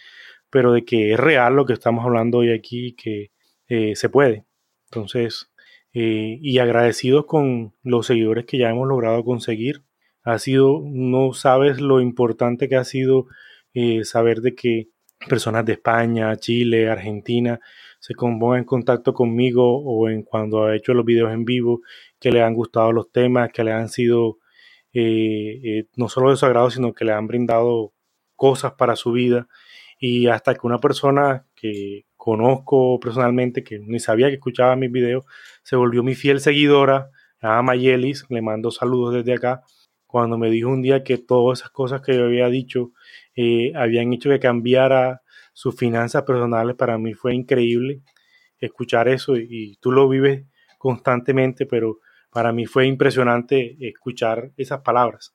pero 0.52 0.74
de 0.74 0.86
que 0.86 1.14
es 1.14 1.20
real 1.20 1.56
lo 1.56 1.66
que 1.66 1.74
estamos 1.74 2.06
hablando 2.06 2.40
hoy 2.40 2.52
aquí, 2.52 2.94
que 2.96 3.32
se 3.96 4.10
puede. 4.10 4.46
Entonces, 4.92 5.51
eh, 5.94 6.40
y 6.42 6.60
agradecidos 6.60 7.26
con 7.26 7.74
los 7.84 8.08
seguidores 8.08 8.46
que 8.46 8.58
ya 8.58 8.70
hemos 8.70 8.88
logrado 8.88 9.24
conseguir. 9.24 9.84
Ha 10.24 10.40
sido, 10.40 10.82
no 10.86 11.34
sabes 11.34 11.82
lo 11.82 12.00
importante 12.02 12.70
que 12.70 12.78
ha 12.78 12.84
sido 12.86 13.26
eh, 13.74 14.06
saber 14.06 14.42
de 14.42 14.56
que 14.56 14.90
personas 15.28 15.66
de 15.66 15.74
España, 15.74 16.36
Chile, 16.38 16.90
Argentina 16.90 17.60
se 18.00 18.16
pongan 18.16 18.60
en 18.60 18.66
contacto 18.66 19.14
conmigo 19.14 19.80
o 19.80 20.10
en 20.10 20.24
cuando 20.24 20.64
ha 20.64 20.76
hecho 20.76 20.94
los 20.94 21.06
videos 21.06 21.32
en 21.32 21.46
vivo, 21.46 21.82
que 22.20 22.32
le 22.32 22.42
han 22.42 22.56
gustado 22.56 22.92
los 22.92 23.12
temas, 23.12 23.52
que 23.52 23.64
le 23.64 23.72
han 23.74 23.90
sido 23.90 24.40
eh, 24.94 25.86
no 25.96 26.10
solo 26.10 26.32
de 26.32 26.38
su 26.38 26.46
agrado, 26.46 26.72
sino 26.72 26.94
que 26.94 27.06
le 27.06 27.14
han 27.14 27.28
brindado 27.28 27.94
cosas 28.36 28.74
para 28.74 28.96
su 28.96 29.12
vida. 29.12 29.48
Y 30.00 30.28
hasta 30.28 30.56
que 30.56 30.62
una 30.64 30.80
persona 30.80 31.46
que 31.56 32.06
conozco 32.18 33.00
personalmente, 33.00 33.64
que 33.64 33.80
ni 33.80 34.00
sabía 34.00 34.30
que 34.30 34.36
escuchaba 34.36 34.76
mis 34.76 34.92
videos, 34.92 35.26
se 35.64 35.76
volvió 35.76 36.04
mi 36.04 36.16
fiel 36.16 36.40
seguidora, 36.40 37.10
a 37.42 37.62
Mayelis, 37.62 38.26
le 38.30 38.42
mando 38.42 38.72
saludos 38.72 39.16
desde 39.16 39.34
acá, 39.34 39.64
cuando 40.06 40.38
me 40.38 40.50
dijo 40.50 40.70
un 40.70 40.82
día 40.82 41.04
que 41.04 41.18
todas 41.18 41.60
esas 41.60 41.72
cosas 41.72 42.02
que 42.02 42.16
yo 42.16 42.26
había 42.26 42.48
dicho 42.48 42.92
eh, 43.36 43.72
habían 43.76 44.12
hecho 44.14 44.30
que 44.30 44.40
cambiara 44.40 45.22
sus 45.54 45.76
finanzas 45.76 46.24
personales, 46.24 46.76
para 46.76 46.98
mí 46.98 47.14
fue 47.14 47.34
increíble 47.34 48.02
escuchar 48.60 49.08
eso 49.08 49.38
y, 49.38 49.78
tú 49.82 49.92
lo 49.92 50.08
vives 50.08 50.46
constantemente, 50.78 51.66
pero 51.66 52.00
para 52.30 52.52
mí 52.52 52.66
fue 52.66 52.86
impresionante 52.86 53.78
escuchar 53.80 54.52
esas 54.58 54.82
palabras, 54.82 55.34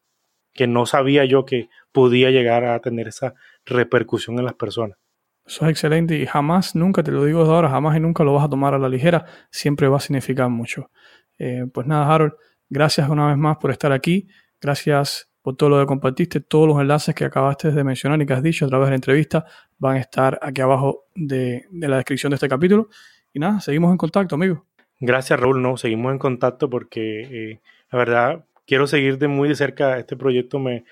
que 0.52 0.66
no 0.66 0.86
sabía 0.86 1.24
yo 1.24 1.44
que 1.44 1.68
podía 1.92 2.30
llegar 2.30 2.64
a 2.64 2.78
tener 2.80 3.08
esa 3.08 3.34
repercusión 3.64 4.38
en 4.38 4.44
las 4.44 4.54
personas. 4.54 4.98
Eso 5.46 5.64
es 5.64 5.70
excelente 5.70 6.16
y 6.18 6.26
jamás, 6.26 6.74
nunca 6.74 7.02
te 7.02 7.12
lo 7.12 7.24
digo 7.24 7.40
desde 7.40 7.54
ahora, 7.54 7.68
jamás 7.70 7.96
y 7.96 8.00
nunca 8.00 8.24
lo 8.24 8.32
vas 8.34 8.44
a 8.44 8.48
tomar 8.48 8.74
a 8.74 8.78
la 8.78 8.88
ligera, 8.88 9.24
siempre 9.50 9.86
va 9.86 9.98
a 9.98 10.00
significar 10.00 10.48
mucho. 10.48 10.90
Eh, 11.38 11.66
pues 11.72 11.86
nada, 11.86 12.12
Harold, 12.12 12.32
gracias 12.68 13.08
una 13.08 13.28
vez 13.28 13.36
más 13.36 13.56
por 13.58 13.70
estar 13.70 13.92
aquí, 13.92 14.26
gracias 14.60 15.30
por 15.42 15.54
todo 15.54 15.70
lo 15.70 15.78
que 15.78 15.86
compartiste, 15.86 16.40
todos 16.40 16.66
los 16.66 16.80
enlaces 16.80 17.14
que 17.14 17.24
acabaste 17.24 17.70
de 17.70 17.84
mencionar 17.84 18.20
y 18.20 18.26
que 18.26 18.32
has 18.32 18.42
dicho 18.42 18.64
a 18.64 18.68
través 18.68 18.86
de 18.86 18.90
la 18.90 18.96
entrevista 18.96 19.44
van 19.78 19.98
a 19.98 20.00
estar 20.00 20.40
aquí 20.42 20.60
abajo 20.60 21.04
de, 21.14 21.66
la 21.70 21.96
descripción 21.98 22.30
de 22.30 22.34
este 22.34 22.48
capítulo. 22.48 22.88
Y 23.32 23.38
nada, 23.38 23.60
seguimos 23.60 23.92
en 23.92 23.98
contacto, 23.98 24.34
amigo. 24.34 24.66
Gracias, 24.98 25.38
Raúl, 25.38 25.62
no, 25.62 25.76
seguimos 25.76 26.10
en 26.10 26.18
contacto 26.18 26.68
porque 26.68 27.20
eh, 27.20 27.60
la 27.92 27.98
verdad 27.98 28.44
quiero 28.66 28.88
seguir 28.88 29.18
de 29.18 29.28
muy 29.28 29.48
de 29.48 29.54
cerca 29.54 29.98
este 29.98 30.16
proyecto, 30.16 30.58
me 30.58 30.84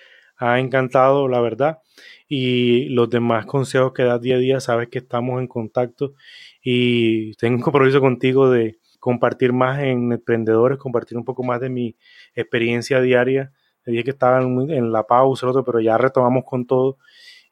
ha 0.53 0.61
encantado, 0.61 1.29
la 1.29 1.41
verdad 1.41 1.79
y 2.29 2.89
los 2.89 3.11
demás 3.11 3.47
consejos 3.47 3.93
que 3.93 4.03
das 4.03 4.21
día 4.21 4.37
a 4.37 4.39
día, 4.39 4.61
sabes 4.61 4.89
que 4.89 4.99
estamos 4.99 5.41
en 5.41 5.47
contacto 5.47 6.15
y 6.63 7.35
tengo 7.37 7.57
un 7.57 7.63
compromiso 7.63 8.01
contigo 8.01 8.51
de 8.51 8.79
compartir 8.99 9.53
más 9.53 9.81
en 9.81 10.13
emprendedores, 10.13 10.79
compartir 10.79 11.19
un 11.19 11.25
poco 11.25 11.43
más 11.45 11.61
de 11.61 11.69
mi 11.69 11.97
experiencia 12.35 13.01
diaria. 13.01 13.53
El 13.85 13.95
día 13.95 14.03
que 14.03 14.11
estaba 14.11 14.41
en, 14.41 14.93
la 14.93 15.07
pausa, 15.07 15.47
otro, 15.47 15.63
pero 15.63 15.79
ya 15.81 15.99
retomamos 15.99 16.45
con 16.47 16.67
todo 16.67 16.97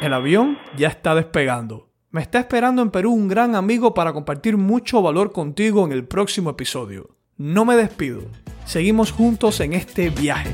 El 0.00 0.14
avión 0.14 0.56
ya 0.74 0.88
está 0.88 1.14
despegando. 1.14 1.90
Me 2.12 2.22
está 2.22 2.38
esperando 2.38 2.80
en 2.80 2.90
Perú 2.90 3.12
un 3.12 3.28
gran 3.28 3.56
amigo 3.56 3.92
para 3.92 4.14
compartir 4.14 4.56
mucho 4.56 5.02
valor 5.02 5.32
contigo 5.32 5.84
en 5.84 5.92
el 5.92 6.08
próximo 6.08 6.48
episodio. 6.48 7.15
No 7.38 7.66
me 7.66 7.76
despido. 7.76 8.22
Seguimos 8.64 9.12
juntos 9.12 9.60
en 9.60 9.74
este 9.74 10.08
viaje. 10.08 10.50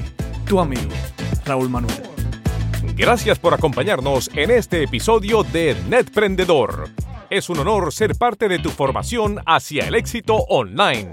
Tu 0.46 0.58
amigo, 0.58 0.90
Raúl 1.44 1.68
Manuel. 1.68 1.94
Gracias 2.96 3.38
por 3.38 3.54
acompañarnos 3.54 4.28
en 4.34 4.50
este 4.50 4.82
episodio 4.82 5.44
de 5.44 5.76
Netprendedor. 5.88 6.88
Es 7.30 7.48
un 7.48 7.60
honor 7.60 7.92
ser 7.92 8.16
parte 8.16 8.48
de 8.48 8.58
tu 8.58 8.70
formación 8.70 9.38
hacia 9.46 9.86
el 9.86 9.94
éxito 9.94 10.34
online. 10.34 11.08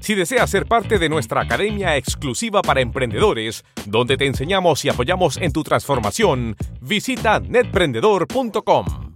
Si 0.00 0.14
deseas 0.14 0.48
ser 0.48 0.64
parte 0.64 0.98
de 0.98 1.10
nuestra 1.10 1.42
academia 1.42 1.98
exclusiva 1.98 2.62
para 2.62 2.80
emprendedores, 2.80 3.64
donde 3.84 4.16
te 4.16 4.26
enseñamos 4.26 4.82
y 4.86 4.88
apoyamos 4.88 5.36
en 5.36 5.52
tu 5.52 5.62
transformación, 5.62 6.56
visita 6.80 7.38
netprendedor.com. 7.38 9.11